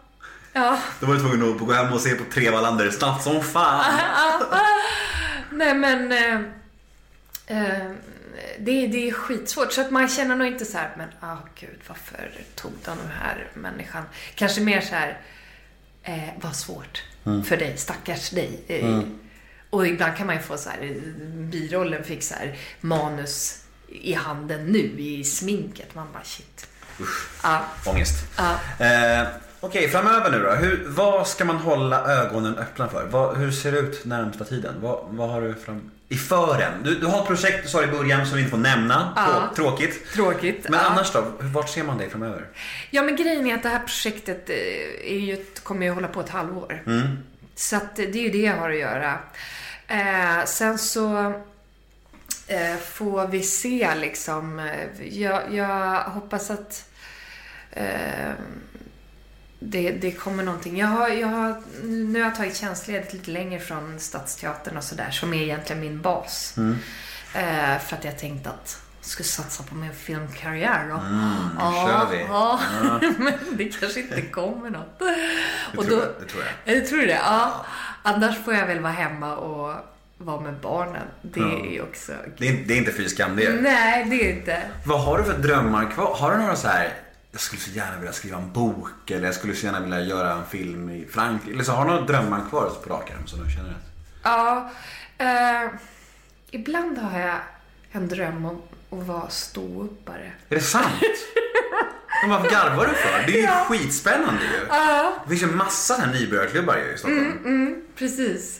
Ja. 0.54 0.80
Då 1.00 1.06
var 1.06 1.14
du 1.14 1.20
tvungen 1.20 1.52
att 1.52 1.60
gå 1.60 1.74
hem 1.74 1.94
och 1.94 2.02
se 2.02 2.16
på 2.16 2.24
tre 2.34 2.50
Wallander 2.50 2.92
snabbt 2.92 3.24
som 3.24 3.44
fan. 3.44 3.86
Nej 5.52 5.74
men... 5.74 6.12
Eh, 6.12 6.40
eh, 7.58 7.92
det, 8.60 8.88
det 8.88 9.08
är 9.10 9.12
skitsvårt. 9.12 9.72
Så 9.74 9.82
att 9.82 9.92
man 9.92 10.08
känner 10.08 10.36
nog 10.36 10.48
inte 10.48 10.66
så 10.66 10.78
här, 10.78 10.92
men 10.98 11.10
ah 11.20 11.38
gud, 11.60 11.80
varför 11.88 12.32
tog 12.56 12.72
den 12.86 12.98
här 13.22 13.48
människan? 13.54 14.04
Kanske 14.36 14.62
mer 14.62 14.82
så 14.82 14.96
här, 14.96 15.18
eh, 16.04 16.30
vad 16.42 16.56
svårt 16.56 17.04
för 17.46 17.58
dig, 17.58 17.78
stackars 17.78 18.30
dig. 18.30 18.64
Eh, 18.68 19.00
Och 19.70 19.88
ibland 19.88 20.18
kan 20.18 20.28
man 20.28 20.36
ju 20.36 20.42
få 20.42 20.58
så 20.58 20.70
här, 20.70 20.94
birollen 21.52 22.04
fick 22.04 22.24
så 22.24 22.34
här 22.36 22.58
manus 22.82 23.64
i 23.88 24.14
handen 24.14 24.66
nu 24.66 24.80
i 24.98 25.24
sminket. 25.24 25.96
Man 25.96 26.08
bara 26.14 26.24
shit. 26.24 26.68
Ja. 27.44 27.66
Ångest. 27.86 28.16
Ja. 28.38 28.60
Okej, 29.66 29.90
framöver 29.90 30.32
nu 30.32 30.40
då. 30.44 30.50
Hur, 30.52 30.84
vad 30.88 31.28
ska 31.28 31.46
man 31.46 31.56
hålla 31.58 32.08
ögonen 32.08 32.58
öppna 32.58 32.88
för? 32.88 33.06
Vad, 33.06 33.38
hur 33.38 33.52
ser 33.52 33.72
det 33.72 33.78
ut 33.80 34.06
närmsta 34.06 34.46
tiden? 34.46 34.74
Vad, 34.82 35.06
vad 35.10 35.30
har 35.30 35.42
du 35.42 35.54
fram... 35.56 35.92
i 36.10 36.16
fören? 36.16 36.72
Du, 36.84 36.96
du 37.00 37.06
har 37.06 37.22
ett 37.22 37.28
projekt 37.28 37.64
du 37.64 37.70
sa 37.70 37.84
i 37.84 37.88
början 37.88 38.26
som 38.26 38.36
vi 38.36 38.42
inte 38.42 38.52
får 38.52 38.58
nämna. 38.58 39.14
Ja. 39.16 39.24
Trå- 39.26 39.56
Tråkigt. 39.56 40.14
Tråkigt. 40.14 40.70
Men 40.70 40.80
ja. 40.80 40.86
annars 40.86 41.12
då? 41.12 41.24
Vart 41.40 41.70
ser 41.70 41.84
man 41.84 41.98
dig 41.98 42.10
framöver? 42.10 42.48
Ja, 42.90 43.02
men 43.02 43.16
grejen 43.16 43.48
är 43.48 43.56
att 43.56 43.64
det 43.64 43.70
här 43.70 43.80
projektet 43.80 44.50
eh, 44.50 44.56
är 45.14 45.20
ju, 45.20 45.46
kommer 45.64 45.86
ju 45.86 45.92
hålla 45.92 46.08
på 46.08 46.20
ett 46.20 46.30
halvår. 46.30 46.84
Så 47.56 47.76
att 47.76 47.96
det 47.96 48.04
är 48.16 48.24
ju 48.24 48.30
det 48.30 48.38
jag 48.42 48.58
har 48.58 48.70
att 48.72 48.78
göra. 48.80 49.18
Eh, 49.88 50.46
sen 50.46 50.78
så 50.78 51.34
eh, 52.48 52.76
får 52.92 53.28
vi 53.28 53.44
se 53.44 53.90
liksom. 53.96 54.60
Eh, 54.60 55.08
Jag, 55.22 55.42
jag 55.54 56.00
hoppas 56.04 56.52
att 56.52 56.86
eh, 57.72 58.32
det, 59.66 59.92
det 59.92 60.12
kommer 60.12 60.44
någonting. 60.44 60.78
Jag 60.78 60.88
har, 60.88 61.10
jag 61.10 61.28
har, 61.28 61.62
nu 61.84 62.20
har 62.20 62.28
jag 62.28 62.36
tagit 62.36 62.56
tjänstledigt 62.56 63.14
lite 63.14 63.32
längre 63.32 63.60
från 63.60 64.00
Stadsteatern 64.00 64.78
och 64.78 64.84
sådär, 64.84 65.12
som 65.12 65.34
är 65.34 65.42
egentligen 65.42 65.82
min 65.82 66.02
bas. 66.02 66.56
Eh, 67.36 67.80
för 67.80 67.96
att 67.96 68.04
jag 68.04 68.20
tänkte 68.20 68.50
att 68.50 68.82
jag 69.00 69.10
skulle 69.10 69.28
satsa 69.28 69.64
på 69.64 69.76
min 69.76 69.94
filmkarriär 69.94 70.90
då. 70.90 70.96
nu 70.96 71.88
kör 71.88 72.08
vi. 72.12 72.22
Ja, 72.22 72.60
men 73.18 73.34
det 73.52 73.80
kanske 73.80 74.00
inte 74.00 74.22
kommer 74.32 74.70
något. 74.70 75.02
Och 75.78 75.86
tror 75.86 76.00
då, 76.00 76.06
det 76.20 76.26
tror 76.26 76.44
jag. 76.66 76.88
Tror 76.88 77.00
du 77.00 77.06
det? 77.06 77.20
Ja. 77.26 77.66
Annars 78.04 78.46
får 78.46 78.54
jag 78.54 78.68
väl 78.68 78.80
vara 78.80 78.94
hemma 78.94 79.36
och 79.36 79.76
vara 80.18 80.40
med 80.40 80.54
barnen. 80.54 81.08
Det 81.22 81.40
är 81.40 81.72
ju 81.72 81.82
också... 81.82 82.12
Det 82.38 82.48
är, 82.48 82.54
det 82.68 82.74
är 82.74 82.78
inte 82.78 82.92
fy 82.92 83.10
skam 83.10 83.36
det. 83.36 83.62
Nej, 83.62 84.06
det 84.10 84.30
är 84.30 84.36
inte. 84.36 84.62
Vad 84.86 85.02
har 85.02 85.18
du 85.18 85.24
för 85.24 85.38
drömmar 85.38 85.92
kvar? 85.92 86.16
Har 86.16 86.32
du 86.32 86.38
några 86.38 86.56
så 86.56 86.68
här 86.68 86.94
jag 87.34 87.42
skulle 87.42 87.62
så 87.62 87.72
gärna 87.72 87.98
vilja 87.98 88.14
skriva 88.14 88.38
en 88.38 88.52
bok 88.52 89.12
eller 89.12 89.26
jag 89.26 89.36
skulle 89.36 89.56
så 89.56 89.66
gärna 89.66 89.80
vilja 89.80 90.02
göra 90.02 90.32
en 90.34 90.46
film 90.46 90.90
i 90.90 91.08
Frankrike. 91.12 91.54
Eller 91.54 91.64
så 91.64 91.72
har 91.72 91.86
du 91.86 91.92
några 91.92 92.06
drömmar 92.06 92.42
kvar 92.50 92.70
på 92.84 92.90
rak 92.94 93.12
arm 93.12 93.28
som 93.28 93.44
du 93.44 93.52
känner 93.52 93.70
att... 93.70 93.76
Ja. 94.24 94.72
Eh, 95.18 95.70
ibland 96.52 96.98
har 96.98 97.20
jag 97.20 97.36
en 97.92 98.08
dröm 98.08 98.46
om 98.46 98.62
att 99.00 99.08
vara 99.08 99.30
ståuppare. 99.30 100.32
Är 100.50 100.56
det 100.56 100.62
sant? 100.62 100.94
Men 102.22 102.30
vad 102.30 102.52
garvar 102.52 102.86
du 102.86 102.94
för? 102.94 103.32
Det 103.32 103.42
är 103.42 103.42
ju 103.42 103.48
skitspännande 103.78 104.42
ju. 104.44 104.66
Det 105.24 105.30
finns 105.30 105.42
ju 105.42 105.48
massa 105.56 105.94
här 105.94 106.08
nybörjarklubbar 106.14 106.78
i 106.78 106.98
Stockholm. 106.98 107.76
Precis. 107.96 108.60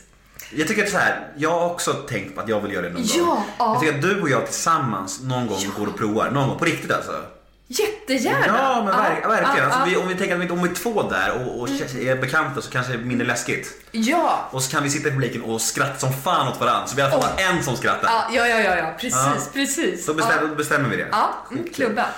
Jag 0.52 0.68
tycker 0.68 0.84
att 0.84 0.90
så 0.90 0.98
här, 0.98 1.32
jag 1.36 1.50
har 1.50 1.70
också 1.70 1.92
tänkt 1.92 2.34
på 2.34 2.40
att 2.40 2.48
jag 2.48 2.60
vill 2.60 2.72
göra 2.72 2.82
det 2.88 2.92
någon 2.92 3.02
Ja, 3.04 3.24
gång. 3.24 3.42
ja. 3.58 3.72
Jag 3.72 3.80
tycker 3.80 3.94
att 3.94 4.02
du 4.02 4.20
och 4.22 4.28
jag 4.30 4.46
tillsammans 4.46 5.20
någon 5.22 5.46
gång 5.46 5.58
går 5.78 5.86
och 5.86 5.96
provar. 5.98 6.30
Någon 6.30 6.48
gång, 6.48 6.58
på 6.58 6.64
riktigt 6.64 6.90
alltså. 6.92 7.22
Jättegärna. 7.66 8.46
Ja, 8.46 8.74
men 8.84 8.96
verk, 8.96 9.18
Ja, 9.22 9.28
verkligen. 9.28 9.56
ja, 9.56 9.64
Alltså, 9.64 9.78
ja. 9.80 9.84
vi, 9.86 9.96
om 9.96 10.08
vi 10.08 10.14
tänker 10.14 10.44
att 10.44 10.50
om 10.50 10.62
vi 10.62 10.68
är 10.70 10.74
två 10.74 11.02
där 11.02 11.32
och, 11.46 11.60
och 11.60 11.68
är 11.68 12.20
bekanta 12.20 12.60
så 12.62 12.70
kanske 12.70 12.92
det 12.92 12.98
är 12.98 13.02
mindre 13.04 13.26
läskigt. 13.26 13.68
Ja. 13.90 14.48
Och 14.50 14.62
så 14.62 14.70
kan 14.70 14.82
vi 14.82 14.90
sitta 14.90 15.08
i 15.08 15.12
publiken 15.12 15.42
och 15.42 15.60
skratta 15.60 15.98
som 15.98 16.12
fan 16.12 16.48
åt 16.48 16.60
varandra. 16.60 16.86
Så 16.86 16.96
vi 16.96 17.02
i 17.02 17.04
alla 17.04 17.20
fall 17.22 17.30
har 17.30 17.42
en 17.56 17.62
som 17.62 17.76
skrattar. 17.76 18.08
Ja, 18.12 18.26
ja, 18.32 18.46
ja, 18.46 18.60
ja, 18.60 18.76
ja. 18.76 18.92
precis, 19.00 19.14
Ja. 19.14 19.34
precis. 19.52 20.06
Då 20.06 20.14
bestämmer, 20.14 20.48
ja. 20.48 20.54
bestämmer 20.54 20.88
vi 20.88 20.96
det. 20.96 21.08
Ja, 21.12 21.34
mm, 21.50 21.64
klubbat. 21.74 22.08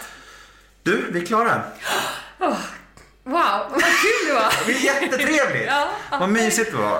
Du, 0.83 1.05
vi 1.11 1.21
är 1.23 1.27
klara. 1.27 1.63
Wow, 2.39 3.35
vad 3.71 3.83
kul 3.83 4.27
det 4.29 4.33
var. 4.35 4.53
Det 4.67 4.73
är 4.73 4.81
jättetrevligt. 4.85 5.67
Ja, 5.67 5.89
ja. 6.11 6.19
Vad 6.19 6.29
mysigt 6.29 6.71
det 6.73 6.79
var. 6.79 6.99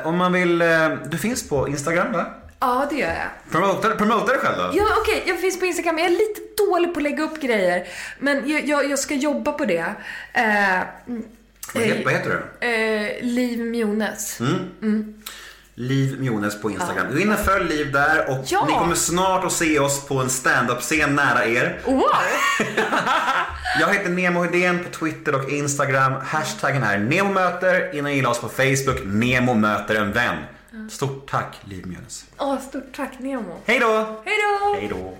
Eh, 0.00 0.06
om 0.06 0.16
man 0.16 0.32
vill, 0.32 0.62
eh, 0.62 0.88
du 1.06 1.18
finns 1.18 1.48
på 1.48 1.68
Instagram 1.68 2.12
va? 2.12 2.26
Ja, 2.66 2.86
det 2.90 2.96
gör 2.96 3.08
jag. 3.08 3.52
Promota, 3.52 3.90
promota 3.90 4.26
dig 4.32 4.38
själv 4.38 4.56
då. 4.58 4.70
Ja, 4.78 4.84
okej, 5.00 5.22
jag 5.26 5.40
finns 5.40 5.60
på 5.60 5.66
Instagram. 5.66 5.98
Jag 5.98 6.06
är 6.06 6.10
lite 6.10 6.40
dålig 6.68 6.94
på 6.94 6.98
att 6.98 7.02
lägga 7.02 7.22
upp 7.22 7.40
grejer. 7.40 7.86
Men 8.18 8.48
jag, 8.50 8.64
jag, 8.68 8.90
jag 8.90 8.98
ska 8.98 9.14
jobba 9.14 9.52
på 9.52 9.64
det. 9.64 9.84
Eh, 10.32 10.74
mm, 11.06 11.24
Vad, 11.74 11.82
heter, 11.82 12.04
vad 12.04 12.12
heter 12.12 12.42
du? 12.60 12.66
eh, 12.68 13.22
Liv 13.22 13.60
Mjones. 13.60 14.38
Liv 15.74 16.20
Mjones 16.20 16.60
på 16.62 16.70
Instagram. 16.70 17.06
Gå 17.12 17.18
in 17.18 17.32
och 17.32 17.38
följ 17.38 17.68
Liv 17.68 17.92
där 17.92 18.30
och 18.30 18.44
Ja. 18.46 18.66
ni 18.68 18.72
kommer 18.72 18.94
snart 18.94 19.44
att 19.44 19.52
se 19.52 19.78
oss 19.78 20.06
på 20.06 20.18
en 20.18 20.30
stand-up-scen 20.30 21.14
nära 21.14 21.46
er. 21.46 21.80
Wow! 21.84 22.10
Jag 23.80 23.88
heter 23.94 24.08
Nemo 24.10 24.42
Hedén 24.42 24.84
på 24.84 24.98
Twitter 24.98 25.34
och 25.34 25.50
Instagram. 25.50 26.12
Hashtaggen 26.24 26.82
är 26.82 26.98
NEMOMÖTER. 26.98 27.94
In 27.94 28.04
och 28.06 28.12
gilla 28.12 28.28
oss 28.28 28.40
på 28.40 28.48
Facebook. 28.48 29.00
Nemo 29.04 29.54
möter 29.54 29.94
en 29.94 30.12
vän. 30.12 30.36
Stort 30.90 31.30
tack 31.30 31.60
Liv 31.64 31.86
Mjones. 31.86 32.24
Åh, 32.38 32.60
stort 32.60 32.96
tack 32.96 33.18
Nemo. 33.18 33.60
Hej 33.64 33.80
då! 33.80 34.22
Hej 34.24 34.36
då! 34.42 34.74
Hej 34.80 34.88
då! 34.88 35.14